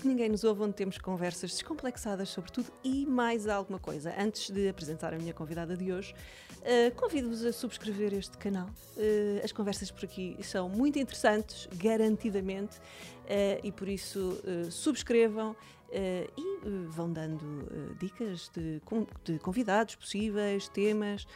que 0.00 0.08
ninguém 0.08 0.28
nos 0.28 0.44
ouve, 0.44 0.62
onde 0.62 0.74
temos 0.74 0.98
conversas 0.98 1.50
descomplexadas 1.50 2.30
sobre 2.30 2.50
tudo 2.50 2.72
e 2.82 3.04
mais 3.06 3.46
alguma 3.46 3.78
coisa. 3.78 4.14
Antes 4.18 4.50
de 4.50 4.68
apresentar 4.68 5.12
a 5.12 5.18
minha 5.18 5.34
convidada 5.34 5.76
de 5.76 5.92
hoje, 5.92 6.14
uh, 6.60 6.94
convido-vos 6.96 7.44
a 7.44 7.52
subscrever 7.52 8.14
este 8.14 8.36
canal. 8.38 8.68
Uh, 8.96 9.44
as 9.44 9.52
conversas 9.52 9.90
por 9.90 10.04
aqui 10.04 10.36
são 10.42 10.68
muito 10.68 10.98
interessantes, 10.98 11.68
garantidamente, 11.76 12.78
uh, 12.78 13.60
e 13.62 13.70
por 13.70 13.88
isso 13.88 14.40
subscrevam. 14.70 15.54
e 15.92 16.86
vão 16.88 17.12
dando 17.12 17.96
dicas 17.98 18.48
de, 18.54 18.80
de, 19.24 19.38
convidados 19.40 19.96
possíveis, 19.96 20.68
temas. 20.68 21.26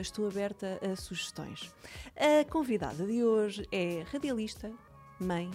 estou 0.00 0.28
aberta 0.28 0.78
a 0.80 0.94
sugestões. 0.94 1.74
A 2.16 2.48
convidada 2.48 3.04
de 3.04 3.24
hoje 3.24 3.66
é 3.72 4.04
radialista, 4.12 4.70
mãe, 5.18 5.50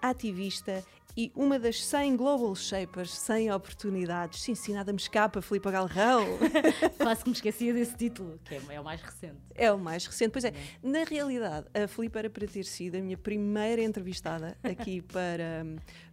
ativista 0.00 0.84
e 1.18 1.32
uma 1.34 1.58
das 1.58 1.84
100 1.84 2.16
Global 2.16 2.54
Shapers, 2.54 3.10
100 3.10 3.50
oportunidades. 3.50 4.40
Sim, 4.40 4.54
sim, 4.54 4.72
nada 4.72 4.92
me 4.92 5.00
escapa, 5.00 5.42
Filipe 5.42 5.68
Galrão. 5.68 6.24
Quase 6.96 7.24
que 7.24 7.30
me 7.30 7.34
esquecia 7.34 7.74
desse 7.74 7.96
título, 7.96 8.38
que 8.44 8.54
é, 8.54 8.62
é, 8.68 8.80
o 8.80 8.84
mais 8.84 9.02
recente. 9.02 9.40
É 9.56 9.72
o 9.72 9.76
mais 9.76 10.06
recente, 10.06 10.30
pois 10.30 10.44
é. 10.44 10.52
Na 10.80 11.02
realidade, 11.02 11.66
a 11.74 11.88
Filipe 11.88 12.16
era 12.16 12.30
para 12.30 12.46
ter 12.46 12.64
sido 12.64 12.98
a 12.98 13.00
minha 13.00 13.18
primeira 13.18 13.82
entrevistada 13.82 14.56
aqui 14.62 15.02
para, 15.12 15.66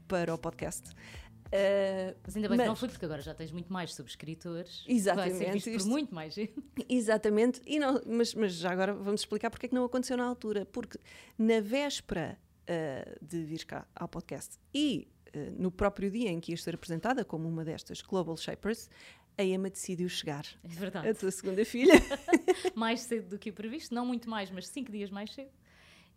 para 0.08 0.34
o 0.34 0.40
podcast. 0.40 0.90
Uh, 0.90 2.18
mas 2.24 2.36
ainda 2.36 2.50
bem 2.50 2.58
mas, 2.58 2.66
que 2.66 2.70
não 2.70 2.76
foi, 2.76 2.90
porque 2.90 3.06
agora 3.06 3.22
já 3.22 3.36
tens 3.36 3.52
muito 3.52 3.72
mais 3.72 3.94
subscritores. 3.94 4.84
Exatamente. 4.88 5.46
Vai 5.46 5.60
ser 5.60 5.78
por 5.78 5.86
muito 5.86 6.16
mais 6.16 6.34
gente. 6.34 6.56
Exatamente. 6.90 7.62
E 7.64 7.78
não, 7.78 8.02
mas, 8.08 8.34
mas 8.34 8.54
já 8.54 8.72
agora 8.72 8.92
vamos 8.96 9.22
explicar 9.22 9.52
porque 9.52 9.68
é 9.68 9.70
que 9.70 9.76
não 9.76 9.86
aconteceu 9.86 10.18
na 10.18 10.26
altura. 10.26 10.66
Porque 10.66 10.98
na 11.38 11.62
véspera 11.62 12.40
uh, 12.70 13.26
de 13.26 13.44
vir 13.44 13.66
cá 13.66 13.88
ao 13.96 14.08
podcast 14.08 14.58
e 14.74 15.08
uh, 15.36 15.62
no 15.62 15.72
próprio 15.72 16.10
dia 16.10 16.30
em 16.30 16.40
que 16.40 16.52
ia 16.52 16.58
ser 16.58 16.76
apresentada 16.76 17.24
como 17.24 17.48
uma 17.48 17.64
destas 17.64 18.02
Global 18.02 18.36
Shapers, 18.38 18.90
a 19.38 19.44
Emma 19.44 19.70
decidiu 19.70 20.08
chegar. 20.08 20.46
É 20.64 20.68
verdade. 20.68 21.10
A 21.10 21.14
tua 21.14 21.32
segunda 21.32 21.64
filha. 21.66 21.94
mais 22.74 23.02
cedo 23.02 23.30
do 23.30 23.40
que 23.40 23.50
o 23.50 23.54
previsto, 23.54 23.94
não 23.94 24.06
muito 24.06 24.30
mais, 24.30 24.50
mas 24.50 24.68
cinco 24.68 24.92
dias 24.92 25.10
mais 25.10 25.34
cedo. 25.34 25.52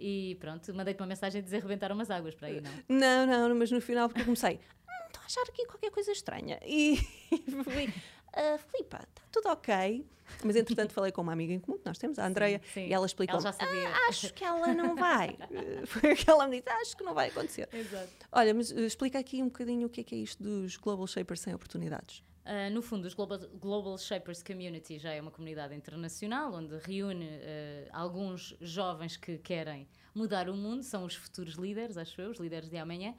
E 0.01 0.37
pronto, 0.39 0.73
mandei-te 0.75 1.01
uma 1.01 1.09
mensagem 1.09 1.41
a 1.41 1.45
dizer 1.45 1.61
rebentaram 1.61 1.95
umas 1.95 2.11
águas 2.11 2.35
para 2.35 2.49
aí, 2.49 2.61
não? 2.61 2.71
Não, 2.89 3.27
não, 3.27 3.55
mas 3.57 3.71
no 3.73 3.81
final 3.81 4.09
porque 4.09 4.25
comecei, 4.25 4.55
hum, 4.55 5.07
estou 5.09 5.23
a 5.23 5.27
achar 5.27 5.43
aqui 5.43 5.67
qualquer 5.67 5.91
coisa 5.91 6.13
estranha. 6.13 6.61
E 6.65 6.97
fui, 7.65 7.93
uh, 8.37 8.59
Filipa, 8.59 8.99
está 8.99 9.23
tudo 9.31 9.49
ok. 9.49 10.07
Mas 10.45 10.57
entretanto 10.57 10.93
falei 10.93 11.11
com 11.11 11.23
uma 11.23 11.33
amiga 11.33 11.53
em 11.53 11.59
comum 11.59 11.79
que 11.79 11.87
nós 11.87 11.99
temos, 11.99 12.19
a 12.19 12.27
Andreia, 12.27 12.61
e 12.77 12.93
ela 12.93 13.07
explicou 13.07 13.41
ela 13.41 13.55
ah, 13.59 14.09
acho 14.09 14.33
que 14.35 14.45
ela 14.45 14.75
não 14.75 14.95
vai. 14.95 15.37
Foi 15.87 16.13
aquela 16.13 16.47
me 16.47 16.61
disse, 16.61 16.71
acho 16.71 16.97
que 16.97 17.05
não 17.05 17.15
vai 17.15 17.29
acontecer. 17.29 17.69
Exato. 17.73 18.09
Olha, 18.31 18.55
mas 18.55 18.71
uh, 18.71 18.81
explica 18.81 19.19
aqui 19.19 19.43
um 19.43 19.47
bocadinho 19.47 19.87
o 19.87 19.91
que 19.91 20.03
é, 20.03 20.05
que 20.05 20.15
é 20.15 20.19
isto 20.19 20.43
dos 20.43 20.77
Global 20.77 21.07
Shapers 21.07 21.41
sem 21.41 21.55
oportunidades. 21.55 22.23
Uh, 22.45 22.71
no 22.73 22.81
fundo, 22.81 23.07
os 23.07 23.15
Global, 23.15 23.39
Global, 23.61 23.99
Shapers 23.99 24.43
Community 24.43 24.99
já 24.99 25.13
é 25.13 25.21
uma 25.21 25.31
comunidade 25.31 25.75
internacional 25.75 26.55
onde 26.55 26.79
reúne 26.79 27.27
uh, 27.27 27.89
alguns 27.93 28.57
jovens 28.61 29.17
que 29.17 29.39
querem 29.39 29.89
mudar 30.19 30.51
o 30.51 30.57
mundo, 30.57 30.83
são 30.83 31.05
os 31.05 31.15
futuros 31.15 31.55
líderes, 31.55 31.97
acho 31.97 32.21
eu, 32.21 32.31
os 32.31 32.39
líderes 32.39 32.69
de 32.69 32.77
amanhã, 32.77 33.15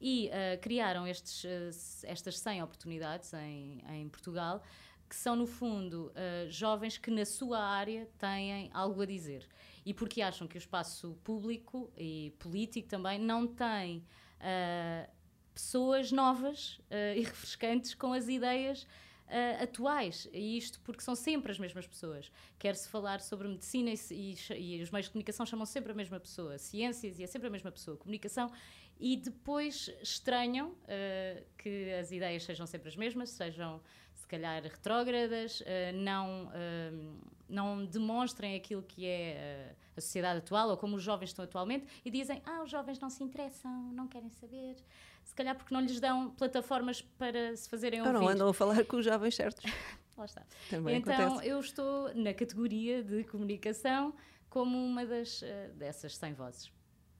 e 0.00 0.28
uh, 0.28 0.60
criaram 0.60 1.06
estes, 1.06 2.04
estas 2.04 2.38
100 2.38 2.62
oportunidades 2.62 3.34
em, 3.34 3.82
em 3.90 4.08
Portugal 4.08 4.62
que 5.08 5.16
são, 5.16 5.36
no 5.36 5.46
fundo, 5.46 6.10
uh, 6.10 6.50
jovens 6.50 6.98
que 6.98 7.10
na 7.10 7.24
sua 7.24 7.60
área 7.60 8.08
têm 8.18 8.70
algo 8.72 9.02
a 9.02 9.06
dizer. 9.06 9.46
E 9.84 9.92
porque 9.92 10.22
acham 10.22 10.48
que 10.48 10.56
o 10.56 10.58
espaço 10.58 11.16
público 11.22 11.92
e 11.96 12.32
político 12.38 12.88
também 12.88 13.18
não 13.18 13.46
tem 13.46 13.98
uh, 13.98 15.10
pessoas 15.52 16.10
novas 16.10 16.78
uh, 16.90 17.16
e 17.16 17.22
refrescantes 17.22 17.94
com 17.94 18.12
as 18.12 18.28
ideias 18.28 18.86
Uh, 19.24 19.62
atuais, 19.62 20.28
e 20.34 20.58
isto 20.58 20.78
porque 20.80 21.00
são 21.00 21.14
sempre 21.14 21.50
as 21.50 21.58
mesmas 21.58 21.86
pessoas. 21.86 22.30
Quer-se 22.58 22.88
falar 22.88 23.20
sobre 23.22 23.48
medicina 23.48 23.90
e, 23.90 23.96
e, 24.10 24.76
e, 24.76 24.82
os 24.82 24.90
meios 24.90 25.06
de 25.06 25.12
comunicação 25.12 25.46
chamam 25.46 25.64
sempre 25.64 25.92
a 25.92 25.94
mesma 25.94 26.20
pessoa, 26.20 26.58
ciências 26.58 27.18
e 27.18 27.24
é 27.24 27.26
sempre 27.26 27.48
a 27.48 27.50
mesma 27.50 27.72
pessoa, 27.72 27.96
comunicação, 27.96 28.52
e 29.00 29.16
depois 29.16 29.90
estranham 30.02 30.70
uh, 30.70 31.44
que 31.56 31.92
as 31.94 32.12
ideias 32.12 32.44
sejam 32.44 32.66
sempre 32.66 32.88
as 32.88 32.96
mesmas, 32.96 33.30
sejam 33.30 33.80
se 34.24 34.28
calhar 34.28 34.62
retrógradas, 34.62 35.60
uh, 35.60 35.64
não, 35.94 36.46
uh, 36.46 37.16
não 37.46 37.84
demonstrem 37.84 38.56
aquilo 38.56 38.82
que 38.82 39.06
é 39.06 39.70
uh, 39.70 39.76
a 39.98 40.00
sociedade 40.00 40.38
atual 40.38 40.70
ou 40.70 40.76
como 40.78 40.96
os 40.96 41.02
jovens 41.02 41.28
estão 41.28 41.44
atualmente 41.44 41.86
e 42.02 42.10
dizem: 42.10 42.42
Ah, 42.46 42.62
os 42.62 42.70
jovens 42.70 42.98
não 42.98 43.10
se 43.10 43.22
interessam, 43.22 43.70
não 43.92 44.08
querem 44.08 44.30
saber. 44.30 44.76
Se 45.22 45.34
calhar 45.34 45.54
porque 45.54 45.74
não 45.74 45.80
lhes 45.82 46.00
dão 46.00 46.30
plataformas 46.30 47.02
para 47.02 47.54
se 47.54 47.68
fazerem 47.68 48.00
ouvir. 48.00 48.14
Não, 48.14 48.26
andam 48.26 48.48
a 48.48 48.54
falar 48.54 48.84
com 48.86 48.96
os 48.96 49.04
jovens 49.04 49.36
certos. 49.36 49.62
Lá 50.16 50.24
está. 50.24 50.42
Também 50.70 50.96
então 50.96 51.12
acontece. 51.12 51.48
eu 51.48 51.60
estou 51.60 52.14
na 52.14 52.32
categoria 52.32 53.02
de 53.02 53.24
comunicação 53.24 54.14
como 54.48 54.78
uma 54.78 55.04
das, 55.04 55.42
dessas 55.76 56.16
100 56.16 56.34
vozes. 56.34 56.72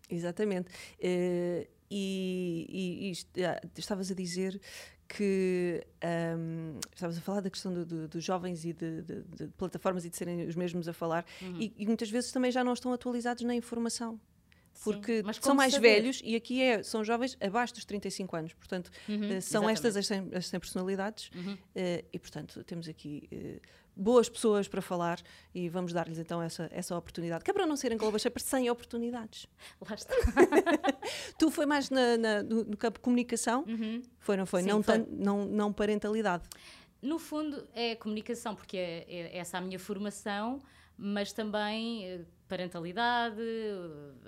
Exatamente. 0.09 0.71
Uh, 0.99 1.67
e, 1.91 2.67
e, 2.69 3.41
e, 3.41 3.45
ah, 3.45 3.61
estavas 3.77 4.11
a 4.11 4.15
dizer 4.15 4.61
que 5.09 5.85
um, 6.37 6.79
estavas 6.95 7.19
a 7.19 7.21
falar 7.21 7.41
da 7.41 7.51
questão 7.51 7.73
dos 7.73 7.87
do, 7.87 8.09
do 8.09 8.21
jovens 8.21 8.65
e 8.65 8.73
de, 8.73 9.03
de, 9.03 9.23
de, 9.23 9.49
plataformas 9.49 10.05
e 10.05 10.11
de 10.11 10.17
serem 10.17 10.47
os 10.47 10.55
mesmos 10.55 10.89
a 10.89 10.93
falar 10.93 11.25
uhum. 11.43 11.61
e, 11.61 11.75
e, 11.77 11.87
muitas 11.87 12.11
vezes 12.11 12.33
também 12.33 12.51
já 12.51 12.65
não 12.65 12.73
estão 12.73 12.93
atualizados 12.93 13.43
na 13.43 13.55
informação 13.55 14.19
porque 14.83 15.23
Sim, 15.23 15.41
são 15.41 15.55
mais 15.55 15.75
saber? 15.75 16.01
velhos 16.01 16.21
e 16.25 16.35
aqui 16.35 16.61
é, 16.61 16.83
são 16.83 17.05
jovens 17.05 17.37
abaixo 17.41 17.75
dos 17.75 17.85
35 17.85 18.37
anos, 18.37 18.53
portanto 18.55 18.91
uhum, 19.09 19.17
uh, 19.17 19.43
são 19.43 19.71
exatamente. 19.71 19.71
estas 19.73 19.97
as 19.97 20.07
100, 20.07 20.31
as 20.35 20.47
100 20.49 20.61
personalidades 20.61 21.31
uhum. 21.35 21.55
uh, 21.55 22.05
e 22.13 22.19
portanto 22.19 22.65
temos 22.65 22.89
aqui 22.89 23.29
uh, 23.33 23.61
boas 23.97 24.29
pessoas 24.29 24.67
para 24.67 24.83
falar 24.83 25.21
e 25.55 25.69
vamos 25.69 25.93
dar-lhes 25.93 26.19
então 26.19 26.43
essa, 26.43 26.69
essa 26.73 26.97
oportunidade. 26.97 27.45
Que 27.45 27.51
é 27.51 27.55
para 27.55 27.67
não 27.67 27.77
serem 27.77 27.97
Global 27.97 28.19
Shapers 28.19 28.45
sem 28.45 28.69
oportunidades. 28.71 29.47
Lá 29.81 29.95
está. 29.95 30.15
tu 31.39 31.51
foi 31.51 31.67
mais 31.67 31.91
na, 31.91 32.17
na, 32.17 32.43
no, 32.43 32.65
no, 32.65 32.77
campo 32.77 32.99
de 32.99 33.03
comunicação? 33.03 33.65
Uhum. 33.67 34.03
Foi, 34.19 34.37
não 34.37 34.47
foi? 34.47 34.63
Sim, 34.63 34.69
não, 34.69 34.83
foi. 34.83 34.99
Tan, 34.99 35.07
não, 35.11 35.45
não 35.45 35.73
parentalidade. 35.73 36.45
No 37.01 37.19
fundo 37.19 37.67
é 37.75 37.95
comunicação, 37.95 38.55
porque 38.55 38.77
é, 38.77 39.05
é 39.09 39.39
essa 39.39 39.59
a 39.59 39.61
minha 39.61 39.79
formação, 39.79 40.59
mas 40.97 41.33
também 41.33 42.07
eh, 42.07 42.21
parentalidade, 42.49 43.43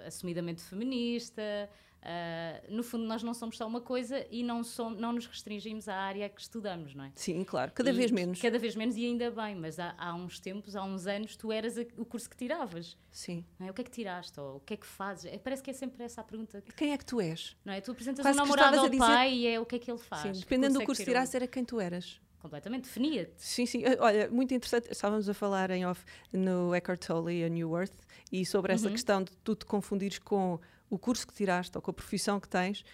assumidamente 0.06 0.62
feminista, 0.62 1.70
Uh, 2.06 2.72
no 2.72 2.84
fundo, 2.84 3.04
nós 3.04 3.20
não 3.24 3.34
somos 3.34 3.56
só 3.56 3.66
uma 3.66 3.80
coisa 3.80 4.24
e 4.30 4.44
não, 4.44 4.62
somos, 4.62 5.00
não 5.00 5.12
nos 5.12 5.26
restringimos 5.26 5.88
à 5.88 5.96
área 5.96 6.28
que 6.28 6.40
estudamos, 6.40 6.94
não 6.94 7.02
é? 7.02 7.12
Sim, 7.16 7.42
claro, 7.42 7.72
cada 7.72 7.90
e, 7.90 7.92
vez 7.92 8.12
menos. 8.12 8.40
Cada 8.40 8.60
vez 8.60 8.76
menos 8.76 8.96
e 8.96 9.04
ainda 9.04 9.28
bem, 9.28 9.56
mas 9.56 9.80
há, 9.80 9.92
há 9.98 10.14
uns 10.14 10.38
tempos, 10.38 10.76
há 10.76 10.84
uns 10.84 11.08
anos, 11.08 11.34
tu 11.34 11.50
eras 11.50 11.76
a, 11.76 11.84
o 11.96 12.04
curso 12.04 12.30
que 12.30 12.36
tiravas. 12.36 12.96
Sim. 13.10 13.44
É? 13.58 13.68
O 13.68 13.74
que 13.74 13.80
é 13.80 13.84
que 13.84 13.90
tiraste? 13.90 14.38
Ou 14.38 14.58
o 14.58 14.60
que 14.60 14.74
é 14.74 14.76
que 14.76 14.86
fazes? 14.86 15.32
É, 15.32 15.36
parece 15.36 15.64
que 15.64 15.70
é 15.70 15.72
sempre 15.72 16.04
essa 16.04 16.20
a 16.20 16.24
pergunta. 16.24 16.60
Que, 16.60 16.72
quem 16.74 16.92
é 16.92 16.98
que 16.98 17.04
tu 17.04 17.20
és? 17.20 17.56
Não 17.64 17.72
é? 17.72 17.80
Tu 17.80 17.90
apresentas 17.90 18.22
Quase 18.22 18.38
um 18.38 18.42
namorado 18.42 18.78
ao 18.78 18.88
dizer... 18.88 18.98
pai 18.98 19.34
e 19.34 19.46
é 19.48 19.58
o 19.58 19.66
que 19.66 19.74
é 19.74 19.78
que 19.80 19.90
ele 19.90 19.98
faz. 19.98 20.36
Sim, 20.36 20.40
dependendo 20.40 20.78
do 20.78 20.84
curso 20.84 21.00
que 21.00 21.06
tiraste, 21.06 21.34
era 21.34 21.48
quem 21.48 21.64
tu 21.64 21.80
eras 21.80 22.20
completamente, 22.38 22.84
definia-te. 22.84 23.32
Sim, 23.38 23.66
sim. 23.66 23.82
Olha, 23.98 24.30
muito 24.30 24.54
interessante. 24.54 24.92
Estávamos 24.92 25.28
a 25.28 25.34
falar 25.34 25.72
em 25.72 25.84
off 25.84 26.04
no 26.32 26.72
Eckhart 26.72 27.04
Tolle, 27.04 27.42
a 27.42 27.48
New 27.48 27.76
Earth, 27.76 27.96
e 28.30 28.46
sobre 28.46 28.72
essa 28.72 28.86
uhum. 28.86 28.92
questão 28.92 29.24
de 29.24 29.32
tu 29.38 29.56
te 29.56 29.66
confundires 29.66 30.20
com 30.20 30.60
o 30.88 30.98
curso 30.98 31.26
que 31.26 31.32
tiraste 31.32 31.76
ou 31.76 31.82
com 31.82 31.90
a 31.90 31.94
profissão 31.94 32.38
que 32.38 32.48
tens, 32.48 32.80
uh, 32.80 32.84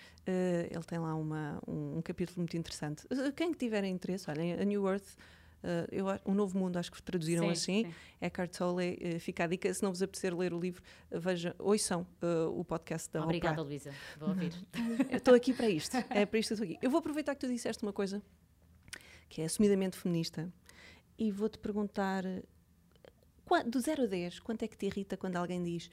ele 0.70 0.84
tem 0.84 0.98
lá 0.98 1.14
uma, 1.14 1.60
um, 1.66 1.98
um, 1.98 2.02
capítulo 2.02 2.38
muito 2.38 2.56
interessante. 2.56 3.04
Uh, 3.06 3.32
quem 3.32 3.52
tiver 3.52 3.84
interesse, 3.84 4.30
olhem, 4.30 4.54
a 4.54 4.64
New 4.64 4.86
Earth, 4.88 5.16
uh, 5.62 5.88
eu, 5.90 6.06
um 6.26 6.34
novo 6.34 6.58
mundo, 6.58 6.76
acho 6.76 6.90
que 6.90 7.02
traduziram 7.02 7.44
sim, 7.46 7.50
assim. 7.50 7.84
Sim. 7.84 7.94
Eckhart 8.20 8.56
Tolle, 8.56 8.98
uh, 9.16 9.20
fica 9.20 9.44
a 9.44 9.46
dica. 9.46 9.72
Se 9.72 9.82
não 9.82 9.90
vos 9.90 10.02
apetecer 10.02 10.34
ler 10.34 10.52
o 10.52 10.60
livro, 10.60 10.82
uh, 11.10 11.20
veja, 11.20 11.54
ouçam 11.58 12.06
o 12.54 12.64
podcast 12.64 13.10
da 13.12 13.22
Obrigada, 13.22 13.60
Oprah. 13.60 13.68
Luísa. 13.68 13.92
Vou 14.18 14.30
ouvir. 14.30 14.52
estou 15.12 15.34
aqui 15.34 15.52
para 15.52 15.68
isto. 15.68 15.96
É 16.10 16.26
para 16.26 16.38
isto 16.38 16.48
que 16.48 16.54
estou 16.54 16.64
aqui. 16.64 16.78
Eu 16.82 16.90
vou 16.90 16.98
aproveitar 16.98 17.34
que 17.34 17.40
tu 17.40 17.48
disseste 17.48 17.82
uma 17.82 17.92
coisa 17.92 18.22
que 19.28 19.40
é 19.40 19.44
assumidamente 19.44 19.96
feminista 19.96 20.52
e 21.18 21.30
vou-te 21.30 21.58
perguntar 21.58 22.24
do 23.66 23.80
0 23.80 24.04
a 24.04 24.06
10, 24.06 24.40
quanto 24.40 24.62
é 24.62 24.68
que 24.68 24.76
te 24.76 24.86
irrita 24.86 25.16
quando 25.16 25.36
alguém 25.36 25.62
diz 25.62 25.90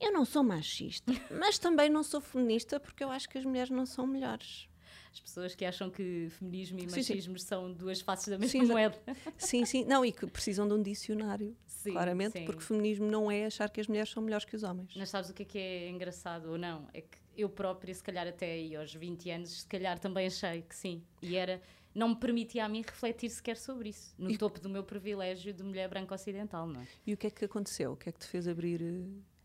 eu 0.00 0.12
não 0.12 0.24
sou 0.24 0.42
machista, 0.42 1.12
mas 1.30 1.58
também 1.58 1.88
não 1.88 2.02
sou 2.02 2.20
feminista 2.20 2.78
porque 2.78 3.02
eu 3.02 3.10
acho 3.10 3.28
que 3.28 3.38
as 3.38 3.44
mulheres 3.44 3.70
não 3.70 3.86
são 3.86 4.06
melhores. 4.06 4.68
As 5.12 5.20
pessoas 5.20 5.54
que 5.54 5.64
acham 5.64 5.88
que 5.88 6.28
feminismo 6.30 6.78
e 6.78 6.82
machismo 6.84 7.38
sim, 7.38 7.38
sim. 7.38 7.48
são 7.48 7.72
duas 7.72 8.02
faces 8.02 8.28
da 8.28 8.36
mesma 8.36 8.60
sim, 8.60 8.70
moeda. 8.70 9.00
Sim, 9.38 9.64
sim. 9.64 9.84
Não, 9.84 10.04
e 10.04 10.12
que 10.12 10.26
precisam 10.26 10.68
de 10.68 10.74
um 10.74 10.82
dicionário, 10.82 11.56
sim, 11.66 11.92
claramente, 11.92 12.44
porque 12.44 12.60
feminismo 12.62 13.06
não 13.06 13.30
é 13.30 13.46
achar 13.46 13.70
que 13.70 13.80
as 13.80 13.86
mulheres 13.86 14.10
são 14.10 14.22
melhores 14.22 14.44
que 14.44 14.54
os 14.54 14.62
homens. 14.62 14.92
Mas 14.94 15.08
sabes 15.08 15.30
o 15.30 15.34
que 15.34 15.42
é 15.42 15.46
que 15.46 15.58
é 15.58 15.88
engraçado 15.88 16.50
ou 16.50 16.58
não? 16.58 16.86
É 16.92 17.00
que 17.00 17.16
eu 17.34 17.48
própria, 17.48 17.94
se 17.94 18.02
calhar 18.02 18.26
até 18.26 18.52
aí 18.52 18.76
aos 18.76 18.94
20 18.94 19.30
anos, 19.30 19.60
se 19.60 19.66
calhar 19.66 19.98
também 19.98 20.26
achei 20.26 20.60
que 20.60 20.76
sim. 20.76 21.02
E 21.22 21.34
era 21.34 21.62
não 21.94 22.10
me 22.10 22.16
permitia 22.16 22.66
a 22.66 22.68
mim 22.68 22.82
refletir 22.82 23.30
sequer 23.30 23.56
sobre 23.56 23.88
isso, 23.88 24.14
no 24.18 24.30
e... 24.30 24.36
topo 24.36 24.60
do 24.60 24.68
meu 24.68 24.84
privilégio 24.84 25.54
de 25.54 25.62
mulher 25.62 25.88
branca 25.88 26.14
ocidental, 26.14 26.66
não 26.66 26.82
é? 26.82 26.86
E 27.06 27.14
o 27.14 27.16
que 27.16 27.26
é 27.26 27.30
que 27.30 27.46
aconteceu? 27.46 27.92
O 27.92 27.96
que 27.96 28.10
é 28.10 28.12
que 28.12 28.18
te 28.18 28.26
fez 28.26 28.46
abrir 28.46 28.82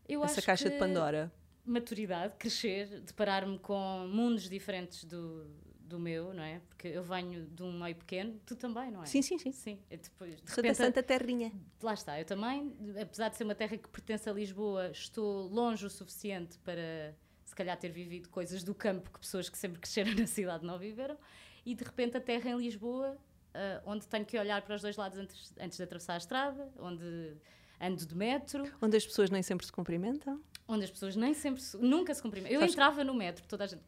eu 0.08 0.24
essa 0.24 0.42
caixa 0.42 0.70
de 0.70 0.78
Pandora? 0.78 1.32
maturidade, 1.64 2.34
crescer, 2.38 3.00
deparar-me 3.00 3.58
com 3.58 4.08
mundos 4.08 4.48
diferentes 4.48 5.04
do, 5.04 5.46
do 5.80 5.98
meu, 5.98 6.34
não 6.34 6.42
é? 6.42 6.60
Porque 6.68 6.88
eu 6.88 7.02
venho 7.02 7.46
de 7.46 7.62
um 7.62 7.72
meio 7.72 7.94
pequeno, 7.94 8.40
tu 8.44 8.56
também, 8.56 8.90
não 8.90 9.02
é? 9.02 9.06
Sim, 9.06 9.22
sim, 9.22 9.38
sim. 9.38 9.52
Sim, 9.52 9.78
depois, 9.88 10.40
de 10.40 10.50
Santa 10.50 10.62
repente, 10.62 10.76
Santa 10.76 11.02
Terrinha. 11.02 11.52
lá 11.80 11.94
está, 11.94 12.18
eu 12.18 12.24
também, 12.24 12.76
apesar 13.00 13.28
de 13.28 13.36
ser 13.36 13.44
uma 13.44 13.54
terra 13.54 13.76
que 13.76 13.88
pertence 13.88 14.28
a 14.28 14.32
Lisboa, 14.32 14.90
estou 14.90 15.46
longe 15.48 15.86
o 15.86 15.90
suficiente 15.90 16.58
para 16.58 17.14
se 17.44 17.54
calhar 17.54 17.76
ter 17.76 17.90
vivido 17.90 18.28
coisas 18.28 18.64
do 18.64 18.74
campo 18.74 19.10
que 19.10 19.20
pessoas 19.20 19.48
que 19.48 19.58
sempre 19.58 19.78
cresceram 19.78 20.14
na 20.18 20.26
cidade 20.26 20.64
não 20.64 20.78
viveram, 20.78 21.16
e 21.64 21.74
de 21.74 21.84
repente 21.84 22.16
a 22.16 22.20
terra 22.20 22.50
em 22.50 22.56
Lisboa, 22.56 23.16
ah, 23.54 23.82
onde 23.84 24.06
tenho 24.08 24.24
que 24.24 24.36
olhar 24.38 24.62
para 24.62 24.74
os 24.74 24.82
dois 24.82 24.96
lados 24.96 25.18
antes, 25.18 25.52
antes 25.60 25.76
de 25.76 25.84
atravessar 25.84 26.14
a 26.14 26.18
estrada, 26.18 26.72
onde 26.78 27.36
ando 27.82 28.06
de 28.06 28.14
metro, 28.16 28.64
Onde 28.80 28.96
as 28.96 29.04
pessoas 29.04 29.28
nem 29.30 29.42
sempre 29.42 29.66
se 29.66 29.72
cumprimentam. 29.72 30.40
onde 30.68 30.84
as 30.84 30.90
pessoas 30.90 31.16
nem 31.16 31.34
sempre, 31.34 31.60
se- 31.60 31.76
nunca 31.76 32.14
se 32.14 32.22
cumprimentam. 32.22 32.54
Eu 32.60 32.64
entrava 32.66 33.02
no 33.04 33.12
metro, 33.14 33.44
toda 33.48 33.64
a 33.64 33.66
gente, 33.66 33.82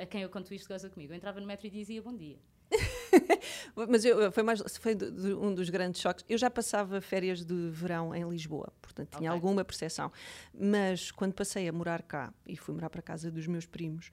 a 0.00 0.06
quem 0.06 0.22
eu 0.22 0.28
conto 0.30 0.54
isto 0.54 0.68
goza 0.68 0.88
comigo, 0.88 1.12
eu 1.12 1.16
entrava 1.16 1.40
no 1.40 1.46
metro 1.46 1.66
e 1.66 1.70
dizia 1.70 2.00
bom 2.00 2.14
dia. 2.16 2.38
Mas 3.88 4.04
eu, 4.04 4.30
foi, 4.32 4.42
mais, 4.42 4.62
foi 4.78 4.94
de- 4.94 5.10
de 5.10 5.34
um 5.34 5.54
dos 5.54 5.68
grandes 5.70 6.00
choques. 6.00 6.24
Eu 6.28 6.38
já 6.38 6.50
passava 6.50 7.00
férias 7.00 7.44
de 7.44 7.70
verão 7.70 8.14
em 8.14 8.28
Lisboa, 8.28 8.72
portanto 8.80 9.16
tinha 9.16 9.30
Ok. 9.30 9.36
alguma 9.36 9.64
percepção. 9.64 10.10
Mas 10.52 11.10
quando 11.10 11.32
passei 11.34 11.68
a 11.68 11.72
morar 11.72 12.02
cá 12.02 12.32
e 12.46 12.56
fui 12.56 12.74
morar 12.74 12.90
para 12.90 13.00
a 13.00 13.02
casa 13.02 13.30
dos 13.30 13.46
meus 13.46 13.66
primos, 13.66 14.10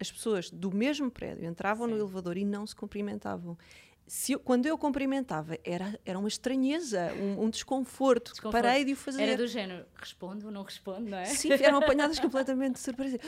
as 0.00 0.10
pessoas 0.10 0.50
do 0.50 0.72
mesmo 0.74 1.10
prédio 1.10 1.44
entravam 1.46 1.86
no 1.86 1.94
Sim. 1.94 2.00
elevador 2.00 2.36
e 2.36 2.44
não 2.44 2.66
se 2.66 2.74
cumprimentavam. 2.74 3.56
Se 4.14 4.32
eu- 4.32 4.38
quando 4.40 4.66
eu 4.66 4.76
cumprimentava, 4.76 5.58
era, 5.64 5.98
era 6.04 6.18
uma 6.18 6.28
estranheza, 6.28 7.14
um, 7.14 7.44
um 7.44 7.48
desconforto. 7.48 8.32
Desconforto. 8.32 8.62
Parei 8.62 8.84
de 8.84 8.92
o 8.92 8.96
fazer. 8.96 9.22
Era 9.22 9.38
do 9.38 9.46
género, 9.46 9.86
respondo 9.96 10.44
ou 10.44 10.52
não 10.52 10.62
respondo, 10.64 11.08
não 11.08 11.16
é? 11.16 11.24
Sim, 11.24 11.50
eram 11.52 11.78
apanhadas 11.80 12.18
completamente 12.20 12.74
de 12.74 12.80
surpresa. 12.80 13.18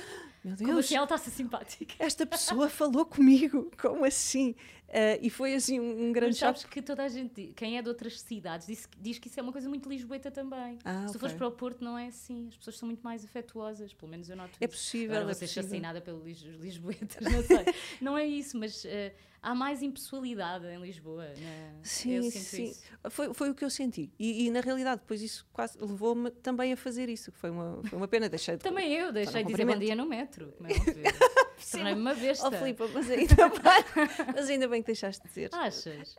Meu 0.44 0.54
Deus, 0.54 0.68
Como 0.68 0.78
assim 0.80 0.94
ela 0.96 1.04
está-se 1.04 1.30
simpática? 1.30 1.94
esta 1.98 2.26
pessoa 2.26 2.68
falou 2.68 3.06
comigo, 3.06 3.70
como 3.80 4.04
assim? 4.04 4.54
Ah, 4.96 5.18
e 5.20 5.28
foi 5.28 5.54
assim 5.54 5.80
um, 5.80 6.06
um 6.08 6.12
grande 6.12 6.30
Mas 6.34 6.38
sabes 6.38 6.60
choque. 6.62 6.74
que 6.74 6.80
toda 6.82 7.02
a 7.02 7.08
gente, 7.08 7.52
quem 7.56 7.76
é 7.76 7.82
de 7.82 7.88
outras 7.88 8.20
cidades, 8.20 8.66
diz, 8.66 8.88
diz 9.00 9.18
que 9.18 9.26
isso 9.26 9.40
é 9.40 9.42
uma 9.42 9.50
coisa 9.50 9.68
muito 9.68 9.88
lisboeta 9.88 10.30
também. 10.30 10.78
Ah, 10.84 11.06
Se 11.08 11.14
tu 11.14 11.18
fores 11.18 11.34
para 11.34 11.48
o 11.48 11.50
Porto, 11.50 11.82
não 11.84 11.98
é 11.98 12.06
assim. 12.06 12.46
As 12.48 12.56
pessoas 12.56 12.78
são 12.78 12.86
muito 12.86 13.02
mais 13.02 13.24
afetuosas, 13.24 13.92
pelo 13.92 14.10
menos 14.10 14.30
eu 14.30 14.36
noto 14.36 14.56
É 14.60 14.64
isso. 14.66 14.74
possível, 14.74 15.16
Agora 15.16 15.32
é 15.32 15.34
ser 15.34 15.48
chacinada 15.48 16.00
pelos 16.00 16.24
lis, 16.24 16.40
lisboetas, 16.42 17.28
não 17.28 17.42
sei. 17.42 17.64
não 18.00 18.16
é 18.16 18.24
isso, 18.24 18.56
mas 18.56 18.84
eh, 18.84 19.12
há 19.42 19.52
mais 19.52 19.82
impessoalidade 19.82 20.64
em 20.66 20.80
Lisboa. 20.80 21.26
na- 21.26 21.80
Sim, 21.82 22.30
sim. 22.30 22.64
isso. 22.70 22.82
Foi, 23.10 23.34
foi 23.34 23.50
o 23.50 23.54
que 23.54 23.64
eu 23.64 23.70
senti. 23.70 24.12
E, 24.18 24.46
e, 24.46 24.50
na 24.50 24.60
realidade, 24.60 25.00
depois 25.00 25.20
isso 25.20 25.44
quase 25.52 25.76
levou-me 25.80 26.30
também 26.30 26.72
a 26.72 26.76
fazer 26.76 27.08
isso. 27.08 27.32
que 27.32 27.38
Foi 27.38 27.50
uma, 27.50 27.82
foi 27.82 27.98
uma 27.98 28.06
pena, 28.08 28.28
deixei 28.28 28.56
de. 28.56 28.62
Também 28.62 28.92
eu 28.92 29.12
deixei 29.12 29.42
de 29.42 29.50
dizer 29.50 29.66
bom 29.66 29.76
dia 29.76 29.96
no 29.96 30.06
metro, 30.06 30.52
como 30.56 30.68
é. 30.68 30.72
Tornei-me 31.70 32.00
uma 32.00 32.14
besta. 32.14 32.48
Oh, 32.48 32.52
Filipe, 32.52 32.82
mas 32.92 33.10
ainda, 33.10 33.34
bem, 33.48 34.08
mas 34.34 34.48
ainda 34.50 34.68
bem 34.68 34.82
que 34.82 34.86
deixaste 34.86 35.22
de 35.22 35.28
dizer. 35.28 35.50
Achas? 35.52 36.16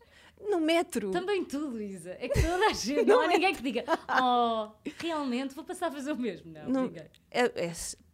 No 0.50 0.60
metro. 0.60 1.12
Também 1.12 1.44
tu, 1.46 1.60
Luísa. 1.60 2.12
É 2.20 2.28
que 2.28 2.42
toda 2.42 2.66
a 2.68 2.74
gente, 2.74 3.06
não 3.06 3.22
há 3.22 3.28
ninguém 3.28 3.56
que 3.56 3.62
diga, 3.64 3.84
oh, 4.22 4.70
realmente 5.00 5.56
vou 5.56 5.64
passar 5.64 5.88
a 5.88 5.92
fazer 5.92 6.12
o 6.12 6.18
mesmo. 6.18 6.52
Não, 6.52 6.70
Não. 6.70 6.84
ninguém. 6.88 7.06
É- 7.32 7.66
é- 7.66 7.72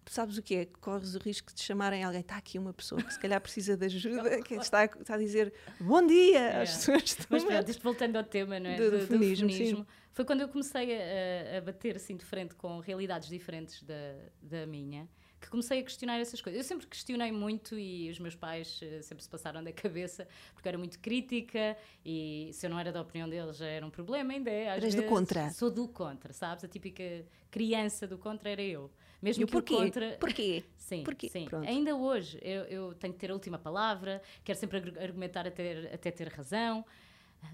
sabes 0.07 0.38
o 0.38 0.42
que 0.42 0.56
é? 0.56 0.66
Corres 0.81 1.16
o 1.16 1.19
risco 1.19 1.54
de 1.54 1.62
chamarem 1.62 2.04
alguém. 2.04 2.22
Está 2.22 2.36
aqui 2.38 2.60
uma 2.60 2.74
pessoa 2.74 3.01
que 3.01 3.12
se 3.13 3.19
calhar 3.19 3.39
precisa 3.42 3.75
de 3.78 3.86
ajuda, 3.86 4.42
que 4.44 4.56
está, 4.56 4.81
a- 4.81 4.86
está 4.86 5.16
a 5.16 5.18
dizer 5.18 5.54
bom 5.80 6.06
dia 6.06 6.62
às 6.62 6.69
É. 6.69 6.74
pessoas. 6.74 7.16
do 7.16 7.25
Mas 7.30 7.44
pronto, 7.44 7.69
isto 7.72 7.81
voltando 7.83 8.16
ao 8.18 8.24
tema, 8.24 8.60
não 8.60 8.69
é? 8.69 8.75
Do- 8.78 8.92
do 9.00 9.07
feminismo, 9.07 9.50
sim. 9.50 9.86
Foi 10.13 10.25
quando 10.25 10.42
eu 10.42 10.50
comecei 10.50 10.94
a, 10.94 11.56
a- 11.56 11.57
a 11.57 11.62
bater 11.62 11.95
assim 11.95 12.18
de 12.18 12.25
frente 12.25 12.54
com 12.56 12.80
realidades 12.80 13.30
diferentes 13.30 13.81
da, 13.83 14.13
da 14.42 14.66
minha 14.68 15.07
que 15.42 15.50
comecei 15.50 15.80
a 15.80 15.84
questionar 15.84 16.20
essas 16.20 16.40
coisas. 16.40 16.60
Eu 16.62 16.64
sempre 16.64 16.86
questionei 16.86 17.32
muito 17.32 17.78
e 17.78 18.10
os 18.12 18.20
meus 18.20 18.36
pais 18.36 18.80
eh, 18.84 19.02
sempre 19.02 19.24
se 19.24 19.30
passaram 19.30 19.64
da 19.64 19.74
cabeça 19.74 20.28
porque 20.54 20.68
eu 20.68 20.70
era 20.70 20.78
muito 20.78 21.00
crítica 21.00 21.76
e 22.06 22.52
se 22.54 22.66
eu 22.66 22.70
não 22.70 22.80
era 22.80 22.92
da 22.92 23.02
opinião 23.02 23.28
deles 23.28 23.58
já 23.58 23.66
era 23.66 23.86
um 23.86 23.90
problema, 23.90 24.32
ainda 24.34 24.52
é. 24.52 24.70
às 24.70 24.78
Eras 24.78 24.94
do 24.94 25.02
vezes. 25.02 25.10
contra. 25.10 25.50
Sou 25.50 25.72
do 25.72 25.88
contra, 25.88 26.32
sabes? 26.32 26.64
A 26.64 26.68
típica 26.68 27.04
criança 27.50 28.06
do 28.08 28.18
contra 28.20 28.50
era 28.52 28.62
eu. 28.62 28.92
Mesmo 29.22 29.42
E 29.42 29.44
o 29.44 29.48
que 29.48 29.54
o 29.56 29.62
porquê? 29.62 29.76
contra. 29.76 30.18
Porquê? 30.20 30.64
Sim, 30.78 31.04
Porquê? 31.04 31.30
sim. 31.30 31.46
Pronto. 31.46 31.68
Ainda 31.68 31.96
hoje 31.96 32.38
eu, 32.42 32.64
eu 32.66 32.94
tenho 32.96 33.14
que 33.14 33.20
ter 33.20 33.32
a 33.32 33.34
última 33.34 33.58
palavra, 33.58 34.22
quero 34.44 34.60
sempre 34.60 34.78
argu- 34.78 35.00
argumentar 35.00 35.48
até, 35.48 35.94
até 35.94 36.12
ter 36.12 36.28
razão, 36.28 36.86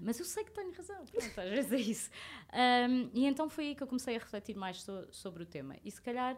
mas 0.00 0.18
eu 0.18 0.24
sei 0.24 0.44
que 0.44 0.50
tenho 0.50 0.72
razão, 0.72 1.04
pronto, 1.06 1.40
às 1.40 1.48
vezes 1.50 1.72
é 1.72 1.76
isso. 1.76 2.10
Ahm, 2.52 3.08
e 3.14 3.24
então 3.26 3.48
foi 3.48 3.68
aí 3.68 3.74
que 3.74 3.82
eu 3.82 3.86
comecei 3.86 4.16
a 4.16 4.18
refletir 4.18 4.56
mais 4.56 4.82
so- 4.82 5.06
sobre 5.12 5.42
o 5.42 5.46
tema. 5.46 5.76
E 5.84 5.90
se 5.90 6.00
calhar 6.02 6.36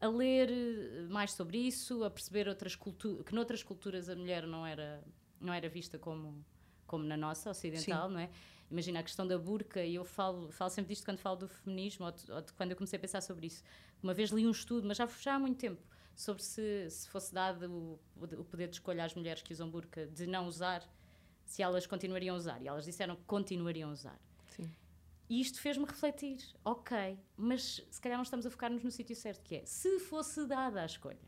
a 0.00 0.08
ler 0.08 0.50
eh, 0.50 1.06
mais 1.08 1.32
sobre 1.32 1.58
isso, 1.58 2.04
a 2.04 2.10
perceber 2.10 2.48
outras 2.48 2.74
cultu 2.74 3.22
que 3.24 3.34
noutras 3.34 3.62
culturas 3.62 4.08
a 4.08 4.16
mulher 4.16 4.46
não 4.46 4.66
era, 4.66 5.02
não 5.40 5.52
era 5.52 5.68
vista 5.68 5.98
como, 5.98 6.44
como 6.86 7.04
na 7.04 7.16
nossa, 7.16 7.50
ocidental, 7.50 8.08
não 8.08 8.20
é? 8.20 8.30
Imagina 8.70 9.00
a 9.00 9.02
questão 9.02 9.26
da 9.26 9.38
burca, 9.38 9.84
e 9.84 9.94
eu 9.94 10.04
falo, 10.04 10.50
falo 10.50 10.70
sempre 10.70 10.94
disto 10.94 11.04
quando 11.04 11.18
falo 11.18 11.36
do 11.36 11.48
feminismo, 11.48 12.06
ou 12.06 12.12
de, 12.12 12.32
ou 12.32 12.40
de 12.40 12.52
quando 12.54 12.70
eu 12.70 12.76
comecei 12.76 12.96
a 12.96 13.00
pensar 13.00 13.20
sobre 13.20 13.46
isso. 13.46 13.62
Uma 14.02 14.14
vez 14.14 14.30
li 14.30 14.46
um 14.46 14.50
estudo, 14.50 14.86
mas 14.86 14.96
já, 14.96 15.06
já 15.06 15.34
há 15.34 15.38
muito 15.38 15.58
tempo, 15.58 15.80
sobre 16.14 16.42
se, 16.42 16.88
se 16.90 17.08
fosse 17.08 17.32
dado 17.32 17.70
o, 17.70 18.00
o 18.16 18.44
poder 18.44 18.68
de 18.68 18.76
escolha 18.76 19.04
às 19.04 19.14
mulheres 19.14 19.42
que 19.42 19.52
usam 19.52 19.68
burca 19.68 20.06
de 20.06 20.26
não 20.26 20.46
usar, 20.46 20.82
se 21.44 21.62
elas 21.62 21.86
continuariam 21.86 22.34
a 22.34 22.38
usar. 22.38 22.62
E 22.62 22.68
elas 22.68 22.84
disseram 22.84 23.16
que 23.16 23.24
continuariam 23.24 23.90
a 23.90 23.92
usar. 23.92 24.18
Sim. 25.34 25.38
E 25.38 25.40
isto 25.40 25.60
fez-me 25.60 25.84
refletir, 25.84 26.38
ok, 26.64 27.18
mas 27.36 27.82
se 27.90 28.00
calhar 28.00 28.16
não 28.18 28.22
estamos 28.22 28.46
a 28.46 28.50
focar-nos 28.50 28.82
no 28.82 28.90
sítio 28.90 29.16
certo, 29.16 29.42
que 29.42 29.56
é, 29.56 29.62
se 29.64 29.98
fosse 30.00 30.46
dada 30.46 30.82
a 30.82 30.86
escolha, 30.86 31.18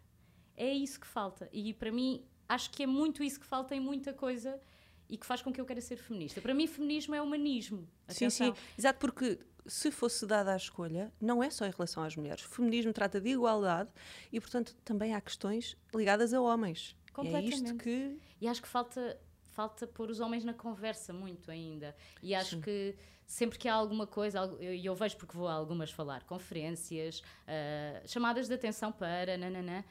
é 0.56 0.72
isso 0.72 1.00
que 1.00 1.06
falta. 1.06 1.48
E 1.52 1.72
para 1.74 1.90
mim, 1.90 2.24
acho 2.48 2.70
que 2.70 2.82
é 2.82 2.86
muito 2.86 3.22
isso 3.22 3.40
que 3.40 3.46
falta 3.46 3.74
em 3.74 3.80
muita 3.80 4.12
coisa 4.12 4.60
e 5.08 5.16
que 5.16 5.26
faz 5.26 5.42
com 5.42 5.52
que 5.52 5.60
eu 5.60 5.64
queira 5.66 5.80
ser 5.80 5.96
feminista. 5.96 6.40
Para 6.40 6.54
mim, 6.54 6.66
feminismo 6.66 7.14
é 7.14 7.22
humanismo. 7.22 7.88
Sim, 8.08 8.26
Atenção. 8.26 8.54
sim. 8.54 8.60
Exato, 8.78 8.98
porque 8.98 9.38
se 9.66 9.90
fosse 9.90 10.26
dada 10.26 10.52
a 10.52 10.56
escolha, 10.56 11.12
não 11.20 11.42
é 11.42 11.50
só 11.50 11.66
em 11.66 11.70
relação 11.70 12.02
às 12.02 12.16
mulheres. 12.16 12.44
O 12.44 12.48
feminismo 12.48 12.92
trata 12.92 13.20
de 13.20 13.30
igualdade 13.30 13.90
e, 14.32 14.40
portanto, 14.40 14.74
também 14.84 15.14
há 15.14 15.20
questões 15.20 15.76
ligadas 15.94 16.32
a 16.32 16.40
homens. 16.40 16.96
E 17.22 17.28
é 17.28 17.40
isto 17.40 17.62
Completamente. 17.62 17.82
que. 17.82 18.18
E 18.40 18.48
acho 18.48 18.60
que 18.62 18.68
falta, 18.68 19.18
falta 19.56 19.86
pôr 19.86 20.10
os 20.10 20.20
homens 20.20 20.44
na 20.44 20.52
conversa 20.52 21.12
muito 21.14 21.50
ainda. 21.50 21.96
E 22.22 22.34
acho 22.34 22.56
Sim. 22.56 22.60
que 22.60 22.94
sempre 23.26 23.58
que 23.58 23.66
há 23.68 23.74
alguma 23.74 24.06
coisa, 24.06 24.40
algo- 24.40 24.56
eu, 24.62 24.94
vejo 24.94 25.16
porque 25.16 25.34
vou 25.34 25.48
a 25.48 25.54
algumas 25.54 25.90
falar, 25.90 26.22
conferências, 26.24 27.22
ah, 27.48 28.02
chamadas 28.06 28.46
de 28.48 28.54
atenção 28.54 28.92
para, 28.92 29.36
nananã, 29.38 29.82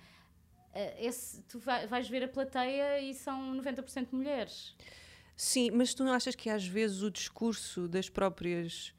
ah, 0.72 0.94
esse, 1.00 1.42
tu 1.44 1.58
vai- 1.58 1.88
vais 1.88 2.08
ver 2.08 2.24
a 2.24 2.28
plateia 2.28 3.00
e 3.00 3.14
são 3.16 3.56
90% 3.56 4.10
mulheres. 4.14 4.76
Sim, 5.36 5.72
mas 5.72 5.94
tu 5.96 6.04
não 6.04 6.14
achas 6.14 6.36
que 6.36 6.48
às 6.50 6.66
vezes 6.66 7.02
o 7.02 7.10
discurso 7.10 7.88
das 7.88 8.08
próprias 8.08 8.94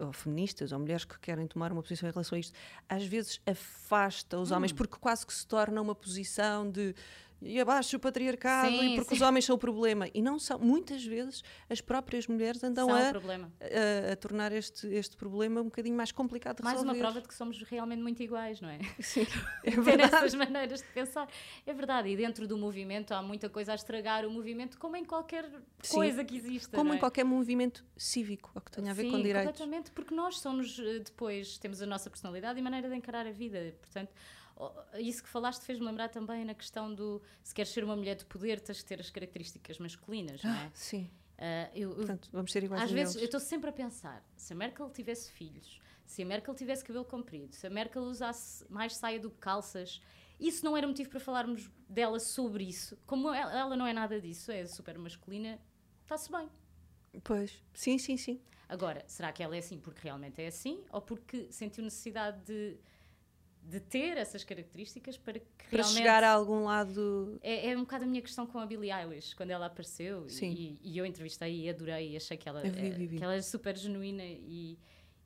ou 0.00 0.12
feministas 0.12 0.70
ou 0.70 0.78
mulheres 0.78 1.04
que 1.04 1.18
querem 1.18 1.46
tomar 1.46 1.72
uma 1.72 1.82
posição 1.82 2.08
em 2.08 2.12
relação 2.12 2.36
a 2.36 2.40
isto, 2.40 2.52
às 2.88 3.04
vezes 3.04 3.40
afasta 3.46 4.38
os 4.38 4.50
Hum. 4.50 4.56
homens 4.56 4.72
porque 4.72 4.96
quase 4.96 5.26
que 5.26 5.32
se 5.34 5.44
torna 5.46 5.80
uma 5.80 5.94
posição 5.94 6.70
de 6.70 6.94
e 7.40 7.60
abaixo 7.60 7.96
o 7.96 8.00
patriarcado 8.00 8.68
Sim, 8.68 8.92
e 8.92 8.96
porque 8.96 9.10
sim. 9.10 9.14
os 9.16 9.20
homens 9.20 9.44
são 9.44 9.54
o 9.54 9.58
problema 9.58 10.08
e 10.12 10.20
não 10.20 10.38
são 10.38 10.58
muitas 10.58 11.04
vezes 11.04 11.42
as 11.70 11.80
próprias 11.80 12.26
mulheres 12.26 12.62
andam 12.64 12.88
a, 12.92 12.98
a, 12.98 14.12
a 14.12 14.16
tornar 14.16 14.52
este, 14.52 14.86
este 14.88 15.16
problema 15.16 15.60
um 15.60 15.64
bocadinho 15.64 15.96
mais 15.96 16.10
complicado 16.12 16.56
de 16.58 16.64
Mais 16.64 16.78
resolver. 16.78 16.98
uma 16.98 17.04
prova 17.04 17.20
de 17.20 17.28
que 17.28 17.34
somos 17.34 17.62
realmente 17.62 18.02
muito 18.02 18.22
iguais, 18.22 18.60
não 18.60 18.68
é? 18.68 18.78
Sim, 19.00 19.26
é 19.64 19.70
Ter 19.70 19.80
verdade. 19.80 20.14
essas 20.16 20.34
maneiras 20.34 20.80
de 20.80 20.88
pensar. 20.88 21.28
É 21.66 21.72
verdade, 21.72 22.08
e 22.08 22.16
dentro 22.16 22.46
do 22.48 22.56
movimento 22.58 23.12
há 23.12 23.22
muita 23.22 23.48
coisa 23.48 23.72
a 23.72 23.74
estragar 23.74 24.24
o 24.26 24.30
movimento, 24.30 24.78
como 24.78 24.96
em 24.96 25.04
qualquer 25.04 25.48
Sim. 25.82 25.96
coisa 25.96 26.24
que 26.24 26.36
exista. 26.36 26.76
Como 26.76 26.88
não 26.88 26.94
em 26.94 26.98
é? 26.98 27.00
qualquer 27.00 27.24
movimento 27.24 27.84
cívico, 27.96 28.50
ou 28.54 28.60
que 28.60 28.70
tenha 28.70 28.90
a 28.90 28.94
ver 28.94 29.10
com 29.10 29.16
direitos. 29.22 29.50
completamente, 29.52 29.90
porque 29.92 30.14
nós 30.14 30.40
somos 30.40 30.78
eh, 30.78 30.98
depois, 31.00 31.58
temos 31.58 31.80
a 31.82 31.86
nossa 31.86 32.10
personalidade 32.10 32.58
e 32.58 32.62
maneira 32.62 32.88
de 32.88 32.94
encarar 32.96 33.26
a 33.26 33.30
vida. 33.30 33.74
Portanto, 33.80 34.10
isso 34.98 35.22
que 35.22 35.28
falaste 35.28 35.62
fez-me 35.64 35.84
lembrar 35.86 36.08
também 36.08 36.44
na 36.44 36.54
questão 36.54 36.94
do 36.94 37.22
se 37.42 37.54
queres 37.54 37.70
ser 37.72 37.84
uma 37.84 37.94
mulher 37.96 38.16
de 38.16 38.24
poder, 38.24 38.60
tens 38.60 38.78
de 38.78 38.84
ter 38.84 39.00
as 39.00 39.10
características 39.10 39.78
masculinas, 39.78 40.42
não 40.42 40.50
é? 40.52 40.66
Ah, 40.66 40.70
sim, 40.74 41.10
Ah, 41.38 41.70
eu, 41.74 41.90
eu- 41.90 41.96
portanto, 41.96 42.28
vamos 42.32 42.50
ser 42.50 42.64
iguais 42.64 42.82
às 42.82 42.90
a 42.90 42.94
vezes 42.94 43.14
eu 43.14 43.20
eles. 43.20 43.28
estou 43.28 43.40
sempre 43.40 43.70
a 43.70 43.72
pensar: 43.72 44.24
se 44.36 44.52
a 44.52 44.56
Merkel 44.56 44.90
tivesse 44.90 45.30
filhos, 45.30 45.78
se 46.04 46.22
a 46.22 46.26
Merkel 46.26 46.54
tivesse 46.54 46.82
cabelo 46.84 47.04
comprido, 47.04 47.54
se 47.54 47.66
a 47.66 47.70
Merkel 47.70 48.02
usasse 48.02 48.64
mais 48.68 48.96
saia 48.96 49.20
do 49.20 49.30
que 49.30 49.38
calças, 49.38 50.00
isso 50.40 50.64
não 50.64 50.76
era 50.76 50.86
motivo 50.88 51.08
para 51.10 51.20
falarmos 51.20 51.70
dela 51.88 52.18
sobre 52.18 52.64
isso. 52.64 52.96
Como 53.06 53.32
ela, 53.32 53.52
ela 53.56 53.76
não 53.76 53.86
é 53.86 53.92
nada 53.92 54.20
disso, 54.20 54.50
é 54.50 54.66
super 54.66 54.98
masculina, 54.98 55.60
está-se 56.02 56.30
bem. 56.32 56.48
Pois, 57.22 57.62
sim, 57.74 57.98
sim, 57.98 58.16
sim. 58.16 58.40
Agora, 58.68 59.02
será 59.06 59.32
que 59.32 59.42
ela 59.42 59.54
é 59.56 59.60
assim 59.60 59.78
porque 59.78 60.00
realmente 60.02 60.42
é 60.42 60.48
assim 60.48 60.84
ou 60.92 61.00
porque 61.00 61.50
sentiu 61.52 61.82
necessidade 61.84 62.40
de, 62.44 62.78
de 63.68 63.80
ter 63.80 64.16
essas 64.16 64.42
características 64.44 65.18
para 65.18 65.38
que 65.38 65.46
Para 65.68 65.82
realmente... 65.82 65.96
chegar 65.96 66.24
a 66.24 66.30
algum 66.30 66.64
lado. 66.64 67.38
É, 67.42 67.70
é 67.70 67.76
um 67.76 67.80
bocado 67.80 68.04
a 68.04 68.06
minha 68.06 68.22
questão 68.22 68.46
com 68.46 68.58
a 68.58 68.64
Billie 68.64 68.90
Eilish, 68.90 69.34
quando 69.34 69.50
ela 69.50 69.66
apareceu 69.66 70.26
e, 70.40 70.78
e 70.82 70.96
eu 70.96 71.04
entrevistei 71.04 71.64
e 71.64 71.68
adorei 71.68 72.12
e 72.12 72.16
achei 72.16 72.36
que 72.36 72.48
ela, 72.48 72.62
vi, 72.62 72.68
é, 72.68 72.90
vi, 72.90 73.06
vi. 73.06 73.18
que 73.18 73.24
ela 73.24 73.34
é 73.34 73.42
super 73.42 73.76
genuína 73.76 74.24
e, 74.24 74.78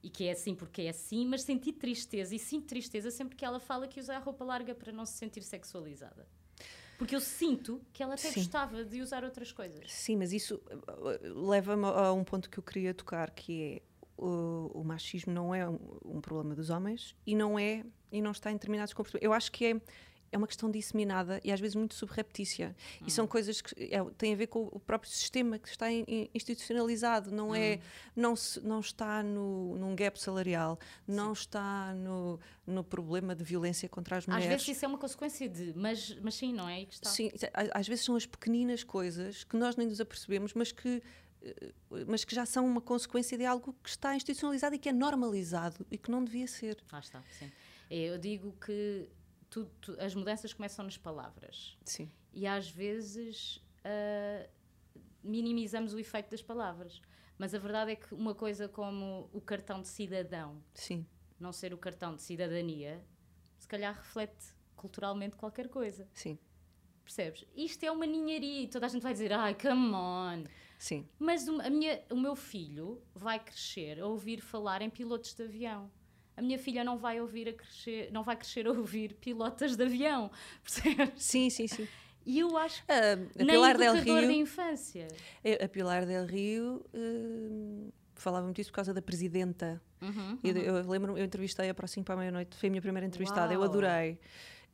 e 0.03 0.11
que 0.11 0.27
é 0.27 0.33
assim 0.33 0.57
porque 0.57 0.83
é 0.83 0.89
assim, 0.89 1.25
mas 1.25 1.43
senti 1.43 1.73
tristeza. 1.73 2.35
E 2.35 2.39
sinto 2.39 2.67
tristeza 2.67 3.13
sempre 3.13 3.37
que 3.37 3.45
ela 3.45 3.61
fala 3.61 3.87
que 3.87 4.01
usa 4.01 4.17
a 4.17 4.19
roupa 4.19 4.45
larga 4.45 4.75
para 4.75 4.91
não 4.91 5.07
se 5.07 5.15
sentir 5.15 5.45
sexualizada. 5.45 6.27
Porque 6.99 7.15
eu 7.15 7.21
sinto 7.21 7.81
que 7.93 8.03
ela 8.03 8.15
até 8.15 8.29
Sim. 8.29 8.41
gostava 8.41 8.85
de 8.85 9.01
usar 9.01 9.25
outras 9.25 9.53
coisas. 9.53 9.91
Sim, 9.91 10.17
mas 10.17 10.33
isso 10.33 10.57
uh, 10.89 11.49
leva-me 11.49 11.87
a 11.87 12.13
um 12.13 12.23
ponto 12.25 12.51
que 12.51 12.59
eu 12.59 12.63
queria 12.63 12.93
tocar, 12.93 13.31
que 13.31 13.63
é 13.63 13.83
o, 14.17 14.71
o 14.75 14.85
machismo 14.85 15.33
não 15.33 15.55
é 15.55 15.69
um, 15.69 15.79
um 16.05 16.21
problema 16.21 16.55
dos 16.55 16.71
homens 16.71 17.15
e 17.27 17.35
não 17.35 17.59
é 17.59 17.85
e 18.11 18.21
não 18.21 18.31
está 18.33 18.51
em 18.51 18.55
determinados 18.55 18.93
comportamentos. 18.93 19.25
Eu 19.25 19.33
acho 19.33 19.51
que 19.53 19.65
é 19.67 19.81
é 20.35 20.39
uma 20.39 20.47
questão 20.47 20.71
disseminada 20.71 21.43
e 21.45 21.53
às 21.53 21.61
vezes 21.61 21.75
muito 21.77 21.95
subreptícia. 21.95 22.75
E 23.07 23.11
são 23.11 23.27
coisas 23.27 23.61
que 23.61 23.75
é, 23.95 24.03
têm 24.17 24.33
a 24.33 24.37
ver 24.37 24.47
com 24.47 24.63
o 24.73 24.81
próprio 24.81 25.11
sistema 25.13 25.59
que 25.59 25.69
está 25.69 25.93
in- 25.93 26.07
in- 26.09 26.31
institucionalizado, 26.35 27.31
não 27.31 27.55
é 27.55 27.81
não, 28.17 28.35
se, 28.35 28.59
não 28.61 28.81
está 28.81 29.23
no, 29.23 29.77
num 29.77 29.95
gap 29.95 30.19
salarial, 30.19 30.79
não 31.07 31.35
está 31.35 31.93
no, 31.93 32.41
no 32.67 32.83
problema 32.83 33.35
de 33.35 33.45
violência 33.45 33.91
contra 33.91 34.17
as 34.17 34.25
Às 34.27 34.35
mulheres. 34.35 34.49
vezes 34.49 34.69
isso 34.75 34.85
é 34.87 34.89
uma 34.89 34.97
consequência 34.97 35.47
de, 35.51 35.75
mas, 35.77 36.17
mas 36.23 36.35
sim, 36.35 36.55
não 36.55 36.67
é? 36.67 36.77
Aí 36.77 36.87
que 36.87 36.95
está. 36.95 37.11
Sim, 37.11 37.31
às 37.75 37.87
vezes 37.87 38.03
são 38.03 38.17
as 38.17 38.25
pequeninas 38.25 38.83
coisas 38.83 39.45
que 39.45 39.57
nós 39.59 39.77
nem 39.77 39.87
nos 39.87 40.01
apercebemos, 40.01 40.55
mas 40.55 40.73
que, 40.73 41.03
mas 42.09 42.25
que 42.25 42.35
já 42.35 42.45
são 42.47 42.65
uma 42.67 42.81
consequência 42.81 43.37
de 43.37 43.45
algo 43.45 43.75
que 43.83 43.89
está 43.91 44.15
institucionalizado 44.17 44.75
e 44.75 44.79
que 44.79 44.89
é 44.89 44.93
normalizado 44.93 45.87
e 45.91 45.99
que 45.99 46.11
não 46.11 46.23
devia 46.25 46.47
ser. 46.47 46.79
Lá 46.93 46.99
está, 47.01 47.23
sim. 47.39 47.51
Eu 47.91 48.17
digo 48.19 48.53
que 48.65 49.09
tu- 49.51 49.71
tu- 49.81 49.97
as 50.01 50.15
mudanças 50.15 50.53
começam 50.53 50.85
nas 50.85 50.97
palavras. 50.97 51.77
Sim. 51.85 52.11
E 52.33 52.47
às 52.47 52.71
vezes 52.71 53.61
ah, 53.85 54.49
minimizamos 55.23 55.93
o 55.95 55.99
efeito 55.99 56.31
das 56.31 56.43
palavras. 56.43 57.01
Mas 57.39 57.55
a 57.55 57.59
verdade 57.59 57.93
é 57.93 57.97
que 57.97 58.15
uma 58.15 58.35
coisa 58.35 58.69
como 58.69 59.29
o 59.33 59.41
cartão 59.41 59.81
de 59.81 59.89
cidadão 59.89 60.63
Sim. 60.75 61.05
não 61.41 61.53
ser 61.53 61.75
o 61.75 61.79
cartão 61.79 62.15
de 62.15 62.23
cidadania, 62.23 63.05
se 63.59 63.67
calhar 63.67 63.95
reflete 63.95 64.55
culturalmente 64.77 65.37
qualquer 65.37 65.69
coisa. 65.69 66.09
Sim. 66.13 66.39
Percebes? 67.05 67.45
Isto 67.57 67.85
é 67.85 67.91
uma 67.91 68.07
ninharia 68.07 68.63
e 68.63 68.69
toda 68.69 68.87
a 68.87 68.89
gente 68.89 69.03
vai 69.03 69.13
dizer, 69.13 69.33
ai, 69.33 69.55
come 69.61 69.93
on. 69.93 70.45
Sim. 70.83 71.07
Mas 71.17 71.47
o, 71.47 71.61
a 71.61 71.71
minha, 71.71 72.03
o 72.11 72.17
meu 72.17 72.35
filho 72.35 73.01
vai 73.15 73.39
crescer 73.39 74.01
a 74.01 74.07
ouvir 74.09 74.41
falar 74.41 74.83
em 74.83 74.91
pilotos 74.91 75.33
de 75.33 75.45
avião. 75.45 75.89
A 76.37 76.43
minha 76.43 76.59
filha 76.59 76.83
não 76.83 76.99
vai 76.99 77.21
ouvir 77.21 77.49
a 77.49 77.53
crescer, 77.53 78.11
não 78.11 78.25
vai 78.25 78.35
crescer 78.35 78.67
a 78.67 78.71
ouvir 78.73 79.15
pilotas 79.15 79.77
de 79.77 79.85
avião, 79.85 80.29
percebes? 80.61 81.23
Sim, 81.23 81.49
sim, 81.51 81.69
sim. 81.69 81.87
E 82.27 82.41
eu 82.41 82.57
acho 82.57 82.85
que 82.85 82.91
A, 82.91 83.13
a 83.13 83.17
nem 83.45 83.47
Pilar 83.47 83.79
del 83.79 83.95
Rio, 83.95 84.27
de 84.27 84.33
infância. 84.35 85.07
a 85.65 85.69
Pilar 85.69 86.05
del 86.05 86.27
Rio 86.27 86.85
eh, 86.93 87.93
falava 88.17 88.45
muito 88.45 88.61
isso 88.61 88.71
por 88.71 88.77
causa 88.77 88.93
da 88.93 89.01
presidenta. 89.01 89.81
Uhum, 90.01 90.37
Eu, 90.43 90.57
eu 90.57 90.91
lembro, 90.91 91.17
eu 91.17 91.25
entrevistei-a 91.25 91.73
para 91.73 91.85
o 91.85 91.89
5 91.89 92.05
para 92.05 92.17
a 92.17 92.19
meia-noite, 92.19 92.57
foi 92.57 92.69
a 92.69 92.71
minha 92.71 92.83
primeira 92.83 93.07
entrevistada, 93.07 93.55
eu 93.55 93.61
Uau. 93.61 93.69
adorei. 93.69 94.19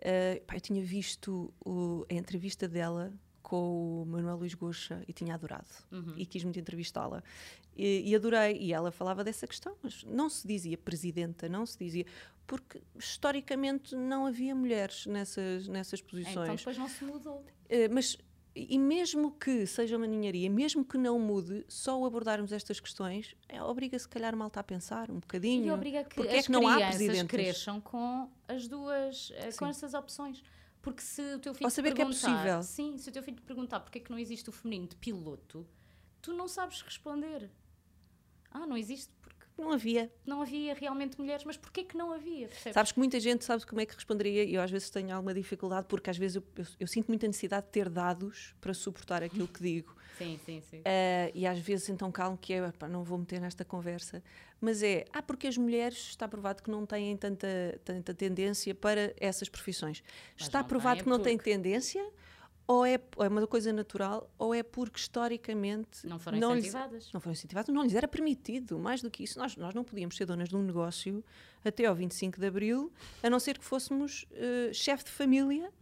Eh, 0.00 0.40
pá, 0.46 0.54
eu 0.56 0.60
tinha 0.62 0.82
visto 0.82 1.52
o- 1.62 2.06
a 2.10 2.14
entrevista 2.14 2.66
dela 2.66 3.12
com 3.48 4.02
o 4.02 4.06
Manuel 4.06 4.36
Luís 4.36 4.52
Goxa 4.52 5.02
e 5.08 5.12
tinha 5.12 5.34
adorado 5.34 5.70
uhum. 5.90 6.12
e 6.18 6.26
quis 6.26 6.44
muito 6.44 6.60
entrevistá-la. 6.60 7.22
E, 7.74 8.02
e 8.10 8.14
adorei. 8.14 8.58
E 8.58 8.72
ela 8.74 8.90
falava 8.92 9.24
dessa 9.24 9.46
questão, 9.46 9.74
mas 9.82 10.04
não 10.04 10.28
se 10.28 10.46
dizia 10.46 10.76
presidenta, 10.76 11.48
não 11.48 11.64
se 11.64 11.78
dizia. 11.78 12.04
Porque 12.46 12.82
historicamente 12.98 13.96
não 13.96 14.26
havia 14.26 14.54
mulheres 14.54 15.06
nessas, 15.06 15.66
nessas 15.66 16.00
Então 16.00 16.10
posições. 16.10 16.58
depois 16.60 16.76
não 16.78 16.88
se 16.88 17.04
mudou. 17.04 17.42
Eh, 17.70 17.88
mas, 17.88 18.18
e 18.54 18.78
mesmo 18.78 19.32
que 19.32 19.66
seja 19.66 19.96
uma 19.96 20.06
ninharia, 20.06 20.50
mesmo 20.50 20.84
que 20.84 20.98
não 20.98 21.18
mude, 21.18 21.64
só 21.68 22.04
abordarmos 22.04 22.52
estas 22.52 22.80
questões 22.80 23.34
é, 23.48 23.62
obriga 23.62 23.98
se 23.98 24.08
calhar 24.08 24.36
malta 24.36 24.60
a 24.60 24.62
pensar 24.62 25.10
um 25.10 25.20
bocadinho. 25.20 25.66
E 25.66 25.70
obriga 25.70 26.04
que 26.04 26.16
Porque 26.16 26.32
as 26.32 26.38
é 26.38 26.42
que 26.42 26.52
não 26.52 26.66
há 26.68 26.76
presidentes? 26.76 27.26
cresçam 27.28 27.80
com 27.80 28.30
as 28.46 28.68
duas, 28.68 29.32
eh, 29.36 29.46
com 29.52 29.64
Sim. 29.64 29.70
essas 29.70 29.94
opções. 29.94 30.42
Porque 30.88 31.02
se 31.02 31.34
o 31.34 31.38
teu 31.38 31.52
filho 31.52 31.66
Ou 31.66 31.70
te 31.70 31.74
saber 31.74 31.94
que 31.94 32.00
é 32.00 32.04
possível. 32.06 32.62
Sim, 32.62 32.96
se 32.96 33.10
o 33.10 33.12
teu 33.12 33.22
filho 33.22 33.36
te 33.36 33.42
perguntar 33.42 33.80
porque 33.80 33.98
é 33.98 34.00
que 34.00 34.10
não 34.10 34.18
existe 34.18 34.48
o 34.48 34.52
feminino 34.52 34.88
de 34.88 34.96
piloto, 34.96 35.68
tu 36.22 36.32
não 36.32 36.48
sabes 36.48 36.80
responder. 36.80 37.50
Ah, 38.50 38.66
não 38.66 38.76
existe 38.76 39.12
Não 39.58 39.72
havia. 39.72 40.10
não 40.26 40.40
havia 40.42 40.72
realmente 40.74 41.18
mulheres, 41.20 41.44
mas 41.44 41.56
porquê 41.56 41.82
que 41.84 41.96
não 41.96 42.12
havia? 42.12 42.48
Percebes? 42.48 42.74
Sabes 42.74 42.92
que 42.92 42.98
muita 42.98 43.18
gente 43.20 43.44
sabe 43.44 43.66
como 43.66 43.80
é 43.80 43.86
que 43.86 43.94
responderia 43.94 44.44
e 44.44 44.54
eu 44.54 44.62
às 44.62 44.70
vezes 44.70 44.88
tenho 44.90 45.14
alguma 45.14 45.34
dificuldade 45.34 45.86
porque 45.88 46.08
às 46.10 46.16
vezes 46.16 46.36
eu, 46.36 46.44
eu- 46.56 46.66
eu 46.80 46.86
sinto 46.86 47.08
muita 47.08 47.26
necessidade 47.26 47.66
de 47.66 47.72
ter 47.72 47.88
dados 47.88 48.54
para 48.60 48.72
suportar 48.72 49.22
aquilo 49.22 49.48
que 49.48 49.60
digo. 49.62 49.96
Sim, 50.18 50.36
sim, 50.44 50.60
sim. 50.68 50.80
Eh, 50.84 51.30
e 51.32 51.46
às 51.46 51.60
vezes 51.60 51.88
então 51.90 52.10
calmo 52.10 52.36
que 52.36 52.52
é, 52.52 52.72
não 52.90 53.04
vou 53.04 53.18
meter 53.18 53.40
nesta 53.40 53.64
conversa, 53.64 54.20
mas 54.60 54.82
é, 54.82 55.04
ah, 55.12 55.22
porque 55.22 55.46
as 55.46 55.56
mulheres 55.56 55.96
está 56.08 56.26
provado 56.26 56.60
que 56.60 56.68
não 56.68 56.84
têm 56.84 57.16
tanta, 57.16 57.46
tanta 57.84 58.12
tendência 58.12 58.74
para 58.74 59.14
essas 59.20 59.48
profissões. 59.48 60.02
Mas 60.36 60.48
está 60.48 60.64
provado 60.64 60.96
têm 60.96 61.04
que 61.04 61.08
não 61.10 61.20
têm 61.20 61.36
porque- 61.36 61.50
tendência 61.52 62.04
ou 62.68 62.84
é, 62.84 63.00
ou 63.16 63.24
é 63.24 63.28
uma 63.28 63.46
coisa 63.46 63.72
natural 63.72 64.30
ou 64.38 64.54
é 64.54 64.62
porque 64.62 65.00
historicamente 65.00 66.06
Não 66.06 66.18
foram 66.18 66.38
não 66.38 66.54
lhes- 66.54 66.66
incentivadas. 66.66 67.10
não 67.12 67.20
foram 67.20 67.32
incentivados, 67.32 67.74
não 67.74 67.82
lhes 67.82 67.94
era 67.94 68.06
permitido. 68.06 68.78
Mais 68.78 69.00
do 69.02 69.10
que 69.10 69.24
isso, 69.24 69.38
nós, 69.38 69.56
nós 69.56 69.74
não 69.74 69.82
podíamos 69.82 70.16
ser 70.16 70.26
donas 70.26 70.48
de 70.50 70.56
um 70.56 70.62
negócio 70.62 71.24
até 71.64 71.86
ao 71.86 71.94
25 71.94 72.38
de 72.38 72.46
Abril, 72.46 72.92
a 73.22 73.30
não 73.30 73.40
ser 73.40 73.58
que 73.58 73.64
fôssemos 73.64 74.26
eh, 74.32 74.70
chefe 74.72 75.04
de 75.04 75.10
família, 75.10 75.72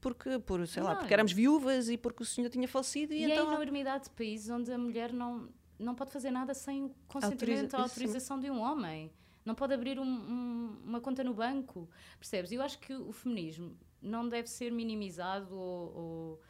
porque, 0.00 0.38
por, 0.38 0.64
sei 0.68 0.82
lá, 0.82 0.90
Claro. 0.90 1.00
porque 1.00 1.14
éramos 1.14 1.32
viúvas 1.32 1.88
e 1.88 1.96
porque 1.98 2.22
o 2.22 2.26
senhor 2.26 2.48
tinha 2.48 2.68
falecido 2.68 3.12
e, 3.12 3.24
E, 3.24 3.32
então... 3.32 3.50
há 3.50 3.54
enormidade 3.54 4.04
de 4.04 4.10
países 4.10 4.48
onde 4.48 4.70
a 4.72 4.78
mulher 4.78 5.12
não, 5.12 5.48
não 5.78 5.94
pode 5.96 6.12
fazer 6.12 6.30
nada 6.30 6.54
sem 6.54 6.84
o 6.84 6.94
consentimento 7.08 7.74
Autoriza- 7.74 7.76
ou 7.76 7.82
autorização 7.82 8.38
de 8.38 8.48
um 8.50 8.60
homem. 8.60 9.10
Não 9.44 9.54
pode 9.54 9.74
abrir 9.74 9.98
um- 9.98 10.04
um- 10.04 10.76
uma 10.84 11.00
conta 11.00 11.22
no 11.24 11.32
banco. 11.34 11.88
Percebes? 12.20 12.50
Eu 12.52 12.62
acho 12.62 12.78
que 12.78 12.92
o 12.94 13.12
feminismo 13.12 13.76
não 14.06 14.28
deve 14.28 14.48
ser 14.48 14.70
minimizado 14.72 15.54
ou, 15.54 15.96
ou 15.96 16.42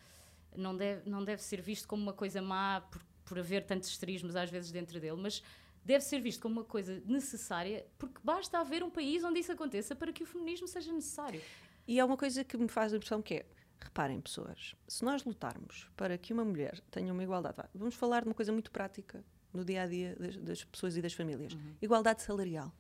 não, 0.57 0.77
deve, 0.77 1.09
não 1.09 1.25
deve 1.25 1.43
ser 1.43 1.61
visto 1.61 1.89
como 1.89 2.03
uma 2.03 2.13
coisa 2.13 2.41
má 2.43 2.81
por, 2.81 3.03
por 3.25 3.39
haver 3.39 3.65
tantos 3.65 3.89
esterismos 3.89 4.37
às 4.37 4.51
vezes 4.51 4.71
dentro 4.71 5.01
dele, 5.01 5.17
mas 5.21 5.43
deve 5.85 6.05
ser 6.05 6.21
visto 6.21 6.41
como 6.41 6.61
uma 6.61 6.65
coisa 6.65 7.03
necessária 7.07 7.87
porque 7.99 8.21
basta 8.23 8.59
haver 8.59 8.83
um 8.83 8.91
país 8.91 9.23
onde 9.25 9.41
isso 9.41 9.53
aconteça 9.53 9.95
para 9.95 10.13
que 10.13 10.23
o 10.23 10.27
feminismo 10.27 10.67
seja 10.67 10.93
necessário. 10.93 11.41
E 11.87 12.01
é 12.01 12.05
uma 12.05 12.17
coisa 12.17 12.43
que 12.43 12.57
me 12.57 12.69
faz 12.69 12.93
a 12.93 12.97
impressão 12.97 13.23
que 13.23 13.35
é, 13.35 13.47
reparem 13.81 14.21
pessoas, 14.21 14.75
se 14.89 15.05
nós 15.05 15.25
lutarmos 15.25 15.89
para 15.97 16.19
que 16.19 16.33
uma 16.33 16.45
mulher 16.45 16.81
tenha 16.91 17.13
uma 17.13 17.23
igualdade, 17.23 17.57
vamos 17.75 17.95
falar 17.95 18.23
de 18.23 18.29
uma 18.29 18.35
coisa 18.35 18.53
muito 18.53 18.71
prática 18.71 19.25
no 19.53 19.65
dia 19.65 19.83
a 19.83 19.87
dia 19.87 20.17
das, 20.19 20.37
das 20.37 20.65
pessoas 20.65 20.97
e 20.97 21.03
das 21.03 21.13
famílias, 21.13 21.57
igualdade 21.81 22.23
salarial. 22.23 22.73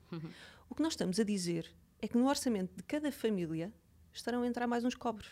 O 0.68 0.74
que 0.74 0.82
nós 0.82 0.94
estamos 0.94 1.20
a 1.20 1.24
dizer 1.24 1.72
é 2.00 2.08
que 2.08 2.18
no 2.18 2.28
orçamento 2.28 2.74
de 2.76 2.82
cada 2.82 3.10
família 3.12 3.72
estarão 4.18 4.42
a 4.42 4.46
entrar 4.46 4.66
mais 4.66 4.84
uns 4.84 4.94
cobres. 4.94 5.28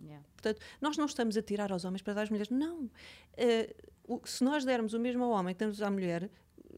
Yeah. 0.00 0.24
Portanto, 0.34 0.60
nós 0.80 0.96
não 0.96 1.04
estamos 1.06 1.36
a 1.36 1.42
tirar 1.42 1.70
aos 1.72 1.84
homens 1.84 2.02
para 2.02 2.14
dar 2.14 2.22
às 2.22 2.30
mulheres. 2.30 2.50
Não. 2.50 2.90
O- 4.08 4.20
se 4.24 4.42
nós 4.42 4.64
dermos 4.64 4.94
o 4.94 4.98
mesmo 5.00 5.22
ao 5.24 5.30
homem 5.30 5.54
que 5.54 5.60
damos 5.60 5.80
à 5.80 5.90
mulher, 5.90 6.28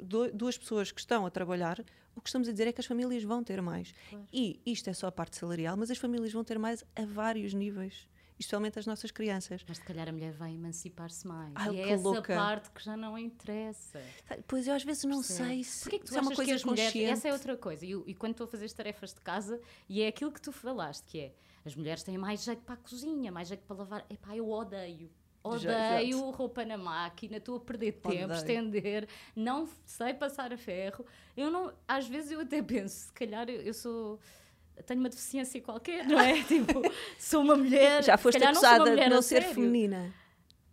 do- 0.02 0.30
duas 0.32 0.58
pessoas 0.58 0.92
que 0.92 1.00
estão 1.00 1.24
a 1.24 1.30
trabalhar, 1.30 1.80
o 2.14 2.20
que 2.20 2.28
estamos 2.28 2.48
a 2.48 2.52
dizer 2.52 2.66
é 2.68 2.72
que 2.72 2.80
as 2.80 2.86
famílias 2.86 3.22
vão 3.22 3.42
ter 3.42 3.62
mais. 3.62 3.92
Claro. 4.10 4.26
E 4.32 4.60
isto 4.66 4.88
é 4.90 4.92
só 4.92 5.06
a 5.06 5.12
parte 5.12 5.36
salarial, 5.36 5.76
mas 5.76 5.90
as 5.90 5.98
famílias 5.98 6.32
vão 6.32 6.44
ter 6.44 6.58
mais 6.58 6.84
a 6.94 7.04
vários 7.06 7.54
níveis. 7.54 8.06
Especialmente 8.38 8.78
as 8.78 8.86
nossas 8.86 9.10
crianças. 9.10 9.64
Mas 9.66 9.78
se 9.78 9.84
calhar 9.84 10.08
a 10.08 10.12
mulher 10.12 10.32
vai 10.32 10.52
emancipar-se 10.54 11.26
mais. 11.26 11.52
Ai, 11.54 11.74
e 11.76 11.80
é 11.80 11.90
essa 11.90 12.02
louca. 12.02 12.34
parte 12.34 12.70
que 12.70 12.82
já 12.82 12.96
não 12.96 13.16
interessa. 13.16 14.02
Pois 14.46 14.66
eu 14.66 14.74
às 14.74 14.82
vezes 14.82 15.04
não 15.04 15.18
Percebe? 15.18 15.48
sei 15.48 15.64
se, 15.64 15.82
Porquê 15.84 15.98
que 15.98 16.04
tu 16.06 16.10
se 16.12 16.18
é 16.18 16.20
uma 16.20 16.34
coisa 16.34 16.50
que 16.50 16.56
as 16.56 16.64
mulheres. 16.64 16.94
Essa 16.96 17.28
é 17.28 17.32
outra 17.32 17.56
coisa. 17.56 17.84
E, 17.86 17.90
e 18.06 18.14
quando 18.14 18.32
estou 18.32 18.46
a 18.46 18.48
fazer 18.48 18.64
as 18.64 18.72
tarefas 18.72 19.14
de 19.14 19.20
casa, 19.20 19.60
e 19.88 20.02
é 20.02 20.08
aquilo 20.08 20.32
que 20.32 20.40
tu 20.40 20.50
falaste, 20.52 21.04
que 21.06 21.20
é 21.20 21.32
as 21.64 21.74
mulheres 21.74 22.02
têm 22.02 22.18
mais 22.18 22.42
jeito 22.44 22.62
para 22.62 22.74
a 22.74 22.78
cozinha, 22.78 23.30
mais 23.32 23.48
jeito 23.48 23.62
para 23.64 23.76
lavar. 23.76 24.06
Epá, 24.10 24.36
eu 24.36 24.50
odeio. 24.50 25.10
Odeio 25.42 26.30
roupa 26.30 26.64
na 26.64 26.78
máquina, 26.78 27.36
estou 27.36 27.56
a 27.56 27.60
perder 27.60 27.92
tempo, 27.92 28.24
Odeio. 28.24 28.32
estender, 28.32 29.06
não 29.36 29.68
sei 29.84 30.14
passar 30.14 30.52
a 30.54 30.56
ferro. 30.56 31.04
Eu 31.36 31.50
não, 31.50 31.70
às 31.86 32.08
vezes 32.08 32.30
eu 32.30 32.40
até 32.40 32.62
penso, 32.62 33.06
se 33.06 33.12
calhar 33.12 33.48
eu, 33.50 33.60
eu 33.60 33.74
sou 33.74 34.18
tenho 34.86 35.00
uma 35.00 35.08
deficiência 35.08 35.60
qualquer, 35.60 36.06
não 36.06 36.18
é? 36.18 36.42
tipo, 36.44 36.82
sou 37.18 37.42
uma 37.42 37.56
mulher, 37.56 38.02
Já 38.02 38.16
foste 38.16 38.38
calhar 38.38 38.52
não 38.52 38.60
acusada 38.60 38.96
de 38.96 39.08
não 39.08 39.22
ser 39.22 39.40
sério. 39.42 39.54
feminina. 39.54 40.12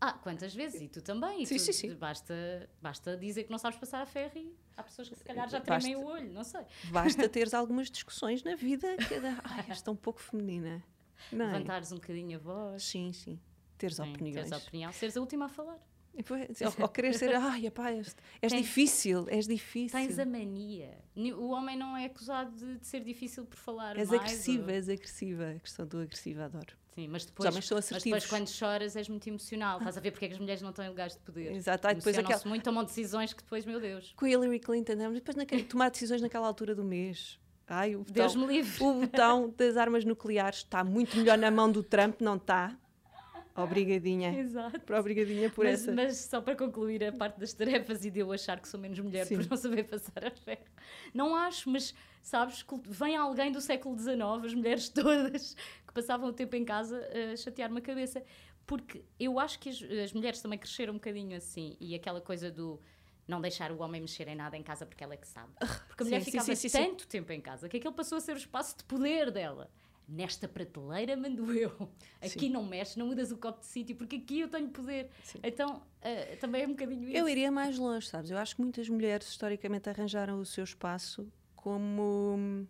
Ah, 0.03 0.13
quantas 0.13 0.53
vezes? 0.55 0.81
E 0.81 0.88
tu 0.88 1.00
também. 1.01 1.43
E 1.43 1.46
Sim, 1.46 1.58
tu- 1.58 1.62
sim, 1.62 1.74
sim. 1.74 1.93
Basta, 1.96 2.34
basta 2.81 3.15
dizer 3.15 3.43
que 3.43 3.51
não 3.51 3.60
sabes 3.60 3.77
passar 3.77 4.01
a 4.01 4.05
ferro 4.05 4.31
e 4.36 4.55
há 4.75 4.81
pessoas 4.81 5.08
que 5.08 5.15
se 5.15 5.24
calhar 5.24 5.48
já 5.48 5.60
Basta. 5.60 5.79
tremem 5.79 5.96
o 5.96 6.05
olho, 6.08 6.34
não 6.34 6.43
sei. 6.43 6.62
Basta 6.91 7.27
teres 7.29 7.53
algumas 7.53 7.89
discussões 7.91 8.41
na 8.43 8.55
vida 8.55 8.98
que 8.98 9.13
ai, 9.43 9.65
és 9.70 9.81
tão 9.81 9.96
pouco 9.96 10.20
feminina. 10.20 10.84
Não 11.31 11.46
é? 11.46 11.53
Levantares 11.53 11.91
um 11.91 11.96
bocadinho 11.98 12.36
a 12.38 12.41
voz. 12.41 12.81
Sim, 12.84 13.13
sim. 13.13 13.39
Teres 13.77 13.98
Sim, 13.98 14.01
opiniões. 14.12 14.50
Teres 14.50 14.63
opinião, 14.63 14.91
seres 14.91 15.15
a 15.15 15.20
última 15.22 15.46
a 15.46 15.50
falar. 15.50 15.77
Ou, 16.13 16.83
ou 16.83 16.89
querer 16.89 17.13
ser, 17.13 17.33
ai, 17.35 17.65
epá, 17.67 17.89
és, 17.91 18.15
és 18.41 18.51
Tens- 18.51 18.61
difícil, 18.61 19.25
és 19.29 19.47
difícil. 19.47 19.97
Tens 19.97 20.19
a 20.19 20.25
mania. 20.25 20.97
Ni- 21.15 21.33
O 21.33 21.49
homem 21.49 21.77
não 21.77 21.95
é 21.95 22.05
acusado 22.05 22.51
de, 22.55 22.77
de 22.79 22.85
ser 22.85 23.01
difícil 23.03 23.45
por 23.45 23.57
falar 23.57 23.97
És 23.97 24.09
mais. 24.09 24.21
agressiva, 24.21 24.63
ou- 24.65 24.69
és 24.71 24.89
agressiva. 24.89 25.49
A 25.55 25.59
questão 25.59 25.87
do 25.87 25.99
agressiva, 26.01 26.45
adoro. 26.45 26.75
Sim, 26.93 27.07
mas 27.07 27.21
Os 27.21 27.27
depois, 27.27 27.49
homens 27.49 27.65
são 27.67 27.77
mas 27.77 28.03
depois 28.03 28.25
quando 28.25 28.49
choras 28.49 28.95
és 28.97 29.07
muito 29.07 29.25
emocional. 29.27 29.77
Estás 29.77 29.97
a 29.97 30.01
ver 30.01 30.11
porque 30.11 30.25
é 30.25 30.27
que 30.27 30.33
as 30.33 30.39
mulheres 30.39 30.61
não 30.61 30.71
estão 30.71 30.83
em 30.83 30.89
lugares 30.89 31.13
de 31.13 31.19
poder. 31.21 31.53
Exato. 31.53 31.87
Ai, 31.87 31.95
depois 31.95 32.17
aquela, 32.17 32.41
muito, 32.45 32.63
tomam 32.63 32.83
decisões 32.83 33.31
que 33.33 33.41
depois, 33.41 33.65
meu 33.65 33.79
Deus, 33.79 34.13
com 34.17 34.27
Hillary 34.27 34.59
Clinton, 34.59 34.95
depois 35.13 35.37
naquele, 35.37 35.63
tomar 35.63 35.89
decisões 35.89 36.21
naquela 36.21 36.45
altura 36.47 36.75
do 36.75 36.83
mês. 36.83 37.39
Ai, 37.67 37.95
o 37.95 37.99
botão, 37.99 38.13
Deus 38.13 38.35
me 38.35 38.45
livre. 38.47 38.83
o 38.83 38.93
botão 38.95 39.53
das 39.57 39.77
armas 39.77 40.03
nucleares 40.03 40.57
está 40.59 40.83
muito 40.83 41.15
melhor 41.15 41.37
na 41.37 41.49
mão 41.49 41.71
do 41.71 41.81
Trump, 41.81 42.19
não 42.19 42.35
está? 42.35 42.77
Obrigadinha. 43.55 44.39
Exato. 44.39 44.93
Obrigadinha 44.93 45.50
por 45.50 45.65
Mas, 45.65 45.81
essa. 45.81 45.91
mas 45.91 46.17
só 46.17 46.41
para 46.41 46.55
concluir 46.55 47.03
a 47.03 47.12
parte 47.12 47.39
das 47.39 47.53
tarefas 47.53 48.05
e 48.05 48.10
de 48.10 48.20
eu 48.20 48.31
achar 48.31 48.60
que 48.60 48.67
sou 48.67 48.79
menos 48.79 49.00
mulher 49.00 49.25
Sim. 49.25 49.38
por 49.38 49.50
não 49.50 49.58
saber 49.58 49.84
passar 49.86 50.25
a 50.25 50.31
ferro. 50.31 50.65
Não 51.13 51.36
acho, 51.36 51.70
mas 51.70 51.93
sabes, 52.22 52.65
vem 52.86 53.15
alguém 53.15 53.51
do 53.51 53.60
século 53.60 53.98
XIX, 53.98 54.20
as 54.46 54.53
mulheres 54.53 54.88
todas 54.89 55.55
que 55.86 55.93
passavam 55.93 56.29
o 56.29 56.34
tempo 56.34 56.55
em 56.55 56.63
casa 56.63 57.05
a 57.34 57.36
chatear-me 57.36 57.79
a 57.79 57.81
cabeça. 57.81 58.24
Porque 58.65 59.03
eu 59.20 59.38
acho 59.39 59.60
que 59.60 59.70
as, 59.70 59.81
as 59.81 60.13
mulheres 60.13 60.41
também 60.41 60.58
cresceram 60.58 60.93
um 60.93 60.98
bocadinho 60.98 61.36
assim. 61.36 61.75
E 61.79 61.93
aquela 61.93 62.22
coisa 62.22 62.50
do 62.50 62.79
não 63.27 63.41
deixar 63.41 63.72
o 63.72 63.81
homem 63.81 64.01
mexer 64.01 64.27
em 64.27 64.36
nada 64.36 64.58
em 64.58 64.63
casa 64.63 64.86
porque 64.86 65.03
ela 65.03 65.13
é 65.13 65.17
que 65.17 65.27
sabe. 65.27 65.51
Porque 65.88 66.03
a 66.03 66.05
mulher 66.05 66.20
sim, 66.20 66.31
ficava 66.31 66.55
sim, 66.55 66.70
sim, 66.70 66.77
tanto 66.77 67.08
tempo 67.08 67.31
em 67.31 67.41
casa 67.41 67.67
que 67.67 67.77
aquele 67.77 67.93
passou 67.93 68.17
a 68.17 68.22
ser 68.22 68.34
o 68.34 68.38
espaço 68.38 68.77
de 68.77 68.84
poder 68.86 69.31
dela. 69.31 69.70
Nesta 70.11 70.45
prateleira 70.47 71.15
mando 71.15 71.51
eu. 71.55 71.71
Aqui 72.21 72.39
Sim. 72.41 72.49
não 72.49 72.63
mexe, 72.65 72.99
não 72.99 73.07
mudas 73.07 73.31
o 73.31 73.37
copo 73.37 73.61
de 73.61 73.65
sítio 73.67 73.95
porque 73.95 74.17
aqui 74.17 74.41
eu 74.41 74.49
tenho 74.49 74.67
poder. 74.69 75.09
Sim. 75.23 75.39
Então, 75.41 75.81
eh, 76.01 76.35
também 76.35 76.63
é 76.63 76.67
um 76.67 76.71
bocadinho 76.71 77.07
isso. 77.07 77.15
Eu 77.17 77.29
iria 77.29 77.49
mais 77.49 77.77
longe, 77.77 78.07
sabes? 78.07 78.29
Eu 78.29 78.37
acho 78.37 78.55
que 78.55 78.61
muitas 78.61 78.89
mulheres 78.89 79.27
historicamente 79.27 79.89
arranjaram 79.89 80.39
o 80.39 80.45
seu 80.45 80.65
espaço 80.65 81.31
como 81.55 82.35
hum, 82.37 82.67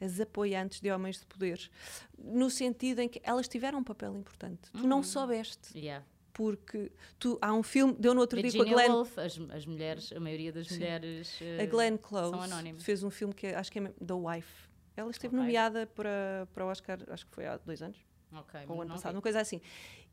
as 0.00 0.18
apoiantes 0.18 0.80
de 0.80 0.90
homens 0.90 1.20
de 1.20 1.26
poder, 1.26 1.70
no 2.18 2.50
sentido 2.50 2.98
em 3.00 3.08
que 3.08 3.20
elas 3.22 3.46
tiveram 3.46 3.78
um 3.78 3.84
papel 3.84 4.16
importante. 4.16 4.70
Tu 4.72 4.78
Uhum. 4.82 4.88
não 4.88 5.02
soubeste, 5.02 5.78
Yeah. 5.78 6.04
porque 6.32 6.90
tu 7.18 7.38
há 7.40 7.52
um 7.52 7.62
filme, 7.62 7.94
deu 8.00 8.14
no 8.14 8.20
outro 8.22 8.40
dia 8.40 8.50
com 8.50 8.56
a 8.62 8.64
Virginia 8.64 8.82
Glenn, 8.86 8.94
Woolf, 8.96 9.18
as, 9.18 9.38
as 9.50 9.66
mulheres, 9.66 10.10
a 10.12 10.18
maioria 10.18 10.50
das 10.52 10.68
Sim. 10.68 10.74
mulheres. 10.76 11.38
a 11.40 11.62
eh, 11.62 11.66
Glenn 11.66 11.96
Close 11.98 12.30
são 12.30 12.40
anónimas. 12.42 12.82
fez 12.82 13.02
um 13.02 13.10
filme 13.10 13.34
que 13.34 13.46
acho 13.48 13.70
que 13.70 13.78
é 13.78 13.88
The 14.04 14.14
Wife. 14.14 14.69
Ela 15.00 15.10
esteve 15.10 15.34
Ok. 15.34 15.40
nomeada 15.40 15.86
para, 15.86 16.46
para 16.54 16.64
o 16.64 16.68
Oscar, 16.68 16.98
acho 17.08 17.26
que 17.26 17.34
foi 17.34 17.46
há 17.46 17.56
dois 17.58 17.80
anos, 17.82 17.98
Ok, 18.32 18.60
ou 18.68 18.82
ano 18.82 18.92
passado, 18.92 19.12
vi. 19.12 19.16
uma 19.16 19.22
coisa 19.22 19.40
assim. 19.40 19.60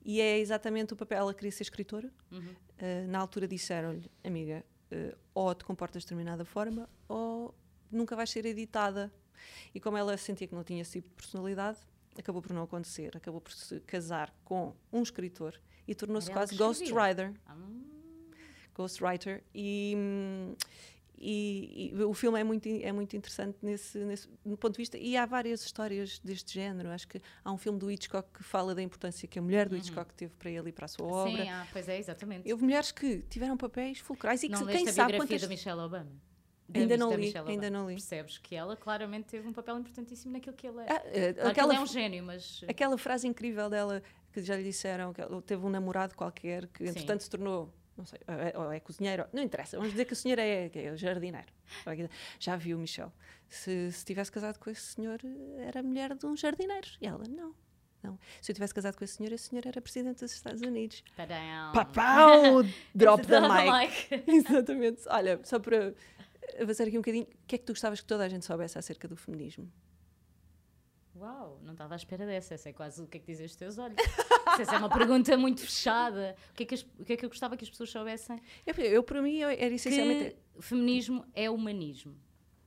E 0.04 0.22
é 0.22 0.38
exatamente 0.40 0.94
o 0.94 0.96
papel. 0.96 1.18
Ela 1.20 1.34
queria 1.34 1.52
ser 1.52 1.64
escritora. 1.64 2.10
Uhum. 2.32 2.40
Uh, 2.40 3.08
na 3.10 3.20
altura 3.20 3.48
disseram-lhe, 3.48 4.10
amiga, 4.24 4.64
uh, 4.92 5.18
ou 5.34 5.54
te 5.54 5.66
comportas 5.66 6.04
de 6.04 6.06
determinada 6.08 6.46
forma, 6.46 6.90
ou 7.08 7.54
nunca 7.92 8.16
vais 8.16 8.30
ser 8.30 8.46
editada. 8.46 9.12
E 9.74 9.80
como 9.80 9.98
ela 9.98 10.16
sentia 10.18 10.48
que 10.48 10.56
não 10.56 10.64
tinha 10.64 10.82
esse 10.82 10.94
tipo 10.94 11.10
de 11.10 11.16
personalidade, 11.16 11.80
acabou 12.18 12.42
por 12.42 12.54
não 12.54 12.64
acontecer. 12.64 13.16
Acabou 13.18 13.42
por 13.42 13.52
se 13.52 13.80
casar 13.82 14.34
com 14.46 14.74
um 14.92 15.02
escritor 15.04 15.60
e 15.88 15.94
tornou-se 15.94 16.32
quase 16.32 16.52
que 16.54 16.58
Ghost 16.58 16.84
escrevia? 16.84 17.08
Rider. 17.08 17.34
Hum, 17.50 17.84
Ghostwriter 18.76 19.44
e, 19.54 19.94
hum, 19.98 20.56
e, 21.18 21.92
e 21.94 22.04
o 22.04 22.14
filme 22.14 22.40
é 22.40 22.44
muito, 22.44 22.68
é 22.68 22.92
muito 22.92 23.16
interessante 23.16 23.58
nesse, 23.62 23.98
nesse 24.00 24.30
no 24.46 24.56
ponto 24.56 24.74
de 24.74 24.78
vista 24.78 24.98
e 24.98 25.18
há 25.18 25.26
várias 25.26 25.64
histórias 25.64 26.20
deste 26.20 26.54
género 26.54 26.90
acho 26.90 27.08
que 27.08 27.22
há 27.44 27.52
um 27.52 27.58
filme 27.58 27.80
do 27.80 27.90
Hitchcock 27.90 28.30
que 28.32 28.44
fala 28.44 28.76
da 28.76 28.82
importância 28.82 29.28
que 29.28 29.40
a 29.40 29.42
mulher 29.42 29.68
do 29.68 29.76
Hitchcock 29.76 30.14
teve 30.14 30.34
para 30.36 30.52
ele 30.52 30.70
e 30.70 30.72
para 30.72 30.86
a 30.86 30.88
sua 30.88 31.08
obra 31.08 31.44
Sim, 31.44 31.50
ah, 31.50 31.68
pois 31.72 31.88
é, 31.90 31.98
exatamente. 31.98 32.52
houve 32.52 32.64
mulheres 32.64 32.92
que 32.92 33.20
tiveram 33.30 33.58
papéis 33.58 34.00
fulcrais 34.00 34.44
e 34.44 34.48
que 34.48 34.54
não 34.54 34.66
quem 34.68 34.88
a 34.88 34.94
sabe 34.94 35.14
biografia 35.14 35.18
quantas 35.18 35.42
da 35.42 35.48
Michelle 35.48 35.82
Obama? 35.82 36.12
Da 36.70 36.82
ainda 36.82 36.98
não 36.98 37.16
li 37.16 37.34
ainda 37.48 37.70
não 37.70 37.88
li 37.88 37.94
Percebes 37.94 38.38
que 38.38 38.54
ela 38.54 38.76
claramente 38.76 39.28
teve 39.28 39.48
um 39.48 39.54
papel 39.54 39.80
importantíssimo 39.80 40.34
naquilo 40.34 40.54
que 40.54 40.68
ele 40.68 40.82
é. 40.82 40.86
Ah, 40.92 41.02
eh, 41.06 41.34
Claro 41.34 41.34
que 41.34 41.40
aquela, 41.60 41.74
ele 41.74 41.80
é 41.80 41.84
um 41.84 41.88
gênio, 41.88 42.24
mas. 42.26 42.62
aquela 42.68 42.98
frase 42.98 43.26
incrível 43.26 43.70
dela 43.70 44.04
que 44.34 44.42
já 44.42 44.58
lhe 44.58 44.64
disseram 44.64 45.14
que 45.14 45.22
ela 45.22 45.42
teve 45.42 45.66
um 45.66 45.70
namorado 45.70 46.14
qualquer 46.14 46.68
que 46.68 46.84
Sim. 46.84 46.90
entretanto 46.90 47.24
se 47.24 47.30
tornou 47.30 47.74
não 47.98 48.06
sei, 48.06 48.20
ou 48.28 48.34
é, 48.34 48.54
ou 48.56 48.72
é 48.72 48.80
cozinheiro, 48.80 49.26
não 49.34 49.42
interessa, 49.42 49.78
vamos 49.78 49.92
dizer 49.92 50.06
que 50.06 50.14
o 50.14 50.16
senhor 50.16 50.38
é, 50.40 50.70
é 50.74 50.96
jardineiro. 50.96 51.48
Já 52.40 52.56
viu, 52.56 52.78
Michel? 52.78 53.12
Se, 53.50 53.92
se 53.92 54.06
tivesse 54.06 54.32
casado 54.32 54.60
com 54.60 54.70
esse 54.70 54.82
senhor, 54.82 55.20
era 55.60 55.82
mulher 55.82 56.14
de 56.16 56.26
um 56.26 56.36
jardineiro. 56.36 56.88
E 57.02 57.08
ela, 57.08 57.24
não. 57.28 57.56
Não. 58.04 58.20
Se 58.42 58.52
eu 58.52 58.54
tivesse 58.54 58.74
casado 58.74 58.96
com 58.96 59.04
esse 59.04 59.16
senhor, 59.16 59.32
esse 59.34 59.50
senhor 59.50 59.66
era 59.66 59.82
presidente 59.82 60.20
dos 60.20 60.32
Estados 60.32 60.62
Unidos. 60.62 61.04
Papau! 61.74 62.64
Drop 62.94 63.26
the 63.26 63.40
mic. 63.42 64.24
Exatamente. 64.28 65.02
Olha, 65.08 65.40
só 65.44 65.60
para 65.60 65.94
avançar 66.62 66.84
aqui 66.84 66.98
um 66.98 67.02
bocadinho, 67.02 67.26
o 67.26 67.48
que 67.48 67.56
é 67.56 67.58
que 67.58 67.66
tu 67.66 67.74
gostavas 67.74 68.00
que 68.00 68.06
toda 68.08 68.24
a 68.24 68.30
gente 68.30 68.46
soubesse 68.46 68.78
acerca 68.78 69.08
do 69.08 69.18
feminismo? 69.18 69.70
Uau, 71.20 71.60
não 71.64 71.72
estava 71.74 71.96
à 71.96 71.98
espera 71.98 72.26
dessa. 72.26 72.54
Essa 72.54 72.70
é 72.70 72.74
quase 72.74 73.02
o 73.02 73.08
que 73.08 73.18
é 73.18 73.20
que 73.20 73.26
dizem 73.28 73.46
os 73.46 73.56
teus 73.56 73.78
olhos. 73.78 73.98
Essa 74.60 74.76
é 74.76 74.78
uma 74.78 74.90
pergunta 74.90 75.36
muito 75.38 75.62
fechada. 75.62 76.36
O 76.52 76.54
que 76.54 76.64
é 76.64 76.66
que, 76.66 76.76
as- 76.76 76.86
o 77.00 77.04
que, 77.06 77.14
é 77.14 77.18
que 77.18 77.26
eu 77.26 77.30
gostava 77.30 77.56
que 77.58 77.64
as 77.64 77.70
pessoas 77.70 77.90
soubessem? 77.90 78.40
Eu, 78.66 78.74
eu 78.76 79.04
para 79.04 79.22
mim, 79.22 79.38
eu- 79.38 79.50
era 79.50 79.74
essencialmente. 79.74 80.36
Que 80.56 80.62
feminismo 80.62 81.26
é 81.34 81.50
humanismo, 81.50 82.16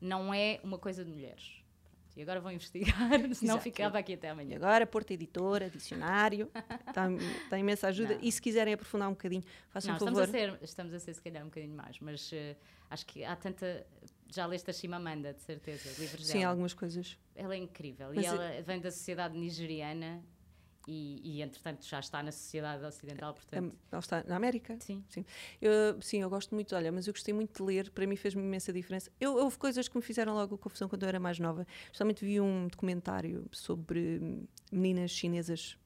não 0.00 0.32
é 0.34 0.60
uma 0.62 0.78
coisa 0.78 1.04
de 1.04 1.10
mulheres. 1.10 1.60
Pronto, 1.82 2.16
e 2.18 2.22
agora 2.22 2.40
vou 2.40 2.50
investigar, 2.50 2.94
senão 3.34 3.54
Exato. 3.54 3.60
ficava 3.62 3.98
aqui 3.98 4.14
até 4.14 4.28
E 4.28 4.30
amanhã. 4.30 4.56
agora, 4.56 4.86
Porta 4.86 5.14
Editora, 5.14 5.70
dicionário, 5.70 6.50
está, 6.88 7.58
imensa 7.58 7.88
ajuda. 7.88 8.14
Não. 8.14 8.20
E 8.22 8.32
se 8.32 8.40
quiserem 8.42 8.74
aprofundar 8.74 9.08
um 9.08 9.12
bocadinho, 9.12 9.44
façam 9.68 9.88
Não, 9.90 9.94
um 9.94 9.98
estamos 9.98 10.18
favor. 10.20 10.36
a, 10.36 10.38
ser, 10.58 10.58
estamos 10.64 10.94
a 10.94 10.98
ser 10.98 11.14
se 11.14 11.22
calhar 11.22 11.42
um 11.42 11.46
bocadinho 11.46 11.74
mais, 11.76 11.98
mas 12.00 12.30
eh, 12.32 12.56
acho 12.90 13.06
que 13.06 13.24
há 13.24 13.34
tanta. 13.36 13.86
Já 14.32 14.46
leste 14.46 14.70
a 14.70 14.72
Chimamanda, 14.72 15.32
de 15.34 15.40
certeza, 15.42 15.88
livros 16.00 16.26
Sim, 16.26 16.38
dela. 16.40 16.50
algumas 16.52 16.72
coisas. 16.74 17.18
Ela 17.34 17.54
é 17.54 17.58
incrível 17.58 18.10
Mas 18.14 18.24
e 18.24 18.28
eu- 18.28 18.34
ela 18.40 18.62
vem 18.62 18.80
da 18.80 18.90
sociedade 18.90 19.36
nigeriana 19.36 20.22
e, 20.88 21.20
e, 21.38 21.42
entretanto 21.42 21.84
já 21.86 22.00
está 22.00 22.22
na 22.22 22.32
sociedade 22.32 22.84
ocidental, 22.84 23.34
portanto. 23.34 23.74
Ela 23.92 24.00
está 24.00 24.24
na 24.24 24.36
América. 24.36 24.76
Sim. 24.80 25.04
Eu, 25.60 26.00
sim, 26.00 26.22
eu 26.22 26.30
gosto 26.30 26.54
muito, 26.54 26.74
olha, 26.74 26.90
mas 26.90 27.06
eu 27.06 27.12
gostei 27.12 27.34
muito 27.34 27.58
de 27.58 27.62
ler, 27.62 27.90
para 27.90 28.06
mim 28.06 28.16
fez-me 28.16 28.42
imensa 28.42 28.72
diferença. 28.72 29.10
Eu, 29.20 29.34
houve 29.36 29.58
coisas 29.58 29.88
que 29.88 29.96
me 29.96 30.02
fizeram 30.02 30.34
logo 30.34 30.56
confusão 30.58 30.88
quando 30.88 31.02
eu 31.02 31.08
era 31.08 31.20
mais 31.20 31.38
nova. 31.38 31.66
Justamente 31.88 32.24
vi 32.24 32.40
um 32.40 32.66
documentário 32.68 33.46
sobre 33.52 34.46
meninas 34.72 35.10
chinesas 35.10 35.76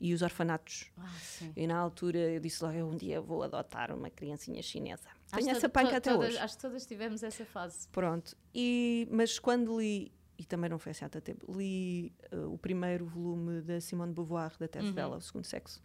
e 0.00 0.12
os 0.14 0.22
orfanatos. 0.22 0.90
Ah. 0.98 1.10
E 1.56 1.66
na 1.66 1.76
altura 1.78 2.18
eu 2.18 2.40
disse 2.40 2.62
logo, 2.64 2.76
eu 2.76 2.86
um 2.88 2.96
dia 2.96 3.20
vou 3.20 3.42
adotar 3.42 3.92
uma 3.94 4.10
criancinha 4.10 4.62
chinesa. 4.62 5.08
Acho 5.30 5.44
Tenho 5.44 5.56
essa 5.56 5.68
panca 5.68 5.90
to- 5.92 5.96
até 5.96 6.12
todas, 6.12 6.28
hoje. 6.28 6.38
Acho 6.38 6.56
que 6.56 6.62
todas 6.62 6.86
tivemos 6.86 7.22
essa 7.22 7.44
fase. 7.44 7.88
Pronto. 7.88 8.36
E, 8.54 9.08
mas 9.10 9.38
quando 9.38 9.78
li, 9.80 10.12
e 10.38 10.44
também 10.44 10.68
não 10.68 10.78
foi 10.78 10.92
assim 10.92 11.04
há 11.04 11.08
tanto 11.08 11.24
tempo, 11.24 11.50
li 11.56 12.12
uh, 12.32 12.52
o 12.52 12.58
primeiro 12.58 13.06
volume 13.06 13.62
da 13.62 13.80
Simone 13.80 14.10
de 14.10 14.14
Beauvoir, 14.16 14.52
da 14.58 14.68
tese 14.68 14.88
Uhum. 14.88 14.92
dela, 14.92 15.16
O 15.16 15.20
Segundo 15.20 15.44
Sexo, 15.44 15.80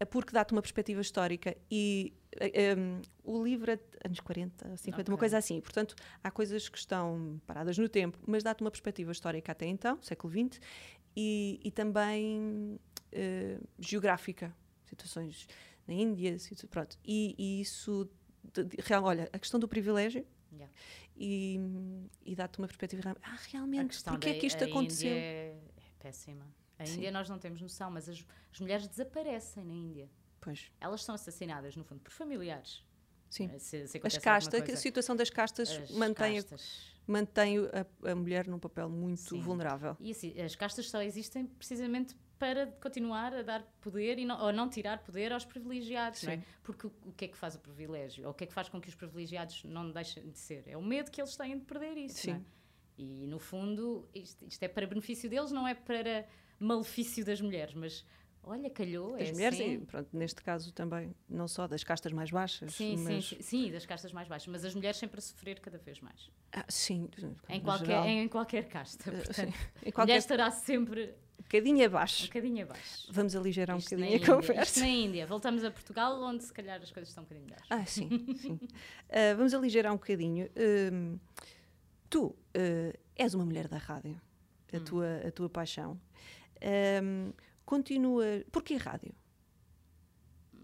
uh, 0.00 0.06
porque 0.06 0.32
dá-te 0.32 0.52
uma 0.52 0.62
perspectiva 0.62 1.00
histórica 1.00 1.56
e 1.70 2.14
um, 2.78 3.02
o 3.24 3.44
livro 3.44 3.70
é 3.70 3.76
de 3.76 3.82
anos 4.06 4.20
40, 4.20 4.76
50, 4.78 5.10
uma 5.10 5.14
Ok. 5.16 5.18
coisa 5.18 5.36
assim. 5.36 5.60
Portanto, 5.60 5.94
há 6.24 6.30
coisas 6.30 6.66
que 6.68 6.78
estão 6.78 7.38
paradas 7.46 7.76
no 7.76 7.88
tempo, 7.90 8.18
mas 8.26 8.42
dá-te 8.42 8.62
uma 8.62 8.70
perspectiva 8.70 9.12
histórica 9.12 9.52
até 9.52 9.66
então, 9.66 9.98
século 10.00 10.32
XX, 10.32 10.58
e, 11.14 11.60
e 11.62 11.70
também 11.70 12.78
uh, 13.12 13.68
geográfica. 13.78 14.54
Situações 14.86 15.46
na 15.86 15.94
Índia, 15.94 16.38
situ- 16.38 16.68
pronto. 16.68 16.98
E, 17.04 17.34
e 17.38 17.60
isso, 17.60 18.08
de- 18.52 18.64
de- 18.64 18.76
real, 18.82 19.04
olha, 19.04 19.28
a 19.32 19.38
questão 19.38 19.58
do 19.58 19.66
privilégio 19.68 20.26
Yeah. 20.52 20.70
e, 21.16 21.58
e 22.26 22.36
dá-te 22.36 22.58
uma 22.58 22.66
perspectiva 22.68 23.16
ah, 23.22 23.30
A 23.32 23.36
realmente, 23.50 24.02
porque 24.04 24.28
é 24.28 24.34
que 24.38 24.46
isto 24.46 24.62
a 24.62 24.66
aconteceu? 24.66 25.08
Índia 25.10 25.18
é, 25.18 25.56
é 25.78 25.82
péssima. 25.98 26.46
A 26.78 26.84
Sim. 26.84 26.96
Índia 26.96 27.10
nós 27.10 27.26
não 27.26 27.38
temos 27.38 27.58
noção, 27.62 27.90
mas 27.90 28.06
as, 28.06 28.22
as 28.52 28.60
mulheres 28.60 28.86
desaparecem 28.86 29.64
na 29.64 29.72
Índia. 29.72 30.10
Pois, 30.42 30.70
Elas 30.78 31.02
são 31.04 31.14
assassinadas, 31.14 31.74
no 31.74 31.84
fundo, 31.84 32.00
por 32.02 32.12
familiares. 32.12 32.84
sim. 33.30 33.48
Eh, 33.50 33.58
Se, 33.58 33.86
se 33.88 34.00
As 34.04 34.18
castas, 34.18 34.60
a 34.68 34.76
situação 34.76 35.16
das 35.16 35.30
castas 35.30 35.70
As 35.70 35.90
mantém, 35.92 36.38
a- 36.38 36.42
castas. 36.42 36.92
mantém 37.06 37.56
a, 38.04 38.10
a 38.10 38.14
mulher 38.14 38.46
num 38.46 38.58
papel 38.58 38.90
muito 38.90 39.20
Sim. 39.22 39.40
vulnerável. 39.40 39.96
E 40.00 40.10
assim, 40.10 40.38
as 40.38 40.54
castas 40.54 40.90
só 40.90 41.00
existem 41.00 41.46
precisamente 41.46 42.14
para 42.42 42.66
continuar 42.80 43.32
a 43.32 43.42
dar 43.42 43.62
poder 43.80 44.18
e 44.18 44.24
não, 44.24 44.40
ou 44.44 44.52
não 44.52 44.68
tirar 44.68 44.98
poder 45.04 45.32
aos 45.32 45.44
privilegiados, 45.44 46.24
não 46.24 46.32
é? 46.32 46.36
Sim. 46.38 46.42
Porque 46.64 46.88
o, 46.88 46.92
o 47.06 47.12
que 47.12 47.26
é 47.26 47.28
que 47.28 47.36
faz 47.36 47.54
o 47.54 47.60
privilégio? 47.60 48.24
Ou 48.24 48.32
o 48.32 48.34
que 48.34 48.42
é 48.42 48.46
que 48.48 48.52
faz 48.52 48.68
com 48.68 48.80
que 48.80 48.88
os 48.88 48.96
privilegiados 48.96 49.62
não 49.62 49.88
deixem 49.92 50.28
de 50.28 50.36
ser? 50.40 50.64
É 50.66 50.76
o 50.76 50.82
medo 50.82 51.08
que 51.08 51.20
eles 51.20 51.36
têm 51.36 51.56
de 51.56 51.64
perder 51.64 51.96
isso, 51.96 52.26
não 52.28 52.34
é? 52.34 52.38
Sim. 52.38 52.46
E 52.98 53.26
no 53.28 53.38
fundo, 53.38 54.08
isto, 54.12 54.44
isto 54.44 54.60
é 54.60 54.66
para 54.66 54.88
benefício 54.88 55.30
deles, 55.30 55.52
não 55.52 55.68
é 55.68 55.72
para 55.74 56.26
malefício 56.58 57.24
das 57.24 57.40
mulheres, 57.40 57.74
mas 57.74 58.04
Olha, 58.42 58.68
calhou, 58.70 59.16
das 59.16 59.28
é 59.28 59.32
mulheres 59.32 59.60
assim. 59.60 59.74
e, 59.74 59.78
pronto, 59.86 60.08
neste 60.12 60.42
caso 60.42 60.72
também, 60.72 61.14
não 61.28 61.46
só 61.46 61.68
das 61.68 61.84
castas 61.84 62.10
mais 62.12 62.28
baixas, 62.28 62.74
Sim, 62.74 62.96
mas... 62.96 63.26
sim, 63.28 63.36
sim, 63.36 63.42
sim, 63.42 63.70
das 63.70 63.86
castas 63.86 64.12
mais 64.12 64.26
baixas, 64.26 64.48
mas 64.48 64.64
as 64.64 64.74
mulheres 64.74 64.96
sempre 64.96 65.18
a 65.18 65.22
sofrer 65.22 65.60
cada 65.60 65.78
vez 65.78 66.00
mais. 66.00 66.28
Ah, 66.52 66.64
sim, 66.68 67.08
Em 67.48 67.60
qualquer, 67.60 67.86
geral. 67.86 68.04
em 68.08 68.28
qualquer 68.28 68.68
casta, 68.68 69.08
Eh, 69.10 69.12
portanto. 69.14 69.34
sim. 69.36 69.42
Em 69.42 69.46
A 69.46 69.52
mulher 69.52 69.92
qualquer 69.92 70.16
estará 70.16 70.50
sempre 70.50 71.14
um 71.38 71.42
bocadinho 71.42 71.82
um 71.82 71.86
abaixo. 71.86 72.26
bocadinho 72.26 72.62
abaixo. 72.64 73.06
Vamos 73.12 73.34
aligerar 73.36 73.76
um 73.76 73.78
Isto 73.78 73.96
na 73.96 74.06
bocadinho 74.06 74.14
a 74.14 74.16
Índia, 74.22 74.34
conversa. 74.34 74.62
Isto 74.70 74.80
na 74.80 74.86
Índia. 74.88 75.26
Voltamos 75.26 75.64
a 75.64 75.70
Portugal, 75.70 76.22
onde 76.22 76.44
se 76.44 76.52
calhar 76.52 76.80
as 76.80 76.90
coisas 76.90 77.08
estão 77.10 77.22
um 77.22 77.26
bocadinho 77.26 77.46
melhores. 77.46 77.66
Ah, 77.70 77.84
sim, 77.84 78.08
sim. 78.36 78.58
Ah, 79.10 79.34
vamos 79.36 79.52
aligerar 79.54 79.92
um 79.92 79.96
bocadinho. 79.96 80.48
Hum, 80.92 81.18
tu 82.08 82.34
ah, 82.54 82.98
és 83.16 83.34
uma 83.34 83.44
mulher 83.44 83.68
da 83.68 83.76
rádio, 83.78 84.20
a, 84.72 84.76
Hum. 84.78 84.84
tua, 84.84 85.16
a 85.26 85.30
tua 85.30 85.48
paixão. 85.50 86.00
Hum, 87.02 87.32
continua. 87.66 88.24
Porquê 88.50 88.76
rádio? 88.76 89.12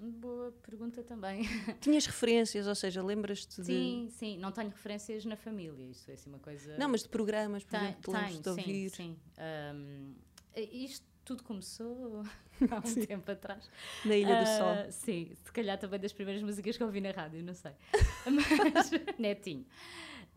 Boa 0.01 0.53
pergunta 0.63 1.03
também. 1.03 1.43
Tinhas 1.81 2.07
referências, 2.07 2.69
ou 2.69 2.75
seja, 2.77 3.03
lembras-te 3.03 3.57
de. 3.61 3.65
Sim, 3.67 4.09
sim, 4.13 4.39
não 4.39 4.53
tenho 4.53 4.69
referências 4.69 5.25
na 5.25 5.35
família, 5.37 5.85
isso 5.91 6.09
é 6.09 6.15
assim 6.15 6.31
uma 6.31 6.39
coisa. 6.39 6.79
Não, 6.79 6.89
mas 6.89 7.03
de 7.03 7.09
programas, 7.09 7.65
por 7.65 7.75
exemplo, 7.77 8.01
te 8.03 8.11
lembras 8.11 8.41
de 8.41 8.49
ouvir. 8.49 8.91
sim, 8.91 8.97
sim. 8.97 9.17
Ahm, 9.37 10.15
isto 10.61 11.07
tudo 11.25 11.43
começou 11.43 12.23
há 12.71 12.79
um 12.79 12.87
Sim. 12.87 13.05
tempo 13.05 13.31
atrás. 13.31 13.71
Na 14.05 14.17
Ilha 14.17 14.37
do 14.37 14.47
Sol. 14.47 14.91
Sim, 14.93 15.31
se 15.35 15.53
calhar 15.53 15.79
também 15.79 16.01
das 16.01 16.13
primeiras 16.13 16.43
músicas 16.43 16.77
que 16.77 16.83
eu 16.83 16.87
ouvi 16.87 17.01
na 17.01 17.11
rádio, 17.11 17.43
não 17.43 17.55
sei. 17.55 17.73
Mas, 18.25 18.91
netinho. 19.19 19.67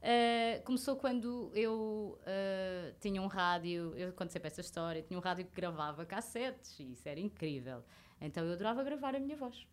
Ah, 0.03 0.61
começou 0.65 0.95
quando 0.97 1.51
eu 1.55 2.19
ah, 2.25 2.93
tinha 2.99 3.21
um 3.21 3.27
rádio, 3.27 3.93
eu 3.95 4.11
quando 4.13 4.31
sempre 4.31 4.47
essa 4.47 4.61
história, 4.61 5.01
tinha 5.01 5.17
um 5.17 5.21
rádio 5.21 5.45
que 5.45 5.55
gravava 5.55 6.05
cassetes 6.05 6.77
e 6.79 6.91
isso 6.91 7.07
era 7.07 7.19
incrível. 7.19 7.83
Então 8.19 8.45
eu 8.45 8.53
adorava 8.53 8.83
gravar 8.83 9.15
a 9.15 9.19
minha 9.19 9.37
voz. 9.37 9.65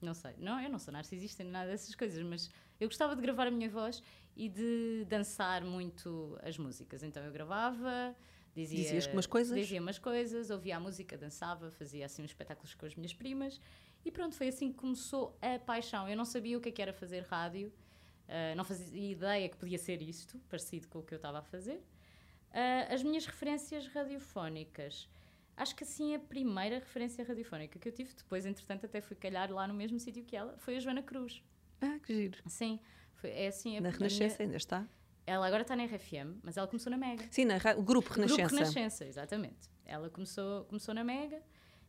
Não 0.00 0.14
sei, 0.14 0.34
não, 0.38 0.60
eu 0.60 0.68
não 0.68 0.80
sou 0.80 0.92
narcisista 0.92 1.44
nem 1.44 1.52
nada 1.52 1.70
dessas 1.70 1.94
coisas, 1.94 2.20
mas 2.24 2.50
eu 2.80 2.88
gostava 2.88 3.14
de 3.14 3.22
gravar 3.22 3.46
a 3.46 3.50
minha 3.52 3.70
voz 3.70 4.02
e 4.36 4.48
de 4.48 5.04
dançar 5.08 5.64
muito 5.64 6.38
as 6.42 6.58
músicas. 6.58 7.02
Então 7.02 7.22
eu 7.24 7.32
gravava, 7.32 8.16
dizia, 8.54 8.78
Dizias 8.78 9.06
umas 9.06 9.26
coisas? 9.26 9.58
dizia 9.58 9.80
umas 9.80 9.98
coisas, 9.98 10.50
ouvia 10.50 10.76
a 10.76 10.80
música, 10.80 11.16
dançava, 11.16 11.70
fazia 11.70 12.06
assim 12.06 12.22
uns 12.22 12.30
espetáculos 12.30 12.74
com 12.74 12.86
as 12.86 12.94
minhas 12.94 13.12
primas 13.12 13.60
e 14.04 14.10
pronto, 14.10 14.34
foi 14.34 14.48
assim 14.48 14.72
que 14.72 14.78
começou 14.78 15.36
a 15.40 15.58
paixão. 15.58 16.08
Eu 16.08 16.16
não 16.16 16.24
sabia 16.24 16.58
o 16.58 16.60
que, 16.60 16.68
é 16.68 16.72
que 16.72 16.82
era 16.82 16.92
fazer 16.92 17.20
rádio, 17.22 17.72
ah, 18.28 18.54
não 18.54 18.64
fazia 18.64 19.12
ideia 19.12 19.48
que 19.48 19.56
podia 19.56 19.78
ser 19.78 20.02
isto, 20.02 20.38
parecido 20.48 20.88
com 20.88 20.98
o 21.00 21.02
que 21.02 21.14
eu 21.14 21.16
estava 21.16 21.38
a 21.38 21.42
fazer. 21.42 21.82
Ah, 22.52 22.88
as 22.92 23.02
minhas 23.02 23.26
referências 23.26 23.86
radiofónicas. 23.88 25.08
Acho 25.56 25.76
que 25.76 25.84
assim 25.84 26.14
a 26.14 26.18
primeira 26.18 26.76
referência 26.76 27.24
radiofónica 27.24 27.78
que 27.78 27.88
eu 27.88 27.92
tive, 27.92 28.12
depois 28.14 28.46
entretanto 28.46 28.86
até 28.86 29.00
fui 29.00 29.14
calhar 29.14 29.52
lá 29.52 29.68
no 29.68 29.74
mesmo 29.74 30.00
sítio 30.00 30.24
que 30.24 30.34
ela, 30.34 30.56
foi 30.56 30.76
a 30.76 30.80
Joana 30.80 31.02
Cruz. 31.02 31.42
Ah, 31.80 31.98
que 32.02 32.14
giro. 32.14 32.38
Sim, 32.46 32.80
foi, 33.22 33.30
é 33.30 33.46
assim 33.48 33.78
a, 33.78 33.80
Na 33.80 33.88
Renascença 33.90 34.36
minha- 34.36 34.46
ainda 34.46 34.56
está? 34.56 34.86
Ela 35.26 35.46
agora 35.46 35.62
está 35.62 35.74
na 35.76 35.84
RFM, 35.84 36.38
mas 36.42 36.56
ela 36.56 36.66
começou 36.66 36.90
na 36.90 36.96
Mega. 36.98 37.24
Sim, 37.30 37.44
na 37.46 37.54
o 37.78 37.82
Grupo 37.82 38.12
Renascença. 38.12 38.40
Grupo 38.42 38.54
Renascença, 38.56 39.04
exatamente. 39.06 39.70
Ela 39.86 40.10
começou, 40.10 40.64
começou 40.64 40.92
na 40.94 41.04
Mega, 41.04 41.40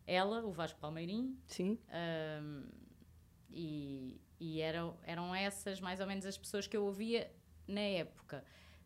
ela, 0.06 0.46
o 0.46 0.52
Vasco 0.52 0.80
Palmeirim, 0.80 1.36
Sim. 1.48 1.78
Ahm, 1.90 2.66
e, 3.50 4.22
e 4.40 4.62
eram, 4.62 4.96
eram 5.04 5.34
essas 5.34 5.80
mais 5.82 6.00
ou 6.00 6.06
menos 6.08 6.26
as 6.26 6.38
pessoas 6.38 6.68
que 6.68 6.78
eu 6.78 6.86
ouvia 6.86 7.32
na 7.68 7.82
época. 7.82 8.44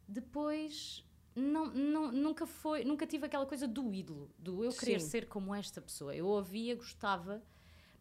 Depois 0.08 1.04
não, 1.36 1.66
não, 1.68 2.12
nunca 2.12 2.46
foi, 2.48 2.84
nunca 2.86 3.06
tive 3.06 3.26
aquela 3.26 3.46
coisa 3.46 3.68
do 3.68 3.94
ídolo, 3.94 4.32
do 4.40 4.64
eu 4.64 4.72
querer 4.72 5.00
Sim. 5.02 5.10
ser 5.10 5.28
como 5.28 5.54
esta 5.54 5.82
pessoa. 5.82 6.16
Eu 6.16 6.26
ouvia, 6.28 6.74
gostava, 6.76 7.44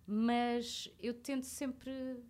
mas 0.06 0.88
eu 1.00 1.12
tento 1.12 1.44
sempre 1.44 2.22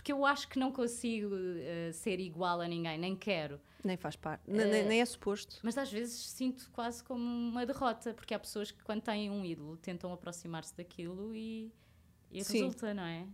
porque 0.00 0.12
eu 0.12 0.24
acho 0.24 0.48
que 0.48 0.58
não 0.58 0.72
consigo 0.72 1.34
eh, 1.58 1.90
ser 1.92 2.18
igual 2.20 2.60
a 2.62 2.66
ninguém, 2.66 2.96
nem 2.98 3.14
quero. 3.14 3.60
Nem 3.84 3.98
faz 3.98 4.16
parte. 4.16 4.50
Ne- 4.50 4.64
Nem, 4.64 4.80
Eh, 4.82 4.88
nem 4.88 5.00
é 5.02 5.04
suposto. 5.04 5.58
Mas 5.62 5.76
às 5.76 5.92
vezes 5.92 6.30
sinto 6.30 6.70
quase 6.72 7.04
como 7.04 7.22
uma 7.22 7.66
derrota, 7.66 8.14
porque 8.14 8.32
há 8.32 8.38
pessoas 8.38 8.70
que, 8.70 8.82
quando 8.82 9.02
têm 9.02 9.30
um 9.30 9.44
ídolo, 9.44 9.76
tentam 9.76 10.10
aproximar-se 10.10 10.74
daquilo 10.74 11.34
e, 11.34 11.70
e 12.30 12.42
Sim. 12.42 12.62
resulta, 12.64 12.94
não 12.94 13.02
é? 13.02 13.26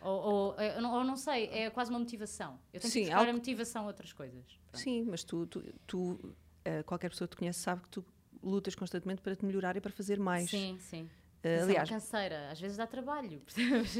Ou, 0.00 0.20
ou, 0.22 0.54
eh, 0.58 0.80
não- 0.80 0.94
ou 0.94 1.04
não 1.04 1.16
sei, 1.16 1.46
é 1.48 1.68
quase 1.68 1.90
uma 1.90 1.98
motivação. 1.98 2.58
Eu 2.72 2.80
tenho 2.80 2.90
Sim, 2.92 3.00
que 3.00 3.04
buscar 3.06 3.18
algo- 3.18 3.30
a 3.30 3.34
motivação 3.34 3.84
a 3.84 3.86
outras 3.88 4.12
coisas. 4.14 4.44
Pronto. 4.70 4.82
Sim, 4.82 5.04
mas 5.04 5.24
tu, 5.24 5.46
tu, 5.46 5.62
tu, 5.86 6.34
eh, 6.64 6.82
qualquer 6.84 7.10
pessoa 7.10 7.28
que 7.28 7.34
te 7.36 7.38
conhece 7.38 7.60
sabe 7.60 7.82
que 7.82 7.88
tu 7.88 8.04
lutas 8.42 8.74
constantemente 8.74 9.20
para 9.20 9.36
te 9.36 9.44
melhorar 9.44 9.76
e 9.76 9.80
para 9.80 9.92
fazer 9.92 10.18
mais. 10.18 10.48
sim. 10.50 10.78
sim. 10.80 11.10
Mas 11.44 11.62
aliás, 11.64 11.88
é 11.88 11.92
canseira, 11.92 12.50
às 12.50 12.58
vezes 12.60 12.76
dá 12.76 12.86
trabalho, 12.86 13.40
percebes? 13.46 13.94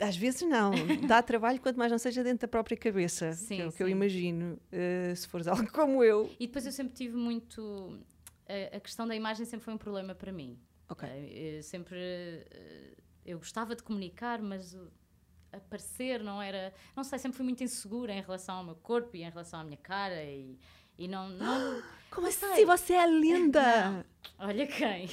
Às 0.00 0.16
vezes 0.16 0.42
não. 0.42 0.72
Dá 1.06 1.20
trabalho 1.22 1.60
quanto 1.60 1.76
mais 1.78 1.90
não 1.92 1.98
seja 1.98 2.24
dentro 2.24 2.40
da 2.40 2.48
própria 2.48 2.76
cabeça. 2.76 3.32
Sim, 3.34 3.56
que 3.56 3.62
é 3.62 3.66
o 3.68 3.72
que 3.72 3.82
eu 3.82 3.88
imagino. 3.88 4.58
eh, 4.72 5.12
se 5.14 5.28
fores 5.28 5.46
algo 5.48 5.70
como 5.70 6.02
eu. 6.02 6.30
E 6.40 6.46
depois 6.46 6.66
eu 6.66 6.72
sempre 6.72 6.94
tive 6.94 7.16
muito. 7.16 7.98
A, 8.48 8.76
a 8.76 8.80
questão 8.80 9.06
da 9.06 9.14
imagem 9.14 9.44
sempre 9.46 9.64
foi 9.64 9.74
um 9.74 9.78
problema 9.78 10.14
para 10.14 10.32
mim. 10.32 10.58
Ok. 10.88 11.08
Eh, 11.08 11.58
eu 11.58 11.62
sempre. 11.62 11.96
eh, 11.98 12.94
Eu 13.24 13.38
gostava 13.38 13.76
de 13.76 13.82
comunicar, 13.82 14.40
mas 14.42 14.76
aparecer 15.52 16.22
não 16.22 16.40
era. 16.40 16.72
Não 16.96 17.04
sei, 17.04 17.18
sempre 17.18 17.36
fui 17.36 17.44
muito 17.44 17.62
insegura 17.62 18.12
em 18.12 18.20
relação 18.20 18.56
ao 18.56 18.64
meu 18.64 18.74
corpo 18.76 19.16
e 19.16 19.22
em 19.22 19.30
relação 19.30 19.60
à 19.60 19.64
minha 19.64 19.76
cara 19.76 20.22
e, 20.24 20.58
e 20.98 21.06
não. 21.08 21.28
não 21.28 21.82
Como 22.10 22.26
assim? 22.26 22.64
Você 22.66 22.94
é 22.94 23.06
linda! 23.06 24.04
olha 24.38 24.66
quem! 24.66 25.08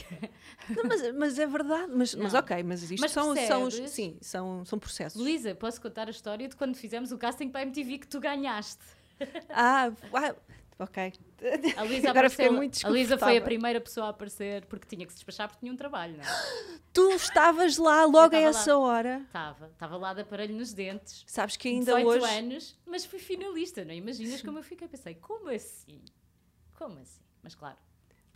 Não, 0.70 0.84
mas, 0.86 1.16
mas 1.16 1.40
é 1.40 1.46
verdade. 1.48 1.92
Mas, 1.96 2.16
mas 2.16 2.34
ok, 2.34 2.64
mas 2.64 2.84
isto 2.90 3.02
Mas 3.02 3.12
são, 3.12 3.36
são, 3.36 3.72
sim, 3.88 4.18
são, 4.22 4.66
são 4.66 4.78
processos. 4.80 5.20
Luísa, 5.22 5.54
posso 5.56 5.82
contar 5.82 6.08
a 6.08 6.12
história 6.12 6.48
de 6.48 6.56
quando 6.56 6.76
fizemos 6.76 7.12
o 7.12 7.18
casting 7.18 7.50
para 7.50 7.62
a 7.62 7.64
MTV 7.64 8.00
que 8.00 8.08
tu 8.08 8.20
ganhaste? 8.20 8.84
Ah, 9.50 9.92
ah, 10.14 10.36
ok. 10.80 11.14
A 11.76 11.84
Luísa 11.84 12.10
Agora 12.10 12.28
apareceu- 12.28 12.54
muito 12.54 12.86
A 12.86 12.90
Luísa 12.90 13.18
foi 13.18 13.38
a 13.38 13.42
primeira 13.42 13.82
pessoa 13.82 14.08
a 14.08 14.10
aparecer 14.10 14.66
porque 14.66 14.86
tinha 14.88 15.06
que 15.06 15.12
se 15.12 15.18
despachar 15.18 15.48
porque 15.48 15.60
tinha 15.62 15.72
um 15.74 15.78
trabalho, 15.78 16.18
não 16.18 16.24
é? 16.24 16.78
Tu 16.94 17.12
estavas 17.12 17.78
lá 17.78 18.06
logo 18.06 18.18
a 18.20 18.26
estava 18.26 18.44
lá. 18.44 18.50
essa 18.50 18.78
hora. 18.78 19.22
Estava, 19.26 19.68
estava 19.68 19.98
lá 19.98 20.14
de 20.14 20.22
aparelho 20.22 20.56
nos 20.56 20.74
dentes. 20.74 21.24
Sabes 21.28 21.56
que 21.58 21.68
ainda 21.68 21.96
18 21.96 22.08
hoje. 22.08 22.26
anos, 22.38 22.80
mas 22.86 23.06
fui 23.06 23.20
finalista, 23.20 23.84
não 23.86 23.94
imaginas 23.94 24.42
como 24.42 24.60
eu 24.60 24.64
fiquei? 24.64 24.88
Pensei, 24.88 25.16
como 25.16 25.50
assim? 25.50 26.02
Como 26.76 27.00
assim? 27.00 27.22
Mas 27.44 27.56
claro, 27.56 27.78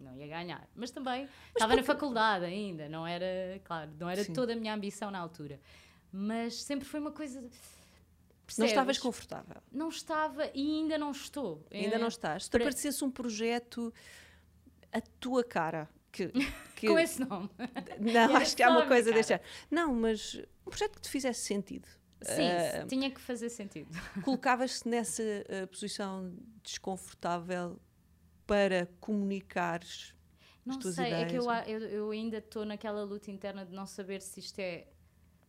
não 0.01 0.15
ia 0.15 0.27
ganhar. 0.27 0.67
Mas 0.75 0.91
também 0.91 1.27
estava 1.53 1.75
na 1.75 1.83
faculdade 1.83 2.45
ainda, 2.45 2.89
não 2.89 3.05
era, 3.05 3.59
claro, 3.63 3.91
não 3.99 4.09
era 4.09 4.23
Sim. 4.23 4.33
toda 4.33 4.53
a 4.53 4.55
minha 4.55 4.73
ambição 4.73 5.09
na 5.11 5.19
altura. 5.19 5.59
Mas 6.11 6.61
sempre 6.63 6.85
foi 6.87 6.99
uma 6.99 7.11
coisa. 7.11 7.39
Não 7.41 7.49
percebes? 8.45 8.71
estavas 8.71 8.97
confortável. 8.97 9.61
Não 9.71 9.87
estava 9.89 10.45
e 10.53 10.79
ainda 10.81 10.97
não 10.97 11.11
estou. 11.11 11.65
Ainda 11.71 11.95
Eh, 11.95 11.99
não 11.99 12.09
estás. 12.09 12.43
Se 12.45 12.49
te 12.49 12.57
aparecesse 12.57 13.03
um 13.03 13.09
projeto 13.11 13.93
a 14.91 14.99
tua 15.19 15.43
cara. 15.43 15.87
Que, 16.11 16.27
que- 16.75 16.87
Com 16.89 16.99
esse 16.99 17.21
nome. 17.23 17.49
Não, 17.99 18.35
acho 18.35 18.53
que 18.57 18.61
há 18.61 18.69
uma 18.69 18.85
coisa 18.85 19.11
género. 19.23 19.41
Não, 19.69 19.93
mas 19.95 20.35
um 20.67 20.69
projeto 20.69 20.95
que 20.95 21.01
te 21.01 21.09
fizesse 21.09 21.45
sentido. 21.45 21.87
Sim, 22.23 22.47
Ah, 22.49 22.85
tinha 22.87 23.09
que 23.09 23.21
fazer 23.21 23.49
sentido. 23.49 23.89
Colocavas-te 24.21 24.87
nessa 24.89 25.23
ah, 25.23 25.65
posição 25.67 26.35
desconfortável 26.61 27.79
para 28.51 28.85
comunicares 28.99 30.13
Não 30.65 30.77
tuas 30.77 30.95
sei, 30.95 31.05
é 31.05 31.25
que 31.25 31.35
ideias, 31.37 31.45
eu, 31.67 31.79
eu, 31.79 31.89
eu 31.89 32.11
ainda 32.11 32.39
estou 32.39 32.65
naquela 32.65 33.01
luta 33.03 33.31
interna 33.31 33.65
de 33.65 33.71
não 33.73 33.85
saber 33.85 34.21
se 34.21 34.41
isto 34.41 34.59
é 34.59 34.87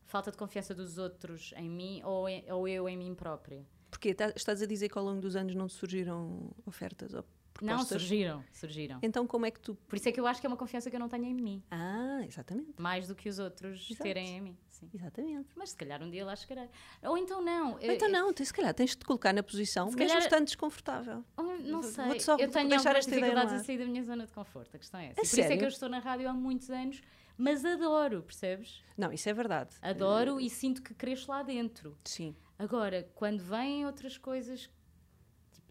falta 0.06 0.30
de 0.30 0.36
confiança 0.36 0.72
dos 0.72 0.98
outros 0.98 1.52
em 1.56 1.68
mim 1.68 2.00
ou, 2.04 2.28
em- 2.28 2.48
ou 2.52 2.68
eu 2.68 2.88
em 2.88 2.96
mim 2.96 3.12
própria. 3.14 3.66
Porque 3.90 4.14
tá- 4.14 4.32
estás 4.36 4.62
a 4.62 4.66
dizer 4.66 4.88
que 4.88 4.96
ao 4.96 5.04
longo 5.04 5.20
dos 5.20 5.34
anos 5.34 5.52
não 5.54 5.66
te 5.66 5.74
surgiram 5.74 6.50
ofertas 6.64 7.12
ou 7.12 7.24
Não, 7.62 7.74
propostas? 7.74 8.02
surgiram, 8.02 8.44
surgiram. 8.52 8.98
Então 9.02 9.26
como 9.26 9.46
é 9.46 9.50
que 9.50 9.60
tu... 9.60 9.74
Por 9.88 9.96
isso 9.96 10.08
é 10.08 10.12
que 10.12 10.18
eu 10.20 10.26
acho 10.26 10.40
que 10.40 10.46
é 10.46 10.48
uma 10.50 10.56
confiança 10.56 10.90
que 10.90 10.96
eu 10.96 11.00
não 11.00 11.08
tenho 11.08 11.24
em 11.24 11.34
mim, 11.34 11.62
Ah, 11.70 12.20
exatamente. 12.26 12.72
mais 12.80 13.06
do 13.08 13.14
que 13.14 13.28
os 13.28 13.38
outros 13.38 13.86
Exato. 13.90 14.02
terem 14.02 14.36
em 14.36 14.40
mim. 14.40 14.56
Sim. 14.68 14.90
Exatamente. 14.92 15.48
Mas 15.56 15.70
se 15.70 15.76
calhar 15.76 16.02
um 16.02 16.10
dia 16.10 16.24
lá 16.24 16.34
chegarei. 16.34 16.68
Ou 17.04 17.16
então 17.16 17.40
não. 17.40 17.74
Ou 17.74 17.78
então 17.82 18.08
não, 18.08 18.32
tens, 18.32 18.48
se 18.48 18.54
calhar 18.54 18.74
tens 18.74 18.90
de 18.90 18.96
te 18.98 19.04
colocar 19.04 19.32
na 19.32 19.42
posição, 19.42 19.88
Se 19.90 19.96
mesmo 19.96 20.08
calhar- 20.08 20.24
estando 20.26 20.44
desconfortável. 20.46 21.24
Não 21.36 21.80
Vou- 21.80 21.82
sei, 21.90 22.04
vou-te 22.06 22.22
só- 22.22 22.32
eu 22.32 22.38
vou 22.38 22.48
tenho 22.48 22.68
deixar 22.68 22.90
algumas 22.90 23.06
dificuldades 23.06 23.52
a 23.54 23.58
sair 23.64 23.78
da 23.78 23.86
minha 23.86 24.02
zona 24.02 24.26
de 24.26 24.32
conforto. 24.32 24.74
A 24.76 24.78
questão 24.78 24.98
é 25.00 25.04
essa. 25.06 25.12
E 25.12 25.14
por 25.14 25.22
isso 25.24 25.40
é 25.40 25.42
que 25.42 25.48
sério? 25.48 25.64
eu 25.64 25.68
estou 25.68 25.88
na 25.88 25.98
rádio 26.00 26.28
há 26.28 26.32
muitos 26.32 26.68
anos, 26.70 27.00
mas 27.38 27.64
adoro, 27.64 28.22
percebes? 28.22 28.82
Não, 28.96 29.12
isso 29.12 29.28
é 29.28 29.32
verdade. 29.32 29.76
Adoro 29.80 30.40
e 30.40 30.50
sinto 30.50 30.82
que 30.82 30.94
cresço 30.94 31.30
lá 31.30 31.42
dentro. 31.42 31.96
Sim. 32.04 32.34
Agora, 32.58 33.08
quando 33.14 33.40
vêm 33.42 33.86
outras 33.86 34.16
coisas, 34.18 34.68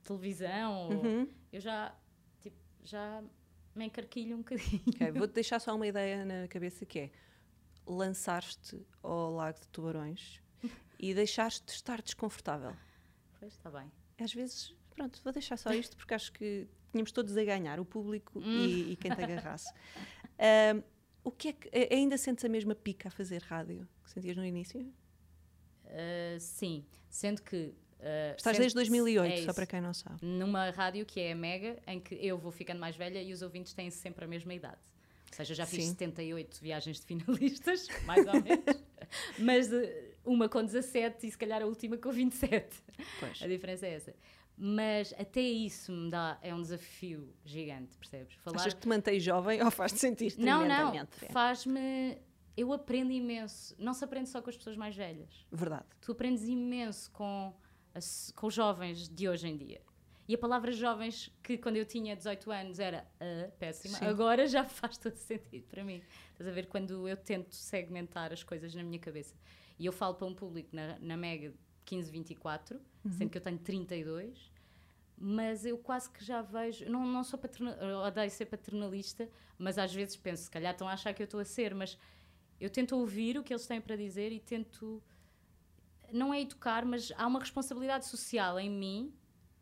televisão, 0.02 0.74
ou- 0.90 1.04
Uhum. 1.06 1.28
eu 1.52 1.60
já, 1.62 1.96
tipo, 2.42 2.58
já 2.84 3.24
me 3.76 3.86
encarquilho 3.86 4.36
um 4.36 4.40
bocadinho. 4.40 4.82
Ok, 4.88 5.12
Vou-te 5.12 5.34
deixar 5.34 5.60
só 5.60 5.76
uma 5.76 5.88
ideia 5.88 6.26
na 6.26 6.48
cabeça 6.48 6.86
que 6.86 7.00
é 7.00 7.12
lançar-te 7.86 8.80
ao 9.02 9.32
lago 9.34 9.60
de 9.60 9.68
tubarões 9.70 10.42
e 11.00 11.14
deixares-te 11.14 11.70
estar 11.70 12.02
desconfortável. 12.02 12.76
Pois, 13.40 13.54
está 13.54 13.70
bem. 13.72 13.92
Às 14.20 14.34
vezes, 14.34 14.76
pronto, 14.92 15.20
vou 15.24 15.34
deixar 15.34 15.58
só 15.58 15.74
isto 15.74 15.98
porque 15.98 16.14
acho 16.14 16.32
que 16.32 16.68
tínhamos 16.92 17.12
todos 17.12 17.36
a 17.38 17.44
ganhar, 17.44 17.80
o 17.80 17.86
público 17.86 18.40
Hum. 18.40 18.44
e, 18.66 18.92
e 18.94 18.96
quem 18.98 19.12
te 19.14 19.22
agarrasse. 19.24 19.74
Ahm, 20.38 20.84
o 21.24 21.32
que 21.32 21.50
é 21.50 21.54
que 21.54 21.70
ainda 21.94 22.18
sentes 22.18 22.44
a 22.46 22.50
mesma 22.50 22.76
pica 22.76 23.08
a 23.08 23.12
fazer 23.12 23.42
rádio 23.44 23.88
que 24.04 24.12
sentias 24.12 24.36
no 24.38 24.46
início? 24.46 24.82
Uh, 25.86 26.40
sim, 26.40 26.86
sendo 27.10 27.42
que. 27.42 27.74
Uh, 28.02 28.36
Estás 28.36 28.58
desde 28.58 28.76
2008, 28.76 29.34
é 29.34 29.42
só 29.44 29.54
para 29.54 29.66
quem 29.66 29.82
não 29.82 29.94
sabe. 29.94 30.18
Numa 30.22 30.70
rádio 30.72 31.06
que 31.06 31.20
é 31.20 31.32
a 31.32 31.36
Mega, 31.36 31.78
em 31.88 32.00
que 32.00 32.16
eu 32.16 32.38
vou 32.38 32.52
ficando 32.52 32.80
mais 32.80 32.96
velha 32.96 33.22
e 33.22 33.32
os 33.32 33.42
ouvintes 33.42 33.74
têm 33.74 33.90
sempre 33.90 34.26
a 34.26 34.28
mesma 34.28 34.54
idade. 34.54 34.80
Ou 35.30 35.36
seja, 35.36 35.54
já 35.54 35.66
fiz 35.66 35.86
Sim. 35.86 35.92
78 35.92 36.60
viagens 36.62 37.00
de 37.00 37.06
finalistas, 37.06 37.88
mais 38.06 38.28
ou 38.28 38.34
menos, 38.34 38.84
mas 39.40 39.72
uh, 39.72 40.12
uma 40.26 40.50
com 40.50 40.64
17 40.64 41.28
e 41.28 41.32
se 41.32 41.38
calhar 41.38 41.62
a 41.62 41.66
última 41.66 41.98
com 41.98 42.12
27. 42.12 42.68
Pois. 43.20 43.42
A 43.42 43.48
diferença 43.48 43.88
é 43.88 43.94
essa. 43.94 44.14
Mas 44.64 45.12
até 45.18 45.42
isso 45.42 45.92
me 45.92 46.12
dá, 46.12 46.38
é 46.42 46.54
um 46.54 46.62
desafio 46.62 47.34
gigante, 47.44 47.98
percebes? 47.98 48.36
Falar 48.36 48.58
Achas 48.58 48.76
que 48.76 48.82
te 48.82 48.88
mantens 48.88 49.24
jovem 49.24 49.64
ou 49.64 49.72
faz-te 49.72 50.00
sentir 50.00 50.36
Não, 50.38 50.68
não, 50.68 51.08
faz-me. 51.32 52.18
Eu 52.56 52.72
aprendo 52.72 53.12
imenso. 53.12 53.74
Não 53.80 53.92
se 53.92 54.04
aprende 54.04 54.30
só 54.30 54.40
com 54.40 54.52
as 54.52 54.58
pessoas 54.58 54.78
mais 54.78 54.96
velhas. 54.96 55.48
Verdade. 55.52 55.86
Tu 56.02 56.12
aprendes 56.12 56.44
imenso 56.48 57.10
com, 57.10 57.52
com 58.36 58.48
os 58.48 58.54
jovens 58.54 59.08
de 59.08 59.28
hoje 59.28 59.48
em 59.48 59.58
dia. 59.58 59.82
E 60.28 60.36
a 60.36 60.38
palavra 60.38 60.72
jovens, 60.72 61.30
que 61.44 61.58
quando 61.58 61.76
eu 61.76 61.86
tinha 61.86 62.16
18 62.16 62.52
anos 62.52 62.80
era 62.80 63.06
ah, 63.20 63.52
péssima, 63.60 63.98
Sim. 63.98 64.06
agora 64.06 64.48
já 64.48 64.64
faz 64.70 64.98
todo 64.98 65.16
sentido 65.16 65.66
para 65.68 65.84
mim. 65.84 66.02
Estás 66.32 66.48
a 66.48 66.52
ver 66.52 66.68
quando 66.68 67.08
eu 67.08 67.18
tento 67.18 67.54
segmentar 67.54 68.32
as 68.32 68.44
coisas 68.44 68.74
na 68.74 68.84
minha 68.84 69.00
cabeça. 69.00 69.36
E 69.78 69.86
eu 69.86 69.92
falo 69.92 70.16
para 70.16 70.28
um 70.28 70.34
público 70.34 70.70
na, 70.74 70.98
na 71.00 71.18
Mega 71.18 71.54
15, 71.86 72.12
24, 72.12 72.80
sendo 73.10 73.30
que 73.30 73.38
eu 73.38 73.42
tenho 73.42 73.58
32, 73.58 74.52
mas 75.18 75.66
eu 75.66 75.78
quase 75.78 76.10
que 76.10 76.24
já 76.24 76.42
vejo. 76.42 76.90
Não, 76.90 77.06
não 77.06 77.24
sou 77.24 77.38
paternal, 77.38 77.74
eu 77.76 77.98
odeio 77.98 78.30
ser 78.32 78.46
paternalista, 78.46 79.30
mas 79.58 79.78
às 79.78 79.94
vezes 79.94 80.16
penso, 80.16 80.44
se 80.44 80.52
calhar 80.52 80.72
estão 80.72 80.88
a 80.88 80.94
achar 80.94 81.14
que 81.14 81.22
eu 81.22 81.26
estou 81.26 81.40
a 81.40 81.46
ser, 81.46 81.76
mas 81.76 81.98
eu 82.60 82.70
tento 82.70 82.96
ouvir 82.96 83.38
o 83.38 83.44
que 83.44 83.52
eles 83.52 83.68
têm 83.68 83.82
para 83.82 83.96
dizer 83.96 84.32
e 84.32 84.40
tento. 84.40 85.02
Não 86.12 86.34
é 86.34 86.42
educar, 86.42 86.86
mas 86.86 87.12
há 87.18 87.28
uma 87.28 87.40
responsabilidade 87.40 88.06
social 88.06 88.60
em 88.60 88.70
mim 88.70 89.14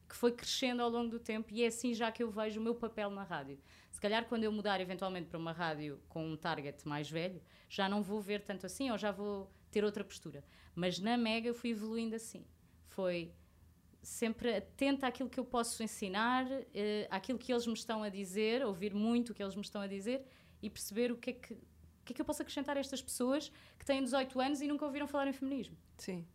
que 0.07 0.15
foi 0.15 0.31
crescendo 0.31 0.81
ao 0.81 0.89
longo 0.89 1.09
do 1.09 1.19
tempo 1.19 1.53
e 1.53 1.63
é 1.63 1.67
assim 1.67 1.93
já 1.93 2.11
que 2.11 2.23
eu 2.23 2.31
vejo 2.31 2.59
o 2.59 2.63
meu 2.63 2.73
papel 2.73 3.11
na 3.11 3.23
rádio. 3.23 3.59
Se 3.91 4.01
calhar 4.01 4.25
quando 4.25 4.43
eu 4.43 4.51
mudar 4.51 4.81
eventualmente 4.81 5.27
para 5.27 5.37
uma 5.37 5.51
rádio 5.51 6.01
com 6.09 6.25
um 6.25 6.35
target 6.35 6.87
mais 6.87 7.09
velho, 7.09 7.41
já 7.69 7.87
não 7.87 8.01
vou 8.01 8.19
ver 8.19 8.41
tanto 8.41 8.65
assim 8.65 8.89
ou 8.89 8.97
já 8.97 9.11
vou 9.11 9.51
ter 9.69 9.83
outra 9.83 10.03
postura. 10.03 10.43
Mas 10.73 10.99
na 10.99 11.15
Mega 11.15 11.47
eu 11.47 11.53
fui 11.53 11.69
evoluindo 11.69 12.15
assim. 12.15 12.43
Foi 12.87 13.31
sempre 14.01 14.55
atenta 14.55 15.07
àquilo 15.07 15.29
que 15.29 15.39
eu 15.39 15.45
posso 15.45 15.83
ensinar, 15.83 16.45
eh, 16.73 17.07
àquilo 17.11 17.37
que 17.37 17.51
eles 17.51 17.67
me 17.67 17.73
estão 17.73 18.01
a 18.01 18.09
dizer, 18.09 18.65
ouvir 18.65 18.93
muito 18.93 19.31
o 19.31 19.33
que 19.35 19.43
eles 19.43 19.55
me 19.55 19.61
estão 19.61 19.81
a 19.81 19.87
dizer 19.87 20.25
e 20.61 20.69
perceber 20.69 21.11
o 21.11 21.17
que 21.17 21.29
é 21.29 21.33
que, 21.33 21.53
o 21.53 22.05
que, 22.05 22.13
é 22.13 22.15
que 22.15 22.21
eu 22.21 22.25
posso 22.25 22.41
acrescentar 22.41 22.77
a 22.77 22.79
estas 22.79 23.01
pessoas 23.01 23.51
que 23.77 23.85
têm 23.85 24.03
18 24.03 24.39
anos 24.39 24.61
e 24.61 24.67
nunca 24.67 24.85
ouviram 24.85 25.07
falar 25.07 25.27
em 25.27 25.33
feminismo. 25.33 25.77
Sim. 25.97 26.25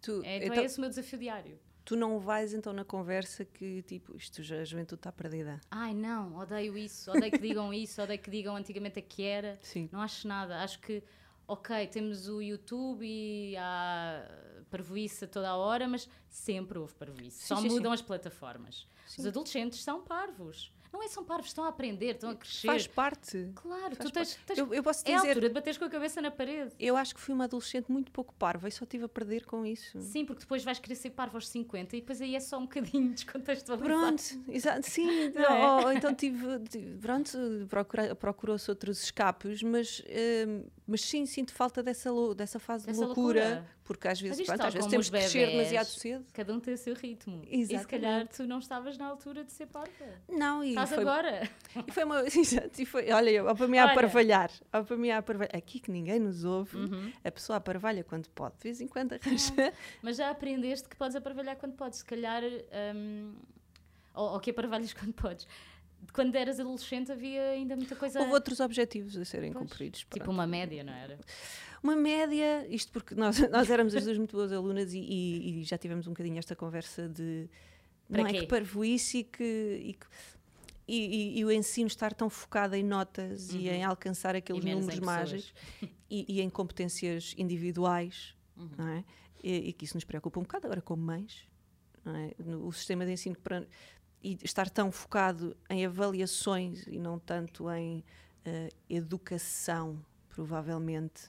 Tu, 0.00 0.22
É, 0.24 0.36
então, 0.36 0.48
então, 0.48 0.62
é 0.62 0.64
esse 0.66 0.78
o 0.78 0.80
meu 0.80 0.90
desafio 0.90 1.18
diário. 1.18 1.58
tu 1.84 1.94
não 1.96 2.18
vais 2.18 2.52
então 2.52 2.72
na 2.72 2.84
conversa 2.84 3.44
que 3.44 3.82
tipo, 3.82 4.16
isto 4.16 4.42
já 4.42 4.56
a 4.60 4.64
juventude 4.64 4.98
está 4.98 5.12
perdida. 5.12 5.60
Ai 5.70 5.94
não, 5.94 6.36
odeio 6.36 6.76
isso, 6.76 7.10
odeio 7.10 7.30
que 7.30 7.38
digam 7.38 7.72
isso, 7.74 8.02
odeio 8.02 8.18
que 8.18 8.30
digam 8.30 8.56
antigamente 8.56 8.98
a 8.98 9.02
que 9.02 9.22
era. 9.22 9.58
Sim. 9.62 9.88
Não 9.92 10.00
acho 10.00 10.26
nada. 10.26 10.62
Acho 10.62 10.80
que, 10.80 11.02
ok, 11.46 11.86
temos 11.86 12.28
o 12.28 12.40
YouTube 12.42 13.06
e 13.06 13.56
há 13.56 14.28
parvoíce 14.70 15.24
a 15.24 15.28
toda 15.28 15.48
a 15.48 15.56
hora, 15.56 15.86
mas 15.86 16.08
sempre 16.28 16.78
houve 16.78 16.94
parvoíce. 16.94 17.38
Sim, 17.42 17.46
Só 17.46 17.56
sim, 17.60 17.68
mudam 17.68 17.92
as 17.92 18.02
plataformas. 18.02 18.88
Sim. 19.06 19.20
Os 19.22 19.26
adolescentes 19.28 19.82
são 19.82 20.02
parvos. 20.02 20.72
Não 20.96 21.02
é 21.02 21.08
são 21.08 21.22
parvos, 21.22 21.48
estão 21.48 21.64
a 21.64 21.68
aprender, 21.68 22.12
estão 22.14 22.30
a 22.30 22.34
crescer. 22.34 22.66
Faz 22.68 22.86
parte. 22.86 23.50
Claro, 23.54 23.94
Faz 23.94 23.98
tu 23.98 24.10
tens, 24.10 24.38
tens- 24.46 24.58
Eu, 24.58 24.72
eu 24.72 24.82
posso 24.82 25.02
é 25.06 25.12
a 25.12 25.16
dizer, 25.16 25.28
altura 25.28 25.48
de 25.48 25.54
bateres 25.54 25.76
com 25.78 25.84
a 25.84 25.90
cabeça 25.90 26.22
na 26.22 26.30
parede. 26.30 26.72
eu 26.80 26.96
acho 26.96 27.14
que 27.14 27.20
fui 27.20 27.34
uma 27.34 27.44
adolescente 27.44 27.92
muito 27.92 28.10
pouco 28.10 28.32
parva 28.34 28.66
e 28.66 28.72
só 28.72 28.86
tive 28.86 29.04
a 29.04 29.08
perder 29.08 29.44
com 29.44 29.66
isso. 29.66 30.00
Sim, 30.00 30.24
porque 30.24 30.40
depois 30.40 30.64
vais 30.64 30.78
querer 30.78 30.94
ser 30.94 31.10
parvo 31.10 31.36
aos 31.36 31.48
50 31.48 31.94
e 31.96 32.00
depois 32.00 32.20
aí 32.22 32.34
é 32.34 32.40
só 32.40 32.56
um 32.56 32.62
bocadinho 32.62 33.12
descontextualizado. 33.14 33.82
Pronto, 34.00 34.22
exato, 34.48 34.88
sim, 34.88 35.28
Não 35.36 35.42
é? 35.42 35.66
ou, 35.80 35.84
ou 35.84 35.92
então 35.92 36.14
tive, 36.14 36.58
tive- 36.68 36.96
pronto, 36.98 37.38
procurou-se 38.18 38.70
outros 38.70 39.02
escapes, 39.02 39.62
mas, 39.62 40.02
hum, 40.48 40.64
mas 40.86 41.02
sim, 41.02 41.26
sinto 41.26 41.52
falta 41.52 41.82
dessa, 41.82 42.10
dessa 42.34 42.58
fase 42.58 42.86
Dessa 42.86 43.00
de 43.00 43.06
loucura, 43.06 43.40
loucura. 43.40 43.75
Porque 43.86 44.08
às 44.08 44.20
vezes, 44.20 44.44
pronto, 44.44 44.62
às 44.62 44.74
vezes 44.74 44.90
temos 44.90 45.06
os 45.06 45.10
que 45.10 45.16
crescer 45.18 45.46
demasiado 45.50 45.86
cedo. 45.86 46.26
Cada 46.32 46.52
um 46.52 46.60
tem 46.60 46.74
o 46.74 46.76
seu 46.78 46.94
ritmo. 46.94 47.40
E 47.44 47.64
se 47.64 47.74
Exatamente. 47.74 47.86
calhar 47.86 48.28
tu 48.28 48.46
não 48.46 48.58
estavas 48.58 48.98
na 48.98 49.06
altura 49.06 49.44
de 49.44 49.52
ser 49.52 49.66
parva. 49.66 49.88
Não, 50.28 50.62
e 50.64 50.70
Estás 50.70 50.90
foi, 50.90 50.98
agora. 50.98 51.50
e 51.86 51.92
foi 51.92 52.04
uma. 52.04 52.20
Exato, 52.26 52.82
e 52.82 52.84
foi, 52.84 53.10
olha, 53.12 53.30
eu, 53.30 53.54
para 53.56 53.68
mim 53.68 53.78
a 53.78 53.84
Olha. 53.86 53.94
parvalhar, 53.94 54.50
ó, 54.72 54.82
para 54.82 54.96
mim 54.96 55.10
a 55.10 55.22
parvalhar, 55.22 55.54
aqui 55.56 55.78
que 55.80 55.90
ninguém 55.90 56.18
nos 56.18 56.44
ouve, 56.44 56.76
Uhum. 56.76 57.12
a 57.24 57.30
pessoa 57.30 57.56
aparvalha 57.58 58.02
quando 58.04 58.28
pode, 58.30 58.56
de 58.56 58.62
vez 58.64 58.80
em 58.80 58.88
quando 58.88 59.12
arranja. 59.14 59.52
Mas 60.02 60.16
já 60.16 60.30
aprendeste 60.30 60.88
que 60.88 60.96
podes 60.96 61.14
aparvalhar 61.16 61.56
quando 61.56 61.74
podes. 61.74 62.00
Se 62.00 62.04
calhar. 62.04 62.42
hum, 62.94 63.34
ou, 64.14 64.32
ou 64.32 64.40
que 64.40 64.50
aparvalhas 64.50 64.92
quando 64.92 65.12
podes. 65.12 65.46
Quando 66.12 66.34
eras 66.36 66.60
adolescente 66.60 67.10
havia 67.10 67.50
ainda 67.50 67.74
muita 67.76 67.96
coisa. 67.96 68.20
Houve 68.20 68.32
outros 68.32 68.60
objetivos 68.60 69.16
a 69.16 69.24
serem 69.24 69.52
Pois, 69.52 69.62
cumpridos. 69.68 70.00
Tipo 70.00 70.16
pronto. 70.18 70.30
uma 70.30 70.46
média, 70.46 70.84
não 70.84 70.92
era? 70.92 71.18
Uma 71.82 71.94
média, 71.96 72.66
isto 72.68 72.92
porque 72.92 73.14
nós, 73.14 73.38
nós 73.50 73.70
éramos 73.70 73.94
as 73.94 74.04
duas 74.04 74.18
muito 74.18 74.36
boas 74.36 74.52
alunas 74.52 74.92
e, 74.94 74.98
e- 74.98 75.60
e 75.60 75.64
já 75.64 75.76
tivemos 75.78 76.06
um 76.06 76.10
bocadinho 76.10 76.38
esta 76.38 76.54
conversa 76.56 77.08
de 77.08 77.48
Para 78.08 78.22
não 78.22 78.28
é 78.28 78.32
quê? 78.32 78.40
que 78.40 78.46
parvoíce 78.46 79.18
e 79.18 79.24
que. 79.24 79.42
E, 79.84 79.92
que- 79.94 80.06
e- 80.88 81.34
e- 81.36 81.38
e 81.40 81.44
o 81.44 81.50
ensino 81.50 81.88
estar 81.88 82.14
tão 82.14 82.30
focado 82.30 82.76
em 82.76 82.82
notas 82.82 83.50
e 83.52 83.68
em 83.68 83.82
alcançar 83.84 84.36
aqueles 84.36 84.64
Uhum. 84.64 84.80
Números 84.80 85.00
mágicos 85.00 85.52
e, 86.08 86.24
e 86.28 86.40
em 86.40 86.48
competências 86.48 87.34
individuais, 87.36 88.34
Uhum. 88.56 88.70
não 88.78 88.88
é? 88.88 89.04
E, 89.42 89.72
que 89.72 89.84
isso 89.84 89.96
nos 89.96 90.04
preocupa 90.04 90.38
um 90.40 90.42
bocado 90.44 90.66
agora 90.66 90.80
como 90.80 91.02
mães, 91.02 91.46
é? 92.06 92.34
No- 92.42 92.66
o 92.66 92.72
sistema 92.72 93.04
de 93.04 93.12
ensino 93.12 93.36
para, 93.36 93.66
e 94.22 94.38
estar 94.44 94.70
tão 94.70 94.90
focado 94.92 95.56
em 95.68 95.84
avaliações 95.84 96.86
e 96.86 96.98
não 96.98 97.18
tanto 97.18 97.68
em 97.70 98.04
eh, 98.44 98.68
educação, 98.88 100.00
provavelmente, 100.28 101.28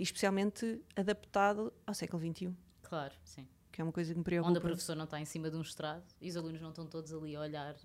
especialmente 0.00 0.80
adaptado 0.96 1.72
ao 1.86 1.94
século 1.94 2.20
XXI, 2.22 2.54
Claro, 2.82 3.14
sim. 3.24 3.46
que 3.70 3.80
é 3.80 3.84
uma 3.84 3.92
coisa 3.92 4.12
que 4.12 4.18
me 4.18 4.24
preocupa. 4.24 4.50
Onde 4.50 4.58
a 4.58 4.62
professora 4.62 4.96
não 4.96 5.04
está 5.04 5.20
em 5.20 5.24
cima 5.24 5.50
de 5.50 5.56
um 5.56 5.60
estrado 5.62 6.04
e 6.20 6.28
os 6.28 6.36
alunos 6.36 6.60
não 6.60 6.70
estão 6.70 6.86
todos 6.86 7.12
ali 7.12 7.36
a 7.36 7.40
olhar 7.40 7.76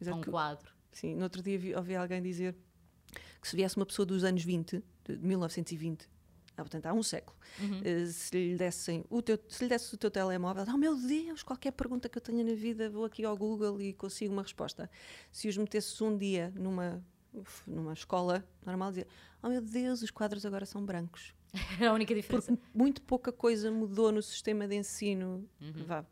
Exato, 0.00 0.18
um 0.18 0.20
que- 0.20 0.30
quadro. 0.30 0.72
Sim, 0.92 1.14
no 1.16 1.22
outro 1.24 1.42
dia 1.42 1.58
vi, 1.58 1.74
ouvi 1.74 1.96
alguém 1.96 2.22
dizer 2.22 2.54
que 3.40 3.48
se 3.48 3.56
viesse 3.56 3.76
uma 3.76 3.86
pessoa 3.86 4.04
dos 4.06 4.24
anos 4.24 4.44
20, 4.44 4.82
de 5.04 5.16
1920, 5.18 6.08
ah, 6.56 6.62
portanto 6.62 6.86
há 6.86 6.92
um 6.92 7.02
século, 7.02 7.36
Uhum. 7.60 7.80
eh, 7.84 8.06
se 8.06 8.36
lhe 8.36 8.56
dessem 8.56 9.04
o 9.10 9.20
teu, 9.22 9.38
se 9.48 9.64
lhe 9.64 9.68
desse 9.70 9.92
o 9.94 9.98
teu 9.98 10.10
telemóvel, 10.10 10.64
oh 10.68 10.76
meu 10.76 10.94
Deus, 10.96 11.42
qualquer 11.42 11.72
pergunta 11.72 12.08
que 12.08 12.18
eu 12.18 12.22
tenha 12.22 12.44
na 12.44 12.54
vida, 12.54 12.88
vou 12.90 13.04
aqui 13.04 13.24
ao 13.24 13.36
Google 13.36 13.80
e 13.80 13.92
consigo 13.94 14.32
uma 14.32 14.42
resposta. 14.42 14.88
Se 15.30 15.48
os 15.48 15.56
metesses 15.56 15.98
um 16.00 16.16
dia 16.16 16.52
numa 16.54 17.02
numa 17.66 17.92
escola 17.92 18.44
normal, 18.64 18.90
dizia, 18.90 19.06
oh 19.42 19.48
meu 19.48 19.60
Deus, 19.60 20.02
os 20.02 20.10
quadros 20.10 20.44
agora 20.46 20.66
são 20.66 20.84
brancos. 20.84 21.34
Era 21.78 21.90
a 21.90 21.92
única 21.94 22.14
diferença. 22.14 22.52
Porque 22.56 22.68
muito 22.78 23.02
pouca 23.02 23.32
coisa 23.32 23.70
mudou 23.70 24.10
no 24.12 24.22
sistema 24.22 24.66
de 24.66 24.74
ensino 24.76 25.48
Uhum. 25.60 25.84
vá, 25.84 26.04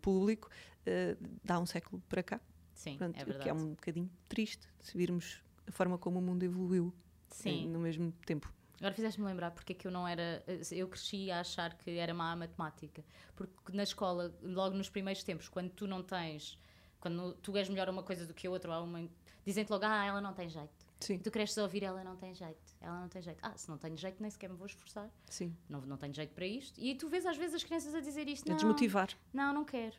público, 0.00 0.48
eh, 0.86 1.16
dá 1.42 1.58
um 1.58 1.66
século 1.66 2.02
para 2.08 2.22
cá. 2.22 2.40
Sim, 2.74 2.96
Pronto, 2.98 3.16
é 3.18 3.22
o 3.22 3.24
que 3.26 3.30
é 3.32 3.34
verdade. 3.38 3.58
um 3.62 3.70
bocadinho 3.70 4.10
triste 4.28 4.66
se 4.80 4.96
virmos 4.96 5.40
a 5.66 5.72
forma 5.72 5.96
como 5.96 6.18
o 6.18 6.22
mundo 6.22 6.42
evoluiu 6.42 6.92
eh, 7.30 7.34
Sim. 7.34 7.68
no 7.68 7.78
mesmo 7.78 8.12
tempo. 8.26 8.52
Agora 8.78 8.94
fizeste-me 8.94 9.26
lembrar 9.26 9.52
porque 9.52 9.72
é 9.72 9.76
que 9.76 9.86
eu 9.86 9.92
não 9.92 10.08
era. 10.08 10.42
Eu 10.72 10.88
cresci 10.88 11.30
a 11.30 11.38
achar 11.40 11.74
que 11.78 11.90
era 11.92 12.12
má 12.12 12.32
a 12.32 12.36
matemática. 12.36 13.04
Porque 13.36 13.54
na 13.72 13.84
escola, 13.84 14.34
logo 14.42 14.76
nos 14.76 14.90
primeiros 14.90 15.22
tempos, 15.22 15.48
quando 15.48 15.70
tu 15.70 15.86
não 15.86 16.02
tens. 16.02 16.58
Quando 16.98 17.34
tu 17.34 17.56
és 17.56 17.68
melhor 17.68 17.88
a 17.88 17.92
uma 17.92 18.02
coisa 18.02 18.26
do 18.26 18.34
que 18.34 18.44
a 18.46 18.50
outra, 18.50 18.72
há 18.74 18.82
uma. 18.82 19.08
Dizem-te 19.44 19.70
logo, 19.70 19.84
ah, 19.84 20.04
ela 20.04 20.20
não 20.20 20.32
tem 20.32 20.48
jeito. 20.48 20.70
Sim, 21.00 21.18
tu 21.18 21.30
cresces 21.32 21.58
a 21.58 21.62
ouvir, 21.64 21.82
ela 21.82 22.04
não 22.04 22.14
tem 22.16 22.32
jeito. 22.32 22.60
Ela 22.80 23.00
não 23.00 23.08
tem 23.08 23.20
jeito. 23.20 23.38
Ah, 23.42 23.52
se 23.56 23.68
não 23.68 23.76
tenho 23.76 23.96
jeito, 23.96 24.20
nem 24.20 24.30
sequer 24.30 24.48
me 24.48 24.56
vou 24.56 24.66
esforçar. 24.66 25.10
sim. 25.28 25.52
Não, 25.68 25.80
não 25.80 25.96
tenho 25.96 26.14
jeito 26.14 26.32
para 26.32 26.46
isto. 26.46 26.80
E 26.80 26.94
tu 26.94 27.08
vês 27.08 27.26
às 27.26 27.36
vezes 27.36 27.56
as 27.56 27.64
crianças 27.64 27.94
a 27.94 28.00
dizer 28.00 28.28
isto. 28.28 28.50
A 28.50 28.54
desmotivar. 28.54 29.08
não, 29.32 29.52
não 29.52 29.64
quero. 29.64 29.96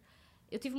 Eu, 0.50 0.60
tive 0.60 0.78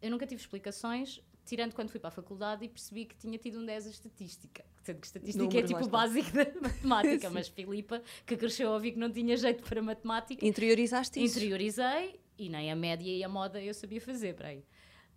eu 0.00 0.10
nunca 0.10 0.26
tive 0.26 0.40
explicações, 0.40 1.20
tirando 1.44 1.74
quando 1.74 1.90
fui 1.90 2.00
para 2.00 2.08
a 2.08 2.12
faculdade 2.12 2.64
e 2.64 2.68
percebi 2.68 3.04
que 3.04 3.16
tinha 3.16 3.36
tido 3.36 3.58
um 3.58 3.66
10 3.66 3.86
a 3.86 3.90
estatística. 3.90 4.64
Sendo 4.82 5.00
que 5.00 5.06
estatística 5.06 5.44
Números, 5.44 5.70
é 5.70 5.74
tipo 5.74 5.84
o 5.84 5.88
básico 5.90 6.30
da 6.32 6.44
matemática, 6.62 7.28
mas 7.28 7.48
Filipa, 7.48 8.02
que 8.24 8.36
cresceu 8.38 8.70
a 8.70 8.74
ouvir 8.74 8.92
que 8.92 8.98
não 8.98 9.10
tinha 9.12 9.36
jeito 9.36 9.62
para 9.64 9.82
matemática, 9.82 10.46
Interiorizaste 10.46 11.22
isso. 11.22 11.36
interiorizei 11.36 12.18
e 12.38 12.48
nem 12.48 12.70
a 12.72 12.76
média 12.76 13.10
e 13.10 13.22
a 13.22 13.28
moda 13.28 13.60
eu 13.60 13.74
sabia 13.74 14.00
fazer, 14.00 14.34
para 14.34 14.48
aí. 14.48 14.64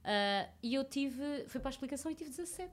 Ah, 0.04 0.50
e 0.64 0.74
eu 0.74 0.84
tive, 0.84 1.46
fui 1.48 1.60
para 1.60 1.70
a 1.70 1.72
explicação 1.72 2.12
e 2.12 2.16
tive 2.16 2.30
17. 2.30 2.72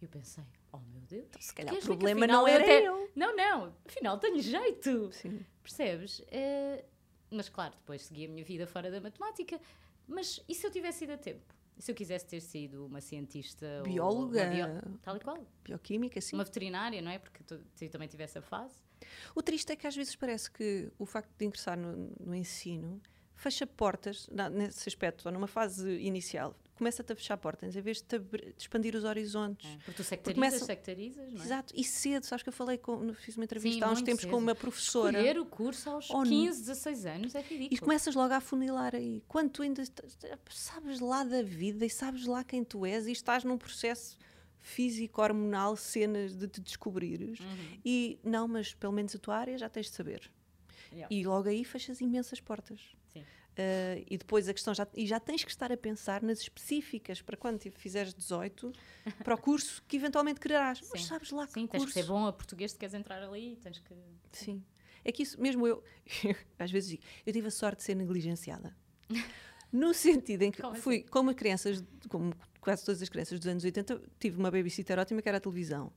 E 0.00 0.04
eu 0.04 0.08
pensei, 0.08 0.44
oh 0.72 0.78
meu 0.78 1.00
Deus. 1.02 1.26
Então, 1.28 1.42
se 1.42 1.54
calhar 1.54 1.74
o 1.74 1.78
que 1.78 1.84
problema 1.84 2.26
não 2.26 2.48
eu 2.48 2.54
era 2.54 2.64
até- 2.64 2.86
eu. 2.88 3.10
Não, 3.14 3.36
não, 3.36 3.74
afinal 3.86 4.18
tenho 4.18 4.40
jeito. 4.40 5.12
Sim. 5.12 5.44
Percebes? 5.62 6.22
Eh, 6.28 6.84
mas 7.30 7.48
claro, 7.48 7.74
depois 7.76 8.02
segui 8.02 8.24
a 8.24 8.28
minha 8.28 8.44
vida 8.44 8.66
fora 8.66 8.90
da 8.90 9.00
matemática. 9.00 9.60
Mas 10.08 10.42
e 10.48 10.54
se 10.54 10.66
eu 10.66 10.70
tivesse 10.70 11.04
ido 11.04 11.12
a 11.12 11.18
tempo? 11.18 11.54
E 11.76 11.82
se 11.82 11.90
eu 11.90 11.94
quisesse 11.94 12.26
ter 12.26 12.40
sido 12.40 12.84
uma 12.86 13.00
cientista 13.00 13.82
Bióloga. 13.84 14.42
uma 14.42 14.50
bio- 14.80 14.98
tal 15.02 15.16
e 15.16 15.20
qual. 15.20 15.46
Bioquímica, 15.64 16.20
sim. 16.20 16.34
Uma 16.36 16.44
veterinária, 16.44 17.00
não 17.00 17.10
é? 17.10 17.18
Porque 17.18 17.42
tu, 17.44 17.58
tu 17.58 17.88
também 17.88 18.08
tivesse 18.08 18.38
a 18.38 18.42
fase. 18.42 18.74
O 19.34 19.42
triste 19.42 19.70
é 19.72 19.76
que 19.76 19.86
às 19.86 19.94
vezes 19.94 20.14
parece 20.16 20.50
que 20.50 20.90
o 20.98 21.06
facto 21.06 21.30
de 21.38 21.44
ingressar 21.46 21.78
no, 21.78 22.12
no 22.20 22.34
ensino 22.34 23.00
fecha 23.40 23.66
portas, 23.66 24.28
nesse 24.52 24.88
aspecto, 24.88 25.24
ou 25.26 25.32
numa 25.32 25.46
fase 25.46 25.90
inicial, 25.98 26.54
começa-te 26.76 27.12
a 27.12 27.16
fechar 27.16 27.36
portas, 27.38 27.74
em 27.74 27.80
vez 27.80 27.98
de, 27.98 28.04
te 28.04 28.16
abrir- 28.16 28.52
de 28.54 28.62
expandir 28.62 28.94
os 28.94 29.04
horizontes. 29.04 29.66
É. 29.68 29.76
Porque 29.76 29.92
tu 29.92 30.04
sectarizas, 30.04 30.34
começam- 30.34 30.66
sectarizas, 30.66 31.32
não 31.32 31.40
é? 31.40 31.44
Exato, 31.44 31.74
e 31.76 31.82
cedo, 31.84 32.24
sabes 32.26 32.42
que 32.42 32.48
eu 32.48 32.52
falei, 32.52 32.76
com, 32.78 33.12
fiz 33.14 33.36
uma 33.36 33.44
entrevista 33.44 33.78
Sim, 33.78 33.84
há 33.84 33.92
uns 33.92 34.02
tempos 34.02 34.22
cedo. 34.22 34.30
com 34.30 34.36
uma 34.38 34.54
professora. 34.54 35.18
Escolher 35.18 35.38
o 35.38 35.46
curso 35.46 35.88
aos 35.90 36.10
Ou 36.10 36.22
15, 36.22 36.60
16 36.60 37.06
anos 37.06 37.34
é 37.34 37.40
ridículo. 37.40 37.68
E 37.74 37.78
começas 37.78 38.14
logo 38.14 38.32
a 38.34 38.36
afunilar 38.36 38.94
aí. 38.94 39.22
Quando 39.26 39.50
tu 39.50 39.62
ainda 39.62 39.82
sabes 40.50 41.00
lá 41.00 41.24
da 41.24 41.42
vida 41.42 41.84
e 41.86 41.90
sabes 41.90 42.26
lá 42.26 42.44
quem 42.44 42.62
tu 42.64 42.84
és 42.84 43.06
e 43.06 43.12
estás 43.12 43.42
num 43.44 43.56
processo 43.58 44.18
físico, 44.58 45.22
hormonal, 45.22 45.76
cenas 45.76 46.34
de 46.36 46.46
te 46.46 46.60
descobrires. 46.60 47.40
Uhum. 47.40 47.78
E 47.84 48.18
não, 48.22 48.46
mas 48.46 48.74
pelo 48.74 48.92
menos 48.92 49.14
a 49.14 49.18
tua 49.18 49.36
área 49.36 49.56
já 49.56 49.68
tens 49.70 49.86
de 49.86 49.92
saber. 49.96 50.30
Yeah. 50.92 51.14
E 51.14 51.24
logo 51.24 51.48
aí 51.48 51.64
fechas 51.64 52.00
imensas 52.00 52.40
portas. 52.40 52.80
Uh, 53.60 54.04
e 54.08 54.16
depois 54.16 54.48
a 54.48 54.54
questão 54.54 54.72
já 54.72 54.86
e 54.94 55.06
já 55.06 55.20
tens 55.20 55.44
que 55.44 55.50
estar 55.50 55.70
a 55.70 55.76
pensar 55.76 56.22
nas 56.22 56.40
específicas 56.40 57.20
para 57.20 57.36
quando 57.36 57.60
fizeres 57.72 58.14
18 58.14 58.72
para 59.22 59.34
o 59.34 59.38
curso 59.38 59.82
que 59.86 59.96
eventualmente 59.96 60.40
quererás. 60.40 60.80
Mas 60.90 61.02
Sim. 61.02 61.08
sabes 61.08 61.30
lá 61.30 61.46
que 61.46 61.52
Sim, 61.54 61.66
tens 61.66 61.80
curso. 61.80 61.94
que 61.94 62.00
ser 62.00 62.06
bom 62.06 62.26
a 62.26 62.32
português 62.32 62.70
se 62.72 62.78
queres 62.78 62.94
entrar 62.94 63.22
ali, 63.22 63.56
tens 63.62 63.78
que... 63.78 63.94
Sim. 64.32 64.64
É 65.04 65.12
que 65.12 65.22
isso, 65.22 65.40
mesmo 65.40 65.66
eu, 65.66 65.82
às 66.58 66.70
vezes 66.70 66.90
digo, 66.90 67.02
eu 67.26 67.32
tive 67.32 67.48
a 67.48 67.50
sorte 67.50 67.78
de 67.78 67.84
ser 67.84 67.94
negligenciada. 67.94 68.74
No 69.72 69.94
sentido 69.94 70.42
em 70.42 70.50
que 70.50 70.60
Como 70.60 70.72
assim? 70.72 70.82
fui, 70.82 71.02
como 71.04 71.32
crianças, 71.32 71.84
como 72.08 72.34
quase 72.60 72.84
todas 72.84 73.00
as 73.00 73.08
crianças 73.08 73.38
dos 73.38 73.46
anos 73.46 73.62
80, 73.62 74.02
tive 74.18 74.36
uma 74.36 74.50
babysitter 74.50 74.98
ótima 74.98 75.22
que 75.22 75.28
era 75.28 75.38
a 75.38 75.40
televisão. 75.40 75.92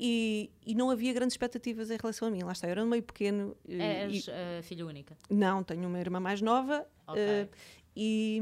E, 0.00 0.50
e 0.64 0.74
não 0.76 0.90
havia 0.90 1.12
grandes 1.12 1.34
expectativas 1.34 1.90
em 1.90 1.96
relação 2.00 2.28
a 2.28 2.30
mim. 2.30 2.42
Lá 2.44 2.52
está, 2.52 2.68
eu 2.68 2.70
era 2.70 2.84
meio 2.86 3.02
pequeno. 3.02 3.56
eh, 3.68 4.08
e- 4.08 4.16
És 4.16 4.28
a 4.28 4.62
filha 4.62 4.86
única. 4.86 5.16
não, 5.28 5.64
tenho 5.64 5.88
uma 5.88 5.98
irmã 5.98 6.20
mais 6.20 6.40
nova. 6.40 6.86
Ok. 7.06 7.20
eh, 7.20 7.48
e, 7.96 8.40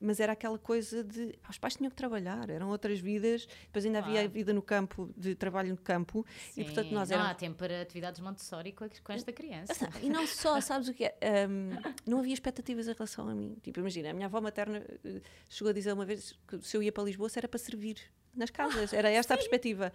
mas 0.00 0.20
era 0.20 0.32
aquela 0.32 0.58
coisa 0.58 1.02
de. 1.04 1.34
Os 1.48 1.58
pais 1.58 1.76
tinham 1.76 1.88
que 1.90 1.96
trabalhar, 1.96 2.48
eram 2.50 2.68
outras 2.70 2.98
vidas. 2.98 3.46
Depois 3.66 3.84
ainda 3.86 3.98
havia 3.98 4.12
a 4.12 4.22
Claro. 4.22 4.30
vida 4.30 4.52
no 4.54 4.60
campo, 4.62 5.10
de 5.16 5.34
trabalho 5.34 5.70
no 5.70 5.76
campo. 5.76 6.24
E 6.56 6.64
portanto 6.64 6.90
nós 6.92 7.08
Não 7.10 7.16
éramos. 7.16 7.32
há 7.32 7.34
tempo 7.34 7.56
para 7.58 7.82
atividades 7.82 8.20
Montessori 8.20 8.72
com, 8.72 8.84
a- 8.84 8.88
com 9.02 9.12
esta 9.12 9.32
criança. 9.32 9.88
E 10.02 10.08
não 10.10 10.26
só, 10.26 10.60
sabes 10.62 10.88
o 10.88 10.94
que 10.94 11.04
é? 11.04 11.16
Um, 11.48 11.70
não 12.10 12.18
havia 12.20 12.34
expectativas 12.34 12.88
em 12.88 12.92
relação 12.92 13.28
a 13.28 13.34
mim. 13.34 13.56
Tipo, 13.62 13.80
imagina, 13.80 14.10
a 14.10 14.12
minha 14.14 14.26
avó 14.26 14.40
materna 14.40 14.82
chegou 15.48 15.70
a 15.70 15.74
dizer 15.74 15.92
uma 15.92 16.04
vez 16.06 16.38
que 16.48 16.58
se 16.62 16.76
eu 16.76 16.82
ia 16.82 16.92
para 16.92 17.04
Lisboa 17.04 17.28
se 17.28 17.38
era 17.38 17.48
para 17.48 17.58
servir 17.58 17.96
nas 18.36 18.50
casas. 18.50 18.92
Era 18.92 19.10
esta 19.10 19.34
a 19.34 19.36
perspectiva. 19.36 19.92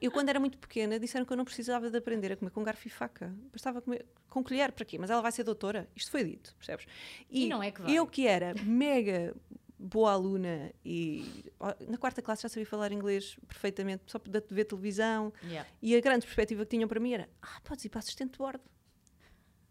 Eu, 0.00 0.10
quando 0.10 0.28
era 0.28 0.38
muito 0.40 0.58
pequena, 0.58 0.98
disseram 0.98 1.24
que 1.24 1.32
eu 1.32 1.36
não 1.36 1.44
precisava 1.44 1.90
de 1.90 1.96
aprender 1.98 2.32
a 2.32 2.36
comer 2.36 2.50
com 2.50 2.62
garfo 2.62 2.86
e 2.86 2.90
faca. 2.90 3.34
Bastava 3.52 3.80
comer 3.80 4.06
com 4.28 4.42
colher. 4.42 4.72
Para 4.72 4.84
quê? 4.84 4.98
Mas 4.98 5.10
ela 5.10 5.22
vai 5.22 5.32
ser 5.32 5.44
doutora. 5.44 5.88
Isto 5.94 6.10
foi 6.10 6.24
dito, 6.24 6.54
percebes? 6.56 6.86
E 7.30 7.48
não 7.48 7.62
é 7.62 7.70
que 7.70 7.82
vai. 7.82 7.92
Eu 7.92 8.06
que 8.06 8.26
era 8.26 8.54
mega 8.62 9.34
boa 9.82 10.12
aluna 10.12 10.70
e 10.84 11.50
na 11.88 11.96
quarta 11.96 12.20
classe 12.20 12.42
já 12.42 12.48
sabia 12.50 12.66
falar 12.66 12.92
inglês 12.92 13.36
perfeitamente, 13.48 14.02
só 14.06 14.18
de 14.18 14.54
ver 14.54 14.64
televisão, 14.64 15.32
Yeah. 15.42 15.66
e 15.80 15.96
a 15.96 16.00
grande 16.00 16.26
perspectiva 16.26 16.64
que 16.64 16.70
tinham 16.76 16.86
para 16.88 17.00
mim 17.00 17.14
era: 17.14 17.28
ah, 17.40 17.60
podes 17.64 17.84
ir 17.84 17.88
para 17.88 18.00
assistente 18.00 18.32
de 18.32 18.38
bordo. 18.38 18.62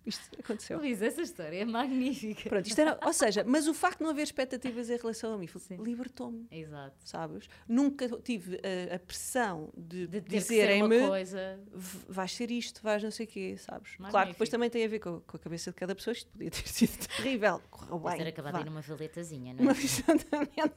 Isto 0.10 0.40
aconteceu. 0.40 0.78
Luís, 0.80 1.02
essa 1.02 1.22
história 1.22 1.58
é 1.62 1.66
magnífica. 1.66 2.50
Pronto, 2.50 2.68
isto 2.68 2.80
era, 2.80 3.00
ou 3.06 3.14
seja, 3.14 3.44
mas 3.46 3.68
o 3.68 3.74
facto 3.74 4.00
de 4.00 4.04
não 4.04 4.10
haver 4.12 4.24
expectativas 4.24 4.90
em 4.90 4.98
relação 4.98 5.34
a 5.34 5.38
mim 5.38 5.48
libertou-me, 5.80 6.48
Exato. 6.52 6.96
sabes? 7.04 7.48
Nunca 7.68 8.08
tive 8.22 8.60
a, 8.92 8.96
a 8.96 9.00
pressão 9.00 9.72
de, 9.78 10.08
De 10.08 10.20
dizerem-me 10.22 10.98
uma 10.98 11.08
coisa... 11.10 11.60
"V- 11.74 12.00
vais 12.10 12.32
ser 12.36 12.52
isto, 12.52 12.82
vais 12.84 13.04
não 13.04 13.12
sei 13.12 13.26
o 13.26 13.30
quê, 13.30 13.56
sabes? 13.58 13.96
Claro 13.96 13.98
que 13.98 14.02
Magnífico. 14.14 14.34
depois 14.34 14.50
também 14.50 14.70
tem 14.70 14.84
a 14.84 14.88
ver 14.88 15.00
com, 15.00 15.20
com 15.22 15.38
a 15.38 15.40
cabeça 15.40 15.72
de 15.72 15.76
cada 15.76 15.94
pessoa, 15.96 16.12
isto 16.14 16.30
podia 16.32 16.50
ter 16.52 16.68
sido 16.68 16.98
terrível, 17.08 17.62
correu 17.70 18.00
bem. 18.00 18.18
ter 18.18 18.28
acabado 18.28 18.54
vá. 18.54 18.60
aí 18.60 18.66
numa 18.66 18.82
valetazinha, 18.82 19.54
não 19.54 19.62
é? 19.62 19.66
Mas, 19.66 19.80
exatamente. 20.00 20.74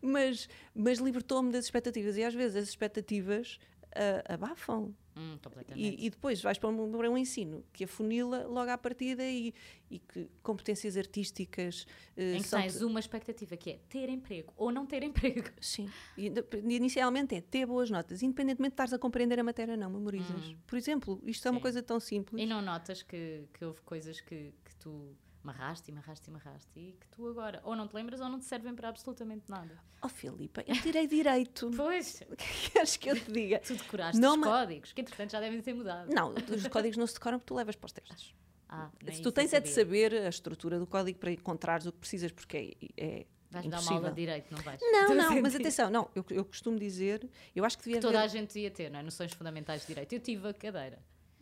mas, 0.00 0.48
mas 0.74 0.98
libertou-me 0.98 1.50
das 1.52 1.64
expectativas 1.66 2.16
e 2.16 2.24
às 2.24 2.34
vezes 2.34 2.56
as 2.56 2.68
expectativas 2.68 3.58
ah, 3.94 4.34
abafam. 4.34 4.94
Hum. 5.16 5.38
E, 5.74 6.06
e 6.06 6.10
depois 6.10 6.42
vais 6.42 6.58
para 6.58 6.68
um, 6.68 6.92
para 6.92 7.10
um 7.10 7.16
ensino 7.16 7.64
que 7.72 7.84
afunila 7.84 8.46
logo 8.46 8.70
à 8.70 8.76
partida 8.76 9.24
e, 9.24 9.54
e 9.90 9.98
que 9.98 10.28
competências 10.42 10.94
artísticas 10.94 11.86
eh, 12.14 12.34
em 12.34 12.42
que 12.42 12.50
tens 12.50 12.82
uma 12.82 13.00
expectativa 13.00 13.56
que 13.56 13.70
é 13.70 13.78
ter 13.88 14.10
emprego 14.10 14.52
ou 14.58 14.70
não 14.70 14.84
ter 14.84 15.02
emprego. 15.02 15.48
Sim. 15.58 15.88
E, 16.18 16.30
inicialmente 16.68 17.34
é 17.34 17.40
ter 17.40 17.64
boas 17.64 17.88
notas, 17.88 18.22
independentemente 18.22 18.72
de 18.72 18.74
estares 18.74 18.92
a 18.92 18.98
compreender 18.98 19.40
a 19.40 19.42
matéria 19.42 19.72
ou 19.72 19.80
não, 19.80 19.88
memorizas. 19.88 20.54
Por 20.66 20.76
exemplo, 20.76 21.18
isto 21.24 21.48
é 21.48 21.50
uma 21.50 21.58
Sim. 21.58 21.62
coisa 21.62 21.82
tão 21.82 21.98
simples. 21.98 22.42
E 22.42 22.46
não 22.46 22.60
notas 22.60 23.02
que, 23.02 23.44
que 23.54 23.64
houve 23.64 23.80
coisas 23.82 24.20
que, 24.20 24.52
que 24.64 24.76
tu 24.76 25.16
marraste 25.46 25.90
e 25.90 25.94
marraste 25.94 26.28
e 26.28 26.32
marraste 26.32 26.68
e 26.78 26.92
que 26.92 27.08
tu 27.08 27.26
agora 27.28 27.60
ou 27.64 27.74
não 27.76 27.86
te 27.86 27.94
lembras 27.94 28.20
ou 28.20 28.28
não 28.28 28.38
te 28.38 28.44
servem 28.44 28.74
para 28.74 28.88
absolutamente 28.88 29.44
nada. 29.48 29.78
Oh, 30.02 30.08
Filipa, 30.08 30.62
eu 30.66 30.74
tirei 30.82 31.06
direito. 31.06 31.70
Pois, 31.76 32.20
O 32.30 32.36
que 32.36 32.70
queres 32.70 32.96
que 32.96 33.08
eu 33.10 33.14
te 33.14 33.30
diga? 33.32 33.60
tu 33.60 33.74
decoraste 33.74 34.20
Não 34.20 34.34
os 34.38 34.42
códigos, 34.46 34.92
que 34.92 35.00
entretanto 35.00 35.30
já 35.32 35.40
devem 35.40 35.60
ter 35.62 35.72
mudado. 35.74 36.12
Não, 36.12 36.34
os 36.34 36.66
códigos 36.68 36.96
não 36.96 37.06
se 37.06 37.14
decoram 37.14 37.38
porque 37.38 37.48
tu 37.48 37.54
levas 37.54 37.76
para 37.76 37.86
os 37.86 37.92
testes. 37.92 38.34
Ah, 38.68 38.90
Se 39.12 39.22
tu 39.22 39.30
tens 39.30 39.52
é 39.52 39.60
de 39.60 39.68
saber 39.68 40.12
a 40.12 40.28
estrutura 40.28 40.76
do 40.76 40.88
código 40.88 41.20
para 41.20 41.30
encontrares 41.30 41.86
o 41.86 41.92
que 41.92 41.98
precisas, 42.00 42.32
porque 42.32 42.76
é, 42.98 43.20
é 43.20 43.26
Vais 43.48 43.52
dar 43.52 43.60
uma 43.60 43.66
impossível. 43.76 43.96
aula 43.98 44.08
de 44.10 44.16
direito, 44.16 44.52
não 44.52 44.60
vais? 44.60 44.80
Não, 44.82 45.14
não, 45.14 45.40
mas 45.40 45.54
atenção, 45.54 45.88
não, 45.88 46.10
eu, 46.16 46.24
eu 46.30 46.44
costumo 46.44 46.76
dizer, 46.76 47.30
eu 47.54 47.64
acho 47.64 47.78
que 47.78 47.84
devia 47.84 48.00
Toda 48.00 48.18
a 48.18 48.22
haver 48.24 48.32
gente 48.40 48.48
devia 48.52 48.68
ter, 48.72 48.90
não 48.90 48.98
é? 48.98 49.04
Noções 49.04 49.32
fundamentais 49.32 49.82
de 49.82 49.86
direito. 49.86 50.12
Eu 50.12 50.18
tive 50.18 50.48
a 50.48 50.52
cadeira. 50.52 50.98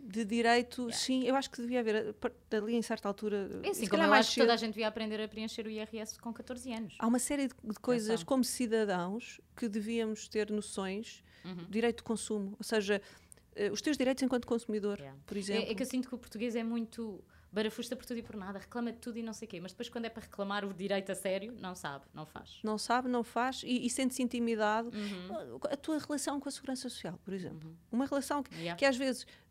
De 0.07 0.25
direito, 0.25 0.91
sim, 0.93 1.25
eu 1.25 1.35
acho 1.35 1.51
que 1.51 1.61
devia 1.63 1.81
haver, 1.81 2.13
par- 2.15 2.33
ali 2.53 2.75
em 2.77 2.83
certa 2.83 3.09
altura, 3.09 3.49
É 3.63 3.71
assim, 3.71 3.87
como 3.87 4.03
eu 4.03 4.09
mais 4.09 4.27
acho 4.27 4.35
que 4.35 4.41
toda 4.41 4.53
a 4.53 4.57
gente 4.57 4.71
devia 4.75 4.89
aprender 4.89 5.21
a 5.23 5.27
preencher 5.27 5.67
o 5.67 5.71
IRS 5.71 6.19
com 6.21 6.33
14 6.33 6.73
anos. 6.73 6.95
há 6.99 7.07
uma 7.07 7.19
série 7.19 7.49
de, 7.49 7.55
de 7.65 7.75
coisas 7.81 8.09
Atenção. 8.11 8.27
como 8.27 8.45
cidadãos 8.45 9.41
que 9.57 9.69
devíamos 9.69 10.29
ter 10.29 10.51
noções 10.51 11.23
Uhum. 11.45 11.67
direito 11.69 11.99
de 11.99 12.03
consumo, 12.05 12.55
ou 12.59 12.65
seja, 12.65 13.03
eh, 13.55 13.71
os 13.71 13.83
teus 13.83 13.99
direitos 13.99 14.23
enquanto 14.23 14.47
consumidor, 14.47 14.99
Yeah. 14.99 15.19
por 15.27 15.37
exemplo. 15.37 15.65
É, 15.69 15.73
é 15.73 15.75
que 15.75 15.83
eu 15.83 15.87
sinto 15.87 16.09
que 16.09 16.15
o 16.15 16.19
português 16.19 16.57
é 16.57 16.63
muito 16.65 17.23
barafusta 17.53 17.95
por 17.95 18.05
tudo 18.07 18.17
e 18.19 18.23
por 18.23 18.35
nada, 18.35 18.59
reclama 18.59 18.91
de 18.91 18.99
tudo 18.99 19.17
e 19.19 19.23
não 19.23 19.33
sei 19.35 19.47
o 19.47 19.49
quê, 19.51 19.61
mas 19.61 19.71
depois 19.73 19.89
quando 19.91 20.07
é 20.07 20.09
para 20.09 20.23
reclamar 20.23 20.65
o 20.65 20.73
direito 20.75 21.13
a 21.13 21.15
sério, 21.15 21.55
não 21.61 21.75
sabe, 21.75 22.07
não 22.15 22.25
faz. 22.27 22.59
Não 22.65 22.77
sabe, 22.79 23.09
não 23.09 23.23
faz 23.23 23.63
e, 23.63 23.85
e 23.87 23.91
sente-se 23.91 24.23
intimidado. 24.23 24.89
Uhum. 24.89 25.59
A 25.71 25.77
tua 25.77 25.99
relação 25.99 26.41
com 26.41 26.49
a 26.49 26.53
Segurança 26.53 26.89
Social, 26.89 27.21
por 27.23 27.33
exemplo. 27.35 27.77
Uma 27.93 28.07
relação 28.07 28.43
que, 28.43 28.53
Yeah. 28.57 28.77
que 28.77 28.85
às 28.87 28.97
vezes 28.97 29.25
eh, 29.25 29.44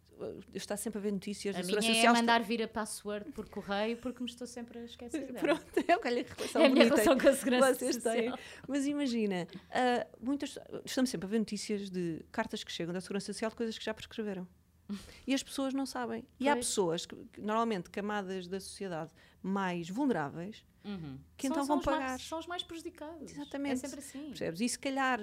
está 0.54 0.76
sempre 0.78 1.00
a 1.00 1.02
ver 1.02 1.12
notícias 1.12 1.56
A 1.56 1.60
da 1.62 1.66
minha 1.68 1.82
Segurança 1.82 1.92
é 1.92 2.02
Social. 2.02 2.14
mandar 2.16 2.44
vir 2.44 2.62
a 2.64 2.68
password 2.68 3.32
por 3.32 3.48
correio 3.50 3.98
porque 3.98 4.22
me 4.24 4.30
estou 4.30 4.46
sempre 4.48 4.80
a 4.80 4.84
esquecer 4.84 5.26
dela. 5.32 5.40
Pronto, 5.40 5.64
é 5.88 6.08
olha 6.08 6.24
que 6.24 6.34
relação 6.36 6.62
É 6.62 6.66
a 6.66 6.70
minha 6.70 6.86
relação 6.86 7.18
com 7.18 7.28
a 7.28 7.34
segurança 7.34 7.74
vocês 7.76 7.96
social. 7.96 8.14
têm. 8.16 8.34
Mas 8.68 8.86
imagina, 8.86 9.48
ah, 9.72 10.08
muitas, 10.22 10.58
estamos 10.86 11.10
sempre 11.10 11.28
a 11.28 11.30
ver 11.30 11.40
notícias 11.40 11.90
de 11.90 12.24
cartas 12.32 12.64
que 12.64 12.72
chegam 12.72 12.94
da 12.94 13.02
Segurança 13.02 13.28
Social 13.34 13.50
de 13.50 13.56
coisas 13.58 13.78
que 13.78 13.84
já 13.86 13.94
prescreveram. 13.94 14.48
E 15.26 15.34
as 15.34 15.42
pessoas 15.42 15.74
não 15.74 15.86
sabem. 15.86 16.24
E 16.40 16.48
há 16.50 16.54
Pois. 16.54 16.68
pessoas, 16.68 17.06
que, 17.06 17.16
que 17.32 17.42
normalmente 17.42 17.90
camadas 17.90 18.48
da 18.48 18.60
sociedade 18.60 19.12
mais 19.42 19.90
vulneráveis, 19.90 20.64
Uhum. 20.86 21.18
que 21.38 21.48
São- 21.48 21.54
então 21.56 21.66
são 21.66 21.76
vão 21.76 21.80
os 21.80 21.86
mais- 21.86 21.98
pagar. 22.00 22.20
são 22.20 22.40
os 22.40 22.48
mais 22.48 22.64
prejudicados. 22.64 23.32
Exatamente. 23.32 23.74
É 23.74 23.76
sempre 23.88 24.00
assim. 24.00 24.28
Percebes? 24.30 24.62
E 24.62 24.70
se 24.70 24.80
calhar 24.80 25.20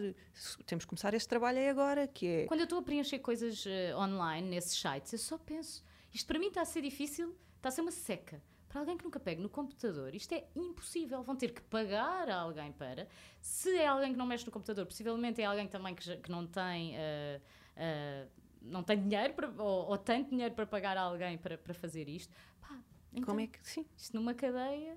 temos 0.66 0.85
que 0.85 0.88
começar 0.88 1.12
este 1.14 1.29
trabalho 1.29 1.59
aí 1.59 1.68
agora, 1.68 2.07
que 2.09 2.27
é. 2.27 2.46
Quando 2.46 2.61
eu 2.61 2.64
estou 2.64 2.79
a 2.79 2.83
preencher 2.83 3.18
coisas 3.18 3.64
eh, 3.66 3.94
online 3.96 4.49
nesses 4.49 4.79
sites, 4.79 5.12
eu 5.12 5.18
só 5.18 5.37
penso, 5.38 5.85
isto 6.14 6.27
para 6.27 6.38
mim 6.38 6.46
está 6.49 6.62
a 6.62 6.64
ser 6.64 6.81
difícil, 6.83 7.37
está 7.57 7.68
a 7.68 7.73
ser 7.73 7.83
uma 7.83 7.90
seca. 7.90 8.42
Para 8.68 8.81
alguém 8.81 8.96
que 8.96 9.03
nunca 9.05 9.18
pegue 9.18 9.42
no 9.42 9.49
computador, 9.49 10.14
isto 10.14 10.33
é 10.33 10.46
impossível. 10.55 11.23
Vão 11.25 11.35
ter 11.35 11.53
que 11.53 11.61
pagar 11.61 12.31
a 12.31 12.37
alguém 12.37 12.70
para. 12.70 13.09
Se 13.40 13.77
é 13.77 13.87
alguém 13.87 14.12
que 14.12 14.18
não 14.18 14.25
mexe 14.27 14.46
no 14.46 14.53
computador, 14.53 14.87
possivelmente 14.87 15.42
é 15.42 15.44
alguém 15.44 15.66
também 15.66 15.92
que, 15.94 16.05
já- 16.05 16.16
que 16.16 16.31
não 16.31 16.46
tem. 16.46 16.96
eh, 16.96 17.40
eh, 17.77 18.27
não 18.62 18.83
tem 18.83 19.01
dinheiro 19.03 19.35
para, 19.35 19.49
ou, 19.62 19.88
ou 19.90 19.99
tanto 19.99 20.31
dinheiro 20.31 20.55
para 20.55 20.66
pagar 20.66 20.96
a 20.96 21.01
alguém 21.03 21.37
para, 21.38 21.59
para 21.59 21.75
fazer 21.75 22.09
isto. 22.09 22.33
Pá, 22.61 22.79
então, 23.12 23.25
Como 23.27 23.40
é 23.40 23.46
que. 23.49 23.59
Sim, 23.66 23.85
Isto 23.96 24.14
numa 24.16 24.35
cadeia. 24.35 24.96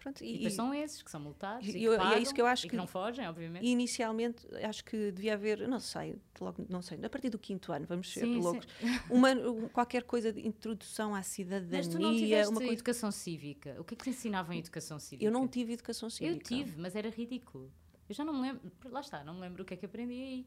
Pronto. 0.00 0.24
E, 0.24 0.28
E, 0.30 0.32
depois 0.38 0.54
são 0.54 0.74
esses 0.74 1.02
que 1.02 1.10
são 1.10 1.20
multados. 1.20 1.66
e 1.68 1.78
E, 1.78 1.84
eu- 1.84 1.92
e 1.92 1.94
é 1.94 1.98
pagam, 1.98 2.18
isso 2.22 2.34
que 2.34 2.40
eu 2.40 2.46
acho 2.46 2.62
e 2.62 2.68
que 2.68 2.70
que- 2.70 2.76
não 2.76 2.86
fogem, 2.86 3.28
obviamente. 3.28 3.64
e 3.64 3.68
inicialmente 3.70 4.46
acho 4.64 4.84
que 4.84 5.12
devia 5.12 5.34
haver, 5.34 5.68
não 5.68 5.78
sei, 5.78 6.16
logo, 6.40 6.64
não 6.68 6.82
sei, 6.82 6.98
a 7.04 7.08
partir 7.08 7.30
do 7.30 7.38
quinto 7.38 7.72
ano, 7.72 7.86
vamos 7.86 8.12
ser 8.12 8.20
Sim, 8.20 8.34
sim. 8.34 8.40
loucos, 8.40 8.66
uma, 9.10 9.32
um- 9.32 9.68
qualquer 9.68 10.02
coisa 10.02 10.32
de 10.32 10.46
introdução 10.46 11.14
à 11.14 11.22
cidadania, 11.22 11.78
Mas 11.78 11.88
tu 11.88 11.98
não 11.98 12.16
tiveste 12.16 12.48
uma 12.50 12.60
coisa. 12.60 12.72
educação 12.72 13.12
cívica. 13.12 13.76
O 13.78 13.84
que 13.84 13.94
é 13.94 13.96
que 13.96 14.04
te 14.04 14.10
ensinavam 14.10 14.52
em 14.54 14.58
educação 14.58 14.98
cívica? 14.98 15.24
Eu 15.24 15.30
não 15.30 15.46
tive 15.46 15.74
educação 15.74 16.06
Eu 16.06 16.10
cívica. 16.10 16.44
tive, 16.48 16.76
mas 16.78 16.96
era 16.96 17.08
ridículo. 17.10 17.70
Eu 18.08 18.14
já 18.14 18.24
não 18.24 18.32
me 18.34 18.40
lembro. 18.42 18.72
Lá 18.90 19.00
está, 19.00 19.22
não 19.22 19.34
me 19.34 19.40
lembro 19.40 19.62
o 19.62 19.64
que 19.66 19.74
é 19.74 19.76
que 19.76 19.86
aprendi 19.86 20.14
aí. 20.14 20.46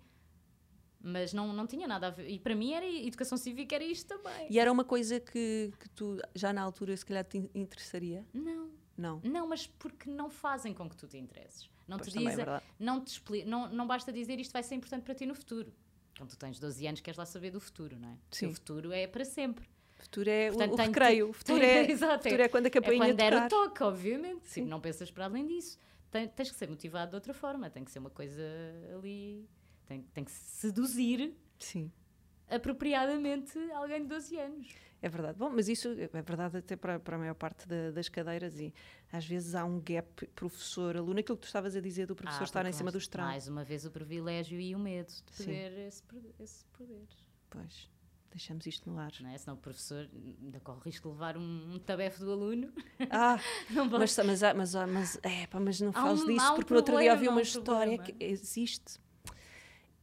Mas 1.06 1.34
não, 1.34 1.52
não 1.52 1.68
tinha 1.68 1.86
nada 1.86 2.08
a 2.08 2.10
ver. 2.10 2.30
E 2.30 2.40
para 2.40 2.56
mim 2.56 2.72
era 2.74 2.86
educação 2.86 3.38
cívica, 3.38 3.76
era 3.76 3.84
isto 3.84 4.08
também. 4.08 4.48
E 4.50 4.58
era 4.58 4.72
uma 4.72 4.86
coisa 4.86 5.20
que, 5.20 5.72
que 5.78 5.90
tu 5.90 6.18
já 6.34 6.54
na 6.54 6.62
altura 6.62 6.96
se 6.96 7.06
calhar 7.06 7.26
te 7.26 7.38
in- 7.40 7.50
interessaria. 7.54 8.26
Não. 8.34 8.70
Não. 8.98 9.20
Não, 9.24 9.48
mas 9.48 9.66
porque 9.68 10.10
não 10.10 10.30
fazem 10.30 10.74
com 10.74 10.90
que 10.90 10.96
tu 10.96 11.08
te 11.08 11.18
interesses. 11.18 11.70
Não 11.88 11.98
Pois 11.98 12.12
te 12.12 12.18
é 12.18 12.20
dizem, 12.22 12.36
verdade. 12.38 12.64
não, 12.80 13.04
te 13.04 13.08
expli 13.08 13.44
não, 13.44 13.68
não 13.70 13.86
basta 13.88 14.12
dizer 14.14 14.40
isto 14.40 14.52
vai 14.54 14.64
ser 14.64 14.76
importante 14.76 15.04
para 15.04 15.16
ti 15.16 15.26
no 15.26 15.36
futuro. 15.36 15.74
Quando 16.18 16.30
tu 16.30 16.38
tens 16.38 16.60
12 16.60 16.86
anos, 16.88 17.02
queres 17.02 17.18
lá 17.18 17.26
saber 17.26 17.50
do 17.52 17.60
futuro, 17.60 17.98
não 18.00 18.10
é? 18.10 18.18
Sim. 18.32 18.48
O 18.48 18.54
futuro 18.54 18.92
é 18.92 19.08
para 19.08 19.26
sempre. 19.26 19.68
O 20.00 20.04
futuro 20.04 20.30
é 20.30 20.50
o- 20.50 20.54
Portanto, 20.54 20.74
o, 20.74 20.78
que- 20.78 20.82
recreio. 20.84 21.30
O 21.30 21.34
futuro 21.34 21.64
é, 21.66 21.90
Exato, 21.92 22.20
o 22.20 22.24
futuro 22.24 22.42
é 22.44 22.48
quando 22.50 22.66
a 22.66 22.68
É 22.68 22.72
campainha 22.72 23.00
quando 23.06 23.18
der 23.18 23.34
o 23.34 23.50
toque, 23.50 23.84
obviamente. 23.84 24.46
Sim. 24.48 24.66
Não 24.66 24.80
pensas 24.80 25.10
para 25.10 25.26
além 25.26 25.46
disso. 25.48 25.78
Tem- 26.12 26.28
tens 26.28 26.52
que 26.52 26.56
ser 26.56 26.70
motivado 26.70 27.10
de 27.10 27.16
outra 27.16 27.34
forma. 27.34 27.70
Tem 27.70 27.84
que 27.84 27.90
ser 27.92 28.00
uma 28.00 28.12
coisa 28.12 28.44
ali. 28.96 29.50
Tem, 29.88 30.04
tem 30.14 30.24
que 30.24 30.32
seduzir 30.32 31.36
Sim. 31.60 31.92
apropriadamente 32.48 33.58
alguém 33.72 34.02
de 34.04 34.08
12 34.08 34.38
anos. 34.38 34.68
É 35.06 35.10
verdade. 35.10 35.38
Bom, 35.38 35.50
mas 35.50 35.68
isso 35.68 35.90
é 35.90 36.22
verdade 36.22 36.56
até 36.60 36.78
para, 36.78 36.98
para 36.98 37.18
a 37.18 37.20
maior 37.20 37.34
parte 37.36 37.68
da- 37.68 37.92
das 37.92 38.08
cadeiras 38.08 38.58
e 38.58 38.74
às 39.12 39.26
vezes 39.28 39.54
há 39.54 39.66
um 39.66 39.78
gap 39.82 40.26
professor-aluno. 40.28 41.20
Aquilo 41.20 41.36
que 41.38 41.42
tu 41.44 41.48
estavas 41.48 41.76
a 41.76 41.82
dizer 41.82 42.08
do 42.08 42.16
professor 42.16 42.44
Ah, 42.44 42.46
estar 42.46 42.66
em 42.66 42.72
cima 42.72 42.90
do 42.90 42.98
estrado. 42.98 43.28
Mais 43.28 43.46
uma 43.50 43.66
vez 43.66 43.86
o 43.86 43.92
privilégio 43.92 44.58
e 44.62 44.74
o 44.74 44.80
medo 44.80 45.12
de 45.12 45.22
perder 45.46 45.88
esse, 45.88 46.02
poder- 46.04 46.34
esse 46.40 46.64
poder. 46.68 47.06
Pois, 47.50 47.90
deixamos 48.32 48.66
isto 48.66 48.90
no 48.90 48.98
ar. 48.98 49.12
Não 49.20 49.30
é? 49.30 49.38
Senão 49.38 49.58
o 49.58 49.60
professor 49.60 50.10
ainda 50.42 50.62
corre 50.62 50.78
o 50.78 50.82
risco 50.84 51.10
de 51.10 51.14
levar 51.16 51.36
um, 51.38 51.74
um 51.74 51.80
tabefe 51.80 52.20
do 52.22 52.32
aluno. 52.32 52.72
Ah, 53.10 53.38
Não 53.70 53.86
mas, 53.90 54.16
mas, 54.18 54.42
há- 54.42 54.54
mas, 54.54 54.74
há- 54.74 54.88
mas, 54.88 55.20
é, 55.22 55.48
pá, 55.48 55.60
mas 55.60 55.82
não 55.82 55.92
fales 55.92 56.22
um- 56.24 56.28
disso, 56.28 56.54
um 56.54 56.56
porque 56.56 56.72
no 56.74 56.78
outro 56.80 56.98
dia 56.98 57.12
ouvi 57.12 57.26
problema, 57.26 57.32
uma 57.34 57.40
um 57.40 57.44
história 57.44 57.98
problema. 57.98 58.04
que 58.20 58.24
existe. 58.24 59.02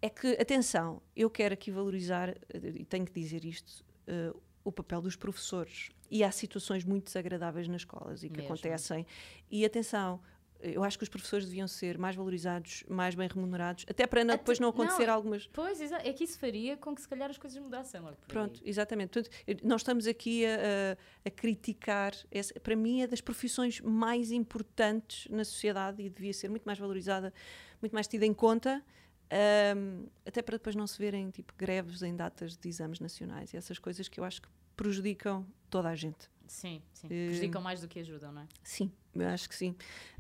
É 0.03 0.11
que, 0.11 0.29
atenção, 0.39 1.01
eu 1.17 1.31
quero 1.31 1.55
aqui 1.55 1.71
valorizar, 1.71 2.29
eh, 2.31 2.37
e 2.75 2.85
tenho 2.85 3.07
que 3.07 3.13
dizer 3.13 3.47
isto, 3.47 3.83
eh, 4.07 4.33
o 4.65 4.71
papel 4.73 5.01
dos 5.01 5.17
professores. 5.17 5.91
E 6.11 6.25
há 6.25 6.31
situações 6.31 6.85
muito 6.85 7.05
desagradáveis 7.05 7.69
nas 7.69 7.83
escolas 7.83 8.23
e 8.23 8.29
que 8.29 8.39
Mesmo. 8.39 8.53
acontecem. 8.55 9.07
E 9.51 9.65
atenção, 9.65 10.21
eu 10.61 10.83
acho 10.85 10.99
que 10.99 11.05
os 11.05 11.09
professores 11.09 11.47
deviam 11.47 11.67
ser 11.69 11.97
mais 11.97 12.15
valorizados, 12.17 12.85
mais 12.89 13.15
bem 13.15 13.27
remunerados, 13.29 13.87
até 13.89 14.07
para 14.07 14.23
não- 14.25 14.37
depois 14.37 14.59
não 14.59 14.69
acontecer 14.69 15.07
não, 15.07 15.15
algumas. 15.15 15.47
Pois, 15.47 15.81
é 15.81 16.13
que 16.13 16.25
isso 16.25 16.39
faria 16.39 16.77
com 16.77 16.95
que 16.95 17.01
se 17.01 17.09
calhar 17.09 17.31
as 17.31 17.39
coisas 17.39 17.59
mudassem 17.63 18.01
logo 18.01 18.17
por 18.17 18.25
aí. 18.25 18.29
Pronto, 18.29 18.61
exatamente. 18.65 19.11
Portanto, 19.11 19.31
nós 19.67 19.81
estamos 19.81 20.07
aqui 20.07 20.45
a, 20.45 20.57
a- 20.57 20.97
a 21.27 21.31
criticar. 21.31 22.13
essa- 22.31 22.59
para 22.61 22.77
mim, 22.77 23.01
é 23.03 23.07
das 23.07 23.21
profissões 23.21 23.81
mais 23.81 24.31
importantes 24.33 25.27
na 25.31 25.45
sociedade 25.45 26.03
e 26.03 26.11
devia 26.11 26.33
ser 26.35 26.49
muito 26.51 26.65
mais 26.65 26.79
valorizada, 26.79 27.33
muito 27.81 27.93
mais 27.95 28.07
tida 28.07 28.27
em 28.27 28.35
conta, 28.35 28.85
ahm, 29.31 30.07
até 30.27 30.43
para 30.43 30.57
depois 30.57 30.75
não 30.77 30.87
se 30.87 30.99
verem 30.99 31.31
tipo, 31.31 31.53
greves 31.57 32.03
em 32.03 32.15
datas 32.17 32.57
de 32.57 32.69
exames 32.69 33.01
nacionais 33.01 33.53
e 33.53 33.57
essas 33.57 33.79
coisas 33.79 34.09
que 34.09 34.19
eu 34.21 34.25
acho 34.25 34.43
que 34.43 34.49
prejudicam 34.77 35.47
toda 35.69 35.89
a 35.89 35.95
gente. 35.97 36.29
Sim, 36.47 36.83
sim. 36.93 37.07
Eh, 37.11 37.27
Prejudicam 37.27 37.61
mais 37.63 37.81
do 37.81 37.87
que 37.89 38.01
ajudam, 38.01 38.33
não 38.33 38.43
é? 38.43 38.49
Sim, 38.65 38.91
eu 39.15 39.29
acho 39.29 39.49
que 39.49 39.55
sim. 39.55 39.77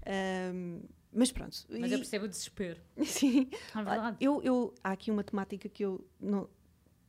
Ahm, 0.07 0.83
mas 1.13 1.33
pronto. 1.33 1.57
Mas 1.69 1.91
e- 1.91 1.95
eu 1.95 1.99
percebo 1.99 2.25
o 2.27 2.29
desespero. 2.29 2.81
sim, 3.05 3.49
É 3.75 3.83
verdade. 3.83 4.17
Eu, 4.21 4.41
eu- 4.43 4.75
há 4.85 4.93
aqui 4.93 5.11
uma 5.11 5.25
temática 5.25 5.69
que 5.69 5.85
eu 5.85 6.07
não 6.21 6.49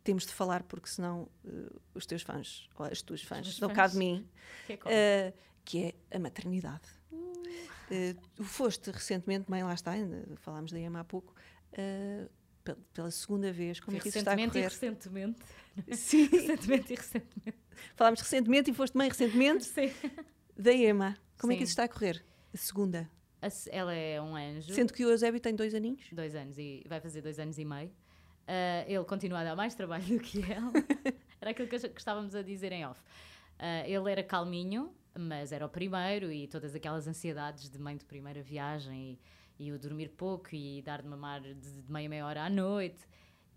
temos 0.04 0.26
de 0.26 0.34
falar 0.34 0.64
porque 0.64 0.88
senão 0.90 1.28
eh, 1.46 1.50
os 1.94 2.06
teus 2.08 2.24
fãs 2.24 2.68
ou 2.76 2.86
as 2.86 3.02
tuas 3.04 3.22
fãs 3.22 3.60
dão 3.60 3.70
fãs. 3.70 3.76
cá 3.76 3.88
de 3.88 3.98
mim, 3.98 4.28
Que 4.66 4.74
é 4.74 4.80
eh, 4.88 5.34
que 5.64 5.84
é 5.84 6.16
a 6.16 6.20
maternidade. 6.20 6.88
Eh, 7.92 8.16
tu 8.36 8.44
foste 8.44 8.90
recentemente, 8.90 9.52
bem 9.52 9.64
lá 9.64 9.74
está, 9.74 9.92
ainda 9.92 10.26
falámos 10.38 10.72
da 10.72 10.80
EMA 10.80 11.02
há 11.02 11.04
pouco, 11.04 11.36
eh, 11.74 12.28
pel- 12.64 12.78
pela 12.94 13.12
segunda 13.12 13.52
vez, 13.52 13.80
como 13.80 13.98
é 13.98 14.00
que 14.00 14.10
isso 14.10 14.18
está 14.18 14.32
a 14.32 14.36
recentemente 14.36 14.58
e 14.58 14.62
correr? 14.62 14.74
recentemente. 14.74 15.40
Sim, 15.96 16.26
recentemente 16.32 16.94
e 16.94 16.96
recentemente. 16.96 17.58
falámos 17.96 18.22
recentemente 18.22 18.72
e 18.72 18.74
foste 18.74 18.98
mãe 18.98 19.08
recentemente 19.10 19.66
Sim. 19.66 19.92
da 20.58 20.72
EMA. 20.74 21.16
Como 21.40 21.54
é 21.54 21.56
que 21.56 21.62
Sim. 21.62 21.64
isso 21.64 21.72
está 21.72 21.84
a 21.86 21.88
correr? 21.88 22.24
A 22.54 22.58
segunda. 22.58 23.10
A 23.42 23.48
Ela 23.72 23.94
é 23.96 24.22
um 24.22 24.36
anjo. 24.36 24.72
Sendo 24.74 24.94
que 24.94 25.04
o 25.06 25.10
Eusébio 25.10 25.40
tem 25.40 25.56
dois 25.56 25.74
aninhos. 25.74 26.04
Dois 26.12 26.36
anos 26.36 26.58
e 26.60 26.84
vai 26.88 27.00
fazer 27.00 27.22
dois 27.22 27.40
anos 27.40 27.58
e 27.58 27.66
meio. 27.66 27.92
Ah, 28.48 28.84
ele 28.88 29.04
continua 29.06 29.40
a 29.40 29.44
dar 29.44 29.56
mais 29.56 29.74
trabalho 29.74 30.06
do 30.06 30.20
que 30.20 30.40
ela. 30.52 30.72
era 31.42 31.52
aquilo 31.52 31.68
que, 31.68 31.76
estávamos 31.76 32.36
a 32.36 32.42
dizer 32.44 32.72
em 32.72 32.86
off. 32.86 33.02
Ah, 33.58 33.88
ele 33.88 34.12
era 34.12 34.22
calminho, 34.24 34.94
mas 35.18 35.52
era 35.52 35.66
o 35.66 35.70
primeiro 35.70 36.32
e 36.32 36.48
todas 36.48 36.76
aquelas 36.76 37.08
ansiedades 37.08 37.70
de 37.70 37.80
mãe 37.80 37.98
de 37.98 38.06
primeira 38.06 38.44
viagem 38.44 39.14
e, 39.14 39.20
e 39.62 39.72
o 39.72 39.78
dormir 39.78 40.10
pouco 40.10 40.56
e 40.56 40.82
dar 40.82 41.02
de 41.04 41.08
mamar 41.08 41.40
de, 41.42 41.54
de 41.54 41.92
meia 41.92 42.10
meia 42.10 42.26
hora 42.26 42.44
à 42.46 42.50
noite. 42.50 43.08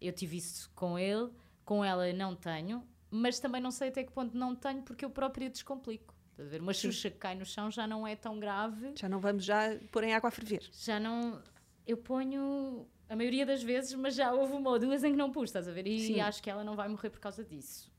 Eu 0.01 0.13
tive 0.13 0.37
isso 0.37 0.71
com 0.75 0.99
ele, 0.99 1.31
com 1.65 1.83
ela 1.83 2.13
não 2.13 2.37
tenho, 2.37 2.87
mas 3.11 3.39
também 3.41 3.61
não 3.61 3.71
sei 3.71 3.89
até 3.89 4.05
que 4.05 4.13
ponto 4.13 4.37
não 4.37 4.55
tenho 4.55 4.83
porque 4.83 5.05
eu 5.05 5.09
própria 5.11 5.49
descomplico. 5.49 6.15
Estás 6.33 6.49
a 6.49 6.51
ver? 6.51 6.61
Uma 6.61 6.75
xuxa 6.75 7.11
que 7.11 7.17
cai 7.17 7.35
no 7.35 7.47
chão 7.47 7.71
já 7.71 7.87
não 7.87 8.07
é 8.07 8.15
tão 8.17 8.39
grave 8.39 8.93
Já 8.99 9.09
não 9.09 9.19
vamos 9.19 9.45
já 9.45 9.79
pôr 9.91 10.05
em 10.05 10.13
água 10.15 10.29
a 10.29 10.31
ferver. 10.31 10.69
já 10.73 11.01
não. 11.01 11.41
Eu 11.87 11.97
ponho 11.97 12.87
a 13.09 13.17
maioria 13.17 13.47
das 13.47 13.63
vezes, 13.63 13.95
mas 13.95 14.15
já 14.15 14.33
houve 14.33 14.53
uma 14.53 14.71
ou 14.71 14.79
duas 14.79 15.05
em 15.05 15.13
que 15.13 15.17
não 15.17 15.31
pus, 15.31 15.45
estás 15.51 15.69
a 15.69 15.73
ver? 15.73 15.87
E 15.87 16.01
Sim. 16.07 16.21
acho 16.21 16.43
que 16.43 16.51
ela 16.51 16.65
não 16.65 16.75
vai 16.77 16.89
morrer 16.89 17.09
por 17.11 17.21
causa 17.21 17.43
disso. 17.45 17.91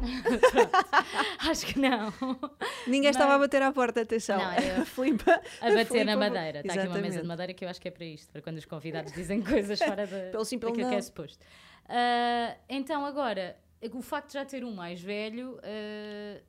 Acho 1.50 1.66
que 1.66 1.78
não. 1.78 2.12
Ninguém 2.86 3.08
Mas- 3.08 3.16
estava 3.16 3.34
a 3.34 3.38
bater 3.38 3.62
à 3.62 3.72
porta, 3.72 4.02
atenção. 4.02 4.38
Não, 4.38 4.52
eu- 4.54 4.86
A 5.60 5.70
bater 5.74 6.04
na 6.04 6.16
madeira. 6.16 6.60
Está 6.60 6.74
aqui 6.74 6.86
uma 6.88 6.98
mesa 6.98 7.20
de 7.22 7.26
madeira 7.28 7.54
que 7.54 7.64
eu 7.64 7.68
acho 7.68 7.80
que 7.80 7.88
é 7.88 7.90
para 7.90 8.04
isto, 8.04 8.30
para 8.32 8.42
quando 8.42 8.58
os 8.58 8.64
convidados 8.64 9.12
dizem 9.12 9.42
coisas 9.42 9.78
fora 9.78 10.06
da, 10.06 10.30
Pelo 10.30 10.44
sim, 10.44 10.58
pelo 10.58 10.72
daquilo 10.72 10.88
que 10.88 10.94
é 10.94 10.98
não. 10.98 11.02
suposto. 11.02 11.44
Ah, 11.88 12.56
então, 12.68 13.04
agora, 13.04 13.56
o 13.92 14.02
facto 14.02 14.28
de 14.28 14.34
já 14.34 14.44
ter 14.44 14.64
um 14.64 14.72
mais 14.72 15.00
velho 15.00 15.58
ah, 15.62 16.40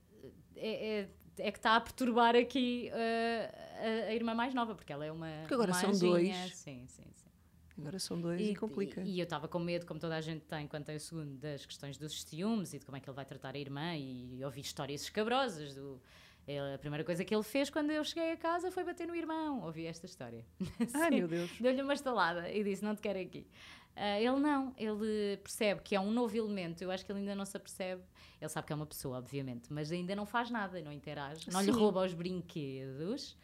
é, 0.55 0.99
é- 0.99 1.07
é 1.39 1.51
que 1.51 1.57
está 1.57 1.75
a 1.75 1.81
perturbar 1.81 2.35
aqui 2.35 2.91
ah, 2.93 3.51
a, 4.05 4.09
a 4.09 4.13
irmã 4.13 4.33
mais 4.33 4.53
nova, 4.53 4.75
porque 4.75 4.93
ela 4.93 5.05
é 5.05 5.11
uma. 5.11 5.27
Porque 5.41 5.53
agora 5.55 5.73
são 5.73 5.91
dois. 5.91 6.35
Sim, 6.55 6.85
sim, 6.87 7.03
sim. 7.15 7.30
Agora 7.81 7.99
são 7.99 8.19
dois 8.19 8.41
e, 8.41 8.55
complica. 8.55 9.01
E, 9.01 9.19
eu 9.19 9.23
estava 9.23 9.47
com 9.47 9.59
medo, 9.59 9.85
como 9.85 9.99
toda 9.99 10.15
a 10.15 10.21
gente 10.21 10.41
tem, 10.45 10.67
quando 10.67 10.85
tem 10.85 10.95
o 10.95 10.99
segundo, 10.99 11.37
das 11.37 11.65
questões 11.65 11.97
dos 11.97 12.23
ciúmes 12.23 12.73
e 12.73 12.79
de 12.79 12.85
como 12.85 12.97
é 12.97 12.99
que 12.99 13.09
ele 13.09 13.15
vai 13.15 13.25
tratar 13.25 13.55
a 13.55 13.59
irmã. 13.59 13.95
E 13.95 14.43
ouvi 14.43 14.61
histórias 14.61 15.01
escabrosas. 15.01 15.75
Do, 15.75 16.01
ele- 16.47 16.73
a 16.73 16.77
primeira 16.77 17.03
coisa 17.03 17.23
que 17.25 17.33
ele 17.35 17.43
fez 17.43 17.69
quando 17.69 17.91
eu 17.91 18.03
cheguei 18.03 18.31
a 18.31 18.37
casa 18.37 18.71
foi 18.71 18.83
bater 18.83 19.07
no 19.07 19.15
irmão. 19.15 19.61
Ouvi 19.63 19.85
esta 19.85 20.05
história. 20.05 20.45
Ai, 20.93 21.09
Sim. 21.11 21.17
meu 21.17 21.27
Deus. 21.27 21.51
Deu-lhe 21.59 21.81
uma 21.81 21.93
estalada 21.93 22.49
e 22.51 22.63
disse: 22.63 22.83
Não 22.83 22.95
te 22.95 23.01
quero 23.01 23.19
aqui. 23.19 23.45
Ah, 23.93 24.19
ele 24.19 24.39
não, 24.39 24.73
ele 24.77 25.35
percebe 25.43 25.81
que 25.81 25.93
é 25.95 25.99
um 25.99 26.11
novo 26.11 26.35
elemento. 26.37 26.81
Eu 26.81 26.89
acho 26.91 27.05
que 27.05 27.11
ele 27.11 27.19
ainda 27.19 27.35
não 27.35 27.43
se 27.45 27.57
apercebe. 27.57 28.01
Ele 28.39 28.49
sabe 28.49 28.65
que 28.65 28.71
é 28.73 28.75
uma 28.75 28.85
pessoa, 28.85 29.17
obviamente, 29.17 29.71
mas 29.71 29.91
ainda 29.91 30.15
não 30.15 30.25
faz 30.25 30.49
nada, 30.49 30.81
não 30.81 30.91
interage, 30.93 31.51
não 31.51 31.59
lhe 31.61 31.71
Sim. 31.73 31.77
rouba 31.77 32.03
os 32.05 32.13
brinquedos, 32.13 33.37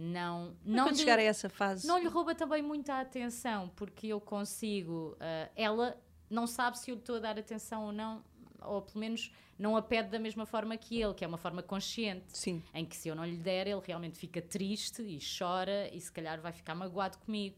não, 0.00 0.56
Mas 0.64 0.74
não 0.76 0.84
quando 0.84 0.92
lhe- 0.94 0.98
chegar 1.00 1.18
a 1.18 1.22
essa 1.22 1.48
fase. 1.48 1.86
não 1.86 1.98
lhe 1.98 2.06
rouba 2.08 2.34
também 2.34 2.62
muita 2.62 3.00
atenção, 3.00 3.68
porque 3.74 4.06
eu 4.06 4.20
consigo. 4.20 5.16
ah, 5.20 5.48
ela 5.56 5.96
não 6.30 6.46
sabe 6.46 6.78
se 6.78 6.90
eu 6.90 6.94
lhe 6.94 7.00
estou 7.00 7.16
a 7.16 7.18
dar 7.20 7.38
atenção 7.38 7.86
ou 7.86 7.92
não, 7.92 8.22
ou 8.60 8.82
pelo 8.82 9.00
menos 9.00 9.32
não 9.58 9.76
a 9.76 9.82
pede 9.82 10.08
da 10.10 10.18
mesma 10.18 10.46
forma 10.46 10.76
que 10.76 11.00
ele, 11.02 11.14
que 11.14 11.24
é 11.24 11.26
uma 11.28 11.38
forma 11.38 11.62
consciente. 11.62 12.24
Sim, 12.28 12.62
Em 12.72 12.84
que 12.84 12.96
se 12.96 13.08
eu 13.08 13.14
não 13.16 13.24
lhe 13.24 13.36
der, 13.36 13.66
ele 13.66 13.80
realmente 13.84 14.16
fica 14.18 14.40
triste 14.40 15.02
e 15.02 15.18
chora 15.38 15.88
e 15.92 16.00
se 16.00 16.12
calhar 16.12 16.40
vai 16.40 16.52
ficar 16.52 16.74
magoado 16.76 17.18
comigo. 17.18 17.56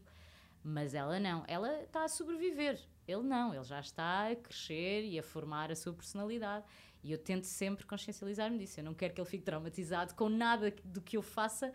Mas 0.63 0.93
ela 0.93 1.19
não, 1.19 1.43
ela 1.47 1.81
está 1.83 2.03
a 2.03 2.07
sobreviver. 2.07 2.79
Ele 3.07 3.23
não, 3.23 3.53
ele 3.53 3.63
já 3.63 3.79
está 3.79 4.29
a 4.29 4.35
crescer 4.35 5.03
e 5.05 5.19
a 5.19 5.23
formar 5.23 5.71
a 5.71 5.75
sua 5.75 5.91
personalidade. 5.93 6.65
E 7.03 7.11
eu 7.11 7.17
tento 7.17 7.45
sempre 7.45 7.85
consciencializar-me 7.85 8.57
disso. 8.59 8.79
Eu 8.79 8.83
não 8.83 8.93
quero 8.93 9.13
que 9.13 9.19
ele 9.19 9.27
fique 9.29 9.43
traumatizado 9.43 10.13
com 10.15 10.29
nada 10.29 10.73
do 10.85 11.01
que 11.01 11.17
eu 11.17 11.21
faça, 11.23 11.73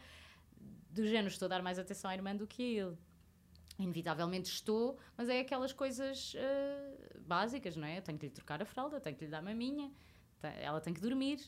do 0.97 1.07
género, 1.07 1.28
estou 1.28 1.47
a 1.47 1.49
dar 1.49 1.62
mais 1.62 1.78
atenção 1.78 2.11
à 2.11 2.14
irmã 2.14 2.34
do 2.34 2.47
que 2.47 2.62
a 2.62 2.84
ele. 2.84 2.99
Inevitavelmente 3.78 4.49
estou, 4.49 4.99
mas 5.16 5.28
é 5.28 5.40
aquelas 5.40 5.72
coisas 5.72 6.34
ah, 6.38 7.18
básicas, 7.20 7.76
não 7.76 7.86
é? 7.86 7.99
Eu 7.99 8.03
tenho 8.03 8.18
que 8.18 8.26
lhe 8.26 8.32
trocar 8.32 8.61
a 8.62 8.64
fralda, 8.64 9.01
tenho 9.01 9.16
que 9.16 9.24
lhe 9.24 9.30
dar 9.30 9.42
maminha, 9.42 9.92
ela 10.61 10.80
tem 10.80 10.94
que 10.94 11.01
dormir. 11.01 11.40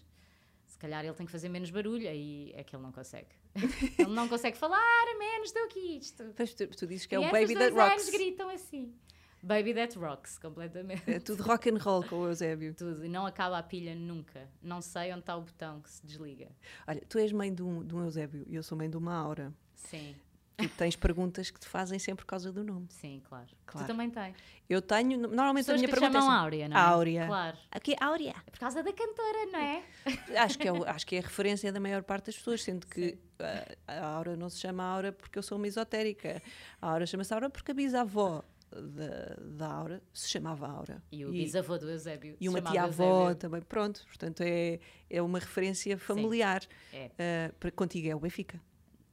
Se 0.67 0.79
calhar 0.79 1.03
ele 1.03 1.15
tem 1.15 1.25
que 1.25 1.33
fazer 1.33 1.49
menos 1.49 1.71
barulho, 1.71 2.07
aí 2.07 2.53
é 2.55 2.63
que 2.63 2.77
ele 2.77 2.83
não 2.83 2.93
consegue. 2.93 3.35
ele 3.99 4.11
não 4.11 4.29
consegue 4.29 4.57
falar 4.57 5.07
menos 5.19 5.51
do 5.51 5.67
que 5.69 5.81
isto. 5.81 6.33
Pois 6.37 6.53
tu, 6.53 6.67
tu 6.67 6.87
dizes 6.87 7.07
que 7.07 7.15
é 7.15 7.19
e 7.19 7.27
o 7.27 7.31
Baby 7.31 7.55
That 7.55 7.71
Rocks. 7.71 7.93
anos 7.93 8.11
gritam 8.11 8.51
assim. 8.51 8.95
Baby 9.43 9.75
That 9.75 9.99
Rocks, 9.99 10.39
completamente. 10.39 11.03
É 11.11 11.21
tudo 11.21 11.43
rock 11.43 11.71
and 11.71 11.79
roll 11.79 12.03
com 12.05 12.17
o 12.17 12.27
Eusébio. 12.27 12.75
Tudo. 12.75 13.05
E 13.05 13.09
não 13.09 13.27
acaba 13.27 13.59
a 13.59 13.63
pilha 13.63 13.95
nunca. 13.95 14.49
Não 14.63 14.81
sei 14.81 15.11
onde 15.13 15.21
está 15.21 15.37
o 15.37 15.43
botão 15.43 15.81
que 15.81 15.91
se 15.91 16.05
desliga. 16.05 16.49
Olha, 16.87 17.03
tu 17.09 17.19
és 17.19 17.33
mãe 17.33 17.55
de 17.55 17.63
um, 17.63 17.85
de 17.85 17.95
um 17.95 18.03
Eusébio 18.03 18.45
e 18.49 18.55
eu 18.57 18.63
sou 18.63 18.77
mãe 18.77 18.91
de 18.91 18.97
uma 18.97 19.15
Aura. 19.15 19.53
Sim, 19.75 20.17
Tu 20.59 20.69
tens 20.71 20.97
perguntas 20.97 21.53
que 21.53 21.61
te 21.61 21.69
fazem 21.69 22.01
sempre 22.01 22.25
por 22.25 22.31
causa 22.31 22.51
do 22.51 22.65
nome. 22.65 22.89
sim, 22.91 23.23
claro. 23.29 23.47
Claro. 23.65 23.87
Tu 23.87 23.89
também 23.89 24.11
tens. 24.11 24.35
Eu 24.69 24.83
tenho, 24.83 25.17
normalmente 25.17 25.71
a 25.71 25.75
Pessoas 25.75 25.81
minha 25.81 25.89
que 25.89 25.95
te 25.95 26.01
pergunta 26.01 26.19
chamam 26.21 26.33
é 26.33 26.35
assim, 26.35 26.43
Áurea, 26.45 26.69
não 26.69 26.77
é? 26.77 26.81
Áurea. 26.81 27.27
Claro. 27.29 27.59
Aqui, 27.71 27.97
Áurea. 28.01 28.35
É 28.45 28.51
por 28.51 28.59
causa 28.59 28.83
da 28.83 28.93
cantora, 28.93 29.47
não 29.53 29.61
é? 29.61 29.85
Acho 30.37 30.59
que, 30.59 30.67
é, 30.67 30.73
acho 30.91 31.07
que 31.07 31.15
é 31.15 31.19
a 31.21 31.23
referência 31.23 31.73
da 31.73 31.79
maior 31.79 32.03
parte 32.03 32.27
das 32.27 32.37
pessoas, 32.37 32.65
sendo 32.65 32.89
que 32.89 33.17
ah, 33.39 33.77
a 33.87 34.07
Aura 34.17 34.37
não 34.37 34.51
se 34.51 34.59
chama 34.59 34.83
Aura 34.83 35.13
porque 35.13 35.39
eu 35.39 35.45
sou 35.45 35.59
uma 35.59 35.69
esotérica. 35.69 36.43
A 36.83 36.91
Aura 36.91 37.07
chama-se 37.07 37.33
Aura 37.33 37.49
porque 37.49 37.71
a 37.71 37.75
bisavó 37.75 38.43
da, 38.71 39.35
da 39.41 39.73
Aura 39.73 40.03
se 40.13 40.29
chamava 40.29 40.69
Aura. 40.69 41.03
E 41.11 41.25
o 41.25 41.31
bisavô 41.31 41.79
do 41.79 41.91
Eusébio. 41.91 42.37
E 42.41 42.49
uma 42.49 42.61
tia-avó 42.61 43.35
também. 43.35 43.63
Pronto, 43.63 44.05
portanto 44.07 44.43
é, 44.43 44.79
é 45.09 45.23
uma 45.23 45.39
referência 45.39 45.97
familiar. 45.99 46.63
É. 46.93 47.11
Ah, 47.19 47.55
para, 47.59 47.71
contigo 47.71 48.09
é 48.09 48.15
o 48.15 48.21
Benfica. 48.21 48.61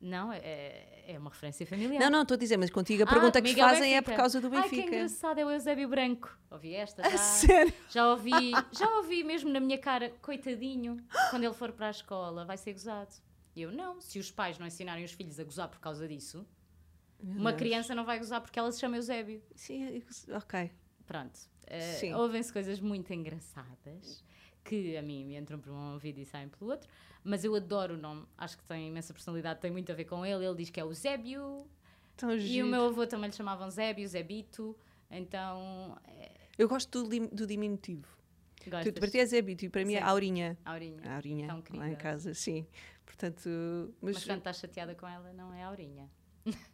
Não, 0.01 0.31
é, 0.31 1.03
é 1.07 1.17
uma 1.17 1.29
referência 1.31 1.65
familiar. 1.65 1.99
Não, 1.99 2.09
não, 2.11 2.21
estou 2.21 2.35
a 2.35 2.37
dizer, 2.37 2.57
mas 2.57 2.69
contigo 2.69 3.03
a 3.03 3.05
Ah, 3.05 3.09
pergunta 3.09 3.41
que 3.41 3.51
o 3.53 3.55
fazem 3.55 3.95
é 3.95 4.01
por 4.01 4.09
Benfica. 4.09 4.21
causa 4.21 4.41
do 4.41 4.47
Ai, 4.55 4.63
que 4.69 4.75
Benfica. 4.75 4.95
engraçado, 4.95 5.39
é 5.39 5.45
o 5.45 5.49
Eusébio 5.49 5.87
Branco. 5.89 6.37
Ouvi 6.51 6.75
esta 6.75 7.01
A 7.05 7.09
já. 7.09 7.17
sério? 7.17 7.73
Já 7.89 8.11
ouvi, 8.11 8.31
já 8.71 8.97
ouvi 8.97 9.23
mesmo 9.23 9.49
na 9.49 9.59
minha 9.59 9.79
cara, 9.79 10.11
coitadinho, 10.21 10.97
quando 11.31 11.43
ele 11.43 11.53
for 11.53 11.71
para 11.71 11.87
a 11.87 11.91
escola, 11.91 12.45
vai 12.45 12.57
ser 12.57 12.73
gozado. 12.73 13.15
E 13.55 13.61
eu, 13.61 13.71
não, 13.71 13.99
se 14.01 14.19
os 14.19 14.29
pais 14.29 14.59
não 14.59 14.67
ensinarem 14.67 15.03
os 15.05 15.13
filhos 15.13 15.39
a 15.39 15.43
gozar 15.43 15.69
por 15.69 15.79
causa 15.79 16.07
disso, 16.07 16.45
Meu 17.21 17.37
uma 17.41 17.51
Deus. 17.51 17.59
criança 17.59 17.95
não 17.95 18.05
vai 18.05 18.17
gozar 18.19 18.41
porque 18.41 18.57
ela 18.59 18.71
se 18.71 18.79
chama 18.79 18.97
Eusébio. 18.97 19.41
Sim, 19.55 20.01
ok. 20.31 20.71
Pronto. 21.05 21.39
Sim. 21.99 22.13
Ouvem-se 22.13 22.53
coisas 22.53 22.79
muito 22.79 23.11
engraçadas 23.13 24.23
que 24.63 24.95
a 24.97 25.01
mim 25.01 25.25
me 25.25 25.35
entram 25.35 25.59
por 25.59 25.71
um 25.71 25.93
ouvido 25.93 26.19
e 26.19 26.25
saem 26.25 26.47
pelo 26.49 26.71
outro, 26.71 26.89
mas 27.23 27.43
eu 27.43 27.53
adoro 27.55 27.93
o 27.95 27.97
nome, 27.97 28.25
acho 28.37 28.57
que 28.57 28.63
tem 28.63 28.87
imensa 28.87 29.13
personalidade, 29.13 29.59
tem 29.59 29.71
muito 29.71 29.91
a 29.91 29.95
ver 29.95 30.05
com 30.05 30.25
ele. 30.25 30.45
Ele 30.45 30.55
diz 30.55 30.69
que 30.69 30.79
é 30.79 30.83
o 30.83 30.93
Zébio 30.93 31.67
Tão 32.17 32.31
e 32.33 32.39
giro. 32.39 32.67
o 32.67 32.69
meu 32.69 32.85
avô 32.85 33.05
também 33.07 33.29
lhe 33.29 33.35
chamavam 33.35 33.69
Zébio, 33.69 34.07
Zebito, 34.07 34.75
então. 35.09 35.97
eh, 36.07 36.31
Eu 36.57 36.67
gosto 36.67 37.03
do, 37.03 37.27
do 37.27 37.45
diminutivo. 37.47 38.07
Tu, 38.63 38.69
gostas? 38.71 38.93
para 38.93 39.07
ti 39.09 39.19
é 39.19 39.25
Zébito 39.25 39.65
e 39.65 39.69
para 39.69 39.85
mim 39.85 39.93
é. 39.95 40.01
Aurinha. 40.01 40.57
Aurinha. 40.65 41.15
Aurinha, 41.15 41.47
Tão 41.47 41.77
lá 41.77 41.89
em 41.89 41.95
casa, 41.95 42.33
sim. 42.33 42.65
Portanto, 43.05 43.47
mas, 44.01 44.15
Mas 44.15 44.25
quando 44.25 44.39
estás 44.39 44.57
chateada 44.57 44.95
com 44.95 45.07
ela, 45.07 45.31
não 45.33 45.53
é 45.53 45.63
Aurinha. 45.63 46.09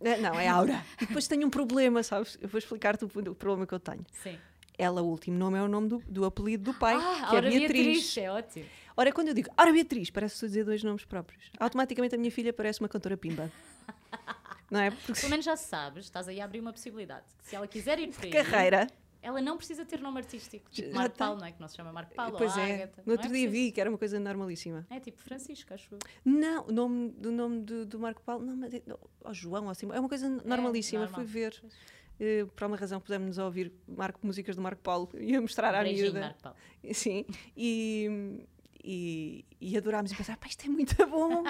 É, 0.02 0.18
não, 0.18 0.40
é 0.40 0.48
Aura. 0.48 0.84
E 1.02 1.06
depois 1.06 1.28
tenho 1.28 1.48
um 1.48 1.50
problema, 1.50 2.04
sabes? 2.04 2.38
Eu 2.42 2.50
vou 2.50 2.60
explicar-te 2.60 3.06
o, 3.06 3.08
o 3.08 3.36
problema 3.36 3.66
que 3.66 3.74
eu 3.74 3.80
tenho. 3.80 4.06
Sim. 4.12 4.38
Ela, 4.78 5.02
o 5.02 5.06
último 5.08 5.38
nome 5.38 5.58
é 5.58 5.62
o 5.62 5.68
nome 5.68 5.88
do, 5.88 6.00
do 6.08 6.26
apelido 6.26 6.72
do 6.72 6.78
pai, 6.78 6.96
Ah, 6.96 7.28
que 7.30 7.36
é 7.36 7.38
Aura 7.38 7.50
Beatriz. 7.50 7.72
Beatriz. 7.72 8.18
É 8.18 8.32
ótimo. 8.32 8.66
Ora, 8.98 9.12
quando 9.12 9.30
eu 9.30 9.34
digo 9.34 9.50
Aura 9.56 9.72
Beatriz, 9.72 10.10
parece 10.10 10.40
que 10.40 10.46
dizer 10.48 10.66
dois 10.66 10.84
nomes 10.84 11.06
próprios. 11.06 11.52
Automaticamente 11.60 12.16
a 12.16 12.18
minha 12.18 12.32
filha 12.32 12.52
parece 12.52 12.80
uma 12.82 12.90
cantora 12.90 13.16
pimba. 13.16 13.52
Não 14.70 14.80
é? 14.80 14.90
Porque 14.92 15.14
Pelo 15.20 15.30
menos 15.30 15.46
já 15.46 15.56
sabes, 15.58 16.06
estás 16.06 16.28
aí 16.28 16.40
a 16.40 16.46
abrir 16.46 16.60
uma 16.62 16.72
possibilidade. 16.72 17.26
Se 17.42 17.56
ela 17.56 17.68
quiser 17.68 18.00
ir 18.00 18.10
carreira. 18.32 18.88
Ela 19.22 19.42
não 19.42 19.56
precisa 19.58 19.86
ter 19.86 20.00
nome 20.02 20.18
artístico. 20.20 20.70
Tipo 20.72 20.94
Marco 20.96 21.16
tem. 21.16 21.26
Paulo, 21.26 21.40
não 21.40 21.46
é? 21.48 21.52
Que 21.52 21.62
não 21.62 21.68
se 21.68 21.76
chama 21.76 21.92
Marco 21.94 22.14
Paulo 22.16 22.38
pois 22.38 22.56
ou 22.56 22.62
é. 22.64 22.74
Ágata. 22.76 23.02
No 23.02 23.08
Não 23.08 23.14
outro 23.14 23.28
é 23.28 23.32
dia 23.34 23.48
preciso. 23.48 23.66
vi 23.66 23.72
que 23.72 23.80
era 23.82 23.90
uma 23.90 23.98
coisa 23.98 24.20
normalíssima. 24.20 24.86
É 24.90 25.00
tipo 25.00 25.22
Francisco, 25.22 25.74
acho 25.74 25.94
eu. 25.94 26.00
Não, 26.26 26.66
o 26.68 26.72
nome 26.72 27.12
do 27.12 27.32
nome 27.32 27.62
do, 27.62 27.86
do 27.86 28.00
Marco 28.00 28.22
Paulo, 28.24 28.46
não, 28.46 28.56
mas 28.56 28.74
é, 28.74 28.82
oh, 29.24 29.34
João, 29.34 29.70
assim, 29.70 29.88
é 29.92 30.00
uma 30.00 30.10
coisa 30.10 30.28
normalíssima. 30.28 31.02
normal. 31.04 31.20
Fui 31.22 31.26
ver, 31.26 31.56
Pois. 31.62 31.74
eh, 32.20 32.46
por 32.46 32.64
alguma 32.64 32.78
razão 32.80 33.00
pusemos-nos 33.00 33.38
a 33.40 33.46
ouvir 33.46 33.72
Marco, 33.88 34.20
músicas 34.26 34.56
do 34.56 34.62
Marco 34.62 34.82
Paulo 34.82 35.10
e 35.20 35.36
a 35.36 35.42
mostrar 35.42 35.74
à 35.76 35.84
miúda. 35.84 36.20
Marco 36.20 36.42
Paulo. 36.42 36.58
Sim, 36.94 37.26
e, 37.56 38.44
e, 38.84 39.46
e 39.60 39.78
adorámos 39.78 40.12
e 40.12 40.16
pensámos, 40.16 40.40
pá, 40.42 40.48
isto 40.48 40.66
é 40.66 40.70
muito 40.70 40.96
bom. 41.08 41.44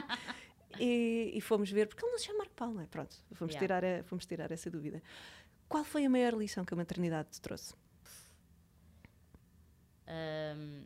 e, 0.79 1.31
e 1.33 1.41
fomos 1.41 1.69
ver, 1.71 1.87
porque 1.87 2.03
ele 2.03 2.11
não 2.11 2.19
se 2.19 2.25
chama 2.25 2.39
Marco 2.39 2.53
Paulo, 2.55 2.73
não 2.75 2.81
é? 2.81 2.85
Pronto, 2.87 3.15
fomos, 3.33 3.53
Yeah. 3.53 3.59
tirar 3.81 3.85
a- 3.85 4.03
fomos 4.03 4.25
tirar 4.25 4.51
essa 4.51 4.69
dúvida. 4.69 5.01
Qual 5.71 5.85
foi 5.85 6.03
a 6.03 6.09
maior 6.09 6.33
lição 6.33 6.65
que 6.65 6.73
a 6.73 6.77
maternidade 6.77 7.29
te 7.29 7.39
trouxe? 7.39 7.73
Ahm, 10.05 10.83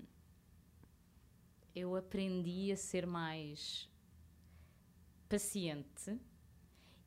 eu 1.76 1.96
aprendi 1.96 2.72
a 2.72 2.78
ser 2.78 3.08
mais 3.08 3.90
paciente 5.28 6.20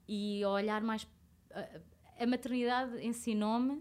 e 0.09 0.43
a 0.43 0.49
olhar 0.49 0.83
mais. 0.83 1.07
A, 1.53 2.25
a 2.25 2.27
maternidade 2.27 3.01
ensinou-me 3.07 3.81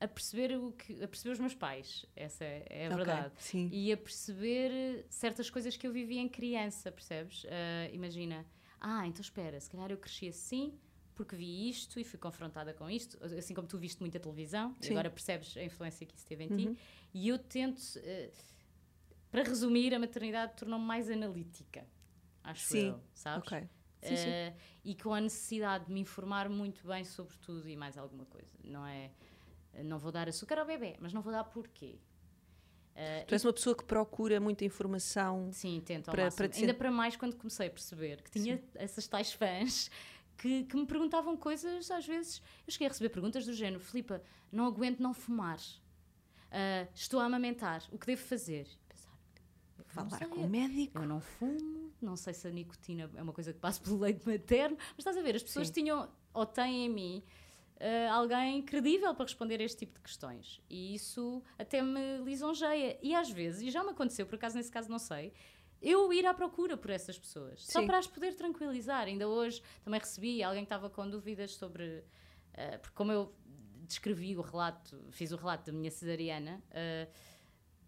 a 0.00 0.06
perceber, 0.06 0.56
o 0.56 0.70
que, 0.70 1.02
a 1.02 1.08
perceber 1.08 1.32
os 1.32 1.40
meus 1.40 1.54
pais. 1.56 2.06
Essa 2.14 2.44
é, 2.44 2.64
é 2.70 2.86
a 2.86 2.90
Ok, 2.90 2.96
verdade. 3.04 3.34
Sim. 3.38 3.68
E 3.72 3.90
a 3.92 3.96
perceber 3.96 5.04
certas 5.10 5.50
coisas 5.50 5.76
que 5.76 5.84
eu 5.84 5.92
vivi 5.92 6.16
em 6.18 6.28
criança, 6.28 6.92
percebes? 6.92 7.44
Ah, 7.46 7.90
imagina, 7.92 8.46
ah, 8.80 9.04
então 9.04 9.20
espera, 9.20 9.58
se 9.58 9.68
calhar 9.68 9.90
eu 9.90 9.98
cresci 9.98 10.28
assim 10.28 10.78
porque 11.14 11.36
vi 11.36 11.68
isto 11.68 11.98
e 12.00 12.04
fui 12.04 12.18
confrontada 12.18 12.72
com 12.74 12.88
isto, 12.90 13.22
assim 13.24 13.52
como 13.54 13.66
tu 13.68 13.78
viste 13.78 14.00
muita 14.00 14.18
televisão, 14.18 14.74
Sim. 14.80 14.92
agora 14.92 15.10
percebes 15.10 15.56
a 15.56 15.62
influência 15.62 16.06
que 16.06 16.14
isso 16.14 16.26
teve 16.26 16.44
em 16.44 16.50
Uhum. 16.50 16.74
ti. 16.74 16.80
E 17.14 17.28
eu 17.28 17.38
tento, 17.38 17.80
eh, 17.98 18.30
para 19.30 19.42
resumir, 19.42 19.94
a 19.94 19.98
maternidade 19.98 20.54
tornou-me 20.56 20.84
mais 20.84 21.10
analítica, 21.10 21.86
acho 22.42 22.66
Sim, 22.66 22.88
eu, 22.88 23.00
sabes? 23.12 23.46
Ok. 23.46 23.68
Sim, 24.02 24.16
sim. 24.16 24.28
Eh, 24.28 24.54
e 24.82 24.94
com 24.94 25.12
a 25.12 25.20
necessidade 25.20 25.84
de 25.86 25.92
me 25.92 26.00
informar 26.00 26.48
muito 26.48 26.86
bem 26.86 27.04
sobre 27.04 27.36
tudo 27.36 27.68
e 27.68 27.76
mais 27.76 27.98
alguma 27.98 28.24
coisa. 28.24 28.56
Não 28.64 28.86
é. 28.86 29.10
Não 29.84 29.98
vou 29.98 30.10
dar 30.10 30.26
açúcar 30.28 30.58
ao 30.58 30.66
bebê, 30.66 30.96
mas 31.00 31.12
não 31.12 31.20
vou 31.20 31.30
dar 31.32 31.44
porquê. 31.44 31.98
Eh, 32.94 33.24
Tu 33.24 33.34
és 33.34 33.44
uma 33.44 33.52
pessoa 33.52 33.76
que 33.76 33.84
procura 33.84 34.40
muita 34.40 34.64
informação. 34.64 35.52
Sim, 35.52 35.80
tento 35.84 36.08
ao 36.08 36.12
Para- 36.12 36.24
máximo. 36.24 36.48
para 36.48 36.58
Ainda 36.58 36.74
para 36.74 36.90
mais 36.90 37.14
quando 37.14 37.36
comecei 37.36 37.68
a 37.68 37.70
perceber 37.70 38.20
que 38.22 38.30
tinha 38.30 38.60
essas 38.74 39.06
tais 39.06 39.32
fãs 39.32 39.90
que, 40.40 40.64
que 40.64 40.74
me 40.74 40.86
perguntavam 40.86 41.36
coisas, 41.36 41.90
às 41.90 42.06
vezes. 42.06 42.40
Eu 42.66 42.72
cheguei 42.72 42.86
a 42.86 42.90
receber 42.90 43.10
perguntas 43.10 43.44
do 43.44 43.52
género: 43.52 43.78
Filipa, 43.82 44.22
não 44.50 44.64
aguento 44.64 45.00
não 45.00 45.12
fumar. 45.12 45.60
Ah, 46.50 46.88
estou 46.94 47.20
a 47.20 47.26
amamentar. 47.26 47.82
O 47.92 47.98
que 47.98 48.06
devo 48.06 48.22
fazer? 48.22 48.66
Pensar, 48.88 49.10
Falar 49.88 50.26
com 50.28 50.40
o 50.40 50.48
médico. 50.48 50.98
Eu 50.98 51.06
não 51.06 51.20
fumo, 51.20 51.92
não 52.00 52.16
sei 52.16 52.32
se 52.32 52.48
a 52.48 52.50
nicotina 52.50 53.10
é 53.14 53.22
uma 53.22 53.34
coisa 53.34 53.52
que 53.52 53.58
passa 53.58 53.80
pelo 53.82 53.98
leite 53.98 54.26
materno, 54.26 54.76
mas 54.78 54.98
estás 54.98 55.16
a 55.16 55.22
ver, 55.22 55.36
as 55.36 55.42
pessoas 55.42 55.66
Sim. 55.66 55.74
tinham 55.74 56.08
ou 56.32 56.46
têm 56.46 56.86
em 56.86 56.88
mim 56.88 57.22
ah, 57.78 58.14
alguém 58.14 58.62
credível 58.62 59.14
para 59.14 59.24
responder 59.24 59.60
a 59.60 59.64
este 59.64 59.80
tipo 59.80 59.94
de 59.94 60.00
questões. 60.00 60.62
E 60.70 60.94
isso 60.94 61.42
até 61.58 61.82
me 61.82 62.18
lisonjeia. 62.24 62.98
E 63.02 63.14
às 63.14 63.28
vezes, 63.30 63.60
e 63.62 63.70
já 63.70 63.84
me 63.84 63.90
aconteceu, 63.90 64.24
por 64.24 64.36
acaso 64.36 64.56
nesse 64.56 64.70
caso 64.70 64.88
não 64.88 64.98
sei, 64.98 65.34
eu 65.80 66.12
ir 66.12 66.26
à 66.26 66.34
procura 66.34 66.76
por 66.76 66.90
essas 66.90 67.18
pessoas, 67.18 67.62
só 67.64 67.80
Sim. 67.80 67.86
para 67.86 67.98
as 67.98 68.06
poder 68.06 68.34
tranquilizar. 68.34 69.06
Ainda 69.06 69.28
hoje 69.28 69.62
também 69.82 69.98
recebi 69.98 70.42
alguém 70.42 70.62
que 70.62 70.66
estava 70.66 70.90
com 70.90 71.08
dúvidas 71.08 71.54
sobre. 71.54 72.04
ah, 72.54 72.78
porque, 72.78 72.94
como 72.94 73.12
eu 73.12 73.34
descrevi 73.86 74.36
o 74.36 74.40
relato, 74.40 75.02
fiz 75.10 75.32
o 75.32 75.36
relato 75.36 75.66
da 75.66 75.72
minha 75.72 75.90
cesariana, 75.90 76.62
ah, 76.70 77.08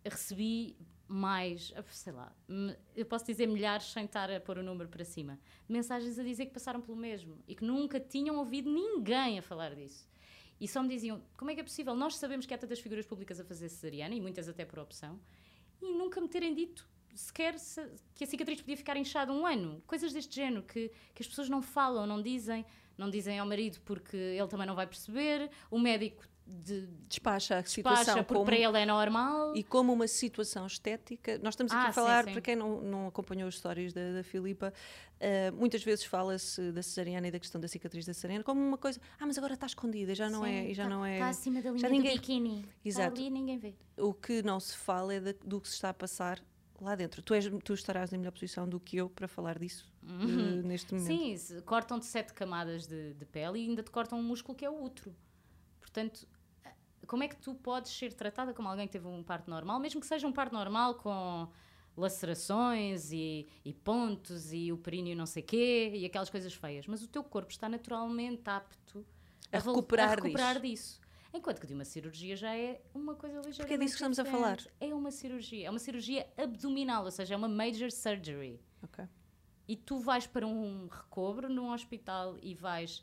recebi 0.04 0.76
mais, 1.06 1.72
ah, 1.76 1.82
sei 1.90 2.12
lá, 2.12 2.34
eu 2.96 3.04
posso 3.04 3.26
dizer 3.26 3.46
milhares 3.46 3.92
sem 3.92 4.06
estar 4.06 4.30
a 4.30 4.40
pôr 4.40 4.58
o 4.58 4.62
número 4.62 4.88
para 4.88 5.04
cima, 5.04 5.38
mensagens 5.68 6.18
a 6.18 6.22
dizer 6.22 6.46
que 6.46 6.52
passaram 6.52 6.80
pelo 6.80 6.96
mesmo 6.96 7.38
e 7.46 7.54
que 7.54 7.64
nunca 7.64 8.00
tinham 8.00 8.38
ouvido 8.38 8.70
ninguém 8.70 9.38
a 9.38 9.42
falar 9.42 9.74
disso. 9.74 10.08
E 10.58 10.66
só 10.66 10.82
me 10.82 10.88
diziam, 10.88 11.22
como 11.36 11.50
é 11.50 11.54
que 11.54 11.60
é 11.60 11.64
possível? 11.64 11.94
Nós 11.94 12.16
sabemos 12.16 12.46
que 12.46 12.54
há 12.54 12.58
tantas 12.58 12.80
figuras 12.80 13.04
públicas 13.04 13.38
a 13.38 13.44
fazer 13.44 13.68
cesariana, 13.68 14.14
e 14.14 14.20
muitas 14.20 14.48
até 14.48 14.64
por 14.64 14.78
opção, 14.78 15.20
e 15.80 15.92
nunca 15.92 16.20
me 16.20 16.28
terem 16.28 16.54
dito 16.54 16.88
sequer 17.14 17.58
se- 17.58 17.86
que 18.14 18.24
a 18.24 18.26
cicatriz 18.26 18.60
podia 18.60 18.76
ficar 18.76 18.96
inchada 18.96 19.32
um 19.32 19.46
ano. 19.46 19.82
Coisas 19.86 20.12
deste 20.12 20.34
género 20.36 20.62
que, 20.62 20.90
que 21.14 21.22
as 21.22 21.26
pessoas 21.28 21.48
não 21.48 21.60
falam, 21.62 22.06
não 22.06 22.20
dizem, 22.22 22.64
não 22.96 23.10
dizem 23.10 23.38
ao 23.38 23.46
marido 23.46 23.80
porque 23.84 24.16
ele 24.16 24.48
também 24.48 24.66
não 24.66 24.74
vai 24.74 24.86
perceber, 24.86 25.50
o 25.70 25.78
médico 25.78 26.24
de, 26.44 26.88
Despacha 27.08 27.56
a 27.58 27.64
situação 27.64 27.98
despacha 28.04 28.24
porque 28.24 28.34
como, 28.34 28.44
para 28.44 28.56
ele 28.56 28.76
é 28.76 28.84
normal. 28.84 29.54
e 29.56 29.62
como 29.62 29.92
uma 29.92 30.08
situação 30.08 30.66
estética. 30.66 31.38
Nós 31.38 31.54
estamos 31.54 31.72
aqui 31.72 31.80
Ah, 31.80 31.88
a 31.88 31.92
sim, 31.92 31.94
falar, 31.94 32.24
sim. 32.24 32.32
para 32.32 32.40
quem 32.40 32.56
não, 32.56 32.80
não 32.80 33.06
acompanhou 33.06 33.46
as 33.46 33.54
histórias 33.54 33.92
da, 33.92 34.12
da 34.14 34.24
Filipa, 34.24 34.72
eh, 35.20 35.52
muitas 35.52 35.84
vezes 35.84 36.04
fala-se 36.04 36.72
da 36.72 36.82
cesariana 36.82 37.28
e 37.28 37.30
da 37.30 37.38
questão 37.38 37.60
da 37.60 37.68
cicatriz 37.68 38.04
da 38.04 38.12
cesariana 38.12 38.42
como 38.42 38.60
uma 38.60 38.76
coisa, 38.76 39.00
ah, 39.20 39.24
mas 39.26 39.38
agora 39.38 39.54
está 39.54 39.66
escondida, 39.66 40.16
já 40.16 40.28
não 40.28 40.44
é, 40.44 40.68
e 40.68 40.74
já 40.74 40.82
tá, 40.82 40.88
não 40.90 41.06
é. 41.06 41.14
Está 41.14 41.28
acima 41.28 41.62
da 41.62 41.70
linha 41.70 41.80
já 41.80 41.88
do 41.88 41.94
ninguém- 41.94 42.16
biquíni. 42.16 42.66
Exato. 42.84 43.08
Está 43.14 43.20
ali 43.20 43.26
e 43.28 43.30
ninguém 43.30 43.58
vê. 43.58 43.74
O 43.96 44.12
que 44.12 44.42
não 44.42 44.58
se 44.58 44.76
fala 44.76 45.14
é 45.14 45.20
da- 45.20 45.34
do 45.44 45.60
que 45.60 45.68
se 45.68 45.74
está 45.74 45.90
a 45.90 45.94
passar 45.94 46.42
lá 46.82 46.94
dentro. 46.94 47.22
Tu, 47.22 47.34
és, 47.34 47.50
tu 47.64 47.74
estarás 47.74 48.12
em 48.12 48.18
melhor 48.18 48.32
posição 48.32 48.68
do 48.68 48.78
que 48.80 48.96
eu 48.96 49.08
para 49.08 49.28
falar 49.28 49.58
disso 49.58 49.90
eh, 50.04 50.62
neste 50.62 50.92
momento. 50.94 51.10
Uhum. 51.10 51.36
Sim, 51.36 51.60
cortam-te 51.62 52.06
sete 52.06 52.32
camadas 52.34 52.86
de, 52.86 53.14
de 53.14 53.24
pele 53.24 53.58
e 53.60 53.68
ainda 53.68 53.82
te 53.82 53.90
cortam 53.90 54.18
um 54.18 54.22
músculo 54.22 54.56
que 54.56 54.64
é 54.64 54.70
o 54.70 54.82
útero. 54.82 55.14
Portanto, 55.80 56.26
como 57.06 57.22
é 57.22 57.28
que 57.28 57.36
tu 57.36 57.54
podes 57.54 57.92
ser 57.92 58.12
tratada 58.12 58.54
como 58.54 58.68
alguém 58.68 58.86
que 58.86 58.92
teve 58.92 59.06
um 59.06 59.22
parto 59.22 59.50
normal, 59.50 59.78
mesmo 59.78 60.00
que 60.00 60.06
seja 60.06 60.26
um 60.26 60.32
parto 60.32 60.52
normal 60.54 60.94
com 60.94 61.48
lacerações 61.96 63.12
e, 63.12 63.46
e 63.64 63.72
pontos 63.74 64.52
e 64.52 64.72
o 64.72 64.78
períneo 64.78 65.14
não 65.16 65.26
sei 65.26 65.42
quê 65.42 65.92
e 65.94 66.04
aquelas 66.06 66.30
coisas 66.30 66.54
feias, 66.54 66.86
mas 66.86 67.02
o 67.02 67.08
teu 67.08 67.22
corpo 67.22 67.50
está 67.50 67.68
naturalmente 67.68 68.42
apto 68.48 69.04
A 69.52 69.58
vol- 69.58 69.74
recuperar 69.74 70.08
a 70.12 70.14
recuperar 70.14 70.60
disso. 70.60 71.01
Enquanto 71.34 71.60
que 71.60 71.66
de 71.66 71.72
uma 71.74 71.84
cirurgia 71.84 72.36
já 72.36 72.54
é 72.54 72.80
uma 72.94 73.14
coisa 73.14 73.36
ligeiramente 73.36 73.58
Porque 73.62 73.74
é 73.74 73.78
disso 73.78 73.94
que 73.96 74.04
estamos 74.04 74.18
a 74.18 74.24
falar. 74.24 74.56
diferente. 74.56 74.76
É 74.80 74.94
uma 74.94 75.10
cirurgia, 75.10 75.66
é 75.66 75.70
uma 75.70 75.78
cirurgia 75.78 76.28
abdominal, 76.36 77.04
ou 77.04 77.10
seja, 77.10 77.34
é 77.34 77.36
uma 77.36 77.48
major 77.48 77.90
surgery 77.90 78.60
Ok. 78.82 79.04
e 79.66 79.76
tu 79.76 79.98
vais 79.98 80.26
para 80.26 80.46
um 80.46 80.88
recobro 80.88 81.48
num 81.48 81.72
hospital 81.72 82.36
e 82.42 82.54
vais 82.54 83.02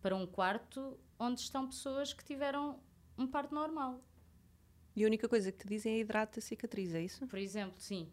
para 0.00 0.16
um 0.16 0.26
quarto 0.26 0.98
onde 1.18 1.40
estão 1.40 1.66
pessoas 1.66 2.12
que 2.12 2.24
tiveram 2.24 2.80
um 3.18 3.26
parto 3.26 3.54
normal, 3.54 4.00
E 4.96 5.04
a 5.04 5.06
única 5.06 5.28
coisa 5.28 5.52
que 5.52 5.58
te 5.58 5.68
dizem 5.68 5.94
é 5.94 5.98
hidrata 6.00 6.38
a 6.40 6.42
cicatriz, 6.42 6.94
é 6.94 7.02
isso? 7.02 7.26
por 7.26 7.38
exemplo, 7.38 7.78
sim. 7.78 8.10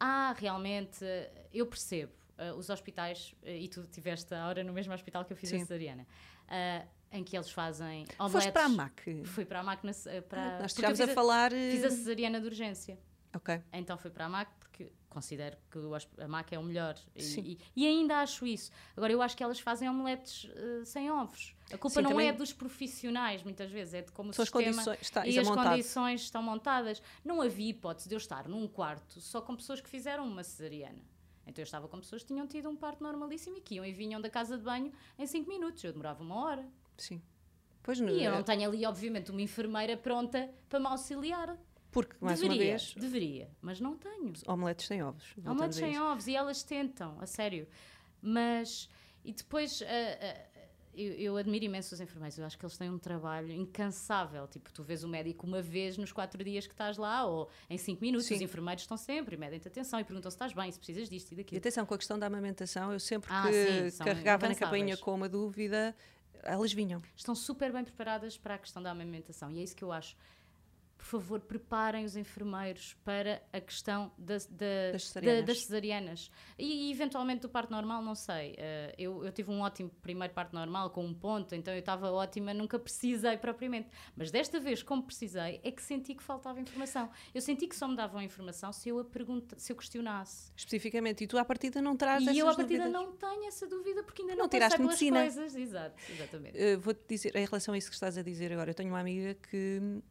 Ah, 0.00 0.34
realmente, 0.38 1.04
eu 1.52 1.66
percebo. 1.66 2.12
uh, 2.38 2.54
os 2.58 2.68
hospitais, 2.68 3.32
uh, 3.42 3.48
e 3.48 3.68
tu 3.68 3.86
tiveste 3.86 4.34
a 4.34 4.48
hora 4.48 4.64
no 4.64 4.72
mesmo 4.72 4.92
hospital 4.92 5.24
que 5.24 5.32
eu 5.32 5.36
fiz 5.36 5.50
Sim. 5.50 5.56
a 5.56 5.58
cesariana, 5.60 6.02
uh, 6.48 6.88
em 7.14 7.22
que 7.24 7.36
eles 7.36 7.50
fazem 7.50 8.04
omeletes. 8.18 8.32
Foste 8.32 8.52
para 8.52 8.64
a 8.64 8.68
MAC. 8.68 9.24
Fui 9.24 9.44
para 9.44 9.60
a 9.60 9.62
MAC. 9.62 9.84
Na, 9.84 9.92
uh, 9.92 10.22
para, 10.28 10.58
Nós 10.60 10.72
porque 10.72 10.86
eu 10.86 10.94
chegámos 10.94 11.00
a 11.00 11.08
falar. 11.08 11.50
Fiz 11.52 11.84
a 11.84 11.86
eh, 11.86 11.90
cesariana 11.90 12.40
de 12.40 12.46
urgência. 12.46 12.98
Ok. 13.34 13.60
Então 13.72 13.96
fui 13.96 14.10
para 14.10 14.26
a 14.26 14.28
MAC 14.28 14.50
porque 14.58 14.90
considero 15.08 15.56
que 15.70 15.78
a 16.22 16.28
MAC 16.28 16.52
é 16.54 16.58
o 16.58 16.62
melhor. 16.62 16.96
Sim. 17.16 17.42
e- 17.42 17.58
e 17.76 17.86
ainda 17.86 18.18
acho 18.18 18.44
isso. 18.46 18.70
Agora, 18.96 19.12
eu 19.12 19.22
acho 19.22 19.36
que 19.36 19.42
elas 19.42 19.60
fazem 19.60 19.88
omeletes 19.88 20.44
uh, 20.44 20.84
sem 20.84 21.10
ovos. 21.10 21.54
A 21.72 21.78
culpa 21.78 22.02
Sim, 22.02 22.08
não 22.08 22.20
é 22.20 22.32
dos 22.32 22.52
profissionais, 22.52 23.42
muitas 23.42 23.70
vezes, 23.70 23.94
é 23.94 24.02
de 24.02 24.12
como 24.12 24.32
São 24.32 24.42
o 24.42 24.46
sistema 24.46 24.72
condições. 24.72 24.98
Está, 25.00 25.26
e 25.26 25.36
é 25.36 25.40
as 25.40 25.48
montado. 25.48 25.70
condições 25.70 26.20
estão 26.22 26.42
montadas. 26.42 27.00
Não 27.24 27.40
havia 27.40 27.70
hipótese 27.70 28.08
de 28.08 28.14
eu 28.14 28.18
estar 28.18 28.48
num 28.48 28.66
quarto 28.66 29.20
só 29.20 29.40
com 29.40 29.54
pessoas 29.56 29.80
que 29.80 29.88
fizeram 29.88 30.26
uma 30.26 30.42
cesariana. 30.42 30.98
Então 31.46 31.62
eu 31.62 31.64
estava 31.64 31.86
com 31.88 31.98
pessoas 32.00 32.22
que 32.22 32.28
tinham 32.28 32.46
tido 32.46 32.68
um 32.68 32.76
parto 32.76 33.02
normalíssimo 33.02 33.56
e 33.58 33.60
que 33.60 33.74
iam 33.76 33.84
e 33.84 33.92
vinham 33.92 34.20
da 34.20 34.30
casa 34.30 34.56
de 34.56 34.64
banho 34.64 34.92
em 35.18 35.26
5 35.26 35.48
minutos. 35.48 35.82
Eu 35.84 35.92
demorava 35.92 36.22
uma 36.22 36.36
hora. 36.36 36.66
Sim. 36.96 37.20
Pois 37.82 38.00
não. 38.00 38.08
E 38.08 38.24
eu 38.24 38.32
não 38.32 38.42
tenho 38.42 38.68
ali, 38.68 38.84
obviamente, 38.86 39.30
uma 39.30 39.42
enfermeira 39.42 39.96
pronta 39.96 40.50
para 40.68 40.80
me 40.80 40.86
auxiliar. 40.86 41.56
Porque, 41.90 42.16
mais 42.20 42.40
deveria, 42.40 42.62
uma 42.64 42.70
vez, 42.70 42.94
deveria, 42.94 43.50
mas 43.60 43.78
não 43.80 43.96
tenho. 43.96 44.32
omeletes 44.48 44.86
sem 44.86 45.02
ovos. 45.02 45.34
Omeletes 45.46 45.78
sem 45.78 46.00
ovos 46.00 46.26
e 46.26 46.34
elas 46.34 46.62
tentam, 46.64 47.16
a 47.20 47.26
sério. 47.26 47.68
Mas, 48.20 48.88
e 49.24 49.32
depois, 49.32 49.80
ah, 49.82 49.86
ah, 49.86 50.46
eu, 50.96 51.12
eu 51.12 51.36
admiro 51.36 51.64
imenso 51.66 51.94
os 51.94 52.00
enfermeiros, 52.00 52.36
eu 52.38 52.44
acho 52.46 52.58
que 52.58 52.64
eles 52.64 52.76
têm 52.76 52.90
um 52.90 52.98
trabalho 52.98 53.52
incansável. 53.52 54.48
Tipo, 54.48 54.72
tu 54.72 54.82
vês 54.82 55.04
o 55.04 55.08
médico 55.08 55.46
uma 55.46 55.62
vez 55.62 55.96
nos 55.96 56.10
quatro 56.10 56.42
dias 56.42 56.66
que 56.66 56.72
estás 56.72 56.96
lá, 56.96 57.24
ou 57.26 57.48
em 57.70 57.76
cinco 57.78 58.00
minutos, 58.02 58.26
Sim. 58.26 58.36
os 58.36 58.40
enfermeiros 58.40 58.82
estão 58.82 58.96
sempre 58.96 59.36
e 59.36 59.38
medem-te 59.38 59.68
atenção 59.68 60.00
e 60.00 60.04
perguntam 60.04 60.30
se 60.30 60.34
estás 60.36 60.52
bem, 60.52 60.72
se 60.72 60.78
precisas 60.78 61.08
disto 61.08 61.30
e 61.30 61.34
E 61.34 61.36
daquilo. 61.36 61.58
atenção, 61.58 61.84
com 61.86 61.94
a 61.94 61.98
questão 61.98 62.18
da 62.18 62.26
amamentação, 62.26 62.92
eu 62.92 62.98
sempre 62.98 63.30
Ah, 63.32 63.46
que 63.48 63.90
sim, 63.90 64.02
carregava 64.04 64.48
na 64.48 64.54
campainha 64.54 64.96
com 64.96 65.14
uma 65.14 65.28
dúvida, 65.28 65.94
elas 66.44 66.72
vinham. 66.72 67.02
Estão 67.16 67.34
super 67.34 67.72
bem 67.72 67.84
preparadas 67.84 68.36
para 68.36 68.54
a 68.54 68.58
questão 68.58 68.82
da 68.82 68.90
amamentação 68.90 69.50
e 69.50 69.58
é 69.58 69.62
isso 69.62 69.76
que 69.76 69.84
eu 69.84 69.92
acho. 69.92 70.16
Por 71.04 71.20
favor, 71.20 71.38
preparem 71.40 72.02
os 72.06 72.16
enfermeiros 72.16 72.94
para 73.04 73.42
a 73.52 73.60
questão 73.60 74.10
da- 74.16 74.38
da- 74.38 74.38
Das 74.38 74.48
da- 74.50 74.98
cesarianas. 75.00 75.44
das 75.44 75.58
cesarianas. 75.60 76.30
E, 76.58 76.90
eventualmente 76.90 77.42
do 77.42 77.48
parto 77.50 77.70
normal, 77.70 78.00
não 78.02 78.14
sei. 78.14 78.54
Eh, 78.56 78.94
eu, 78.96 79.22
eu 79.22 79.30
tive 79.30 79.50
um 79.50 79.60
ótimo 79.60 79.90
primeiro 80.00 80.32
parto 80.32 80.54
normal 80.54 80.88
com 80.88 81.04
um 81.04 81.12
ponto, 81.12 81.54
então 81.54 81.74
eu 81.74 81.80
estava 81.80 82.10
ótima, 82.10 82.54
nunca 82.54 82.78
precisei 82.78 83.36
propriamente. 83.36 83.90
Mas 84.16 84.30
desta 84.30 84.58
vez, 84.58 84.82
como 84.82 85.02
precisei, 85.02 85.60
é 85.62 85.70
que 85.70 85.82
senti 85.82 86.14
que 86.14 86.22
faltava 86.22 86.58
informação. 86.58 87.10
Eu 87.34 87.42
senti 87.42 87.66
que 87.66 87.76
só 87.76 87.86
me 87.86 87.96
davam 87.96 88.22
informação 88.22 88.72
se 88.72 88.88
eu 88.88 88.98
a 88.98 89.04
pergunta, 89.04 89.58
se 89.58 89.72
eu 89.72 89.76
questionasse. 89.76 90.52
Especificamente. 90.56 91.22
E 91.22 91.26
tu, 91.26 91.36
à 91.36 91.44
partida, 91.44 91.82
não 91.82 91.98
traz 91.98 92.22
e 92.26 92.38
eu, 92.38 92.48
à 92.48 92.54
partida, 92.54 92.84
dúvidas. 92.84 92.92
não 92.92 93.12
tenho 93.12 93.46
essa 93.46 93.66
dúvida 93.66 94.02
porque 94.02 94.22
ainda 94.22 94.36
Não 94.36 94.44
não, 94.44 94.48
tiraste 94.48 94.80
medicina. 94.80 95.20
coisas. 95.20 95.54
Exato, 95.54 96.00
exatamente. 96.10 96.56
Uh, 96.58 96.80
Vou-te 96.80 97.02
dizer, 97.06 97.36
em 97.36 97.44
relação 97.44 97.74
a 97.74 97.76
isso 97.78 97.88
que 97.90 97.94
estás 97.94 98.16
a 98.16 98.22
dizer 98.22 98.50
agora, 98.54 98.70
eu 98.70 98.74
tenho 98.74 98.88
uma 98.88 99.00
amiga 99.00 99.34
que 99.34 99.80
uh, 99.82 100.02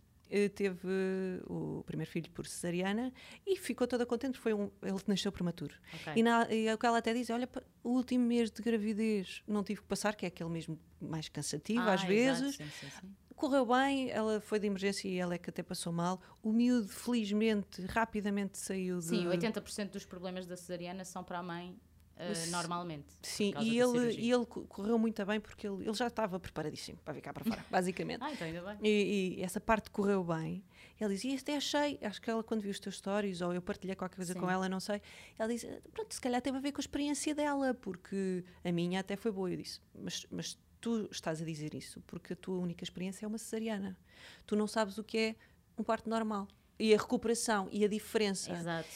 teve 0.49 0.87
uh, 0.87 1.79
o 1.79 1.83
primeiro 1.83 2.09
filho 2.09 2.29
por 2.31 2.45
cesariana 2.47 3.13
e 3.45 3.55
ficou 3.57 3.87
toda 3.87 4.05
contente, 4.05 4.37
foi 4.37 4.53
um, 4.53 4.71
ele 4.81 4.99
nasceu 5.07 5.31
prematuro. 5.31 5.75
Ok. 5.93 6.13
E, 6.15 6.23
na, 6.23 6.51
e 6.51 6.67
é 6.67 6.73
o 6.73 6.77
que 6.77 6.85
ela 6.85 6.97
até 6.97 7.13
diz, 7.13 7.29
olha, 7.29 7.47
o 7.83 7.89
último 7.89 8.25
mês 8.25 8.51
de 8.51 8.61
gravidez 8.61 9.43
não 9.47 9.63
tive 9.63 9.81
que 9.81 9.87
passar, 9.87 10.15
que 10.15 10.25
é 10.25 10.27
aquele 10.27 10.49
mesmo 10.49 10.79
mais 10.99 11.29
cansativo 11.29 11.81
Ah, 11.81 11.93
às 11.93 12.03
vezes, 12.03 12.55
sim, 12.55 12.65
sim, 12.65 12.87
sim. 12.89 13.15
correu 13.35 13.65
bem, 13.65 14.09
ela 14.09 14.39
foi 14.41 14.59
de 14.59 14.67
emergência 14.67 15.07
e 15.07 15.17
ela 15.17 15.35
é 15.35 15.37
que 15.37 15.49
até 15.49 15.61
passou 15.61 15.91
mal. 15.93 16.21
O 16.41 16.51
miúdo, 16.51 16.87
felizmente, 16.87 17.81
rapidamente 17.87 18.57
saiu 18.57 18.99
de... 18.99 19.05
Sim, 19.05 19.25
80% 19.27 19.89
dos 19.89 20.05
problemas 20.05 20.45
da 20.45 20.55
cesariana 20.55 21.03
são 21.05 21.23
para 21.23 21.39
a 21.39 21.43
mãe 21.43 21.77
uh, 22.17 22.51
normalmente. 22.51 23.07
Sim, 23.21 23.53
e 23.59 23.79
ele, 23.79 24.13
e 24.19 24.31
ele 24.31 24.45
co- 24.45 24.63
correu 24.65 24.97
muito 24.97 25.25
bem 25.25 25.39
porque 25.39 25.67
ele, 25.67 25.83
ele 25.83 25.93
já 25.93 26.07
estava 26.07 26.39
preparadíssimo 26.39 26.97
para 27.03 27.13
ficar 27.13 27.33
para 27.33 27.43
fora, 27.43 27.65
basicamente. 27.69 28.21
Ah, 28.23 28.31
então 28.31 28.47
ainda 28.47 28.61
bem. 28.61 28.77
E, 28.81 29.35
e 29.39 29.43
essa 29.43 29.59
parte 29.59 29.89
correu 29.89 30.23
bem. 30.23 30.63
Ele 30.99 31.13
dizia, 31.13 31.37
até 31.37 31.55
achei, 31.57 31.99
acho 32.01 32.21
que 32.21 32.29
ela 32.29 32.43
quando 32.43 32.61
viu 32.61 32.71
os 32.71 32.79
teus 32.79 32.97
stories, 32.97 33.41
ou 33.41 33.53
eu 33.53 33.61
partilhei 33.61 33.95
qualquer 33.95 34.15
coisa 34.15 34.33
Sim. 34.33 34.39
com 34.39 34.49
ela, 34.49 34.69
não 34.69 34.79
sei, 34.79 35.01
ela 35.37 35.51
disse, 35.51 35.67
pronto, 35.91 36.13
se 36.13 36.21
calhar 36.21 36.41
teve 36.41 36.57
a 36.57 36.61
ver 36.61 36.71
com 36.71 36.79
a 36.79 36.83
experiência 36.83 37.33
dela, 37.35 37.73
porque 37.73 38.43
a 38.63 38.71
minha 38.71 38.99
até 38.99 39.15
foi 39.15 39.31
boa. 39.31 39.49
Eu 39.51 39.57
disse, 39.57 39.79
mas, 39.93 40.25
mas 40.29 40.57
tu 40.79 41.07
estás 41.11 41.41
a 41.41 41.45
dizer 41.45 41.73
isso 41.73 42.01
porque 42.07 42.33
a 42.33 42.35
tua 42.35 42.57
única 42.57 42.83
experiência 42.83 43.25
é 43.25 43.27
uma 43.27 43.37
cesariana. 43.37 43.97
Tu 44.45 44.55
não 44.55 44.67
sabes 44.67 44.97
o 44.97 45.03
que 45.03 45.17
é 45.17 45.35
um 45.77 45.83
parto 45.83 46.09
normal. 46.09 46.47
E 46.79 46.93
a 46.93 46.97
recuperação 46.97 47.69
e 47.71 47.85
a 47.85 47.87
diferença. 47.87 48.51
Exato. 48.51 48.89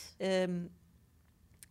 Um, 0.49 0.69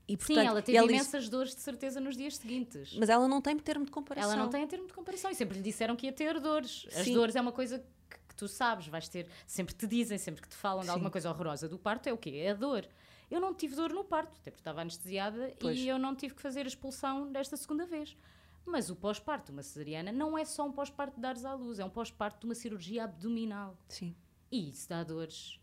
e, 0.08 0.12
Sim, 0.12 0.16
portanto, 0.18 0.46
ela 0.46 0.60
e 0.60 0.62
teve 0.62 0.78
disse, 0.78 0.92
imensas 0.94 1.28
dores 1.28 1.54
de 1.54 1.60
certeza 1.60 2.00
nos 2.00 2.16
dias 2.16 2.36
seguintes. 2.36 2.94
mas 2.96 3.08
ela 3.08 3.26
não 3.26 3.40
tem 3.40 3.58
termo 3.58 3.84
de 3.84 3.90
comparação. 3.90 4.32
Ela 4.32 4.42
não 4.42 4.50
tem 4.50 4.66
termo 4.66 4.86
de 4.86 4.92
comparação 4.92 5.30
e 5.30 5.34
sempre 5.34 5.56
lhe 5.56 5.62
disseram 5.62 5.96
que 5.96 6.06
ia 6.06 6.12
ter 6.12 6.38
dores. 6.40 6.86
As 6.88 7.04
Sim. 7.04 7.14
dores 7.14 7.34
é 7.34 7.40
uma 7.40 7.52
coisa 7.52 7.78
que, 8.08 8.16
que 8.28 8.34
tu 8.36 8.46
sabes, 8.46 8.86
vais 8.86 9.08
ter, 9.08 9.26
sempre 9.46 9.74
te 9.74 9.86
dizem, 9.86 10.16
sempre 10.18 10.42
que 10.42 10.48
te 10.48 10.54
falam 10.56 10.80
de 10.80 10.86
Sim. 10.86 10.92
alguma 10.92 11.10
coisa 11.10 11.28
horrorosa 11.30 11.68
do 11.68 11.78
parto, 11.78 12.08
é 12.08 12.12
o 12.12 12.18
quê? 12.18 12.30
É 12.44 12.50
a 12.50 12.54
dor. 12.54 12.86
Eu 13.28 13.40
não 13.40 13.52
tive 13.52 13.74
dor 13.74 13.92
no 13.92 14.04
parto, 14.04 14.38
até 14.40 14.50
porque 14.52 14.60
estava 14.60 14.80
anestesiada 14.82 15.52
Pois. 15.58 15.76
e 15.76 15.88
eu 15.88 15.98
não 15.98 16.14
tive 16.14 16.34
que 16.36 16.40
fazer 16.42 16.60
a 16.64 16.68
expulsão 16.68 17.32
desta 17.32 17.56
segunda 17.56 17.84
vez. 17.84 18.16
Mas 18.64 18.90
o 18.90 18.94
pós-parto, 18.96 19.50
uma 19.52 19.62
cesariana, 19.62 20.12
não 20.12 20.36
é 20.38 20.44
só 20.44 20.64
um 20.66 20.72
pós-parto 20.72 21.16
de 21.16 21.22
dares 21.22 21.44
à 21.44 21.54
luz, 21.54 21.78
é 21.80 21.84
um 21.84 21.90
pós-parto 21.90 22.40
de 22.40 22.46
uma 22.46 22.54
cirurgia 22.54 23.04
abdominal. 23.04 23.76
Sim, 23.88 24.14
E 24.50 24.70
isso 24.70 24.88
dá 24.88 25.02
dores. 25.02 25.58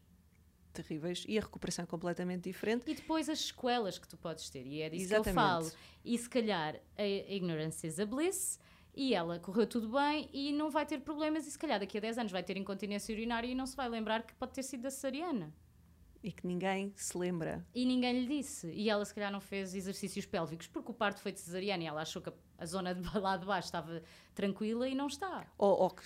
Terríveis. 0.73 1.23
E 1.27 1.37
a 1.37 1.41
recuperação 1.41 1.83
é 1.83 1.85
completamente 1.85 2.43
diferente. 2.43 2.89
E 2.89 2.95
depois 2.95 3.29
as 3.29 3.39
sequelas 3.39 3.97
que 3.97 4.07
tu 4.07 4.17
podes 4.17 4.49
ter, 4.49 4.65
e 4.65 4.81
é 4.81 4.89
disso 4.89 5.07
que 5.07 5.13
Exatamente. 5.13 5.27
eu 5.29 5.33
falo. 5.69 5.71
E 6.03 6.17
se 6.17 6.29
calhar 6.29 6.75
a 6.97 7.05
ignorance 7.05 7.85
is 7.87 7.99
a 7.99 8.05
bliss, 8.05 8.59
e 8.95 9.13
ela 9.15 9.39
correu 9.39 9.65
tudo 9.65 9.89
bem 9.89 10.29
e 10.33 10.51
não 10.51 10.69
vai 10.69 10.85
ter 10.85 10.99
problemas, 10.99 11.47
e 11.47 11.51
se 11.51 11.57
calhar 11.57 11.79
daqui 11.79 11.97
a 11.97 12.01
10 12.01 12.17
anos 12.19 12.31
vai 12.31 12.43
ter 12.43 12.57
incontinência 12.57 13.13
urinária 13.13 13.47
e 13.47 13.55
não 13.55 13.65
se 13.65 13.75
vai 13.75 13.87
lembrar 13.89 14.23
que 14.23 14.33
pode 14.35 14.51
ter 14.53 14.63
sido 14.63 14.81
da 14.81 14.91
cesariana. 14.91 15.53
E 16.21 16.31
que 16.31 16.47
ninguém 16.47 16.93
se 16.95 17.17
lembra. 17.17 17.65
E 17.75 17.85
ninguém 17.85 18.21
lhe 18.21 18.37
disse. 18.37 18.67
E 18.71 18.89
ela 18.89 19.03
se 19.03 19.13
calhar 19.13 19.29
não 19.29 19.41
fez 19.41 19.75
exercícios 19.75 20.25
pélvicos 20.25 20.67
porque 20.67 20.89
o 20.89 20.93
parto 20.93 21.19
foi 21.19 21.33
de 21.33 21.39
cesariana 21.41 21.83
e 21.83 21.85
ela 21.85 22.01
achou 22.01 22.21
que 22.21 22.29
a- 22.57 22.65
zona 22.65 22.95
de 22.95 23.01
lá 23.19 23.35
de 23.35 23.45
baixo 23.45 23.65
estava 23.67 24.01
tranquila 24.33 24.87
e 24.87 24.95
não 24.95 25.07
está. 25.07 25.45
Ou, 25.57 25.81
ou 25.81 25.89
que 25.89 26.01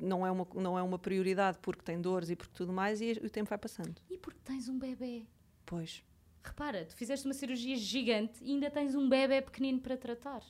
não 0.00 0.26
é, 0.26 0.30
uma, 0.30 0.46
não 0.54 0.78
é 0.78 0.82
uma 0.82 0.98
prioridade 0.98 1.58
porque 1.60 1.82
tem 1.82 2.00
dores 2.00 2.30
e 2.30 2.36
porque 2.36 2.52
tudo 2.54 2.72
mais, 2.72 3.00
e 3.00 3.12
o 3.22 3.30
tempo 3.30 3.48
vai 3.48 3.58
passando. 3.58 3.94
E 4.10 4.18
porque 4.18 4.40
tens 4.44 4.68
um 4.68 4.78
bebê. 4.78 5.24
Pois. 5.64 6.02
Repara, 6.42 6.84
tu 6.84 6.94
fizeste 6.96 7.26
uma 7.26 7.34
cirurgia 7.34 7.76
gigante 7.76 8.42
e 8.42 8.52
ainda 8.52 8.70
tens 8.70 8.94
um 8.94 9.08
bebê 9.08 9.42
pequenino 9.42 9.80
para 9.80 9.96
tratar. 9.96 10.42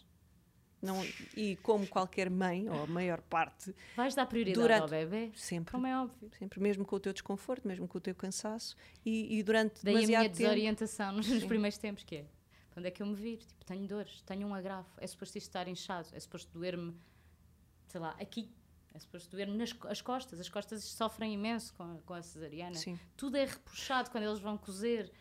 Não, 0.82 1.02
e 1.34 1.56
como 1.62 1.86
qualquer 1.88 2.28
mãe, 2.28 2.68
ou 2.68 2.82
a 2.82 2.86
maior 2.86 3.22
parte, 3.22 3.74
Vais 3.96 4.14
dar 4.14 4.26
prioridade 4.26 4.60
Durante- 4.60 4.82
ao 4.82 4.88
bebê, 4.88 5.32
sempre, 5.34 5.72
como 5.72 5.86
é 5.86 5.98
óbvio. 5.98 6.30
sempre, 6.38 6.60
mesmo 6.60 6.84
com 6.84 6.96
o 6.96 7.00
teu 7.00 7.14
desconforto, 7.14 7.66
mesmo 7.66 7.88
com 7.88 7.96
o 7.96 8.00
teu 8.00 8.14
cansaço, 8.14 8.76
e, 9.04 9.38
e 9.38 9.42
durante 9.42 9.82
Daí 9.82 10.04
a 10.04 10.06
minha 10.06 10.22
tempo. 10.24 10.36
desorientação 10.36 11.12
nos 11.12 11.26
Sim. 11.26 11.48
primeiros 11.48 11.78
tempos, 11.78 12.04
que 12.04 12.16
é 12.16 12.26
onde 12.76 12.88
é 12.88 12.90
que 12.90 13.02
eu 13.02 13.06
me 13.06 13.14
vir? 13.14 13.38
Tipo, 13.38 13.64
tenho 13.64 13.86
dores, 13.88 14.20
tenho 14.26 14.46
um 14.46 14.54
agravo, 14.54 14.86
é 14.98 15.06
suposto 15.06 15.38
isto 15.38 15.46
estar 15.48 15.66
inchado, 15.66 16.08
é 16.12 16.20
suposto 16.20 16.52
doer-me, 16.52 16.94
sei 17.88 17.98
lá, 18.00 18.14
aqui. 18.20 18.50
É 18.96 18.98
suposto 18.98 19.30
doer-me 19.30 19.58
nas 19.58 19.74
as 19.88 20.00
costas. 20.00 20.40
As 20.40 20.48
costas 20.48 20.82
sofrem 20.84 21.34
imenso 21.34 21.74
com 21.74 21.82
a, 21.82 21.96
com 22.06 22.14
a 22.14 22.22
cesariana. 22.22 22.74
Sim, 22.74 22.98
Tudo 23.14 23.36
é 23.36 23.44
repuxado 23.44 24.10
quando 24.10 24.24
eles 24.24 24.38
vão 24.38 24.56
cozer. 24.56 25.12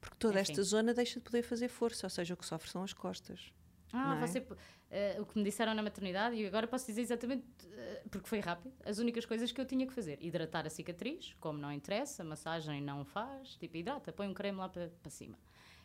porque 0.00 0.16
toda 0.18 0.40
Enfim. 0.40 0.52
esta 0.52 0.62
zona 0.62 0.94
deixa 0.94 1.20
de 1.20 1.24
poder 1.24 1.42
fazer 1.42 1.68
força, 1.68 2.06
ou 2.06 2.10
seja, 2.10 2.32
o 2.32 2.36
que 2.38 2.46
sofre 2.46 2.70
são 2.70 2.82
as 2.82 2.94
costas. 2.94 3.52
Ah, 3.92 4.16
é? 4.16 4.26
você. 4.26 4.46
eh, 4.90 5.16
o 5.20 5.26
que 5.26 5.36
me 5.38 5.44
disseram 5.44 5.74
na 5.74 5.82
maternidade, 5.82 6.36
e 6.36 6.46
agora 6.46 6.66
posso 6.66 6.86
dizer 6.86 7.02
exatamente, 7.02 7.44
eh, 7.72 8.02
porque 8.10 8.26
foi 8.28 8.40
rápido, 8.40 8.72
as 8.84 8.98
únicas 8.98 9.26
coisas 9.26 9.52
que 9.52 9.60
eu 9.60 9.66
tinha 9.66 9.86
que 9.86 9.92
fazer. 9.92 10.18
Hidratar 10.22 10.66
a 10.66 10.70
cicatriz, 10.70 11.34
como 11.38 11.58
não 11.58 11.70
interessa, 11.70 12.24
massagem 12.24 12.80
não 12.80 13.04
faz, 13.04 13.56
tipo, 13.56 13.76
hidrata, 13.76 14.10
põe 14.12 14.26
um 14.26 14.32
creme 14.34 14.56
lá 14.58 14.68
para 14.70 14.88
para 15.02 15.10
cima. 15.10 15.38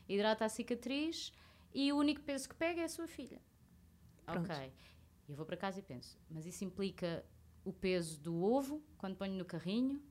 Hidrata 0.07 0.45
a 0.45 0.49
cicatriz 0.49 1.33
e 1.73 1.91
o 1.91 1.97
único 1.97 2.21
peso 2.21 2.47
que 2.47 2.55
pega 2.55 2.79
é 2.81 2.85
a 2.85 2.89
sua 2.89 3.07
filha. 3.07 3.41
Pronto. 4.25 4.49
Ok. 4.51 4.71
Eu 5.29 5.35
vou 5.35 5.45
para 5.45 5.55
casa 5.55 5.79
e 5.79 5.81
penso, 5.81 6.19
mas 6.29 6.45
isso 6.45 6.65
implica 6.65 7.23
o 7.65 7.71
peso 7.73 8.19
do 8.19 8.43
ovo 8.43 8.81
quando 8.97 9.15
ponho 9.15 9.33
no 9.33 9.45
carrinho, 9.45 10.01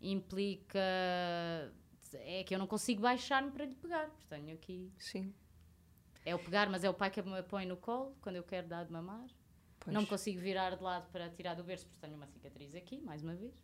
implica. 0.00 0.78
É 2.12 2.42
que 2.44 2.54
eu 2.54 2.58
não 2.58 2.66
consigo 2.66 3.02
baixar-me 3.02 3.50
para 3.52 3.64
lhe 3.64 3.74
pegar, 3.74 4.10
tenho 4.28 4.52
aqui 4.54 4.92
Sim, 4.98 5.32
é 6.24 6.34
o 6.34 6.38
pegar, 6.38 6.68
mas 6.68 6.82
é 6.82 6.90
o 6.90 6.94
pai 6.94 7.08
que 7.10 7.22
me 7.22 7.42
põe 7.44 7.64
no 7.66 7.76
colo 7.76 8.16
quando 8.20 8.36
eu 8.36 8.42
quero 8.42 8.66
dar 8.66 8.84
de 8.84 8.92
mamar. 8.92 9.24
pois. 9.78 9.94
Não 9.94 10.02
me 10.02 10.06
consigo 10.08 10.40
virar 10.40 10.76
de 10.76 10.82
lado 10.82 11.08
para 11.12 11.30
tirar 11.30 11.54
do 11.54 11.62
berço 11.62 11.86
porque 11.86 12.00
tenho 12.00 12.16
uma 12.16 12.26
cicatriz 12.26 12.74
aqui, 12.74 13.00
mais 13.00 13.22
uma 13.22 13.34
vez. 13.34 13.54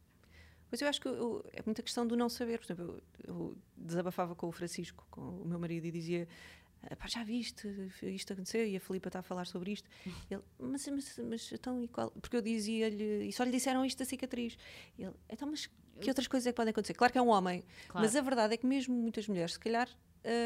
Pois 0.69 0.81
eu 0.81 0.89
acho 0.89 1.01
que 1.01 1.09
eu- 1.09 1.45
é 1.53 1.63
muita 1.65 1.83
questão 1.83 2.07
do 2.07 2.17
não 2.17 2.29
saber. 2.29 2.59
Por 2.59 2.67
exemplo, 2.67 3.03
eu, 3.25 3.35
eu 3.35 3.59
desabafava 3.77 4.35
com 4.35 4.49
o 4.49 4.53
Francisco, 4.53 5.07
com 5.11 5.21
o 5.21 5.45
meu 5.45 5.59
marido, 5.59 5.87
e 5.87 5.91
dizia: 5.91 6.29
"Ah, 6.66 6.66
pá, 6.95 7.09
já 7.09 7.25
viste, 7.25 7.67
isto 8.03 8.33
aconteceu, 8.35 8.65
e 8.67 8.77
a 8.77 8.81
Filipa 8.81 9.09
está 9.09 9.19
a 9.19 9.23
falar 9.23 9.47
sobre 9.47 9.73
isto. 9.73 9.89
Ele, 10.31 10.43
mas, 10.59 10.87
mas, 10.87 11.19
mas 11.19 11.53
então, 11.53 11.83
e 11.83 11.89
qual? 11.89 12.11
Porque 12.13 12.37
eu 12.37 12.43
dizia-lhe, 12.43 13.27
e 13.29 13.33
só 13.33 13.43
lhe 13.43 13.51
disseram 13.51 13.85
isto 13.85 13.99
da 13.99 14.05
cicatriz. 14.05 14.57
Ele, 14.99 15.13
então, 15.29 15.51
mas 15.51 15.67
que 16.01 16.09
outras 16.11 16.29
coisas 16.29 16.47
é 16.47 16.53
que 16.53 16.57
podem 16.57 16.71
acontecer? 16.71 16.95
Claro 16.95 17.13
que 17.13 17.19
é 17.19 17.23
um 17.23 17.29
homem, 17.29 17.65
Claro. 17.89 18.05
mas 18.07 18.15
a 18.15 18.21
verdade 18.21 18.55
é 18.55 18.57
que 18.57 18.67
mesmo 18.67 18.95
muitas 18.95 19.27
mulheres, 19.27 19.55
se 19.55 19.59
calhar, 19.59 19.89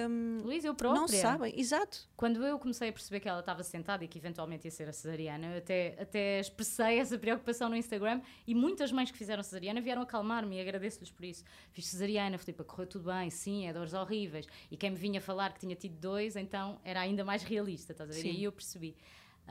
hum, 0.09 0.39
Luís, 0.43 0.65
eu 0.65 0.75
própria. 0.75 1.01
não 1.01 1.09
sabem. 1.09 1.59
Exato. 1.59 2.09
Quando 2.17 2.45
eu 2.45 2.59
comecei 2.59 2.89
a 2.89 2.93
perceber 2.93 3.21
que 3.21 3.29
ela 3.29 3.41
estava 3.41 3.63
sentada 3.63 4.05
e 4.05 4.09
que 4.09 4.19
eventualmente 4.19 4.67
ia 4.67 4.71
ser 4.71 4.89
a 4.89 4.93
cesariana, 4.93 5.47
eu 5.47 5.59
até, 5.59 5.97
até 6.01 6.41
expressei 6.41 6.99
essa 6.99 7.19
preocupação 7.19 7.69
no 7.69 7.77
Instagram 7.77 8.21
e 8.47 8.55
muitas 8.55 8.93
mães 8.93 9.11
que 9.11 9.19
fizeram 9.19 9.43
cesariana 9.43 9.81
vieram 9.81 10.03
acalmar-me 10.03 10.57
e 10.57 10.61
agradeço-lhes 10.61 11.11
por 11.11 11.25
isso. 11.25 11.45
Fiz 11.73 11.87
cesariana, 11.87 12.39
Filipe, 12.39 12.63
correu 12.65 12.87
tudo 12.87 13.11
bem, 13.13 13.31
sim, 13.31 13.67
é 13.67 13.73
dores 13.73 13.95
horríveis. 13.95 14.47
E 14.71 14.77
quem 14.77 14.91
me 14.91 14.97
vinha 14.97 15.21
falar 15.21 15.53
que 15.53 15.61
tinha 15.61 15.75
tido 15.75 15.99
dois, 15.99 16.37
então 16.37 16.81
era 16.85 17.01
ainda 17.01 17.25
mais 17.25 17.43
realista, 17.43 17.93
estás 17.93 18.11
a 18.11 18.13
ver? 18.13 18.21
Sim. 18.21 18.29
E 18.29 18.31
aí 18.31 18.45
eu 18.45 18.53
percebi. 18.53 18.97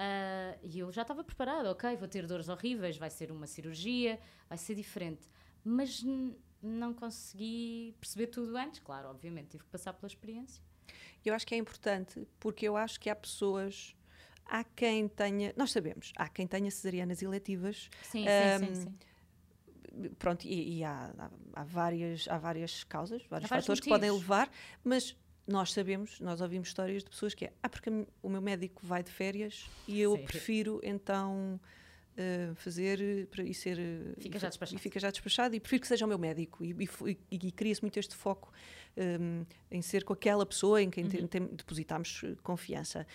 Ah, 0.01 0.55
e 0.63 0.79
eu 0.79 0.89
já 0.93 1.01
estava 1.01 1.25
preparada, 1.25 1.69
ok, 1.69 1.97
vou 1.97 2.07
ter 2.07 2.25
dores 2.25 2.47
horríveis, 2.47 2.97
vai 2.97 3.09
ser 3.09 3.31
uma 3.33 3.45
cirurgia, 3.45 4.17
vai 4.47 4.57
ser 4.57 4.73
diferente. 4.73 5.27
Mas 5.61 6.01
não 6.61 6.93
consegui 6.93 7.95
perceber 7.99 8.27
tudo 8.27 8.55
antes, 8.57 8.79
claro, 8.79 9.09
obviamente, 9.09 9.49
tive 9.49 9.63
que 9.63 9.69
passar 9.69 9.93
pela 9.93 10.07
experiência. 10.07 10.61
Eu 11.23 11.33
acho 11.33 11.45
que 11.45 11.53
é 11.53 11.57
importante 11.57 12.27
porque 12.39 12.67
eu 12.67 12.75
acho 12.75 12.99
que 12.99 13.09
há 13.09 13.15
pessoas. 13.15 13.95
Há 14.45 14.63
quem 14.63 15.07
tenha, 15.07 15.53
nós 15.55 15.71
sabemos, 15.71 16.11
há 16.15 16.27
quem 16.27 16.47
tenha 16.47 16.71
cesarianas 16.71 17.21
eletivas, 17.21 17.87
Sim, 18.01 18.25
Ahm, 18.27 18.59
sim, 18.59 18.75
sim, 18.75 18.97
sim. 20.01 20.09
pronto, 20.17 20.43
e, 20.45 20.79
e 20.79 20.83
há, 20.83 21.13
há, 21.53 21.63
várias, 21.63 22.27
há 22.27 22.37
várias 22.39 22.83
causas, 22.83 23.21
vários 23.29 23.47
vários 23.47 23.65
fatores 23.67 23.79
que 23.79 23.89
podem 23.89 24.09
motivos. 24.09 24.27
levar, 24.27 24.51
mas 24.83 25.15
nós 25.47 25.71
sabemos, 25.71 26.19
nós 26.19 26.41
ouvimos 26.41 26.67
histórias 26.69 27.03
de 27.03 27.09
pessoas 27.11 27.35
que 27.35 27.45
é, 27.45 27.53
ah, 27.61 27.69
porque 27.69 27.89
o 28.23 28.29
meu 28.29 28.41
médico 28.41 28.81
vai 28.85 29.03
de 29.03 29.11
férias 29.11 29.69
e 29.87 29.99
eu 29.99 30.17
Sim. 30.17 30.23
prefiro 30.25 30.79
então 30.83 31.59
fazer 32.55 32.99
eh, 33.01 33.25
para- 33.25 33.43
e 33.43 33.53
ser 33.53 33.77
eh, 33.79 34.13
Fica 34.19 34.37
e 34.37 34.39
já 34.39 34.47
despachado. 34.49 34.77
e 34.77 34.81
fica 34.81 34.99
já 34.99 35.09
despachado 35.11 35.55
e 35.55 35.59
prefiro 35.59 35.81
que 35.81 35.87
seja 35.87 36.05
o 36.05 36.07
meu 36.07 36.17
médico 36.19 36.63
e, 36.63 36.71
e 36.71 37.15
e- 37.47 37.51
cria-se 37.51 37.81
muito 37.81 37.97
este 37.97 38.15
foco 38.15 38.51
hum, 38.97 39.45
em 39.71 39.81
ser 39.81 40.03
com 40.03 40.13
aquela 40.13 40.45
pessoa 40.45 40.81
em 40.81 40.89
quem 40.89 41.03
Uhum. 41.05 41.09
tem- 41.09 41.27
tem- 41.27 41.45
depositamos 41.47 42.21
eh, 42.23 42.35
confiança. 42.43 43.05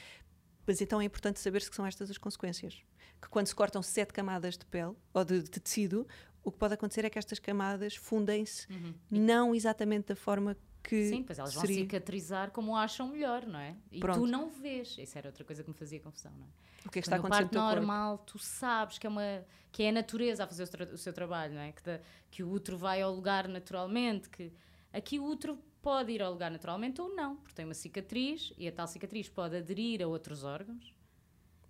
Mas 0.66 0.80
então 0.80 1.00
é 1.00 1.04
importante 1.04 1.38
saber 1.40 1.60
que 1.68 1.74
são 1.74 1.84
estas 1.86 2.10
as 2.10 2.18
consequências. 2.18 2.82
Que 3.20 3.28
quando 3.28 3.46
se 3.46 3.54
cortam 3.54 3.82
sete 3.82 4.12
camadas 4.12 4.56
de 4.56 4.64
pele 4.66 4.94
ou 5.12 5.24
de, 5.24 5.42
de 5.42 5.50
tecido, 5.60 6.06
o 6.42 6.50
que 6.50 6.58
pode 6.58 6.74
acontecer 6.74 7.04
é 7.04 7.10
que 7.10 7.18
estas 7.18 7.38
camadas 7.38 7.96
fundem-se 7.96 8.66
não 9.10 9.54
exatamente 9.54 10.08
da 10.08 10.16
forma 10.16 10.56
que. 10.84 11.08
Sim, 11.08 11.22
pois 11.22 11.38
elas 11.38 11.54
vão 11.54 11.62
seria. 11.62 11.78
cicatrizar 11.80 12.50
como 12.50 12.76
acham 12.76 13.08
melhor, 13.08 13.46
não 13.46 13.58
é? 13.58 13.74
E 13.90 13.98
Pronto. 14.00 14.20
tu 14.20 14.26
não 14.26 14.50
vês. 14.50 14.96
Isso 14.98 15.16
era 15.18 15.28
outra 15.28 15.42
coisa 15.44 15.62
que 15.64 15.70
me 15.70 15.74
fazia 15.74 15.98
confusão, 15.98 16.30
não 16.32 16.44
é? 16.46 16.48
O 16.86 16.90
que 16.90 16.98
é 16.98 17.02
que 17.02 17.06
está 17.08 17.16
acontecendo 17.16 17.48
parto 17.48 17.54
no 17.54 17.60
teu 17.60 17.60
corpo. 17.62 17.76
normal, 17.76 18.18
tu 18.18 18.38
sabes 18.38 18.98
que 18.98 19.06
é, 19.06 19.10
uma, 19.10 19.44
que 19.72 19.82
é 19.82 19.88
a 19.88 19.92
natureza 19.92 20.44
a 20.44 20.46
fazer 20.46 20.64
o, 20.90 20.94
o 20.94 20.98
seu 20.98 21.12
trabalho, 21.14 21.54
não 21.54 21.60
é? 21.62 21.72
Que, 21.72 21.82
da- 21.82 22.00
que 22.30 22.42
o 22.42 22.50
útero 22.52 22.76
vai 22.76 23.00
ao 23.00 23.14
lugar 23.14 23.48
naturalmente, 23.48 24.28
que 24.28 24.52
aqui 24.92 25.18
o 25.18 25.24
útero 25.24 25.58
pode 25.80 26.12
ir 26.12 26.20
ao 26.22 26.30
lugar 26.30 26.50
naturalmente 26.50 27.00
ou 27.00 27.14
não, 27.14 27.36
porque 27.36 27.54
tem 27.54 27.64
uma 27.64 27.72
cicatriz 27.74 28.52
e 28.58 28.68
a 28.68 28.72
tal 28.72 28.86
cicatriz 28.86 29.28
pode 29.30 29.56
aderir 29.56 30.02
a 30.02 30.06
outros 30.06 30.44
órgãos. 30.44 30.94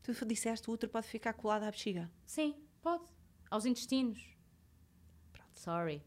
Tu 0.03 0.13
disseste 0.27 0.69
o 0.69 0.73
útero 0.73 0.91
pode 0.91 1.07
ficar 1.07 1.33
colado 1.33 1.63
à 1.63 1.71
bexiga. 1.71 2.11
Sim, 2.27 2.55
pode. 2.83 3.05
Aos 3.51 3.65
intestinos. 3.65 4.34
Sorry. 5.65 6.03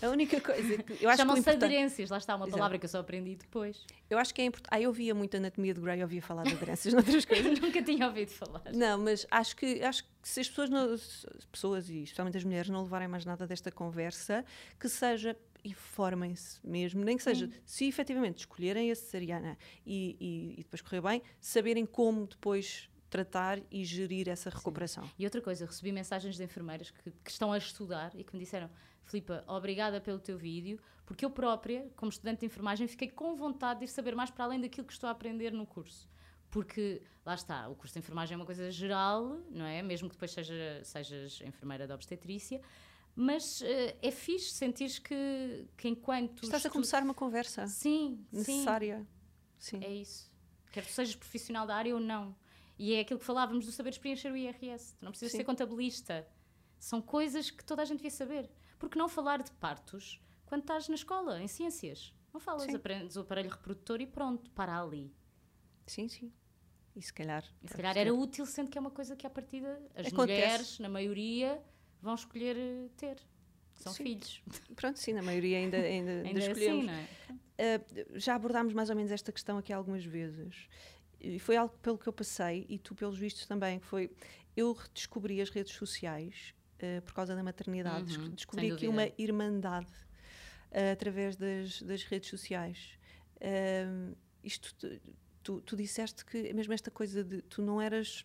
A 0.00 0.08
única 0.08 0.40
coisa 0.40 0.82
que 0.82 1.04
eu 1.04 1.10
acho 1.10 1.18
Chamam-se 1.18 1.40
importante, 1.40 1.64
aderências, 1.64 2.08
lá 2.08 2.16
está 2.16 2.34
uma 2.34 2.46
Exato. 2.46 2.56
palavra 2.56 2.78
que 2.78 2.86
eu 2.86 2.88
só 2.88 3.00
aprendi 3.00 3.34
depois. 3.34 3.84
eu 4.08 4.16
acho 4.16 4.32
que 4.32 4.40
é 4.40 4.46
importante. 4.46 4.70
Ah, 4.72 4.80
eu 4.80 4.90
via 4.90 5.14
muito 5.14 5.36
anatomia 5.36 5.74
de 5.74 5.80
Grey, 5.80 6.00
ouvia 6.02 6.22
falar 6.22 6.44
de 6.44 6.54
aderências 6.54 6.94
noutras 6.94 7.24
coisas. 7.26 7.58
Nunca 7.60 7.82
tinha 7.82 8.06
ouvido 8.06 8.30
falar. 8.30 8.62
Não, 8.72 8.98
mas 8.98 9.26
acho 9.30 9.54
que, 9.54 9.82
acho 9.82 10.04
que 10.04 10.10
se 10.22 10.40
as 10.40 10.48
pessoas, 10.48 10.70
não, 10.70 10.96
se 10.96 11.26
as 11.36 11.44
pessoas 11.44 11.90
e 11.90 12.04
especialmente 12.04 12.38
as 12.38 12.44
mulheres 12.44 12.70
não 12.70 12.82
levarem 12.82 13.08
mais 13.08 13.26
nada 13.26 13.46
desta 13.46 13.70
conversa, 13.70 14.44
que 14.80 14.88
seja, 14.88 15.36
informem-se 15.64 16.58
mesmo, 16.64 17.04
nem 17.04 17.16
que 17.16 17.22
seja, 17.22 17.50
se 17.66 17.86
efetivamente 17.86 18.38
escolherem 18.38 18.90
a 18.90 18.94
cesariana 18.94 19.58
e, 19.84 20.16
e, 20.20 20.60
e 20.60 20.62
depois 20.62 20.80
correr 20.80 21.02
bem, 21.02 21.22
saberem 21.38 21.84
como 21.84 22.26
depois 22.26 22.88
tratar 23.10 23.60
e 23.70 23.84
gerir 23.84 24.26
essa 24.28 24.48
recuperação. 24.48 25.04
E 25.18 25.24
outra 25.24 25.42
coisa, 25.42 25.66
recebi 25.66 25.92
mensagens 25.92 26.36
de 26.36 26.44
enfermeiras 26.44 26.90
que, 26.90 27.10
que 27.10 27.30
estão 27.30 27.52
a 27.52 27.58
estudar 27.58 28.10
e 28.14 28.24
que 28.24 28.32
me 28.32 28.38
disseram: 28.42 28.70
Filipa, 29.04 29.44
obrigada 29.46 30.00
pelo 30.00 30.18
teu 30.18 30.38
vídeo, 30.38 30.78
porque 31.04 31.24
eu 31.24 31.30
própria, 31.30 31.90
como 31.96 32.10
estudante 32.10 32.40
de 32.40 32.46
enfermagem, 32.46 32.86
fiquei 32.86 33.08
com 33.08 33.34
vontade 33.34 33.80
de 33.80 33.84
ir 33.86 33.88
saber 33.88 34.14
mais 34.14 34.30
para 34.30 34.44
além 34.44 34.60
daquilo 34.60 34.86
que 34.86 34.92
estou 34.92 35.08
a 35.08 35.10
aprender 35.10 35.52
no 35.52 35.66
curso. 35.66 36.08
Porque, 36.50 37.02
lá 37.24 37.34
está, 37.34 37.68
o 37.68 37.74
curso 37.74 37.94
de 37.94 37.98
enfermagem 37.98 38.34
é 38.34 38.36
uma 38.36 38.46
coisa 38.46 38.70
geral, 38.70 39.40
não 39.50 39.64
é? 39.64 39.82
Mesmo 39.82 40.08
que 40.08 40.14
depois 40.14 40.30
seja, 40.30 40.80
sejas 40.84 41.40
enfermeira 41.40 41.86
de 41.86 41.92
obstetrícia, 41.92 42.60
mas 43.14 43.62
eh, 43.62 43.96
é 44.00 44.10
fixe 44.10 44.52
sentir 44.52 45.00
que, 45.00 45.66
que 45.76 45.88
enquanto. 45.88 46.44
Estás 46.44 46.64
a 46.64 46.70
começar 46.70 47.02
uma 47.02 47.14
conversa 47.14 47.66
Sim, 47.66 48.24
necessária. 48.32 49.06
Sim. 49.58 49.82
É 49.82 49.92
isso. 49.92 50.30
Quer 50.72 50.84
tu 50.84 50.92
sejas 50.92 51.14
profissional 51.14 51.66
da 51.66 51.76
área 51.76 51.94
ou 51.94 52.00
não. 52.00 52.34
E 52.78 52.94
é 52.94 53.00
aquilo 53.00 53.20
que 53.20 53.26
falávamos 53.26 53.66
do 53.66 53.72
saberes 53.72 53.98
preencher 53.98 54.32
o 54.32 54.36
IRS. 54.36 54.96
Tu 54.96 55.04
não 55.04 55.12
precisas 55.12 55.32
Sim. 55.32 55.38
ser 55.38 55.44
contabilista. 55.44 56.26
São 56.78 57.00
coisas 57.00 57.50
que 57.50 57.64
toda 57.64 57.82
a 57.82 57.84
gente 57.84 57.98
devia 57.98 58.10
saber. 58.10 58.50
Porque 58.82 58.98
não 58.98 59.08
falar 59.08 59.40
de 59.44 59.52
partos 59.52 60.20
quando 60.44 60.62
estás 60.62 60.88
na 60.88 60.96
escola, 60.96 61.40
em 61.40 61.46
ciências? 61.46 62.12
Não 62.34 62.40
falas, 62.40 62.64
Sim. 62.64 62.74
aprendes 62.74 63.14
o 63.16 63.20
aparelho 63.20 63.48
reprodutor 63.48 64.00
e 64.00 64.06
pronto, 64.08 64.50
para 64.50 64.76
ali. 64.76 65.14
sim, 65.86 66.08
sim. 66.08 66.32
E 66.96 67.00
se 67.00 67.12
calhar. 67.12 67.44
E 67.62 67.68
se 67.68 67.74
calhar 67.76 67.96
era 67.96 68.12
útil, 68.12 68.44
sendo 68.44 68.68
que 68.68 68.76
é 68.76 68.80
uma 68.80 68.90
coisa 68.90 69.14
que 69.14 69.24
à 69.24 69.30
partida 69.30 69.80
as 69.94 70.08
Acontece. 70.08 70.16
mulheres, 70.16 70.78
na 70.80 70.88
maioria, 70.88 71.62
vão 72.02 72.12
escolher 72.12 72.56
eh, 72.56 72.88
ter. 72.96 73.18
São 73.74 73.92
Sim. 73.92 74.02
filhos. 74.02 74.42
Pronto, 74.74 74.98
sim, 74.98 75.12
na 75.12 75.22
maioria 75.22 75.58
ainda, 75.58 75.76
ainda, 75.76 76.10
ainda 76.10 76.28
Ainda 76.28 76.40
escolhemos. 76.40 76.88
assim, 76.88 77.06
é? 77.58 77.76
Uh, 77.78 78.18
já 78.18 78.34
abordámos 78.34 78.74
mais 78.74 78.90
ou 78.90 78.96
menos 78.96 79.12
esta 79.12 79.30
questão 79.30 79.58
aqui 79.58 79.72
algumas 79.72 80.04
vezes. 80.04 80.68
E 81.20 81.38
foi 81.38 81.56
algo 81.56 81.72
pelo 81.78 81.96
que 81.96 82.08
eu 82.08 82.12
passei, 82.12 82.66
e 82.68 82.80
tu, 82.80 82.96
pelos 82.96 83.16
vistos, 83.16 83.46
também, 83.46 83.78
que 83.78 83.86
foi. 83.86 84.10
Eu 84.56 84.72
redescobri 84.72 85.40
as 85.40 85.50
redes 85.50 85.72
sociais 85.72 86.52
uh, 86.82 87.02
por 87.02 87.14
causa 87.14 87.34
da 87.34 87.42
maternidade. 87.42 88.16
Uhum, 88.18 88.30
descobri 88.30 88.70
aqui 88.70 88.88
uma 88.88 89.08
irmandade 89.18 89.90
uh, 90.70 90.92
através 90.92 91.36
das, 91.36 91.82
das 91.82 92.02
redes 92.04 92.28
sociais. 92.30 92.98
Um, 93.40 94.14
isto, 94.44 94.74
tu- 95.42 95.60
tu, 95.60 95.76
disseste 95.76 96.24
que, 96.24 96.52
mesmo 96.52 96.72
esta 96.72 96.90
coisa 96.90 97.22
de 97.24 97.42
tu 97.42 97.62
não 97.62 97.80
eras. 97.80 98.24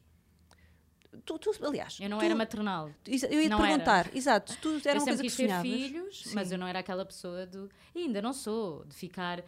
Tu, 1.26 1.40
tu, 1.40 1.52
aliás, 1.66 1.98
Eu 2.00 2.10
não 2.10 2.20
tu- 2.20 2.26
era 2.26 2.36
maternal. 2.36 2.92
Eu 3.08 3.14
ia 3.14 3.20
te 3.44 3.50
não 3.50 3.58
era. 3.60 3.68
perguntar, 3.68 4.16
exato, 4.16 4.56
tu 4.62 4.80
era 4.86 4.98
eu 5.00 5.02
uma 5.02 5.06
coisa 5.06 5.24
que 5.24 5.30
quis 5.30 5.36
ter 5.38 5.44
sonhavas. 5.48 5.72
filhos, 5.72 6.24
mas 6.34 6.48
Sim. 6.50 6.54
eu 6.54 6.58
não 6.60 6.68
era 6.68 6.80
aquela 6.80 7.06
pessoa 7.06 7.46
do. 7.48 7.70
E 7.96 8.00
ainda 8.04 8.22
não 8.22 8.34
sou, 8.34 8.84
de 8.86 8.94
ficar 8.96 9.44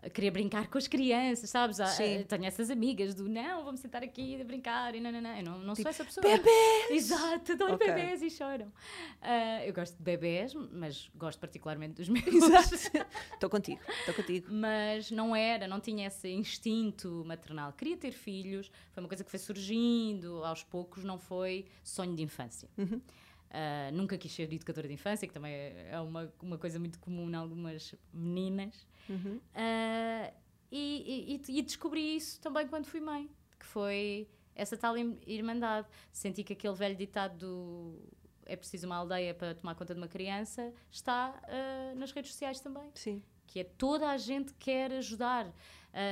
a 0.00 0.08
querer 0.08 0.30
brincar 0.30 0.68
com 0.68 0.78
as 0.78 0.86
crianças, 0.86 1.50
sabes? 1.50 1.76
Sim. 1.90 2.24
Tenho 2.28 2.44
essas 2.44 2.70
amigas 2.70 3.14
do 3.14 3.28
não, 3.28 3.64
vamos 3.64 3.80
sentar 3.80 4.02
aqui 4.02 4.40
a 4.40 4.44
brincar 4.44 4.94
e 4.94 5.00
não, 5.00 5.10
não, 5.10 5.20
não. 5.20 5.36
Eu 5.36 5.42
não, 5.44 5.58
não 5.58 5.74
Tipo, 5.74 5.82
sou 5.82 5.90
essa 5.90 6.04
pessoa. 6.04 6.22
Bebês! 6.24 6.90
Exato, 6.90 7.52
adoro 7.52 7.74
Ok. 7.74 7.86
bebês 7.86 8.22
e 8.22 8.30
choram. 8.30 8.72
Ah, 9.20 9.64
eu 9.66 9.72
gosto 9.72 9.96
de 9.96 10.02
bebês, 10.02 10.54
mas 10.54 11.10
gosto 11.16 11.38
particularmente 11.40 11.94
dos 11.94 12.08
meus. 12.08 12.26
Exato. 12.26 12.74
Estou 13.34 13.50
contigo, 13.50 13.80
estou 14.00 14.14
contigo. 14.14 14.46
Mas 14.52 15.10
não 15.10 15.34
era, 15.34 15.66
não 15.66 15.80
tinha 15.80 16.06
esse 16.06 16.28
instinto 16.28 17.24
maternal. 17.26 17.72
Queria 17.72 17.96
ter 17.96 18.12
filhos, 18.12 18.70
foi 18.92 19.02
uma 19.02 19.08
coisa 19.08 19.24
que 19.24 19.30
foi 19.30 19.38
surgindo 19.38 20.44
aos 20.44 20.62
poucos, 20.62 21.04
não 21.04 21.18
foi 21.18 21.66
sonho 21.82 22.14
de 22.14 22.22
infância. 22.22 22.68
Uhum. 22.78 23.00
Uh, 23.48 23.90
nunca 23.96 24.18
quis 24.18 24.30
ser 24.32 24.52
educadora 24.52 24.86
de 24.86 24.92
infância, 24.94 25.26
que 25.26 25.32
também 25.32 25.52
é 25.54 25.88
é 25.92 26.00
uma, 26.00 26.30
uma 26.42 26.58
coisa 26.58 26.78
muito 26.78 26.98
comum 26.98 27.30
em 27.30 27.34
algumas 27.34 27.94
meninas. 28.12 28.86
Uhum. 29.08 29.36
Uh, 29.54 30.34
e, 30.70 31.40
e- 31.48 31.58
e 31.58 31.62
descobri 31.62 32.16
isso 32.16 32.38
também 32.42 32.68
quando 32.68 32.84
fui 32.84 33.00
mãe, 33.00 33.30
que 33.58 33.64
foi 33.64 34.28
essa 34.54 34.76
tal 34.76 34.94
irmandade. 35.26 35.88
Senti 36.12 36.44
que 36.44 36.52
aquele 36.52 36.74
velho 36.74 36.94
ditado 36.96 37.38
do 37.38 38.02
é 38.44 38.54
preciso 38.56 38.86
uma 38.86 38.96
aldeia 38.96 39.32
para 39.34 39.54
tomar 39.54 39.74
conta 39.74 39.94
de 39.94 40.00
uma 40.00 40.08
criança 40.08 40.72
está 40.90 41.34
uh, 41.44 41.98
nas 41.98 42.12
redes 42.12 42.32
sociais 42.32 42.60
também 42.60 42.90
Sim. 42.94 43.22
que 43.46 43.60
é 43.60 43.64
toda 43.64 44.08
a 44.10 44.16
gente 44.18 44.52
quer 44.54 44.92
ajudar. 44.92 45.50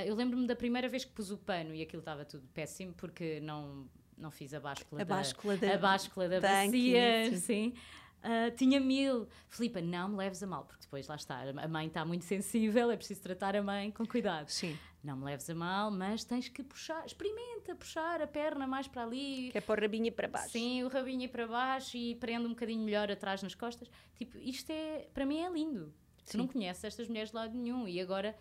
Eu 0.07 0.14
lembro-me 0.16 0.47
da 0.47 0.57
primeira 0.57 0.89
vez 0.89 1.05
que 1.05 1.12
pus 1.12 1.30
o 1.30 1.37
pano 1.39 1.72
e 1.74 1.80
aquilo 1.82 2.01
estava 2.01 2.24
tudo 2.24 2.49
péssimo 2.49 2.93
porque 2.95 3.39
não, 3.41 3.87
não 4.17 4.31
fiz 4.31 4.53
a 4.55 4.61
báscula 4.61 5.03
A 5.03 5.05
da, 5.05 5.14
báscula 5.17 5.57
da- 5.57 5.75
a 5.75 5.79
báscula 5.79 6.29
da 6.29 6.41
bacia, 6.41 7.37
sim. 7.37 7.75
Ah, 8.23 8.51
tinha 8.57 8.81
mil. 8.81 9.29
Filipa, 9.49 9.81
não 9.81 10.09
me 10.09 10.17
leves 10.17 10.43
a 10.43 10.47
mal, 10.47 10.64
porque 10.64 10.83
depois 10.83 11.07
lá 11.07 11.14
está, 11.14 11.43
a 11.43 11.69
mãe 11.69 11.87
está 11.87 12.05
muito 12.05 12.25
sensível, 12.25 12.91
é 12.91 12.97
preciso 12.97 13.21
tratar 13.23 13.55
a 13.55 13.62
mãe 13.62 13.91
com 13.93 14.05
cuidado. 14.07 14.49
Sim. 14.49 14.77
Não 15.05 15.17
me 15.17 15.25
leves 15.25 15.49
a 15.49 15.55
mal, 15.55 15.91
mas 15.93 16.25
tens 16.25 16.49
que 16.49 16.64
puxar, 16.64 17.07
experimenta 17.07 17.77
puxar 17.77 18.21
a 18.21 18.27
perna 18.27 18.67
mais 18.67 18.89
para 18.89 19.05
ali, 19.05 19.51
Que 19.53 19.59
é 19.59 19.61
pôr 19.61 19.79
o 19.79 19.83
rabinho 19.83 20.11
para 20.11 20.27
baixo. 20.27 20.51
Sim, 20.51 20.83
o 20.83 20.89
rabinho 20.89 21.29
para 21.29 21.47
baixo 21.47 21.97
e 21.97 22.17
prende 22.17 22.47
um 22.47 22.51
bocadinho 22.51 22.83
melhor 22.85 23.09
atrás 23.12 23.41
nas 23.43 23.55
costas. 23.55 23.89
Tipo, 24.17 24.37
isto 24.39 24.71
é, 24.71 25.07
para 25.14 25.25
mim 25.25 25.39
é 25.43 25.49
lindo. 25.51 25.95
Tu 26.25 26.33
Sim. 26.33 26.39
não 26.39 26.49
conheces 26.49 26.83
estas 26.83 27.07
mulheres 27.07 27.31
de 27.31 27.37
lado 27.37 27.57
nenhum 27.57 27.87
e 27.87 28.01
agora 28.01 28.35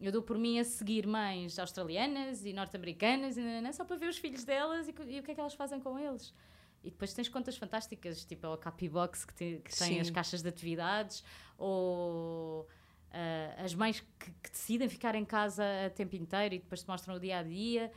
eu 0.00 0.12
dou 0.12 0.22
por 0.22 0.38
mim 0.38 0.58
a 0.58 0.64
seguir 0.64 1.06
mães 1.06 1.58
australianas 1.58 2.44
e 2.44 2.52
norte-americanas 2.52 3.36
nananã, 3.36 3.72
só 3.72 3.84
para 3.84 3.96
ver 3.96 4.08
os 4.08 4.18
filhos 4.18 4.44
delas 4.44 4.88
e, 4.88 4.94
e 5.06 5.20
o 5.20 5.22
que 5.22 5.30
é 5.30 5.34
que 5.34 5.40
elas 5.40 5.54
fazem 5.54 5.80
com 5.80 5.98
eles. 5.98 6.34
E 6.84 6.90
depois 6.90 7.12
tens 7.12 7.28
contas 7.28 7.56
fantásticas, 7.56 8.24
tipo 8.24 8.46
a 8.46 8.58
Capi 8.58 8.88
Box 8.88 9.24
que, 9.24 9.34
te- 9.34 9.60
que 9.64 9.76
tem 9.76 9.94
Sim. 9.94 10.00
as 10.00 10.10
caixas 10.10 10.42
de 10.42 10.48
atividades 10.48 11.24
ou 11.58 12.68
Uh, 13.16 13.64
as 13.64 13.74
mães 13.74 14.00
que, 14.00 14.30
que, 14.42 14.50
decidem 14.50 14.90
ficar 14.90 15.14
em 15.14 15.24
casa 15.24 15.64
a 15.86 15.90
tempo 15.90 16.16
inteiro 16.16 16.54
e 16.54 16.58
depois 16.58 16.82
te 16.82 16.88
mostram 16.88 17.14
o 17.14 17.20
dia 17.20 17.38
a 17.38 17.42
dia. 17.42 17.90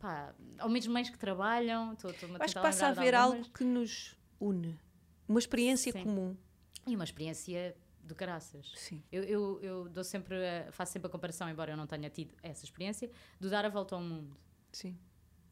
Pá, 0.00 0.34
ou 0.60 0.68
mesmo 0.68 0.92
mães 0.92 1.08
que 1.08 1.18
trabalham. 1.18 1.94
Tô, 1.94 2.12
tô 2.12 2.26
Acho 2.40 2.54
que 2.54 2.60
passa 2.60 2.86
a 2.86 2.88
haver 2.88 3.14
algo 3.14 3.48
que 3.50 3.62
nos 3.62 4.16
une. 4.40 4.76
Uma 5.28 5.38
experiência 5.38 5.92
Sim. 5.92 6.02
comum. 6.02 6.36
E 6.86 6.96
uma 6.96 7.04
experiência 7.04 7.76
do 8.02 8.14
caraças. 8.14 8.72
Sim. 8.76 9.02
Eu, 9.12 9.22
eu, 9.24 9.60
eu 9.62 9.88
dou 9.88 10.02
sempre, 10.04 10.34
a- 10.36 10.72
faço 10.72 10.92
sempre 10.92 11.06
a 11.06 11.10
comparação, 11.10 11.48
embora 11.48 11.72
eu 11.72 11.76
não 11.76 11.86
tenha 11.86 12.10
tido 12.10 12.34
essa 12.42 12.64
experiência, 12.64 13.10
de 13.40 13.48
dar 13.48 13.64
a 13.64 13.68
volta 13.68 13.94
ao 13.94 14.00
mundo. 14.00 14.36
Sim. 14.72 14.98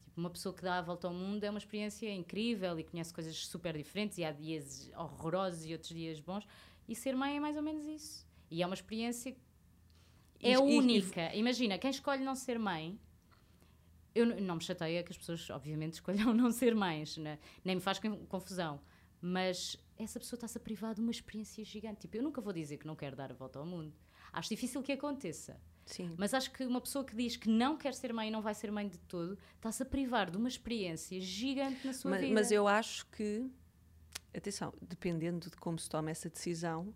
Tipo, 0.03 0.19
uma 0.19 0.29
pessoa 0.29 0.53
que 0.53 0.61
dá 0.61 0.77
a 0.79 0.81
volta 0.81 1.07
ao 1.07 1.13
mundo 1.13 1.43
é 1.43 1.49
uma 1.49 1.59
experiência 1.59 2.13
incrível 2.13 2.77
e 2.79 2.83
conhece 2.83 3.13
coisas 3.13 3.35
super 3.47 3.77
diferentes 3.77 4.17
e 4.17 4.25
há 4.25 4.31
dias 4.31 4.91
horrorosos 4.95 5.65
e 5.65 5.71
outros 5.71 5.89
dias 5.93 6.19
bons. 6.19 6.45
E 6.87 6.95
ser 6.95 7.15
mãe 7.15 7.37
é 7.37 7.39
mais 7.39 7.55
ou 7.55 7.63
menos 7.63 7.85
isso. 7.85 8.27
E 8.49 8.61
é 8.61 8.65
uma 8.65 8.75
experiência 8.75 9.35
é 10.41 10.57
única. 10.59 11.33
Imagina, 11.35 11.77
quem 11.77 11.89
escolhe 11.91 12.23
não 12.23 12.35
ser 12.35 12.57
mãe, 12.59 12.99
eu 14.13 14.25
não 14.41 14.55
me 14.55 14.61
chateia 14.61 15.03
que 15.03 15.11
as 15.11 15.17
pessoas, 15.17 15.49
obviamente, 15.49 15.93
escolham 15.93 16.33
não 16.35 16.51
ser 16.51 16.75
mães, 16.75 17.15
né? 17.17 17.39
nem 17.63 17.75
me 17.75 17.81
faz 17.81 17.99
con- 17.99 18.25
confusão. 18.25 18.81
Mas 19.21 19.77
essa 20.03 20.19
pessoa 20.19 20.37
está-se 20.37 20.57
a 20.57 20.61
privar 20.61 20.93
de 20.95 21.01
uma 21.01 21.11
experiência 21.11 21.63
gigante. 21.63 22.01
Tipo, 22.01 22.17
eu 22.17 22.23
nunca 22.23 22.41
vou 22.41 22.51
dizer 22.53 22.77
que 22.77 22.87
não 22.87 22.95
quero 22.95 23.15
dar 23.15 23.31
a 23.31 23.33
volta 23.35 23.59
ao 23.59 23.65
mundo. 23.65 23.93
Acho 24.33 24.49
difícil 24.49 24.81
que 24.81 24.91
aconteça. 24.91 25.59
Sim. 25.85 26.13
Mas 26.17 26.33
acho 26.33 26.51
que 26.51 26.63
uma 26.65 26.79
pessoa 26.79 27.03
que 27.03 27.15
diz 27.15 27.35
que 27.35 27.49
não 27.49 27.75
quer 27.77 27.93
ser 27.93 28.13
mãe 28.13 28.27
e 28.29 28.31
não 28.31 28.41
vai 28.41 28.53
ser 28.53 28.71
mãe 28.71 28.87
de 28.87 28.97
todo, 28.99 29.37
está-se 29.55 29.83
a 29.83 29.85
privar 29.85 30.29
de 30.31 30.37
uma 30.37 30.47
experiência 30.47 31.19
gigante 31.19 31.85
na 31.85 31.91
sua 31.93 32.11
Mas, 32.11 32.21
vida. 32.21 32.33
mas 32.33 32.51
eu 32.51 32.67
acho 32.67 33.05
que, 33.07 33.49
atenção, 34.35 34.73
dependendo 34.81 35.49
de 35.49 35.57
como 35.57 35.77
se 35.77 35.89
toma 35.89 36.09
essa 36.11 36.29
decisão, 36.29 36.93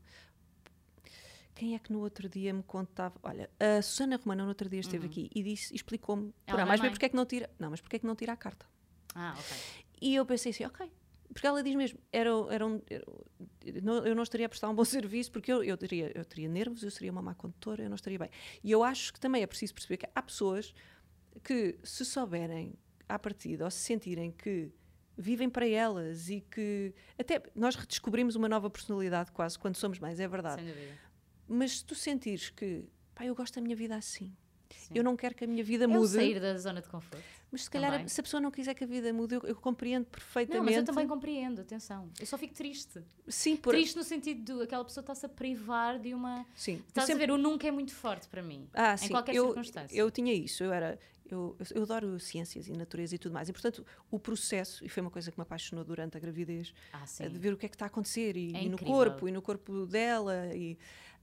quem 1.54 1.74
é 1.76 1.80
que 1.80 1.92
no 1.92 2.00
outro 2.00 2.28
dia 2.30 2.54
me 2.54 2.64
contava? 2.64 3.16
Olha, 3.24 3.50
a 3.60 3.82
Susana 3.82 4.18
Romana 4.18 4.44
no 4.44 4.50
outro 4.50 4.70
dia 4.70 4.80
esteve 4.82 5.08
aqui 5.08 5.30
e 5.34 5.42
disse, 5.44 5.74
explicou-me, 5.74 6.32
por 6.46 6.54
Uhum. 6.56 6.60
Ela 6.60 6.62
A 6.62 6.62
não 6.62 6.64
é 6.64 6.68
mais 6.68 6.80
B, 6.80 6.86
mãe? 6.88 6.92
porque 6.92 7.06
é 7.06 7.10
que 7.10 7.16
não 7.16 7.26
tira, 7.26 7.50
não, 7.60 7.70
mas 7.72 7.82
porque 7.82 7.96
é 7.96 8.00
que 8.00 8.06
não 8.06 8.16
tira 8.16 8.34
a 8.34 8.38
carta? 8.38 8.66
Ah, 9.14 9.34
ok. 9.38 9.58
E 10.02 10.16
eu 10.16 10.26
pensei 10.26 10.52
assim, 10.52 10.66
ok. 10.66 10.92
Porque 11.36 11.46
ela 11.48 11.62
diz 11.62 11.76
mesmo, 11.76 12.00
era, 12.14 12.30
era 12.50 12.66
um, 12.66 12.82
era- 12.90 13.06
não- 13.84 14.06
eu 14.06 14.16
não 14.16 14.24
estaria 14.24 14.46
a 14.46 14.50
prestar 14.50 14.70
um 14.70 14.74
bom 14.74 14.86
serviço 15.04 15.30
porque 15.34 15.52
eu, 15.52 15.62
eu, 15.62 15.76
teria, 15.76 16.10
eu 16.18 16.24
teria 16.24 16.48
nervos, 16.48 16.82
eu 16.82 16.90
seria 16.90 17.12
uma 17.12 17.22
má 17.22 17.36
condutora, 17.36 17.84
eu 17.84 17.90
não 17.90 17.96
estaria 17.98 18.18
bem. 18.18 18.30
E 18.64 18.72
eu 18.72 18.82
acho 18.82 19.12
que 19.12 19.20
também 19.20 19.44
é 19.44 19.46
preciso 19.46 19.74
perceber 19.74 19.98
que 19.98 20.08
há 20.16 20.22
pessoas 20.22 20.74
que, 21.44 21.78
se 21.84 22.06
souberem 22.06 22.74
à 23.10 23.20
partida 23.20 23.66
ou 23.66 23.70
se 23.70 23.80
sentirem 23.80 24.32
que 24.32 24.72
vivem 25.18 25.50
para 25.50 25.68
elas 25.68 26.30
e 26.30 26.40
que 26.40 26.94
até 27.20 27.44
nós 27.54 27.76
redescobrimos 27.76 28.38
uma 28.38 28.48
nova 28.48 28.70
personalidade 28.70 29.30
quase 29.34 29.60
quando 29.60 29.76
somos 29.76 30.00
mães, 30.00 30.22
é 30.22 30.28
verdade. 30.30 30.62
Sem 30.64 30.72
dúvida. 30.74 30.94
Mas 31.50 31.80
se 31.80 31.86
tu 31.86 31.96
sentires 31.96 32.50
que, 32.50 32.86
pá, 33.14 33.26
eu 33.26 33.36
gosto 33.36 33.56
da 33.56 33.62
minha 33.62 33.76
vida 33.76 33.94
assim, 33.98 34.34
Sim. 34.74 34.94
eu 34.96 35.04
não 35.04 35.18
quero 35.18 35.36
que 35.36 35.44
a 35.44 35.48
minha 35.48 35.64
vida 35.66 35.84
É 35.84 35.88
mude, 35.88 36.14
sair 36.14 36.40
da 36.40 36.58
zona 36.58 36.82
de 36.82 36.88
conforto. 36.88 37.26
Mas 37.56 37.64
se 37.64 37.70
calhar 37.70 37.92
também. 37.92 38.08
se 38.10 38.20
a 38.20 38.24
pessoa 38.24 38.42
não 38.42 38.52
quiser 38.52 38.74
que 38.74 38.84
a 38.84 38.88
vida 38.88 39.12
mude, 39.14 39.36
eu, 39.36 39.42
eu 39.46 39.56
compreendo 39.56 40.06
perfeitamente. 40.06 40.58
Não, 40.60 40.66
mas 40.66 40.76
eu 40.76 40.84
também 40.84 41.08
compreendo, 41.08 41.62
atenção. 41.62 42.10
Eu 42.20 42.26
só 42.26 42.38
fico 42.38 42.54
triste. 42.54 43.02
Sim, 43.30 43.56
por, 43.56 43.74
Triste 43.74 43.96
no 43.96 44.04
sentido 44.04 44.58
de 44.58 44.64
aquela 44.64 44.84
pessoa 44.84 45.02
está-se 45.02 45.26
a 45.26 45.30
privar 45.30 45.98
de 45.98 46.14
uma. 46.14 46.46
Sim. 46.54 46.74
Eu 46.74 46.80
Estás 46.90 47.08
sempre- 47.08 47.24
a 47.24 47.28
ver, 47.28 47.32
o 47.34 47.38
nunca 47.38 47.66
é 47.68 47.72
muito 47.72 47.94
forte 47.94 48.28
para 48.28 48.42
mim. 48.42 48.68
Ah, 48.74 48.94
em 48.96 48.98
sim. 48.98 49.10
qualquer 49.10 49.36
eu, 49.36 49.46
circunstância. 49.48 49.96
eu 49.98 50.12
tinha 50.12 50.34
isso. 50.34 50.64
Eu 50.64 50.74
era. 50.74 51.00
Eu, 51.28 51.58
eu 51.74 51.82
adoro 51.82 52.20
ciências 52.20 52.68
e 52.68 52.74
natureza 52.74 53.16
e 53.16 53.18
tudo 53.18 53.34
mais. 53.34 53.50
E, 53.50 53.54
portanto, 53.54 53.84
o 54.12 54.20
processo, 54.20 54.86
e 54.86 54.90
foi 54.90 55.02
uma 55.02 55.10
coisa 55.10 55.32
que 55.32 55.40
me 55.40 55.42
apaixonou 55.42 55.84
durante 55.84 56.16
a 56.16 56.20
gravidez, 56.20 56.72
Ah, 56.94 57.04
eh, 57.20 57.30
de 57.30 57.40
ver 57.40 57.52
o 57.52 57.58
que 57.58 57.66
é 57.66 57.70
que 57.70 57.74
está 57.76 57.86
a 57.86 57.88
acontecer 57.88 58.38
e, 58.38 58.56
É 58.56 58.64
e 58.64 58.70
no 58.70 58.78
corpo, 58.78 59.28
e 59.28 59.32
no 59.32 59.42
corpo 59.42 59.88
dela. 59.88 60.54
E, 60.54 60.78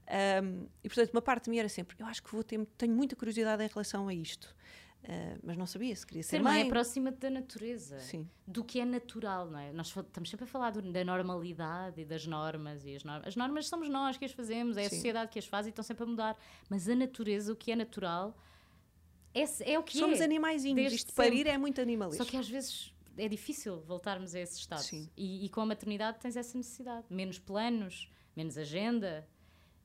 ahm, 0.07 0.65
e, 0.83 0.89
portanto, 0.89 1.11
uma 1.13 1.21
parte 1.21 1.45
de 1.45 1.51
mim 1.51 1.57
era 1.59 1.69
sempre: 1.69 1.95
eu 1.97 2.05
acho 2.05 2.21
que 2.21 2.29
vou 2.31 2.43
ter, 2.43 2.59
tenho 2.77 2.93
muita 2.93 3.15
curiosidade 3.15 3.63
em 3.63 3.67
relação 3.67 4.07
a 4.09 4.13
isto. 4.13 4.53
Ah, 5.05 5.37
mas 5.43 5.57
não 5.57 5.65
sabia 5.65 5.93
se 5.95 6.05
queria 6.07 6.23
ser, 6.23 6.37
Ser 6.37 6.41
mãe 6.43 6.59
mãe. 6.59 6.67
aproxima-te 6.67 7.17
da 7.17 7.29
natureza. 7.29 7.99
Sim. 7.99 8.29
do 8.47 8.63
que 8.63 8.79
é 8.79 8.85
natural, 8.85 9.49
não 9.49 9.59
é? 9.59 9.71
Nós 9.73 9.87
estamos 9.95 10.29
sempre 10.29 10.45
a 10.45 10.47
falar 10.47 10.71
do- 10.71 10.81
da 10.81 11.03
normalidade 11.03 12.01
e 12.01 12.05
das 12.05 12.25
normas 12.25 12.85
e 12.85 12.95
as 12.95 13.03
normas. 13.03 13.27
As 13.27 13.35
normas 13.35 13.67
somos 13.67 13.89
nós 13.89 14.15
que 14.17 14.23
as 14.25 14.31
fazemos, 14.31 14.77
é 14.77 14.85
a 14.85 14.89
Sim. 14.89 14.95
sociedade 14.95 15.29
que 15.31 15.39
as 15.39 15.45
faz 15.45 15.65
e 15.65 15.69
estão 15.69 15.83
sempre 15.83 16.03
a 16.03 16.07
mudar. 16.07 16.37
Mas 16.69 16.87
a 16.87 16.95
natureza, 16.95 17.51
o 17.51 17.55
que 17.55 17.71
é 17.71 17.75
natural, 17.75 18.33
é, 19.33 19.43
é 19.73 19.79
o 19.79 19.83
que 19.83 19.97
Somos 19.97 20.19
é. 20.19 20.23
animaizinhos. 20.23 20.75
desde 20.75 20.95
Isto 20.97 21.07
de 21.07 21.13
parir 21.13 21.37
sempre. 21.37 21.51
é 21.51 21.57
muito 21.57 21.81
animalista. 21.81 22.23
Só 22.23 22.29
que 22.29 22.37
às 22.37 22.47
vezes 22.47 22.93
é 23.17 23.27
difícil 23.27 23.81
voltarmos 23.81 24.33
a 24.35 24.39
esse 24.39 24.59
estado. 24.59 24.81
Sim. 24.83 25.09
E, 25.17 25.45
e 25.45 25.49
com 25.49 25.61
a 25.61 25.65
maternidade 25.65 26.19
tens 26.19 26.35
essa 26.35 26.57
necessidade. 26.57 27.05
Menos 27.09 27.39
planos, 27.39 28.09
menos 28.35 28.57
agenda, 28.57 29.27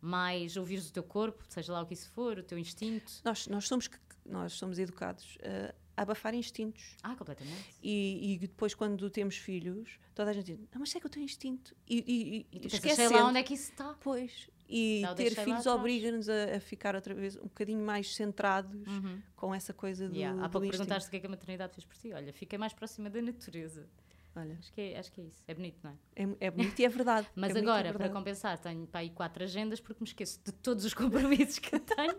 mais 0.00 0.56
ouvires 0.56 0.88
o 0.88 0.92
teu 0.92 1.02
corpo, 1.02 1.42
seja 1.48 1.72
lá 1.72 1.82
o 1.82 1.86
que 1.86 1.94
isso 1.94 2.10
for, 2.10 2.38
o 2.38 2.42
teu 2.42 2.58
instinto. 2.58 3.10
Nós, 3.24 3.46
nós, 3.48 3.66
somos, 3.66 3.88
que- 3.88 3.98
nós 4.28 4.52
somos 4.54 4.78
educados 4.78 5.38
ah, 5.42 5.74
a 5.96 6.02
abafar 6.02 6.34
instintos. 6.34 6.96
Ah, 7.02 7.16
completamente. 7.16 7.64
E, 7.82 8.34
e 8.34 8.38
depois, 8.38 8.74
quando 8.74 9.10
temos 9.10 9.36
filhos, 9.36 9.98
toda 10.14 10.30
a 10.30 10.32
gente 10.32 10.46
diz: 10.54 10.58
Não, 10.72 10.80
mas 10.80 10.90
sei 10.90 11.00
que 11.00 11.06
eu 11.06 11.10
tenho 11.10 11.24
instinto. 11.24 11.74
E, 11.88 11.96
e, 12.06 12.56
e, 12.56 12.62
E 12.62 12.66
esquecendo. 12.66 13.08
sei 13.08 13.18
lá 13.20 13.26
onde 13.28 13.38
é 13.38 13.42
que 13.42 13.54
isso 13.54 13.70
está. 13.72 13.94
Pois. 14.00 14.48
E 14.70 15.00
Já 15.00 15.12
o 15.12 15.14
ter 15.14 15.34
filhos 15.34 15.66
obriga-nos 15.66 16.28
a, 16.28 16.56
a 16.56 16.60
ficar 16.60 16.94
outra 16.94 17.14
vez 17.14 17.36
um 17.36 17.44
bocadinho 17.44 17.82
mais 17.84 18.14
centrados 18.14 18.86
Uhum. 18.86 19.20
com 19.34 19.54
essa 19.54 19.72
coisa 19.72 20.08
do. 20.08 20.14
Yeah. 20.14 20.38
Há 20.42 20.46
do 20.46 20.50
pouco 20.52 20.66
instinto. 20.66 20.78
perguntaste 20.86 21.08
o 21.08 21.10
que 21.10 21.16
é 21.16 21.20
que 21.20 21.26
a 21.26 21.30
maternidade 21.30 21.72
fez 21.74 21.84
por 21.86 21.96
ti. 21.96 22.12
Olha, 22.12 22.32
fiquei 22.34 22.58
mais 22.58 22.72
próxima 22.74 23.08
da 23.08 23.20
natureza. 23.22 23.88
Olha, 24.36 24.56
Acho 24.60 24.72
que 24.72 24.80
é, 24.80 24.98
acho 24.98 25.10
que 25.10 25.20
é 25.22 25.24
isso. 25.24 25.42
É 25.48 25.54
bonito, 25.54 25.78
não 25.82 25.90
é? 25.90 25.94
é, 26.22 26.36
é 26.46 26.50
bonito 26.50 26.78
e 26.78 26.84
é 26.84 26.88
verdade. 26.88 27.26
Mas 27.34 27.56
é 27.56 27.58
é 27.58 27.62
agora, 27.62 27.82
para 27.84 27.92
verdade. 27.92 28.12
compensar, 28.12 28.58
tenho 28.58 28.86
para 28.86 29.00
aí 29.00 29.10
quatro 29.10 29.42
agendas 29.42 29.80
porque 29.80 30.00
me 30.04 30.06
esqueço 30.06 30.38
de 30.44 30.52
todos 30.52 30.84
os 30.84 30.92
compromissos 30.94 31.58
que 31.58 31.80
tenho. 31.80 32.14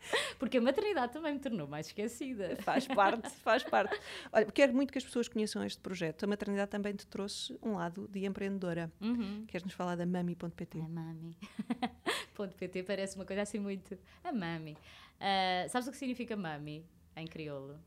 Porque 0.38 0.58
a 0.58 0.60
maternidade 0.60 1.12
também 1.12 1.34
me 1.34 1.40
tornou 1.40 1.66
mais 1.66 1.86
esquecida. 1.86 2.56
Faz 2.56 2.86
parte, 2.86 3.30
faz 3.40 3.62
parte. 3.64 3.98
Olha, 4.32 4.46
quero 4.46 4.74
muito 4.74 4.92
que 4.92 4.98
as 4.98 5.04
pessoas 5.04 5.28
conheçam 5.28 5.64
este 5.64 5.80
projeto. 5.80 6.24
A 6.24 6.26
maternidade 6.26 6.70
também 6.70 6.94
te 6.94 7.06
trouxe 7.06 7.58
um 7.62 7.74
lado 7.74 8.08
de 8.08 8.24
empreendedora. 8.24 8.92
Uhum. 9.00 9.44
Queres-nos 9.46 9.74
falar 9.74 9.96
da 9.96 10.06
mami.pt? 10.06 10.80
A 10.80 10.88
mami. 10.88 11.36
Ponto 12.34 12.54
PT 12.54 12.82
parece 12.82 13.16
uma 13.16 13.24
coisa 13.24 13.42
assim 13.42 13.58
muito. 13.58 13.98
A 14.22 14.32
mami. 14.32 14.76
Ah, 15.20 15.66
sabes 15.68 15.88
o 15.88 15.90
que 15.90 15.96
significa 15.96 16.36
mami 16.36 16.84
em 17.16 17.26
crioulo? 17.26 17.78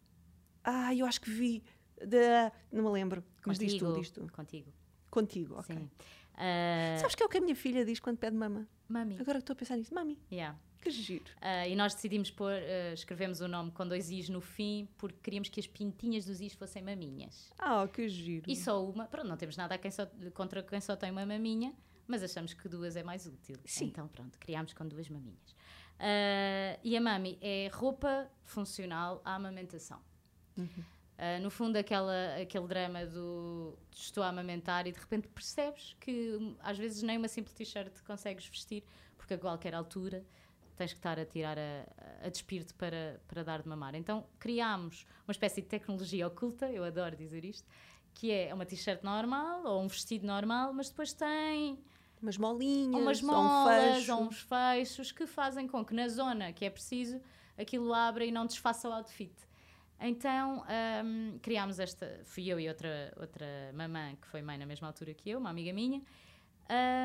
Ah, 0.64 0.94
eu 0.94 1.06
acho 1.06 1.22
que 1.22 1.30
vi. 1.30 1.64
Da... 2.06 2.52
Não 2.72 2.84
me 2.84 2.90
lembro. 2.90 3.24
Mas 3.46 3.60
diz 3.60 3.76
tu, 3.76 3.94
diz 3.94 4.10
tu. 4.12 4.28
Contigo. 4.32 4.74
Contigo, 5.10 5.56
ok. 5.60 5.76
Sim. 5.76 5.90
Ah, 6.36 6.98
Sabes 7.00 7.16
que 7.16 7.24
é 7.24 7.26
o 7.26 7.30
que 7.30 7.38
a 7.38 7.42
minha 7.42 7.56
filha 7.56 7.84
diz 7.86 8.00
quando 8.00 8.18
pede 8.18 8.36
mama? 8.36 8.68
mami. 8.88 9.16
Agora 9.20 9.38
que 9.38 9.44
estou 9.44 9.54
a 9.54 9.58
pensar 9.58 9.76
nisso, 9.78 9.94
mami, 9.94 10.18
Yeah. 10.32 10.58
Que 10.82 10.90
giro. 10.90 11.26
Ah, 11.42 11.68
e 11.68 11.76
nós 11.76 11.94
decidimos 11.94 12.32
pôr, 12.32 12.52
ah, 12.54 12.94
escrevemos 12.94 13.42
o 13.42 13.48
nome 13.48 13.72
com 13.72 13.88
dois 13.88 14.10
i's 14.10 14.30
no 14.30 14.42
fim 14.42 14.88
porque 14.98 15.18
queríamos 15.22 15.50
que 15.50 15.60
as 15.60 15.68
pintinhas 15.68 16.26
dos 16.26 16.40
i's 16.42 16.54
fossem 16.54 16.82
maminhas. 16.82 17.52
Ah, 17.60 17.88
que 17.88 18.08
giro. 18.10 18.50
E 18.50 18.56
só 18.56 18.84
uma, 18.84 19.06
pronto, 19.06 19.28
não 19.28 19.38
temos 19.38 19.58
nada 19.58 19.76
a 19.76 19.78
quem 19.78 19.92
só- 19.92 20.08
contra 20.34 20.64
quem 20.64 20.80
só 20.82 20.96
tem 20.96 21.12
uma 21.12 21.26
maminha, 21.26 21.74
mas 22.08 22.24
achamos 22.24 22.54
que 22.54 22.68
duas 22.70 22.96
é 22.96 23.04
mais 23.04 23.26
útil. 23.28 23.58
Sim. 23.66 23.86
Então 23.86 24.08
pronto, 24.08 24.38
criámos 24.40 24.74
com 24.74 24.88
duas 24.88 25.10
maminhas. 25.10 25.56
Ah, 26.00 26.80
e 26.84 26.96
a 26.96 27.02
mami 27.02 27.38
é 27.42 27.70
roupa 27.74 28.30
funcional 28.44 29.22
à 29.26 29.36
amamentação. 29.36 30.00
Uhum. 30.58 30.84
Ah, 31.18 31.38
no 31.42 31.50
fundo, 31.52 31.76
aquela, 31.76 32.36
aquele 32.42 32.66
drama 32.66 33.06
do 33.06 33.78
estou 33.92 34.24
a 34.24 34.30
amamentar 34.30 34.88
e 34.88 34.92
de 34.94 35.00
repente 35.00 35.28
percebes 35.28 35.94
que 36.00 36.38
hum, 36.38 36.56
às 36.62 36.78
vezes 36.78 37.04
nem 37.04 37.18
uma 37.18 37.28
simples 37.28 37.54
t-shirt 37.54 37.92
consegues 38.04 38.46
vestir, 38.48 38.84
porque 39.18 39.34
a 39.34 39.38
qualquer 39.38 39.76
altura 39.76 40.24
tens 40.80 40.94
que 40.94 41.00
estar 41.00 41.20
a 41.20 41.26
tirar 41.26 41.58
a, 41.60 42.26
a 42.26 42.30
despir-te 42.30 42.74
para, 42.74 43.20
para 43.28 43.44
dar 43.44 43.62
de 43.62 43.68
mamar. 43.68 43.96
Então 43.96 44.26
criámos 44.40 45.06
uma 45.28 45.32
espécie 45.32 45.62
de 45.62 45.68
tecnologia 45.68 46.26
oculta, 46.26 46.72
eu 46.72 46.84
adoro 46.84 47.16
dizer 47.16 47.44
isto, 47.44 47.68
que 48.14 48.32
é 48.32 48.54
uma 48.54 48.66
t-shirt 48.66 49.04
normal 49.04 49.66
ou 49.66 49.82
um 49.82 49.88
vestido 49.88 50.26
normal, 50.26 50.74
mas 50.74 50.90
depois 50.90 51.14
tem 51.14 51.78
Umas 52.22 52.38
molinhas, 52.38 53.02
umas 53.02 53.24
ou 53.24 53.30
um 53.30 53.32
molas 53.32 53.96
fecho. 53.96 54.14
ou 54.14 54.24
uns 54.24 54.42
fechos 54.42 55.12
que 55.12 55.26
fazem 55.26 55.68
com 55.68 55.86
que 55.86 55.94
na 55.94 56.08
zona 56.10 56.52
que 56.52 56.66
é 56.66 56.70
preciso 56.70 57.22
aquilo 57.58 57.94
abra 57.94 58.26
e 58.26 58.32
não 58.32 58.46
desfaça 58.46 58.90
o 58.90 58.92
outfit. 58.94 59.34
Então 60.02 60.64
hum, 61.04 61.40
criámos 61.42 61.80
esta, 61.80 62.22
fui 62.26 62.48
eu 62.48 62.60
e 62.60 62.68
outra, 62.68 63.14
outra 63.18 63.46
mamã 63.74 64.16
que 64.22 64.28
foi 64.28 64.42
mãe 64.42 64.58
na 64.58 64.66
mesma 64.66 64.88
altura 64.88 65.14
que 65.14 65.30
eu, 65.30 65.40
uma 65.40 65.50
amiga 65.50 65.72
minha, 65.74 66.02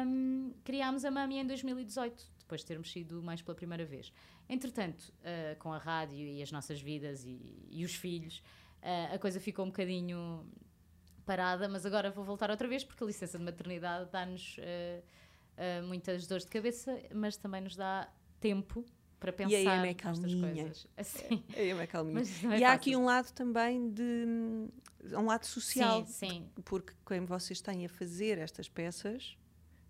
hum, 0.07 0.53
criámos 0.65 1.05
a 1.05 1.11
Mami 1.11 1.39
em 1.39 1.47
2018, 1.47 2.25
depois 2.45 2.61
de 2.61 2.67
termos 2.67 2.93
sido 2.93 3.23
mães 3.23 3.43
pela 3.43 3.55
primeira 3.55 3.85
vez. 3.85 4.13
Entretanto, 4.49 5.13
ah, 5.25 5.57
com 5.59 5.73
a 5.73 5.79
rádio 5.79 6.19
e 6.19 6.43
as 6.43 6.53
nossas 6.53 6.81
vidas 6.81 7.25
e, 7.25 7.67
e 7.71 7.85
os 7.85 7.95
filhos, 7.95 8.43
ah, 8.83 9.15
a 9.15 9.19
coisa 9.19 9.41
ficou 9.41 9.65
um 9.65 9.69
bocadinho 9.69 10.47
parada, 11.27 11.69
mas 11.69 11.87
agora 11.87 12.11
vou 12.11 12.23
voltar 12.23 12.51
outra 12.51 12.69
vez 12.69 12.85
porque 12.85 13.03
a 13.03 13.07
licença 13.07 13.39
de 13.39 13.45
maternidade 13.45 14.11
dá-nos 14.11 14.57
ah, 14.61 15.83
muitas 15.83 16.27
dores 16.27 16.45
de 16.45 16.51
cabeça, 16.51 17.01
mas 17.13 17.37
também 17.37 17.63
nos 17.63 17.75
dá 17.75 18.09
tempo 18.41 18.85
para 19.19 19.33
pensar 19.33 19.53
E 19.53 19.67
a 19.67 19.77
Emma 19.77 19.87
é 19.87 19.95
coisas. 19.95 20.87
Assim. 20.99 21.43
É, 21.55 21.69
é 21.69 21.87
calminha. 21.87 22.23
É 22.53 22.59
e 22.59 22.65
há 22.65 22.73
aqui 22.75 22.95
um 22.95 23.07
lado 23.07 23.33
também 23.33 23.91
de 23.91 24.27
um 25.13 25.27
lado 25.27 25.47
social, 25.47 26.05
Sim, 26.07 26.29
sim. 26.29 26.51
porque 26.63 26.93
quando 27.05 27.27
vocês 27.27 27.61
têm 27.61 27.87
a 27.87 27.89
fazer 27.89 28.39
estas 28.39 28.69
peças, 28.69 29.37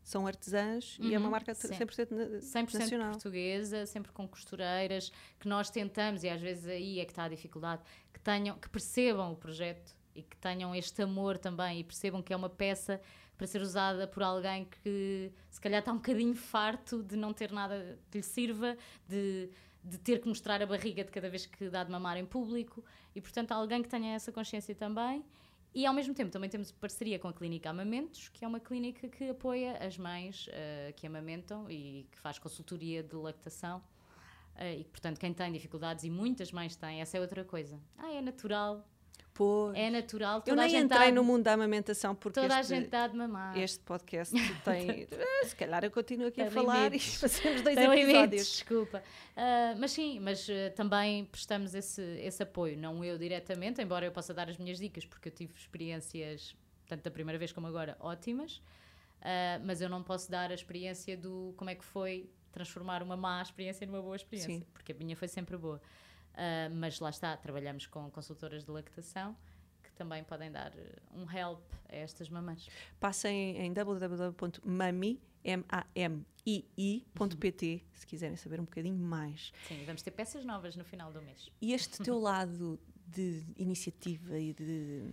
são 0.05 0.26
artesãs 0.26 0.96
e 1.00 1.14
é 1.14 1.18
uma 1.18 1.24
Uhum, 1.26 1.30
marca 1.32 1.55
sim. 1.55 1.68
100%, 1.74 2.11
na- 2.12 2.40
100% 2.40 2.78
nacional. 2.78 3.11
portuguesa, 3.12 3.86
sempre 3.86 4.12
com 4.12 4.28
costureiras, 4.28 5.11
que 5.40 5.48
nós 5.48 5.70
tentamos, 5.70 6.22
e 6.22 6.28
às 6.28 6.40
vezes 6.40 6.68
aí 6.68 7.00
é 7.00 7.05
que 7.05 7.11
está 7.12 7.24
a 7.24 7.28
dificuldade, 7.28 7.82
que, 8.12 8.20
tenham, 8.20 8.57
que 8.59 8.68
percebam 8.68 9.32
o 9.32 9.36
projeto 9.36 9.92
e 10.14 10.22
que 10.22 10.36
tenham 10.36 10.74
este 10.74 11.02
amor 11.02 11.38
também 11.38 11.80
e 11.80 11.84
percebam 11.84 12.22
que 12.22 12.32
é 12.32 12.36
uma 12.36 12.48
peça 12.50 13.00
para 13.36 13.46
ser 13.48 13.61
usada 13.62 14.07
por 14.07 14.22
alguém 14.22 14.64
que 14.82 15.32
se 15.50 15.61
calhar 15.61 15.80
está 15.80 15.90
um 15.90 15.96
bocadinho 15.96 16.36
farto 16.36 17.02
de 17.02 17.16
não 17.16 17.32
ter 17.32 17.50
nada 17.50 17.98
que 18.11 18.18
lhe 18.18 18.22
sirva, 18.22 18.76
de, 19.09 19.50
de 19.82 19.98
ter 19.98 20.20
que 20.20 20.28
mostrar 20.28 20.62
a 20.62 20.66
barriga 20.66 21.02
de 21.02 21.11
cada 21.11 21.28
vez 21.28 21.46
que 21.46 21.68
dá 21.68 21.82
de 21.82 21.90
mamar 21.90 22.16
em 22.16 22.24
público 22.24 22.84
e 23.12 23.20
portanto 23.20 23.50
alguém 23.52 23.82
que 23.82 23.88
tenha 23.88 24.14
essa 24.14 24.30
consciência 24.30 24.72
também. 24.74 25.24
E 25.75 25.85
ao 25.87 25.93
mesmo 25.93 26.14
tempo 26.14 26.31
também 26.31 26.49
temos 26.49 26.70
parceria 26.70 27.18
com 27.18 27.27
a 27.27 27.33
Clínica 27.33 27.68
Amamentos, 27.68 28.29
que 28.29 28.45
é 28.45 28.49
uma 28.49 28.61
clínica 28.61 29.09
que 29.09 29.29
apoia 29.29 29.77
as 29.85 29.99
mães 29.99 30.49
eh, 30.53 30.93
que 30.97 31.05
amamentam 31.05 31.68
e 31.68 32.07
que 32.12 32.20
faz 32.20 32.39
consultoria 32.39 33.03
de 33.03 33.16
lactação. 33.16 33.83
Eh, 34.55 34.79
e 34.79 34.85
portanto, 34.85 35.18
quem 35.18 35.35
tem 35.35 35.51
dificuldades, 35.51 36.05
e 36.05 36.11
muitas 36.11 36.53
mães 36.53 36.77
têm, 36.77 37.01
essa 37.01 37.16
é 37.16 37.20
outra 37.20 37.45
coisa. 37.45 37.81
Ah, 37.99 38.12
é 38.12 38.20
natural, 38.20 38.87
Pois. 39.35 39.76
é 39.76 39.91
natural. 39.91 40.37
Eu 40.37 40.43
Toda 40.43 40.62
a 40.62 40.64
nem 40.64 40.70
gente 40.70 40.85
entrei 40.85 41.09
dá, 41.09 41.12
no 41.12 41.24
mundo 41.24 41.43
da 41.43 41.53
amamentação 41.55 42.14
porque 42.14 42.41
Toda 42.41 42.55
a 42.57 42.61
este, 42.61 42.74
gente 42.76 42.89
dá 42.89 43.09
de 43.09 43.16
mamar. 43.16 43.59
este 43.59 43.80
podcast 43.80 44.32
tem. 44.64 45.09
Eh, 45.11 45.45
Se 45.45 45.57
calhar 45.57 45.85
eu 45.85 45.91
continuo 45.91 46.28
aqui 46.28 46.41
a 46.41 46.45
Tem 46.45 46.53
falar 46.53 46.85
limites. 46.85 47.16
e 47.16 47.18
fazemos 47.18 47.62
dois 47.62 47.74
Tem 47.74 47.85
limites, 47.91 48.09
episódios. 48.09 48.47
desculpa. 48.49 49.03
Ah, 49.37 49.74
mas 49.78 49.91
sim, 49.91 50.20
mas 50.20 50.47
ah, 50.49 50.70
também 50.76 51.24
prestamos 51.24 51.74
esse, 51.74 52.01
esse 52.20 52.43
apoio, 52.43 52.78
não 52.78 53.05
eu 53.05 53.18
diretamente, 53.18 53.82
embora 53.82 54.07
eu 54.07 54.12
possa 54.12 54.32
dar 54.32 54.49
as 54.49 54.57
minhas 54.57 54.78
dicas, 54.78 55.05
porque 55.05 55.28
eu 55.28 55.32
tive 55.32 55.53
experiências, 55.57 56.55
tanto 56.87 57.03
da 57.03 57.11
primeira 57.11 57.39
vez 57.39 57.51
como 57.53 57.66
agora, 57.66 57.97
ótimas, 58.01 58.62
Ah, 59.20 59.59
mas 59.64 59.80
eu 59.80 59.89
não 59.89 60.03
posso 60.03 60.30
dar 60.30 60.51
a 60.51 60.55
experiência 60.55 61.16
do 61.16 61.55
como 61.57 61.70
é 61.70 61.74
que 61.74 61.85
foi 61.85 62.28
transformar 62.53 63.03
uma 63.03 63.16
má 63.16 63.43
experiência 63.43 63.85
numa 63.87 64.01
boa 64.01 64.14
experiência, 64.14 64.55
Sim. 64.55 64.62
porque 64.72 64.93
a 64.93 64.95
minha 64.95 65.16
foi 65.16 65.26
sempre 65.26 65.57
boa. 65.57 65.80
Ah, 66.35 66.68
mas 66.72 67.01
lá 67.01 67.11
está, 67.11 67.37
trabalhamos 67.37 67.87
com 67.87 68.11
consultoras 68.11 68.64
de 68.64 68.70
lactação 68.70 69.37
que 69.82 69.93
também 69.93 70.24
podem 70.24 70.51
dar 70.51 70.72
eh, 70.76 70.99
um 71.12 71.30
help 71.30 71.61
a 71.89 71.97
estas 71.97 72.28
mamães. 72.28 72.68
Passem 72.99 73.57
em 73.59 73.72
www.mami.pt 73.72 74.64
se 77.93 78.07
quiserem 78.07 78.37
saber 78.37 78.61
um 78.61 78.64
bocadinho 78.64 78.97
mais. 78.97 79.53
Sim, 79.68 79.85
vamos 79.85 80.03
ter 80.03 80.11
peças 80.11 80.45
novas 80.45 80.74
no 80.74 80.85
final 80.85 81.12
do 81.12 81.22
mês. 81.22 81.51
E 81.61 81.72
este 81.72 82.03
teu 82.03 82.18
lado 82.20 82.80
de 83.07 83.45
iniciativa 83.57 84.39
e 84.39 84.53
de 84.55 85.12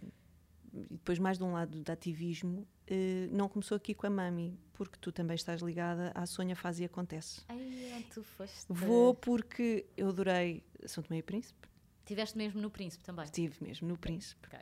e 0.73 0.93
depois 0.95 1.19
mais 1.19 1.37
de 1.37 1.43
um 1.43 1.53
lado 1.53 1.81
de 1.81 1.91
ativismo 1.91 2.67
eh, 2.87 3.27
não 3.31 3.47
começou 3.49 3.75
aqui 3.75 3.93
com 3.93 4.07
a 4.07 4.09
Mami, 4.09 4.57
porque 4.73 4.97
tu 4.99 5.11
também 5.11 5.35
estás 5.35 5.61
ligada 5.61 6.11
à 6.15 6.25
Sonha 6.25 6.55
Faz 6.55 6.79
e 6.79 6.85
Acontece. 6.85 7.41
Ai, 7.49 7.91
onde 7.95 8.05
tu 8.05 8.23
foste? 8.23 8.65
Vou 8.69 9.13
porque 9.13 9.85
eu 9.97 10.09
adorei 10.09 10.63
São 10.85 11.03
Tomé 11.03 11.19
e 11.19 11.23
Príncipe, 11.23 11.67
Tiveste 12.05 12.37
mesmo 12.37 12.59
no 12.61 12.69
Príncipe 12.69 13.03
também. 13.03 13.23
estive 13.25 13.55
mesmo 13.63 13.87
no 13.87 13.97
Príncipe, 13.97 14.47
Ok. 14.47 14.59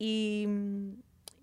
e, 0.00 0.46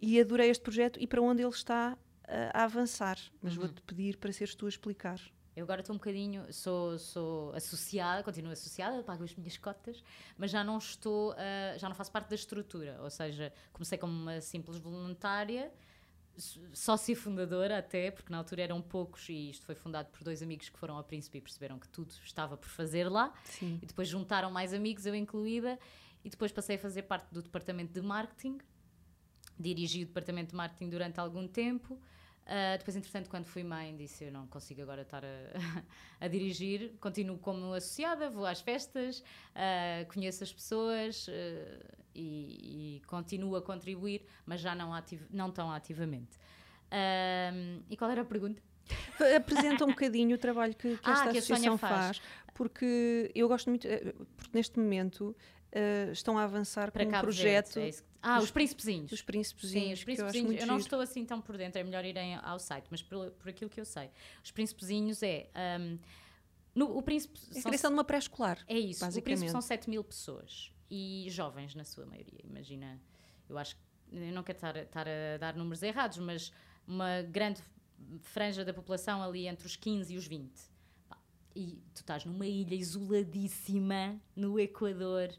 e 0.02 0.20
adorei 0.20 0.50
este 0.50 0.64
projeto 0.64 1.00
e 1.00 1.06
para 1.08 1.22
onde 1.22 1.42
ele 1.42 1.52
está 1.52 1.98
a, 2.28 2.62
a 2.62 2.64
avançar. 2.64 3.18
Mas 3.42 3.54
Uhum. 3.56 3.62
vou-te 3.62 3.82
pedir 3.82 4.18
para 4.18 4.32
seres 4.32 4.56
tu 4.56 4.66
a 4.66 4.70
explicar. 4.70 5.20
Eu 5.56 5.64
agora 5.64 5.82
estou 5.82 5.94
um 5.94 5.98
bocadinho, 5.98 6.52
sou, 6.52 6.98
sou 6.98 7.54
associada, 7.54 8.24
continuo 8.24 8.52
associada, 8.52 9.04
pago 9.04 9.24
as 9.24 9.36
minhas 9.36 9.58
cotas, 9.58 10.04
mas 10.38 10.50
já 10.50 10.64
não 10.64 10.78
estou, 10.78 11.34
ah, 11.34 11.78
já 11.78 11.88
não 11.88 11.96
faço 11.96 12.12
parte 12.12 12.30
da 12.30 12.36
estrutura. 12.36 12.98
Ou 13.02 13.10
seja, 13.10 13.54
comecei 13.72 13.98
como 13.98 14.12
uma 14.12 14.42
simples 14.42 14.80
voluntária, 14.80 15.72
sócia 16.74 17.16
fundadora 17.16 17.78
até, 17.78 18.10
porque 18.10 18.32
na 18.32 18.40
altura 18.40 18.64
eram 18.64 18.82
poucos 18.82 19.30
e 19.30 19.52
isto 19.52 19.66
foi 19.66 19.76
fundado 19.76 20.10
por 20.10 20.24
dois 20.24 20.42
amigos 20.42 20.70
que 20.70 20.80
foram 20.80 20.98
ao 20.98 21.04
Príncipe 21.04 21.38
e 21.38 21.42
perceberam 21.42 21.78
que 21.78 21.88
tudo 21.88 22.12
estava 22.24 22.58
por 22.58 22.70
fazer 22.70 23.08
lá. 23.08 23.32
Sim. 23.46 23.80
E 23.82 23.86
depois 23.86 24.08
juntaram 24.08 24.50
mais 24.50 24.74
amigos, 24.74 25.06
eu 25.06 25.14
incluída, 25.14 25.78
e 26.24 26.30
depois 26.30 26.52
passei 26.52 26.78
a 26.78 26.80
fazer 26.80 27.04
parte 27.04 27.32
do 27.32 27.42
departamento 27.42 27.94
de 27.94 28.02
marketing. 28.02 28.58
Dirigi 29.60 30.04
o 30.04 30.08
departamento 30.08 30.50
de 30.50 30.56
marketing 30.56 30.90
durante 30.90 31.20
algum 31.20 31.48
tempo. 31.48 32.02
Ah, 32.46 32.76
depois, 32.78 32.96
entretanto, 32.98 33.30
quando 33.30 33.46
fui 33.46 33.64
mãe, 33.64 33.96
disse 33.96 34.26
eu 34.26 34.32
não 34.32 34.46
consigo 34.48 34.82
agora 34.82 35.04
estar 35.04 35.24
a, 35.24 35.28
a 36.20 36.28
dirigir. 36.28 36.92
Continuo 37.00 37.38
como 37.38 37.74
associada, 37.74 38.30
vou 38.30 38.46
às 38.46 38.60
festas, 38.62 39.24
ah, 39.56 40.06
conheço 40.14 40.44
as 40.44 40.52
pessoas 40.54 41.28
ah, 41.30 41.86
e, 42.14 42.98
e 42.98 43.02
continuo 43.08 43.56
a 43.56 43.62
contribuir, 43.62 44.26
mas 44.46 44.60
já 44.62 44.76
não, 44.76 44.94
ativ 44.94 45.22
não 45.32 45.50
tão 45.52 45.72
ativamente. 45.72 46.38
E 47.90 47.98
qual 47.98 48.12
era 48.12 48.22
a 48.22 48.26
pergunta? 48.26 48.62
Apresenta 49.38 49.86
um 49.86 49.90
bocadinho 49.90 50.36
o 50.36 50.38
trabalho 50.38 50.76
que, 50.76 50.98
que 50.98 51.10
Ah, 51.10 51.12
esta 51.14 51.30
que 51.32 51.38
a 51.38 51.42
Sónia 51.42 51.72
associação 51.74 51.78
faz. 51.78 52.18
faz. 52.18 52.22
porque 52.54 53.32
eu 53.34 53.48
gosto 53.48 53.70
muito, 53.70 53.88
eh, 53.88 54.14
porque 54.36 54.52
neste 54.54 54.78
momento 54.78 55.36
eh, 55.72 56.10
estão 56.12 56.38
a 56.38 56.44
avançar 56.44 56.92
Para 56.92 57.06
com 57.06 57.16
um 57.18 57.20
projeto 57.22 57.76
Verde, 57.76 57.80
é 57.86 57.90
isso 57.90 58.04
que- 58.04 58.10
Ah, 58.24 58.36
dos- 58.38 58.46
os 58.46 58.52
príncipezinhos. 58.52 59.10
dos 59.10 59.22
príncipezinhos, 59.22 59.86
Sim, 59.88 59.94
os 59.94 60.00
eu 60.00 60.06
príncipezinhos. 60.06 60.46
muito 60.48 60.62
Eu, 60.62 60.68
não 60.68 60.78
estou 60.78 61.00
assim 61.02 61.26
tão 61.26 61.42
por 61.42 61.58
dentro, 61.58 61.80
é 61.80 61.84
melhor 61.84 62.06
irem 62.06 62.36
ao 62.36 62.58
site, 62.58 62.88
mas 62.90 63.02
por, 63.02 63.32
por 63.32 63.50
aquilo 63.50 63.70
que 63.70 63.80
eu 63.82 63.86
sei. 63.86 64.10
Os 64.44 64.50
príncipezinhos 64.52 65.22
é. 65.22 65.50
um, 65.80 66.00
no, 66.74 66.98
o 66.98 67.02
príncipe 67.04 67.38
É 67.54 67.60
a 67.60 67.64
criação 67.64 67.92
de 67.92 67.96
uma 67.98 68.04
pré-escolar. 68.04 68.58
é 68.68 68.80
isso. 68.80 69.06
O 69.06 69.22
príncipe 69.22 69.52
são 69.52 69.62
7 69.62 69.90
mil 69.90 70.04
pessoas 70.04 70.72
e 70.90 71.28
jovens, 71.30 71.76
na 71.76 71.84
sua 71.84 72.06
maioria. 72.06 72.40
Imagina, 72.44 73.00
eu 73.50 73.58
acho 73.58 73.76
que. 73.76 73.82
Eu 74.12 74.32
não 74.32 74.44
quero 74.44 74.58
estar, 74.58 74.78
a- 74.78 74.82
estar 74.84 75.08
a 75.08 75.38
dar 75.40 75.56
números 75.56 75.82
errados, 75.84 76.18
mas 76.20 76.52
uma 76.88 77.22
grande 77.24 77.62
franja 78.22 78.64
da 78.64 78.74
população 78.74 79.22
ali 79.24 79.48
entre 79.48 79.66
os 79.66 79.76
15 79.76 80.14
e 80.14 80.18
os 80.18 80.26
20. 80.28 80.52
Pá, 81.10 81.18
E 81.56 81.82
tu 81.94 82.02
estás 82.02 82.24
numa 82.26 82.46
ilha 82.46 82.76
isoladíssima 82.76 84.20
no 84.36 84.60
Equador. 84.60 85.30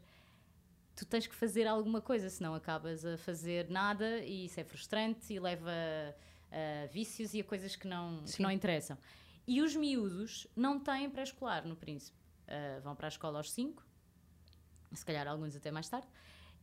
Tu 0.95 1.05
tens 1.05 1.27
que 1.27 1.35
fazer 1.35 1.67
alguma 1.67 2.01
coisa, 2.01 2.29
senão 2.29 2.55
acabas 2.55 3.05
a 3.05 3.17
fazer 3.17 3.69
nada 3.69 4.19
e 4.19 4.45
isso 4.45 4.59
é 4.59 4.63
frustrante 4.63 5.33
e 5.33 5.39
leva 5.39 5.71
a 6.51 6.87
vícios 6.87 7.33
e 7.33 7.41
a 7.41 7.43
coisas 7.43 7.75
que 7.75 7.87
não, 7.87 8.23
que 8.23 8.41
não 8.41 8.49
interessam. 8.49 8.97
E 9.47 9.61
os 9.61 9.75
miúdos 9.75 10.47
não 10.55 10.79
têm 10.79 11.09
pré-escolar 11.09 11.67
no 11.67 11.75
Príncipe. 11.75 12.17
Uh, 12.47 12.81
vão 12.81 12.95
para 12.95 13.07
a 13.07 13.09
escola 13.09 13.39
aos 13.39 13.51
5, 13.51 13.83
se 14.93 15.05
calhar 15.05 15.27
alguns 15.27 15.55
até 15.55 15.71
mais 15.71 15.89
tarde, 15.89 16.07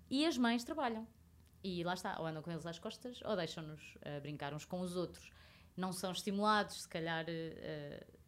e 0.09 0.25
as 0.25 0.39
mães 0.39 0.65
trabalham. 0.65 1.07
E 1.63 1.85
lá 1.85 1.95
está, 1.95 2.19
ou 2.19 2.27
andam 2.27 2.43
com 2.43 2.51
eles 2.51 2.67
às 2.67 2.79
costas, 2.79 3.21
ou 3.25 3.37
deixam-nos 3.37 3.81
uh, 3.97 4.21
brincar 4.21 4.55
uns 4.55 4.65
com 4.65 4.81
os 4.81 4.97
outros. 4.97 5.31
Não 5.77 5.93
são 5.93 6.11
estimulados, 6.11 6.83
se 6.83 6.89
calhar, 6.89 7.25
uh, 7.25 8.19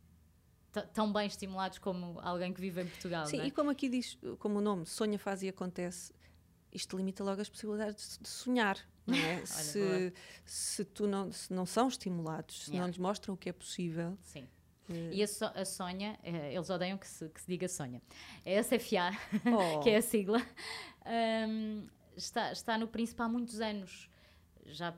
tão 0.82 1.12
bem 1.12 1.26
estimulados 1.26 1.78
como 1.78 2.18
alguém 2.20 2.52
que 2.52 2.60
vive 2.60 2.82
em 2.82 2.86
Portugal. 2.86 3.26
Sim, 3.26 3.38
não 3.38 3.44
é? 3.44 3.48
e 3.48 3.50
como 3.50 3.70
aqui 3.70 3.88
diz, 3.88 4.18
como 4.38 4.58
o 4.58 4.60
nome, 4.60 4.84
sonha, 4.86 5.18
faz 5.18 5.42
e 5.42 5.48
acontece, 5.48 6.12
isto 6.72 6.96
limita 6.96 7.22
logo 7.22 7.40
as 7.40 7.48
possibilidades 7.48 8.18
de- 8.20 8.28
sonhar, 8.28 8.76
não 9.06 9.16
é? 9.16 9.44
se, 9.46 10.12
se, 10.44 10.84
tu 10.84 11.06
não, 11.06 11.30
se 11.32 11.52
não 11.52 11.64
são 11.66 11.88
estimulados, 11.88 12.64
se 12.64 12.70
não 12.70 12.76
Yeah. 12.76 12.88
lhes 12.90 12.98
mostram 12.98 13.34
o 13.34 13.36
que 13.36 13.48
é 13.48 13.52
possível. 13.52 14.16
Sim. 14.22 14.48
eh, 14.90 15.10
E 15.14 15.22
a, 15.22 15.26
So- 15.28 15.52
a 15.54 15.64
Sónia, 15.64 16.18
eh, 16.22 16.52
eles 16.54 16.68
odeiam 16.70 16.98
que 16.98 17.06
se, 17.08 17.28
que 17.28 17.40
se 17.40 17.46
diga 17.46 17.68
Sónia. 17.68 18.02
É 18.44 18.58
a 18.58 18.62
SFA, 18.62 19.10
oh, 19.56 19.80
que 19.80 19.90
é 19.90 19.96
a 19.98 20.02
sigla, 20.02 20.40
Ahm, 21.06 21.86
está, 22.16 22.52
está 22.52 22.78
no 22.78 22.88
Príncipe 22.88 23.20
há 23.22 23.28
muitos 23.28 23.60
anos, 23.60 24.08
já 24.66 24.94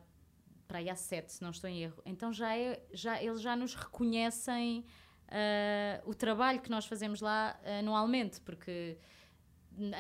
para 0.69 0.79
aí 0.79 0.89
há 0.91 0.97
sete, 0.97 1.33
se 1.33 1.43
não 1.43 1.51
estou 1.51 1.69
em 1.71 1.83
erro. 1.83 2.03
Então 2.05 2.33
já 2.33 2.57
é, 2.57 2.83
já, 2.93 3.23
eles 3.23 3.41
já 3.41 3.55
nos 3.57 3.75
reconhecem 3.75 4.85
ah, 5.29 6.03
o 6.05 6.15
trabalho 6.15 6.61
que 6.61 6.71
nós 6.71 6.87
fazemos 6.87 7.21
lá 7.21 7.59
anualmente, 7.79 8.41
porque 8.41 8.97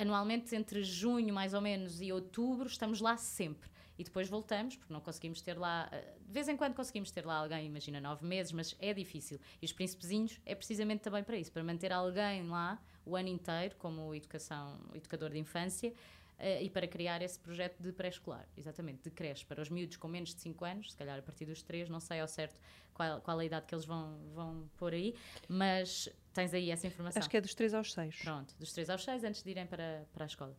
anualmente 0.00 0.54
entre 0.54 0.82
junho 0.82 1.32
mais 1.34 1.52
ou 1.54 1.60
menos 1.60 2.00
e 2.00 2.12
outubro 2.12 2.66
estamos 2.66 3.00
lá 3.00 3.16
sempre. 3.16 3.68
E 3.98 4.04
depois 4.04 4.28
voltamos, 4.28 4.76
porque 4.76 4.92
não 4.92 5.00
conseguimos 5.00 5.40
ter 5.40 5.56
lá. 5.58 5.88
ah, 5.90 5.96
De 5.96 6.32
vez 6.32 6.48
em 6.48 6.56
quando 6.56 6.74
conseguimos 6.74 7.10
ter 7.10 7.24
lá 7.24 7.36
alguém, 7.36 7.66
imagina 7.66 8.00
nove 8.00 8.26
meses, 8.26 8.52
mas 8.52 8.76
é 8.78 8.92
difícil. 8.92 9.40
E 9.60 9.64
os 9.64 9.72
príncipezinhos 9.72 10.38
é 10.44 10.54
precisamente 10.54 11.00
também 11.00 11.24
para 11.24 11.36
isso, 11.36 11.50
para 11.50 11.64
manter 11.64 11.92
alguém 11.92 12.46
lá 12.46 12.78
o 13.06 13.16
ano 13.16 13.28
inteiro, 13.28 13.76
como 13.76 14.14
educação, 14.14 14.78
educador 14.94 15.30
de 15.30 15.38
infância, 15.38 15.94
eh, 16.38 16.64
e 16.64 16.70
para 16.70 16.86
criar 16.86 17.22
esse 17.22 17.38
projeto 17.38 17.82
de 17.82 17.92
pré-escolar, 17.92 18.46
exatamente, 18.56 19.02
de 19.02 19.10
creche, 19.10 19.44
para 19.44 19.60
os 19.60 19.70
miúdos 19.70 19.96
com 19.96 20.08
menos 20.08 20.34
de 20.34 20.40
5 20.40 20.64
anos, 20.64 20.90
se 20.92 20.96
calhar 20.96 21.18
a 21.18 21.22
partir 21.22 21.44
dos 21.46 21.62
3, 21.62 21.88
não 21.88 22.00
sei 22.00 22.20
ao 22.20 22.28
certo 22.28 22.60
qual, 22.92 23.20
qual 23.20 23.38
a 23.38 23.44
idade 23.44 23.66
que 23.66 23.74
eles 23.74 23.84
vão, 23.84 24.18
vão 24.34 24.70
pôr 24.76 24.92
aí, 24.92 25.14
mas 25.48 26.08
tens 26.32 26.52
aí 26.52 26.70
essa 26.70 26.86
informação. 26.86 27.20
acho 27.20 27.30
que 27.30 27.36
é 27.36 27.40
dos 27.40 27.54
3 27.54 27.74
aos 27.74 27.92
6. 27.92 28.16
Pronto, 28.22 28.54
dos 28.58 28.72
3 28.72 28.90
aos 28.90 29.04
6, 29.04 29.24
antes 29.24 29.42
de 29.42 29.50
irem 29.50 29.66
para, 29.66 30.06
para 30.12 30.24
a 30.24 30.26
escola. 30.26 30.56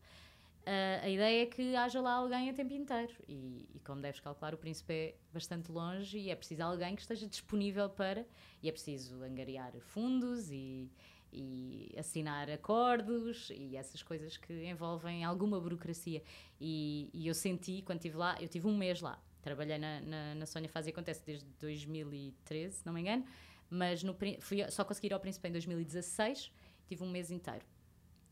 Ah, 0.68 1.00
a 1.02 1.10
ideia 1.10 1.44
é 1.44 1.46
que 1.46 1.78
haja 1.78 2.02
lá 2.02 2.16
alguém 2.16 2.50
a 2.50 2.54
tempo 2.54 2.74
inteiro. 2.74 3.14
E, 3.26 3.70
e 3.74 3.80
como 3.80 4.02
deves 4.02 4.20
calcular, 4.20 4.54
o 4.54 4.58
príncipe 4.58 4.94
é 4.94 5.16
bastante 5.32 5.72
longe 5.72 6.20
e 6.20 6.30
é 6.30 6.36
preciso 6.36 6.62
alguém 6.62 6.94
que 6.94 7.02
esteja 7.02 7.26
disponível 7.26 7.90
para. 7.90 8.26
E 8.62 8.68
é 8.68 8.72
preciso 8.72 9.24
angariar 9.24 9.72
fundos 9.80 10.52
e, 10.52 10.92
e 11.32 11.94
assinar 11.98 12.50
acordos 12.50 13.50
e 13.52 13.76
essas 13.76 14.02
coisas 14.02 14.38
que 14.38 14.54
envolvem 14.70 15.24
alguma 15.24 15.60
burocracia. 15.60 16.24
E, 16.60 17.10
e 17.14 17.28
eu 17.28 17.34
senti, 17.34 17.82
quando 17.82 18.00
estive 18.00 18.18
lá, 18.18 18.36
eu 18.42 18.48
tive 18.48 18.68
um 18.68 18.76
mês 18.78 19.02
lá. 19.02 19.22
Trabalhei 19.42 19.78
na, 19.78 20.02
na, 20.02 20.36
na 20.36 20.46
Sónia 20.46 20.70
Faz 20.70 20.88
e 20.88 20.90
Acontece 20.90 21.22
desde 21.26 21.46
2013, 21.60 22.76
se 22.78 22.86
não 22.86 22.94
me 22.94 23.02
engano, 23.02 23.26
mas 23.70 24.04
no, 24.04 24.16
fui, 24.40 24.70
só 24.72 24.84
consegui 24.84 25.08
ir 25.08 25.14
ao 25.14 25.20
Príncipe 25.20 25.48
em 25.48 25.52
2016, 25.52 26.52
tive 26.88 27.04
um 27.04 27.10
mês 27.10 27.32
inteiro. 27.32 27.66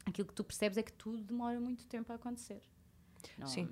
Aquilo 0.06 0.28
que 0.28 0.34
tu 0.34 0.44
percebes 0.44 0.78
é 0.78 0.84
que 0.84 0.94
tudo 0.94 1.24
demora 1.24 1.60
muito 1.60 1.86
tempo 1.88 2.12
a 2.12 2.16
acontecer. 2.16 2.62
Não, 3.38 3.48
Sim. 3.48 3.70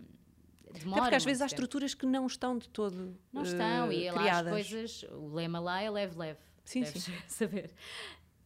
Demora 0.74 1.02
Até 1.02 1.02
porque 1.02 1.16
às 1.16 1.26
vezes 1.26 1.42
há 1.42 1.46
tempo. 1.46 1.54
estruturas 1.54 1.94
que 1.94 2.06
não 2.06 2.26
estão 2.26 2.58
de 2.58 2.68
todo 2.70 3.16
Não 3.32 3.44
eh, 3.44 3.46
estão, 3.46 3.92
e 3.92 4.10
lá 4.10 4.20
criadas. 4.20 4.48
as 4.48 4.70
coisas, 4.70 5.04
o 5.12 5.28
lema 5.34 5.60
lá 5.60 5.82
é 5.82 5.90
leve-leve. 5.90 6.40
Sim, 6.66 6.82
deves 6.82 7.08
saber. 7.28 7.72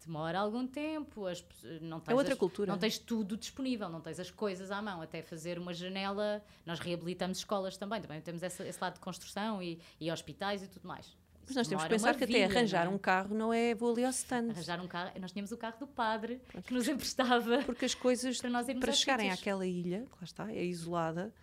Demora 0.07 0.39
algum 0.39 0.65
tempo, 0.65 1.25
as, 1.25 1.43
não 1.81 1.99
tens 1.99 2.13
É 2.13 2.15
outra 2.15 2.31
as- 2.33 2.39
cultura. 2.39 2.71
Não 2.71 2.79
tens 2.79 2.97
tudo 2.97 3.35
disponível, 3.35 3.89
não 3.89 3.99
tens 3.99 4.19
as 4.21 4.31
coisas 4.31 4.71
à 4.71 4.81
mão, 4.81 5.01
até 5.01 5.21
fazer 5.21 5.59
uma 5.59 5.73
janela. 5.73 6.41
Nós 6.65 6.79
reabilitamos 6.79 7.39
escolas 7.39 7.75
também, 7.75 8.01
também 8.01 8.21
temos 8.21 8.41
esse, 8.41 8.63
esse 8.63 8.81
lado 8.81 8.93
de 8.93 8.99
construção 9.01 9.61
e, 9.61 9.79
e 9.99 10.09
hospitais 10.09 10.63
e 10.63 10.67
tudo 10.67 10.87
mais. 10.87 11.13
Mas 11.45 11.55
nós 11.57 11.67
temos 11.67 11.83
que 11.83 11.89
pensar 11.89 12.15
que 12.15 12.23
até 12.23 12.33
vida, 12.33 12.45
arranjar 12.57 12.85
não 12.85 12.91
é? 12.93 12.95
um 12.95 12.97
carro 12.97 13.35
não 13.35 13.53
é 13.53 13.75
vou 13.75 13.91
ali 13.91 14.05
ao 14.05 14.11
stand. 14.11 14.49
Arranjar 14.49 14.79
um 14.81 14.87
carro, 14.87 15.11
nós 15.19 15.31
tínhamos 15.31 15.51
o 15.51 15.57
carro 15.57 15.77
do 15.79 15.87
padre 15.87 16.41
que 16.65 16.73
nos 16.73 16.87
emprestava 16.87 17.63
Porque 17.67 17.85
as 17.85 17.93
coisas, 17.95 18.37
para 18.39 18.49
nós 18.49 18.67
irmos 18.67 18.81
para 18.83 18.93
chegarem 18.93 19.25
sítios. 19.29 19.41
àquela 19.41 19.65
ilha, 19.65 19.99
que 20.05 20.11
lá 20.11 20.23
está, 20.23 20.51
é 20.51 20.63
isolada, 20.63 21.33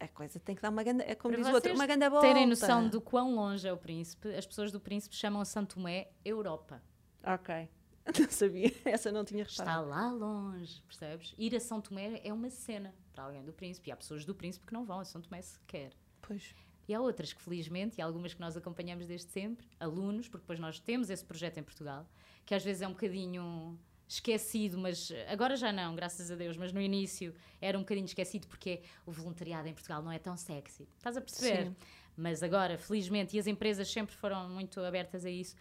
a 0.00 0.06
coisa 0.08 0.38
tem 0.40 0.54
que 0.56 0.62
dar 0.62 0.70
uma 0.70 0.82
ganda, 0.84 1.02
é 1.04 1.14
como 1.16 1.34
Para 1.34 1.42
diz 1.42 1.52
o 1.52 1.54
outro, 1.54 1.72
uma 1.74 1.86
ganda 1.86 2.08
volta. 2.10 2.26
terem 2.28 2.46
noção 2.46 2.88
do 2.88 3.00
quão 3.00 3.34
longe 3.34 3.66
é 3.66 3.72
o 3.72 3.76
príncipe, 3.76 4.28
as 4.36 4.46
pessoas 4.46 4.70
do 4.72 4.78
príncipe 4.80 5.14
chamam 5.16 5.44
Santo 5.44 5.74
Tomé 5.76 6.08
Europa. 6.24 6.80
Ok. 7.24 7.68
Não 8.18 8.30
sabia, 8.30 8.72
essa 8.84 9.12
não 9.12 9.24
tinha 9.24 9.42
Está 9.42 9.64
reparado. 9.64 9.88
lá 9.88 10.10
longe, 10.12 10.80
percebes? 10.86 11.34
Ir 11.36 11.54
a 11.54 11.60
São 11.60 11.80
Tomé 11.80 12.20
é 12.24 12.32
uma 12.32 12.48
cena 12.48 12.94
para 13.12 13.24
alguém 13.24 13.44
do 13.44 13.52
Príncipe. 13.52 13.90
E 13.90 13.92
há 13.92 13.96
pessoas 13.96 14.24
do 14.24 14.34
Príncipe 14.34 14.66
que 14.66 14.72
não 14.72 14.84
vão 14.84 15.00
a 15.00 15.04
São 15.04 15.20
Tomé 15.20 15.42
sequer. 15.42 15.92
Pois. 16.22 16.54
E 16.88 16.94
há 16.94 17.00
outras 17.00 17.34
que, 17.34 17.42
felizmente, 17.42 17.98
e 17.98 18.02
algumas 18.02 18.32
que 18.32 18.40
nós 18.40 18.56
acompanhamos 18.56 19.06
desde 19.06 19.30
sempre, 19.30 19.66
alunos, 19.78 20.26
porque 20.26 20.42
depois 20.42 20.58
nós 20.58 20.80
temos 20.80 21.10
esse 21.10 21.22
projeto 21.22 21.58
em 21.58 21.62
Portugal, 21.62 22.08
que 22.46 22.54
às 22.54 22.64
vezes 22.64 22.80
é 22.80 22.88
um 22.88 22.92
bocadinho 22.92 23.78
esquecido, 24.08 24.78
mas 24.78 25.12
agora 25.30 25.54
já 25.54 25.70
não, 25.70 25.94
graças 25.94 26.30
a 26.30 26.34
Deus, 26.34 26.56
mas 26.56 26.72
no 26.72 26.80
início 26.80 27.34
era 27.60 27.76
um 27.76 27.82
bocadinho 27.82 28.06
esquecido 28.06 28.46
porque 28.46 28.80
o 29.04 29.12
voluntariado 29.12 29.68
em 29.68 29.74
Portugal 29.74 30.02
não 30.02 30.10
é 30.10 30.18
tão 30.18 30.34
sexy. 30.34 30.88
Estás 30.96 31.14
a 31.18 31.20
perceber? 31.20 31.66
Sim. 31.66 31.76
Mas 32.16 32.42
agora, 32.42 32.78
felizmente, 32.78 33.36
e 33.36 33.38
as 33.38 33.46
empresas 33.46 33.86
sempre 33.92 34.14
foram 34.16 34.48
muito 34.48 34.80
abertas 34.80 35.26
a 35.26 35.30
isso, 35.30 35.54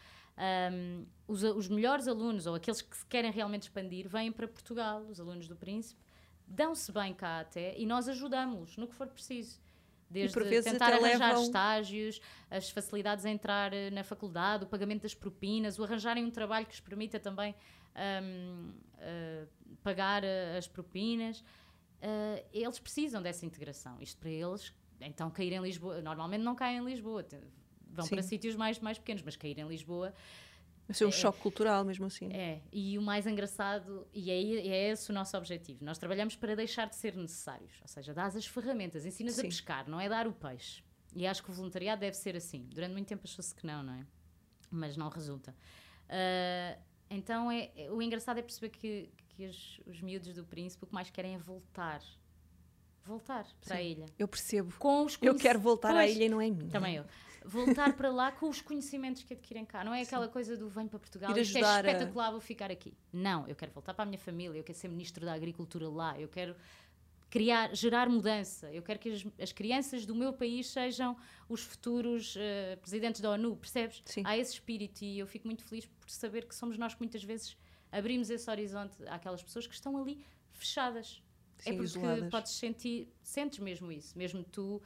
hum, 0.71 1.05
os, 1.27 1.43
os 1.43 1.67
melhores 1.67 2.07
alunos, 2.07 2.45
ou 2.45 2.55
aqueles 2.55 2.81
que 2.81 2.95
se 2.95 3.05
querem 3.05 3.31
realmente 3.31 3.63
expandir, 3.63 4.07
vêm 4.07 4.31
para 4.31 4.47
Portugal, 4.47 5.01
os 5.09 5.19
alunos 5.19 5.47
do 5.47 5.55
Príncipe, 5.55 5.99
dão-se 6.47 6.91
bem 6.91 7.13
cá 7.13 7.39
até 7.41 7.77
e 7.77 7.85
nós 7.85 8.07
ajudamos-los 8.07 8.77
no 8.77 8.87
que 8.87 8.95
for 8.95 9.07
preciso. 9.07 9.59
Desde 10.09 10.33
tentar 10.63 10.93
arranjar 10.93 11.27
levam- 11.29 11.43
estágios, 11.43 12.21
as 12.49 12.69
facilidades 12.69 13.25
a 13.25 13.29
entrar 13.29 13.73
eh, 13.73 13.89
na 13.89 14.05
faculdade, 14.05 14.63
o 14.63 14.67
pagamento 14.67 15.01
das 15.01 15.13
propinas, 15.13 15.77
o 15.77 15.83
arranjarem 15.83 16.23
um 16.23 16.31
trabalho 16.31 16.65
que 16.65 16.73
os 16.73 16.79
permita 16.79 17.19
também 17.19 17.53
hum, 18.23 18.71
eh, 18.99 19.45
pagar 19.83 20.23
eh, 20.23 20.57
as 20.57 20.65
propinas. 20.65 21.43
Eh, 22.01 22.45
eles 22.53 22.79
precisam 22.79 23.21
dessa 23.21 23.45
integração. 23.45 23.97
Isto 23.99 24.17
para 24.21 24.29
eles, 24.29 24.73
então 25.01 25.29
cair 25.29 25.51
em 25.51 25.61
Lisboa, 25.61 26.01
normalmente 26.01 26.41
não 26.41 26.55
caem 26.55 26.77
em 26.77 26.85
Lisboa, 26.85 27.21
vão 27.97 28.05
Sim. 28.05 28.15
para 28.15 28.23
sítios 28.23 28.55
mais, 28.55 28.79
mais 28.79 28.97
pequenos, 28.97 29.23
mas 29.23 29.35
cair 29.35 29.57
em 29.59 29.67
Lisboa 29.67 30.13
Vai 30.87 30.95
ser 30.95 31.05
um 31.05 31.11
choque 31.11 31.39
cultural 31.41 31.83
mesmo 31.83 32.05
assim. 32.05 32.29
é, 32.31 32.61
e 32.71 32.97
o 32.97 33.01
mais 33.01 33.27
engraçado, 33.27 34.07
e 34.13 34.31
é, 34.31 34.35
é 34.35 34.91
esse 34.91 35.09
o 35.11 35.13
nosso 35.13 35.35
objetivo, 35.35 35.83
nós 35.83 35.97
trabalhamos 35.97 36.35
para 36.37 36.55
deixar 36.55 36.87
de 36.87 36.95
ser 36.95 37.13
necessários, 37.15 37.73
ou 37.81 37.87
seja, 37.89 38.13
dás 38.13 38.37
as 38.37 38.45
ferramentas, 38.45 39.05
ensinas 39.05 39.35
Sim. 39.35 39.41
a 39.41 39.43
pescar, 39.45 39.89
não 39.89 39.99
é 39.99 40.07
dar 40.07 40.27
o 40.27 40.31
peixe. 40.31 40.81
E 41.15 41.25
acho 41.27 41.43
que 41.43 41.49
o 41.49 41.53
voluntariado 41.53 41.99
deve 42.01 42.15
ser 42.15 42.35
assim. 42.35 42.67
Durante 42.73 42.91
muito 42.91 43.07
tempo 43.07 43.23
achou-se 43.25 43.53
que 43.55 43.65
não, 43.65 43.81
não 43.81 43.93
é? 43.93 44.05
Mas 44.69 44.95
não 44.95 45.09
resulta. 45.09 45.53
Ah, 46.07 46.77
então, 47.09 47.51
é, 47.51 47.71
é- 47.75 47.91
o 47.91 48.01
engraçado 48.01 48.37
é 48.37 48.41
perceber 48.41 48.69
que, 48.69 49.09
que 49.29 49.45
os, 49.45 49.81
os 49.85 50.01
miúdos 50.01 50.33
do 50.35 50.43
príncipe 50.43 50.83
o 50.83 50.87
que 50.87 50.93
mais 50.93 51.09
querem 51.09 51.33
é 51.35 51.37
voltar. 51.37 52.01
Voltar 53.03 53.45
para 53.61 53.75
a 53.75 53.79
Sim. 53.79 53.91
ilha. 53.91 54.05
Eu 54.19 54.27
percebo. 54.27 54.73
Com 54.77 55.05
os 55.05 55.17
Eu 55.21 55.35
quero 55.35 55.59
voltar 55.59 55.91
à 55.91 55.93
Pois, 55.93 56.15
ilha 56.15 56.25
e 56.25 56.29
não 56.29 56.41
é 56.41 56.49
minha. 56.49 56.69
também 56.69 56.95
eu. 56.95 57.05
Voltar 57.47 57.93
para 57.95 58.09
lá 58.11 58.31
com 58.31 58.49
os 58.49 58.61
conhecimentos 58.61 59.23
que 59.23 59.33
adquirem 59.33 59.65
cá. 59.65 59.83
Não 59.83 59.93
é 59.93 60.01
aquela 60.01 60.27
coisa 60.27 60.55
do 60.57 60.67
venho 60.69 60.89
para 60.89 60.99
Portugal 60.99 61.31
Ir 61.31 61.37
e 61.37 61.41
isto 61.41 61.57
é 61.57 61.61
ajudar 61.61 61.85
a- 61.85 61.91
espetacular, 61.91 62.31
vou 62.31 62.41
ficar 62.41 62.69
aqui. 62.69 62.93
Não, 63.11 63.47
eu 63.47 63.55
quero 63.55 63.71
voltar 63.71 63.93
para 63.93 64.03
a 64.03 64.05
minha 64.05 64.19
família, 64.19 64.57
eu 64.59 64.63
quero 64.63 64.77
ser 64.77 64.87
ministro 64.89 65.25
da 65.25 65.33
Agricultura 65.33 65.87
lá, 65.89 66.19
eu 66.19 66.27
quero 66.27 66.55
criar, 67.29 67.73
gerar 67.75 68.09
mudança. 68.09 68.71
Eu 68.73 68.81
quero 68.81 68.99
que 68.99 69.09
as, 69.09 69.25
as 69.41 69.51
crianças 69.51 70.05
do 70.05 70.15
meu 70.15 70.33
país 70.33 70.67
sejam 70.69 71.15
os 71.49 71.61
futuros 71.61 72.35
eh, 72.37 72.77
presidentes 72.81 73.21
da 73.21 73.31
ONU, 73.31 73.55
percebes? 73.57 74.01
Sim. 74.05 74.23
Há 74.25 74.37
esse 74.37 74.53
espírito 74.53 75.03
e 75.03 75.19
eu 75.19 75.27
fico 75.27 75.47
muito 75.47 75.63
feliz 75.63 75.85
por 75.85 76.09
saber 76.09 76.45
que 76.45 76.55
somos 76.55 76.77
nós 76.77 76.93
que 76.93 77.01
muitas 77.01 77.23
vezes 77.23 77.57
abrimos 77.91 78.29
esse 78.29 78.49
horizonte 78.49 78.95
àquelas 79.07 79.41
pessoas 79.43 79.67
que 79.67 79.73
estão 79.73 79.97
ali 79.97 80.23
fechadas. 80.53 81.21
Sim, 81.59 81.69
é 81.69 81.73
porque 81.73 81.83
isoladas. 81.85 82.29
podes 82.29 82.51
sentir, 82.53 83.11
sentes 83.23 83.59
mesmo 83.59 83.91
isso, 83.91 84.17
mesmo 84.17 84.43
tu. 84.43 84.81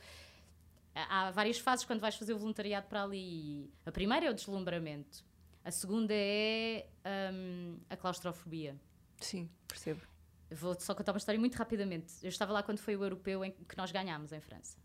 Há 0.94 1.32
várias 1.32 1.58
fases 1.58 1.86
quando 1.86 2.02
vais 2.02 2.16
fazer 2.16 2.34
o 2.34 2.38
voluntariado 2.38 2.88
para 2.88 3.04
ali. 3.04 3.72
A 3.86 3.92
primeira 3.92 4.26
é 4.26 4.30
o 4.30 4.34
deslumbramento, 4.34 5.24
a 5.64 5.72
segunda 5.72 6.14
é 6.14 6.88
hum, 7.34 7.78
a 7.90 7.96
claustrofobia. 7.96 8.76
Sim, 9.20 9.50
percebo. 9.68 10.02
Vou 10.50 10.78
só 10.80 10.94
contar 10.94 11.14
uma 11.14 11.18
história 11.18 11.40
muito 11.40 11.56
rapidamente. 11.56 12.14
Eu 12.22 12.30
estava 12.30 12.52
lá 12.52 12.62
quando 12.62 12.80
foi 12.80 12.96
o 12.96 13.04
europeu 13.04 13.46
em 13.46 13.52
que 13.52 13.78
nós 13.78 13.92
ganhámos 13.92 14.34
em 14.34 14.42
França. 14.42 14.78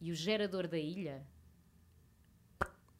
E 0.00 0.12
o 0.12 0.14
gerador 0.14 0.68
da 0.68 0.78
ilha, 0.78 1.26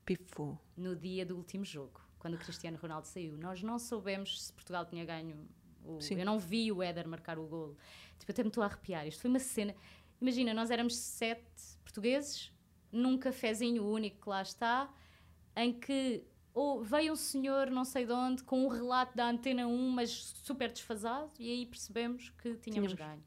Pifou. 0.07 0.59
no 0.76 0.96
dia 0.96 1.26
do 1.26 1.36
último 1.36 1.64
jogo, 1.64 2.01
quando 2.18 2.34
o 2.34 2.38
Cristiano 2.38 2.78
Ronaldo 2.78 3.07
saiu, 3.07 3.36
nós 3.36 3.62
não 3.62 3.78
soubemos 3.78 4.46
se 4.46 4.53
Portugal 4.53 4.86
tinha 4.86 5.05
ganho. 5.05 5.46
O, 5.84 5.99
eu 6.11 6.24
não 6.24 6.38
vi 6.38 6.72
o 6.72 6.82
Éder 6.82 7.07
marcar 7.07 7.38
o 7.38 7.46
golo. 7.46 7.76
Tipo, 8.18 8.32
até 8.32 8.42
me 8.42 8.49
estou 8.49 8.62
a 8.62 8.66
arrepiar. 8.66 9.07
Isto 9.07 9.20
foi 9.20 9.30
uma 9.30 9.38
cena. 9.38 9.74
Imagina, 10.20 10.55
nós 10.55 10.70
éramos 10.70 10.96
sete 10.96 11.78
portugueses 11.89 12.53
num 12.93 13.18
cafezinho 13.18 13.84
único 13.86 14.22
que 14.22 14.28
lá 14.28 14.43
está, 14.43 14.93
em 15.57 15.72
que 15.72 16.22
ou 16.55 16.82
veio 16.82 17.12
um 17.12 17.16
senhor 17.16 17.70
não 17.70 17.84
sei 17.84 18.05
de 18.05 18.12
onde 18.12 18.43
com 18.43 18.64
um 18.64 18.68
relato 18.68 19.16
da 19.16 19.28
Antena 19.28 19.66
1, 19.66 19.91
mas 19.91 20.11
super 20.45 20.70
desfasado, 20.72 21.30
e 21.39 21.51
aí 21.51 21.66
percebemos 21.66 22.30
que 22.30 22.55
tínhamos 22.57 22.93
Tínhamos. 22.93 22.95
ganho. 22.95 23.22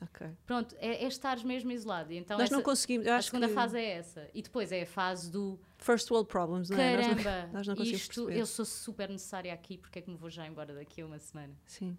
Ok. 0.00 0.28
Pronto, 0.46 0.76
é, 0.78 1.04
é 1.04 1.08
estares 1.08 1.42
mesmo 1.42 1.72
isolado. 1.72 2.12
Então 2.12 2.38
Nós 2.38 2.44
essa- 2.46 2.54
não 2.56 2.62
conseguimos. 2.62 3.06
A 3.08 3.20
segunda 3.20 3.48
que 3.48 3.54
fase 3.54 3.78
é 3.78 3.84
essa. 3.98 4.30
E 4.32 4.40
depois 4.42 4.70
é 4.70 4.82
a 4.82 4.86
fase 4.86 5.28
do 5.30 5.58
First 5.78 6.08
world 6.10 6.28
problems, 6.28 6.70
não 6.70 6.78
é? 6.78 6.96
Nós 6.96 7.06
não- 7.08 7.16
caramba, 7.24 7.50
nós 7.52 7.66
não 7.66 7.74
conseguimos 7.74 8.02
isto, 8.02 8.14
perceber. 8.24 8.40
eu 8.40 8.46
sou 8.46 8.64
super 8.64 9.08
necessária 9.08 9.52
aqui, 9.52 9.76
porque 9.76 9.98
é 9.98 10.02
que 10.02 10.08
me 10.10 10.16
vou 10.16 10.30
já 10.30 10.46
embora 10.46 10.72
daqui 10.72 11.00
a 11.02 11.06
uma 11.06 11.18
semana? 11.18 11.52
Sim. 11.66 11.98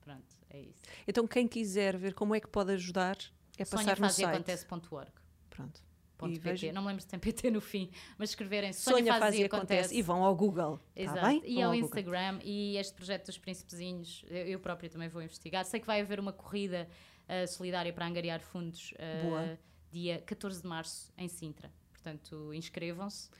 Pronto, 0.00 0.36
é 0.50 0.60
isso. 0.62 0.82
Então, 1.06 1.26
quem 1.28 1.46
quiser 1.46 1.96
ver 1.96 2.12
como 2.12 2.34
é 2.34 2.40
que 2.40 2.48
pode 2.48 2.72
ajudar, 2.72 3.16
é 3.62 3.64
sonhafazeiacontece.org. 3.64 5.10
Pronto. 5.50 5.88
E 6.20 6.72
Não 6.72 6.82
me 6.82 6.88
lembro 6.88 7.02
se 7.02 7.06
tem 7.06 7.18
PT 7.18 7.48
no 7.52 7.60
fim, 7.60 7.90
mas 8.16 8.30
escreverem 8.30 8.72
Sonha, 8.72 8.96
Sonha, 8.96 9.18
faz 9.20 9.36
e 9.36 9.44
acontece. 9.44 9.94
E 9.94 10.02
vão 10.02 10.24
ao 10.24 10.34
Google. 10.34 10.78
Tá 10.78 10.84
Exato. 10.96 11.26
bem? 11.26 11.42
E 11.44 11.62
ao 11.62 11.70
Google. 11.70 11.86
Instagram 11.86 12.40
e 12.42 12.76
este 12.76 12.92
projeto 12.94 13.26
dos 13.26 13.38
Príncipezinhos, 13.38 14.24
eu, 14.28 14.46
eu 14.46 14.58
própria 14.58 14.90
também 14.90 15.08
vou 15.08 15.22
investigar. 15.22 15.64
Sei 15.64 15.78
que 15.78 15.86
vai 15.86 16.00
haver 16.00 16.18
uma 16.18 16.32
corrida 16.32 16.88
ah, 17.28 17.46
solidária 17.46 17.92
para 17.92 18.06
angariar 18.06 18.40
fundos 18.40 18.92
ah, 18.98 19.22
Boa. 19.22 19.58
dia 19.92 20.20
14 20.22 20.62
de 20.62 20.66
março 20.66 21.12
em 21.16 21.28
Sintra. 21.28 21.70
Portanto, 21.92 22.52
inscrevam-se. 22.54 23.30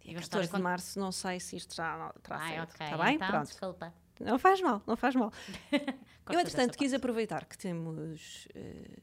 Dia 0.00 0.12
vão 0.12 0.20
estar 0.20 0.38
a 0.38 0.40
14 0.42 0.56
de 0.56 0.62
março, 0.62 0.98
não 0.98 1.12
sei 1.12 1.40
se 1.40 1.56
isto 1.56 1.74
já 1.74 2.12
terá 2.22 2.38
Ai, 2.38 2.54
certo. 2.54 2.74
ok. 2.74 2.86
Está 2.86 3.04
bem? 3.04 3.14
Então, 3.14 3.28
Pronto. 3.28 3.46
desculpa. 3.46 3.94
Não 4.20 4.38
faz 4.38 4.60
mal, 4.60 4.82
não 4.86 4.96
faz 4.96 5.14
mal. 5.14 5.32
Eu, 6.28 6.40
entretanto, 6.40 6.76
quis 6.76 6.90
parte. 6.90 6.96
aproveitar 6.96 7.44
que 7.44 7.56
temos 7.56 8.48
eh, 8.54 8.98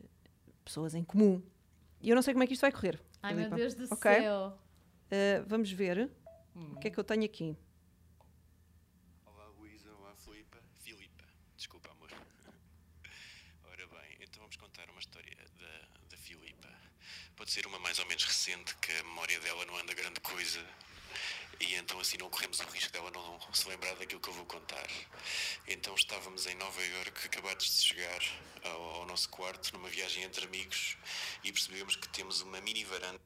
pessoas 0.63 0.93
em 0.95 1.03
comum 1.03 1.41
e 2.01 2.09
eu 2.09 2.15
não 2.15 2.21
sei 2.21 2.33
como 2.33 2.43
é 2.43 2.47
que 2.47 2.53
isto 2.53 2.61
vai 2.61 2.71
correr. 2.71 3.01
Ai, 3.21 3.33
meu 3.33 3.43
Filipa. 3.45 3.55
Deus 3.55 3.73
do 3.75 3.83
Ok? 3.93 4.11
céu. 4.11 4.57
Eh, 5.11 5.41
vamos 5.47 5.71
ver 5.71 6.09
Hum. 6.55 6.73
o 6.75 6.79
que 6.79 6.87
é 6.87 6.91
que 6.91 6.97
eu 6.99 7.03
tenho 7.03 7.23
aqui. 7.25 7.55
Olá 9.25 9.45
Luísa, 9.57 9.89
olá 9.95 10.13
Filipa. 10.15 10.57
Filipa, 10.79 11.23
desculpa 11.55 11.89
amor. 11.91 12.09
Ora 13.71 13.87
bem, 13.87 14.17
então 14.21 14.41
vamos 14.41 14.55
contar 14.57 14.89
uma 14.89 14.99
história 14.99 15.35
da, 15.59 15.87
da 16.09 16.17
Filipa. 16.17 16.69
Pode 17.35 17.51
ser 17.51 17.65
uma 17.65 17.79
mais 17.79 17.97
ou 17.99 18.05
menos 18.07 18.23
recente, 18.25 18.75
que 18.77 18.91
a 18.91 19.03
memória 19.03 19.39
dela 19.39 19.65
não 19.65 19.77
anda 19.77 19.93
grande 19.93 20.19
coisa. 20.19 20.59
E 21.63 21.75
então 21.75 21.99
assim 21.99 22.17
não 22.17 22.29
corremos 22.29 22.59
o 22.59 22.63
risco 22.65 22.91
dela 22.91 23.09
não 23.11 23.39
se 23.53 23.67
lembrar 23.69 23.95
daquilo 23.95 24.19
que 24.19 24.29
eu 24.29 24.33
vou 24.33 24.45
contar. 24.45 24.85
Então 25.67 25.95
estávamos 25.95 26.45
em 26.45 26.55
Nova 26.55 26.81
Iorque, 26.83 27.25
acabados 27.25 27.65
de 27.65 27.83
chegar 27.83 28.21
ao, 28.63 28.81
ao 28.81 29.05
nosso 29.05 29.29
quarto, 29.29 29.71
numa 29.73 29.87
viagem 29.87 30.23
entre 30.23 30.45
amigos, 30.45 30.97
e 31.43 31.51
percebemos 31.51 31.95
que 31.95 32.09
temos 32.09 32.41
uma 32.41 32.59
mini 32.59 32.83
varanda. 32.83 33.19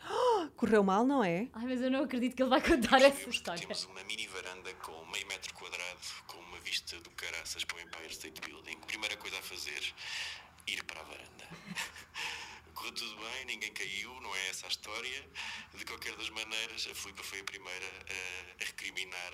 Correu 0.56 0.84
mal, 0.84 1.04
não 1.04 1.24
é? 1.24 1.48
Ai, 1.52 1.66
mas 1.66 1.80
eu 1.80 1.90
não 1.90 2.04
acredito 2.04 2.36
que 2.36 2.42
ele 2.42 2.50
vai 2.50 2.60
contar 2.62 3.02
essa 3.02 3.28
história. 3.28 3.60
temos 3.60 3.84
uma 3.84 4.04
mini 4.04 4.26
varanda 4.28 4.72
com 4.74 5.04
meio 5.06 5.26
metro 5.26 5.52
quadrado, 5.54 6.00
com 6.26 6.38
uma 6.38 6.60
vista 6.60 7.00
do 7.00 7.10
caraças 7.10 7.64
para 7.64 7.78
o 7.78 7.80
Empire 7.80 8.12
State 8.12 8.40
Building. 8.40 8.78
Primeira 8.86 9.16
coisa 9.16 9.38
a 9.38 9.42
fazer, 9.42 9.94
ir 10.66 10.84
para 10.84 11.00
a 11.00 11.04
varanda. 11.04 11.48
Correu 12.84 12.96
tudo 12.96 13.16
ninguém 13.46 13.72
caiu, 13.72 14.20
não 14.20 14.36
é 14.36 14.48
essa 14.50 14.66
a 14.66 14.68
história. 14.68 15.30
De 15.72 15.86
qualquer 15.86 16.14
das 16.16 16.28
maneiras, 16.28 16.86
a 16.86 16.94
Filipa 16.94 17.22
foi 17.22 17.40
a 17.40 17.44
primeira 17.44 17.86
a, 17.86 18.62
a 18.62 18.66
recriminar 18.66 19.32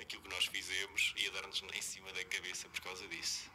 aquilo 0.00 0.20
que 0.22 0.28
nós 0.28 0.46
fizemos 0.46 1.14
e 1.16 1.28
a 1.28 1.30
dar-nos 1.30 1.62
em 1.62 1.80
cima 1.80 2.12
da 2.12 2.24
cabeça 2.24 2.68
por 2.68 2.80
causa 2.80 3.06
disso. 3.06 3.48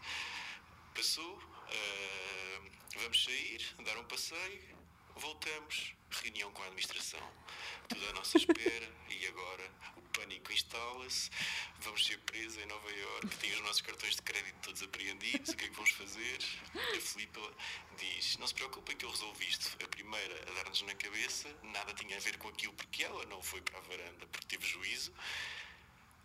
Passou, 0.95 1.35
uh, 1.35 2.71
vamos 2.95 3.21
sair, 3.21 3.61
dar 3.83 3.97
um 3.97 4.05
passeio, 4.05 4.77
voltamos, 5.17 5.93
reunião 6.21 6.51
com 6.51 6.61
a 6.63 6.65
administração, 6.65 7.19
tudo 7.89 8.07
à 8.09 8.13
nossa 8.13 8.37
espera 8.37 8.89
e 9.09 9.27
agora 9.27 9.71
o 9.97 10.01
pânico 10.13 10.51
instala-se, 10.51 11.29
vamos 11.81 12.05
ser 12.05 12.17
presos 12.19 12.57
em 12.57 12.65
Nova 12.65 12.91
Iorque, 12.91 13.37
tem 13.37 13.51
os 13.53 13.61
nossos 13.61 13.81
cartões 13.81 14.15
de 14.15 14.21
crédito 14.21 14.55
todos 14.61 14.81
apreendidos, 14.83 15.49
o 15.49 15.57
que 15.57 15.65
é 15.65 15.67
que 15.67 15.75
vamos 15.75 15.91
fazer? 15.91 16.39
A 16.75 17.01
Filipe 17.01 17.39
diz, 17.97 18.37
não 18.37 18.47
se 18.47 18.53
preocupem 18.53 18.95
que 18.95 19.05
eu 19.05 19.09
resolvi 19.09 19.47
isto. 19.47 19.75
A 19.83 19.87
primeira 19.87 20.51
a 20.51 20.53
dar-nos 20.55 20.81
na 20.83 20.95
cabeça, 20.95 21.49
nada 21.63 21.93
tinha 21.93 22.17
a 22.17 22.19
ver 22.19 22.37
com 22.37 22.47
aquilo 22.47 22.73
porque 22.73 23.03
ela 23.03 23.25
não 23.25 23.41
foi 23.41 23.61
para 23.61 23.77
a 23.77 23.81
varanda 23.81 24.27
porque 24.27 24.47
teve 24.47 24.65
juízo 24.65 25.13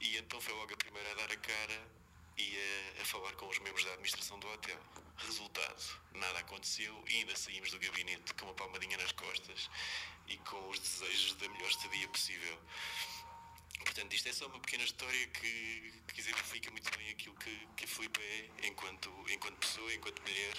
e 0.00 0.16
então 0.16 0.40
foi 0.40 0.54
logo 0.54 0.72
a 0.72 0.76
primeira 0.76 1.10
a 1.12 1.14
dar 1.14 1.32
a 1.32 1.36
cara 1.36 1.88
e 2.36 2.56
a, 2.98 3.02
a, 3.02 3.04
falar 3.04 3.32
com 3.34 3.48
os 3.48 3.58
membros 3.58 3.84
da 3.84 3.92
administração 3.92 4.38
do 4.38 4.48
hotel. 4.48 4.78
Resultado, 5.18 6.00
nada 6.14 6.38
aconteceu 6.38 7.04
e 7.08 7.16
ainda 7.16 7.36
saímos 7.36 7.70
do 7.70 7.78
gabinete 7.78 8.34
com 8.34 8.46
uma 8.46 8.54
palmadinha 8.54 8.96
nas 8.96 9.12
costas 9.12 9.68
e 10.26 10.36
com 10.38 10.68
os 10.68 10.78
desejos 10.78 11.34
da 11.34 11.48
melhor 11.48 11.68
estadia 11.68 12.08
possível. 12.08 12.58
Portanto, 13.80 14.12
isto 14.12 14.28
é 14.28 14.32
só 14.32 14.46
uma 14.46 14.60
pequena 14.60 14.84
história 14.84 15.26
que, 15.28 15.92
que 16.12 16.20
exemplifica 16.20 16.70
muito 16.70 16.96
bem 16.96 17.10
aquilo 17.10 17.34
que, 17.36 17.68
que 17.76 17.84
a 17.84 17.88
Filipe 17.88 18.20
é 18.20 18.66
enquanto, 18.68 19.10
enquanto 19.28 19.56
pessoa, 19.56 19.92
enquanto 19.94 20.20
mulher, 20.22 20.54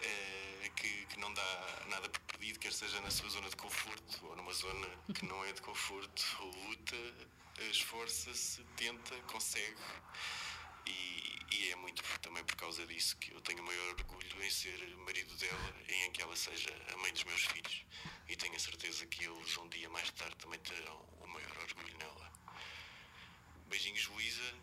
é, 0.00 0.70
que, 0.76 1.06
que, 1.06 1.18
não 1.18 1.32
dá 1.32 1.84
nada 1.88 2.08
por 2.08 2.20
perdido, 2.20 2.58
quer 2.58 2.72
seja 2.72 3.00
na 3.00 3.10
sua 3.10 3.28
zona 3.30 3.48
de 3.48 3.56
conforto 3.56 4.26
ou 4.26 4.36
numa 4.36 4.52
zona 4.52 4.88
que 5.14 5.24
não 5.24 5.44
é 5.44 5.52
de 5.52 5.62
conforto, 5.62 6.24
luta, 6.66 6.96
esforça-se, 7.70 8.64
tenta, 8.76 9.14
consegue. 9.22 9.76
E, 10.86 11.38
e, 11.54 11.70
é 11.70 11.76
muito 11.76 12.02
também 12.20 12.44
por 12.44 12.56
causa 12.56 12.86
disso 12.86 13.16
que 13.18 13.32
eu 13.32 13.40
tenho 13.40 13.62
o 13.62 13.66
maior 13.66 13.94
orgulho 13.94 14.42
em 14.42 14.50
ser 14.50 14.78
marido 14.98 15.34
dela 15.36 15.74
e 15.88 16.06
em 16.06 16.10
que 16.10 16.22
ela 16.22 16.34
seja 16.36 16.70
a 16.92 16.96
mãe 16.98 17.12
dos 17.12 17.24
meus 17.24 17.44
filhos. 17.46 17.84
E 18.28 18.36
tenho 18.36 18.54
a 18.54 18.58
certeza 18.58 19.06
que 19.06 19.24
eles 19.24 19.56
um 19.58 19.68
dia 19.68 19.88
mais 19.90 20.10
tarde 20.10 20.36
também 20.36 20.58
terão 20.60 21.00
o 21.20 21.26
maior 21.26 21.56
orgulho 21.58 21.98
nela. 21.98 22.32
Beijinhos, 23.68 24.06
Luísa. 24.08 24.54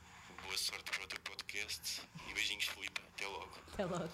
Boa 0.43 0.57
sorte 0.57 0.89
para 0.91 1.03
o 1.03 1.07
teu 1.07 1.19
podcast 1.19 2.01
e 2.27 2.33
beijinhos, 2.33 2.65
Filipe. 2.65 3.01
Até 3.13 3.27
logo. 3.27 3.51
Até 3.73 3.85
logo. 3.85 4.09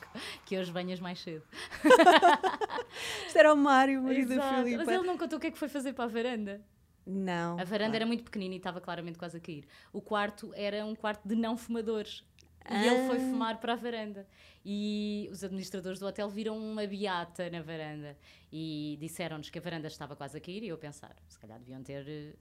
Que 0.46 0.58
hoje 0.58 0.72
venhas 0.72 1.00
mais 1.00 1.20
cedo. 1.20 1.46
Isto 3.28 3.38
era 3.38 3.54
o 3.54 3.58
Mário, 3.58 4.02
marido 4.02 4.34
Exato. 4.34 4.50
da 4.50 4.64
Filipe. 4.64 4.78
Mas 4.78 4.88
ele 4.88 5.04
não 5.04 5.18
contou 5.18 5.38
o 5.38 5.40
que 5.40 5.48
é 5.48 5.52
que 5.52 5.58
foi 5.58 5.70
fazer 5.70 5.94
para 5.94 6.06
a 6.06 6.08
varanda. 6.08 6.66
Não. 7.06 7.60
A 7.60 7.64
varanda 7.64 7.96
era 7.96 8.06
muito 8.06 8.24
pequenina 8.24 8.56
e 8.56 8.58
estava 8.58 8.82
claramente 8.82 9.18
quase 9.18 9.38
a 9.38 9.40
cair. 9.40 9.66
O 9.94 10.02
quarto 10.02 10.52
era 10.56 10.86
um 10.86 10.96
quarto 10.96 11.28
de 11.28 11.36
não 11.36 11.56
fumadores. 11.56 12.24
E 12.68 12.74
Ah. 12.74 12.86
ele 12.88 13.08
foi 13.08 13.20
fumar 13.20 13.60
para 13.60 13.74
a 13.74 13.76
varanda. 13.76 14.28
E 14.66 15.30
os 15.32 15.44
administradores 15.44 16.00
do 16.00 16.08
hotel 16.08 16.28
viram 16.30 16.58
uma 16.58 16.88
beata 16.88 17.48
na 17.52 17.62
varanda 17.62 18.18
e 18.52 18.98
disseram-nos 19.00 19.52
que 19.52 19.60
a 19.60 19.62
varanda 19.62 19.88
estava 19.88 20.16
quase 20.16 20.38
a 20.38 20.42
cair. 20.42 20.64
E 20.64 20.70
eu 20.70 20.78
pensar, 20.78 21.16
se 21.28 21.38
calhar 21.38 21.60
deviam 21.60 21.84
ter 21.84 22.04
eh, 22.08 22.34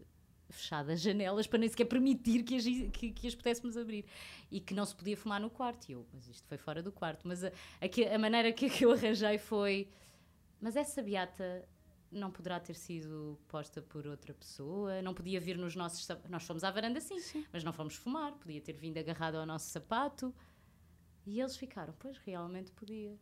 fechado 0.49 0.91
as 0.91 1.03
janelas 1.03 1.47
para 1.47 1.59
nem 1.59 1.69
sequer 1.69 1.85
permitir 1.85 2.43
que 2.43 2.57
as, 2.57 2.65
que, 2.65 3.11
que 3.13 3.27
as 3.29 3.35
pudéssemos 3.35 3.77
abrir. 3.77 4.07
E 4.51 4.61
que 4.61 4.73
não 4.73 4.87
se 4.87 4.95
podia 4.97 5.15
fumar 5.19 5.39
no 5.39 5.51
quarto. 5.51 5.91
E 5.91 5.93
eu, 5.93 6.07
mas 6.11 6.27
isto 6.27 6.49
foi 6.49 6.57
fora 6.57 6.83
do 6.83 6.91
quarto. 6.91 7.29
Mas 7.29 7.45
a, 7.45 7.49
a, 7.49 8.15
a 8.15 8.19
maneira 8.19 8.51
que, 8.51 8.71
que 8.71 8.87
eu 8.87 8.93
arranjei 8.93 9.37
foi. 9.37 9.91
Mas 10.59 10.75
essa 10.75 11.03
beata 11.03 11.69
não 12.15 12.31
poderá 12.31 12.61
ter 12.61 12.75
sido 12.75 13.39
posta 13.49 13.83
por 13.83 14.07
outra 14.07 14.33
pessoa, 14.33 15.03
não 15.03 15.13
podia 15.13 15.41
vir 15.41 15.59
nos 15.59 15.75
nossos 15.75 16.05
sapatos. 16.05 16.31
Nós 16.31 16.45
fomos 16.45 16.65
à 16.65 16.71
varanda 16.71 17.01
sim, 17.01 17.17
mas 17.53 17.65
não 17.65 17.73
fomos 17.73 17.97
fumar, 17.97 18.33
podia 18.33 18.61
ter 18.61 18.75
vindo 18.75 18.99
agarrado 18.99 19.37
ao 19.37 19.47
nosso 19.47 19.69
sapato. 19.71 20.35
E 21.27 21.41
eles 21.41 21.57
ficaram, 21.57 21.95
pois 21.99 22.17
realmente 22.19 22.71
podia. 22.73 23.19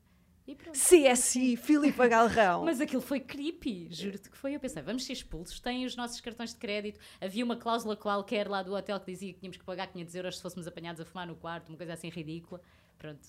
E 0.46 0.56
pronto. 0.56 0.76
CSI, 0.76 1.56
Filipe 1.56 2.08
Galrão. 2.08 2.64
Mas 2.66 2.80
aquilo 2.80 3.00
foi 3.00 3.20
creepy, 3.20 3.88
juro-te 3.92 4.28
que 4.28 4.36
foi. 4.36 4.56
Eu 4.56 4.60
pensei, 4.60 4.82
vamos 4.82 5.04
ser 5.04 5.12
expulsos, 5.12 5.60
têm 5.60 5.86
os 5.86 5.94
nossos 5.94 6.20
cartões 6.20 6.50
de 6.50 6.56
crédito. 6.56 6.98
Havia 7.20 7.44
uma 7.44 7.56
cláusula 7.56 7.96
qualquer 7.96 8.48
lá 8.48 8.60
do 8.60 8.74
hotel 8.74 8.98
que 8.98 9.12
dizia 9.12 9.32
que 9.32 9.38
tínhamos 9.38 9.56
que 9.56 9.64
pagar 9.64 9.86
500 9.86 10.14
euros 10.16 10.36
se 10.36 10.42
fôssemos 10.42 10.66
apanhados 10.66 11.00
a 11.00 11.04
fumar 11.04 11.28
no 11.28 11.36
quarto, 11.36 11.68
uma 11.68 11.78
coisa 11.78 11.92
assim 11.92 12.08
ridícula. 12.08 12.60
Pronto, 12.98 13.20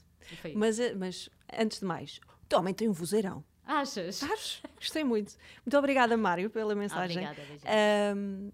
foi 0.41 0.51
isso. 0.51 0.59
Mas, 0.59 0.79
eh, 0.79 0.95
mas, 0.95 1.29
antes 1.55 1.79
de 1.79 1.85
mais, 1.85 2.19
o 2.51 2.57
homem 2.57 2.73
tem 2.73 2.89
um 2.89 2.93
vozeirão. 2.93 3.43
Achas? 3.65 4.17
Sabes? 4.17 4.61
Gostei 4.75 5.03
muito. 5.03 5.35
Muito 5.65 5.77
obrigada, 5.77 6.15
Mário, 6.17 6.49
pela 6.49 6.75
mensagem. 6.75 7.25
Obrigada. 7.27 7.59
Ahm, 7.65 8.51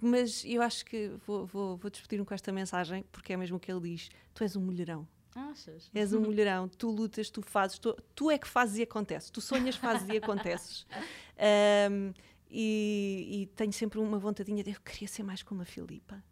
mas 0.00 0.44
eu 0.44 0.62
acho 0.62 0.84
que 0.84 1.08
vou, 1.26 1.46
vou, 1.46 1.76
vou 1.76 1.90
despedir-me 1.90 2.24
com 2.24 2.34
esta 2.34 2.52
mensagem, 2.52 3.04
porque 3.10 3.32
é 3.32 3.36
mesmo 3.36 3.56
o 3.56 3.60
que 3.60 3.70
ele 3.70 3.80
diz. 3.80 4.08
Tu 4.34 4.42
és 4.42 4.56
um 4.56 4.60
mulherão. 4.60 5.06
Achas? 5.34 5.90
És 5.94 6.12
um 6.12 6.20
mulherão. 6.20 6.68
Tu 6.68 6.90
lutas, 6.90 7.30
tu 7.30 7.40
fazes. 7.42 7.78
Tu, 7.78 7.96
tu 8.14 8.30
é 8.30 8.38
que 8.38 8.48
fazes 8.48 8.78
e 8.78 8.82
acontece. 8.82 9.30
Tu 9.32 9.40
sonhas, 9.40 9.76
fazes 9.76 10.08
e 10.08 10.16
aconteces. 10.16 10.86
Ahm, 11.38 12.12
e, 12.50 13.42
e 13.42 13.46
tenho 13.54 13.72
sempre 13.72 13.98
uma 14.00 14.18
vontadinha 14.18 14.62
de 14.64 14.70
eu 14.72 14.80
queria 14.80 15.06
ser 15.08 15.22
mais 15.22 15.42
como 15.42 15.62
a 15.62 15.64
Filipa. 15.64 16.22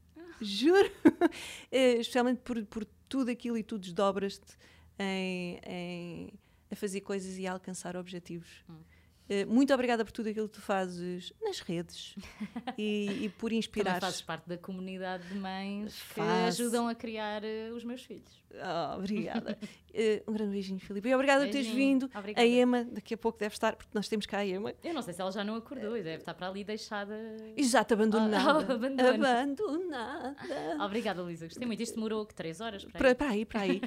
Juro. 0.40 0.90
Eh, 1.70 1.94
especialmente 2.00 2.40
por, 2.40 2.64
por 2.66 2.84
tudo 3.08 3.30
aquilo 3.30 3.56
e 3.58 3.62
tu 3.62 3.78
desdobras-te 3.78 4.56
em, 4.98 5.60
em- 5.66 6.32
a 6.70 6.76
fazer 6.76 7.00
coisas 7.00 7.38
e 7.38 7.46
a 7.46 7.52
alcançar 7.52 7.96
objetivos. 7.96 8.64
Eh, 8.68 8.97
muito 9.48 9.72
obrigada 9.74 10.04
por 10.04 10.12
tudo 10.12 10.28
aquilo 10.28 10.48
que 10.48 10.54
tu 10.54 10.60
fazes 10.62 11.32
nas 11.42 11.60
redes 11.60 12.14
e, 12.78 13.24
e 13.24 13.28
por 13.28 13.48
Também 13.48 13.58
inspirar. 13.58 14.00
fazes 14.00 14.22
parte 14.22 14.48
da 14.48 14.56
comunidade 14.56 15.26
de 15.28 15.34
mães 15.34 15.94
que 16.08 16.14
Faço. 16.14 16.62
ajudam 16.62 16.88
a 16.88 16.94
criar 16.94 17.42
eh, 17.44 17.70
os 17.72 17.84
meus 17.84 18.02
filhos. 18.04 18.42
Oh, 18.54 18.96
obrigada. 18.98 19.58
Eh, 20.00 20.22
um 20.28 20.32
grande 20.34 20.52
beijinho, 20.52 20.78
Filipe. 20.78 21.08
E 21.08 21.14
obrigada 21.14 21.44
por 21.46 21.50
teres 21.50 21.66
Beijinho. 21.66 21.98
vindo. 22.06 22.10
Obrigada. 22.16 22.46
A 22.46 22.48
Ema, 22.48 22.84
daqui 22.84 23.14
a 23.14 23.16
pouco 23.16 23.36
deve 23.38 23.54
estar, 23.54 23.74
porque 23.74 23.90
nós 23.94 24.06
temos 24.06 24.26
cá 24.26 24.38
a 24.38 24.46
Ema. 24.46 24.72
Eu 24.84 24.94
não 24.94 25.02
sei 25.02 25.12
se 25.14 25.20
ela 25.20 25.32
já 25.32 25.42
não 25.42 25.56
acordou 25.56 25.96
e 25.96 26.02
deve 26.04 26.18
estar 26.18 26.34
para 26.34 26.46
ali 26.46 26.62
deixada. 26.62 27.16
Exato, 27.56 27.94
abandonada. 27.94 28.36
Ah, 28.68 28.72
abandono. 28.74 29.24
abandonada. 29.26 30.36
Obrigada, 30.84 31.22
Luísa. 31.22 31.46
Gostei 31.46 31.66
muito. 31.66 31.82
Isto 31.82 31.94
demorou 31.96 32.24
que 32.26 32.34
três 32.34 32.60
horas 32.60 32.84
para, 32.84 32.98
Para, 32.98 33.14
para 33.14 33.28
aí, 33.30 33.44
para 33.44 33.60
aí. 33.62 33.80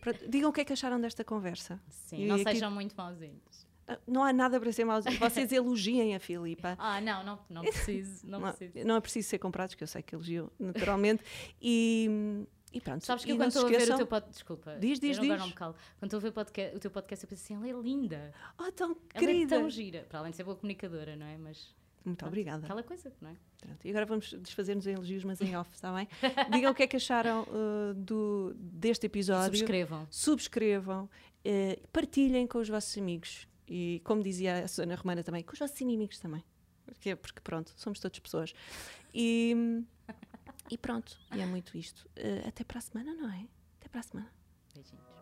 Para- 0.00 0.18
digam 0.28 0.50
o 0.50 0.52
que 0.52 0.60
é 0.60 0.64
que 0.64 0.72
acharam 0.72 1.00
desta 1.00 1.24
conversa. 1.24 1.80
Sim, 1.88 2.24
E 2.24 2.26
não 2.26 2.34
aqui- 2.34 2.44
sejam 2.44 2.70
muito 2.70 2.94
mauzinhos. 2.96 3.65
Não 4.06 4.24
há 4.24 4.32
nada 4.32 4.58
para 4.58 4.72
ser 4.72 4.84
mau. 4.84 5.00
Vocês 5.02 5.52
elogiem 5.52 6.14
a 6.14 6.20
Filipa. 6.20 6.76
Ah, 6.80 7.00
não, 7.00 7.22
não, 7.24 7.38
não 7.48 7.62
preciso. 7.64 8.26
Não 8.26 8.40
Não, 8.40 8.52
preciso. 8.52 8.86
não 8.86 8.96
é 8.96 9.00
preciso 9.00 9.28
ser 9.28 9.38
comprados, 9.38 9.74
que 9.74 9.82
eu 9.82 9.86
sei 9.86 10.02
que 10.02 10.14
elogio 10.14 10.50
naturalmente. 10.58 11.22
E, 11.62 12.44
e 12.72 12.80
pronto. 12.80 13.04
Sabes 13.04 13.24
que 13.24 13.30
e 13.30 13.32
eu 13.34 13.36
quando 13.36 13.48
estou 13.48 13.66
a 13.66 13.68
ver 13.70 13.82
o 13.92 13.96
teu 13.96 14.06
podcast. 14.06 14.32
Desculpa. 14.32 14.76
Diz, 14.80 14.98
diz, 14.98 15.18
diz. 15.20 15.38
não 15.38 15.46
me 15.46 15.52
calo. 15.52 15.74
Quando 15.98 16.08
estou 16.08 16.18
a 16.18 16.20
ver 16.20 16.28
o, 16.28 16.32
podca- 16.32 16.72
o 16.74 16.78
teu 16.78 16.90
podcast, 16.90 17.24
eu 17.24 17.28
penso 17.28 17.44
assim, 17.44 17.54
ela 17.54 17.68
é 17.68 17.72
linda. 17.82 18.32
Oh, 18.58 18.70
tão 18.72 18.90
Ela 19.14 19.26
querida. 19.26 19.54
é 19.54 19.58
tão 19.58 19.70
gira. 19.70 20.06
Para 20.08 20.18
além 20.20 20.30
de 20.30 20.36
ser 20.36 20.44
boa 20.44 20.56
comunicadora, 20.56 21.14
não 21.16 21.26
é? 21.26 21.36
Mas. 21.38 21.74
Muito 22.04 22.18
pronto, 22.18 22.28
obrigada. 22.30 22.64
Aquela 22.64 22.82
coisa, 22.84 23.12
não 23.20 23.30
é? 23.30 23.36
Pronto, 23.58 23.84
e 23.84 23.90
agora 23.90 24.06
vamos 24.06 24.32
desfazer-nos 24.40 24.86
em 24.86 24.92
elogios, 24.92 25.24
mas 25.24 25.40
em 25.40 25.56
off, 25.56 25.70
está 25.74 25.92
bem? 25.92 26.06
Digam 26.52 26.70
o 26.70 26.74
que 26.74 26.84
é 26.84 26.86
que 26.86 26.96
acharam 26.96 27.42
uh, 27.42 27.94
do, 27.94 28.52
deste 28.56 29.06
episódio. 29.06 29.56
Subscrevam. 29.58 30.06
Subscrevam, 30.08 31.04
uh, 31.44 31.88
partilhem 31.92 32.46
com 32.46 32.58
os 32.58 32.68
vossos 32.68 32.96
amigos. 32.96 33.48
E 33.68 34.00
como 34.04 34.22
dizia 34.22 34.64
a 34.64 34.68
Susana 34.68 34.94
Romana 34.94 35.22
também, 35.22 35.42
com 35.42 35.52
os 35.52 35.58
vossos 35.58 35.80
inimigos 35.80 36.18
também. 36.18 36.44
Porque, 36.84 37.16
porque 37.16 37.40
pronto, 37.40 37.72
somos 37.76 37.98
todas 37.98 38.18
pessoas. 38.18 38.54
E, 39.12 39.82
e 40.70 40.78
pronto, 40.78 41.18
e 41.34 41.40
é 41.40 41.46
muito 41.46 41.76
isto. 41.76 42.08
Uh, 42.16 42.46
até 42.46 42.62
para 42.62 42.78
a 42.78 42.80
semana, 42.80 43.14
não 43.14 43.28
é? 43.30 43.46
Até 43.80 43.88
para 43.88 44.00
a 44.00 44.02
semana. 44.02 44.30
Beijinhos. 44.74 45.15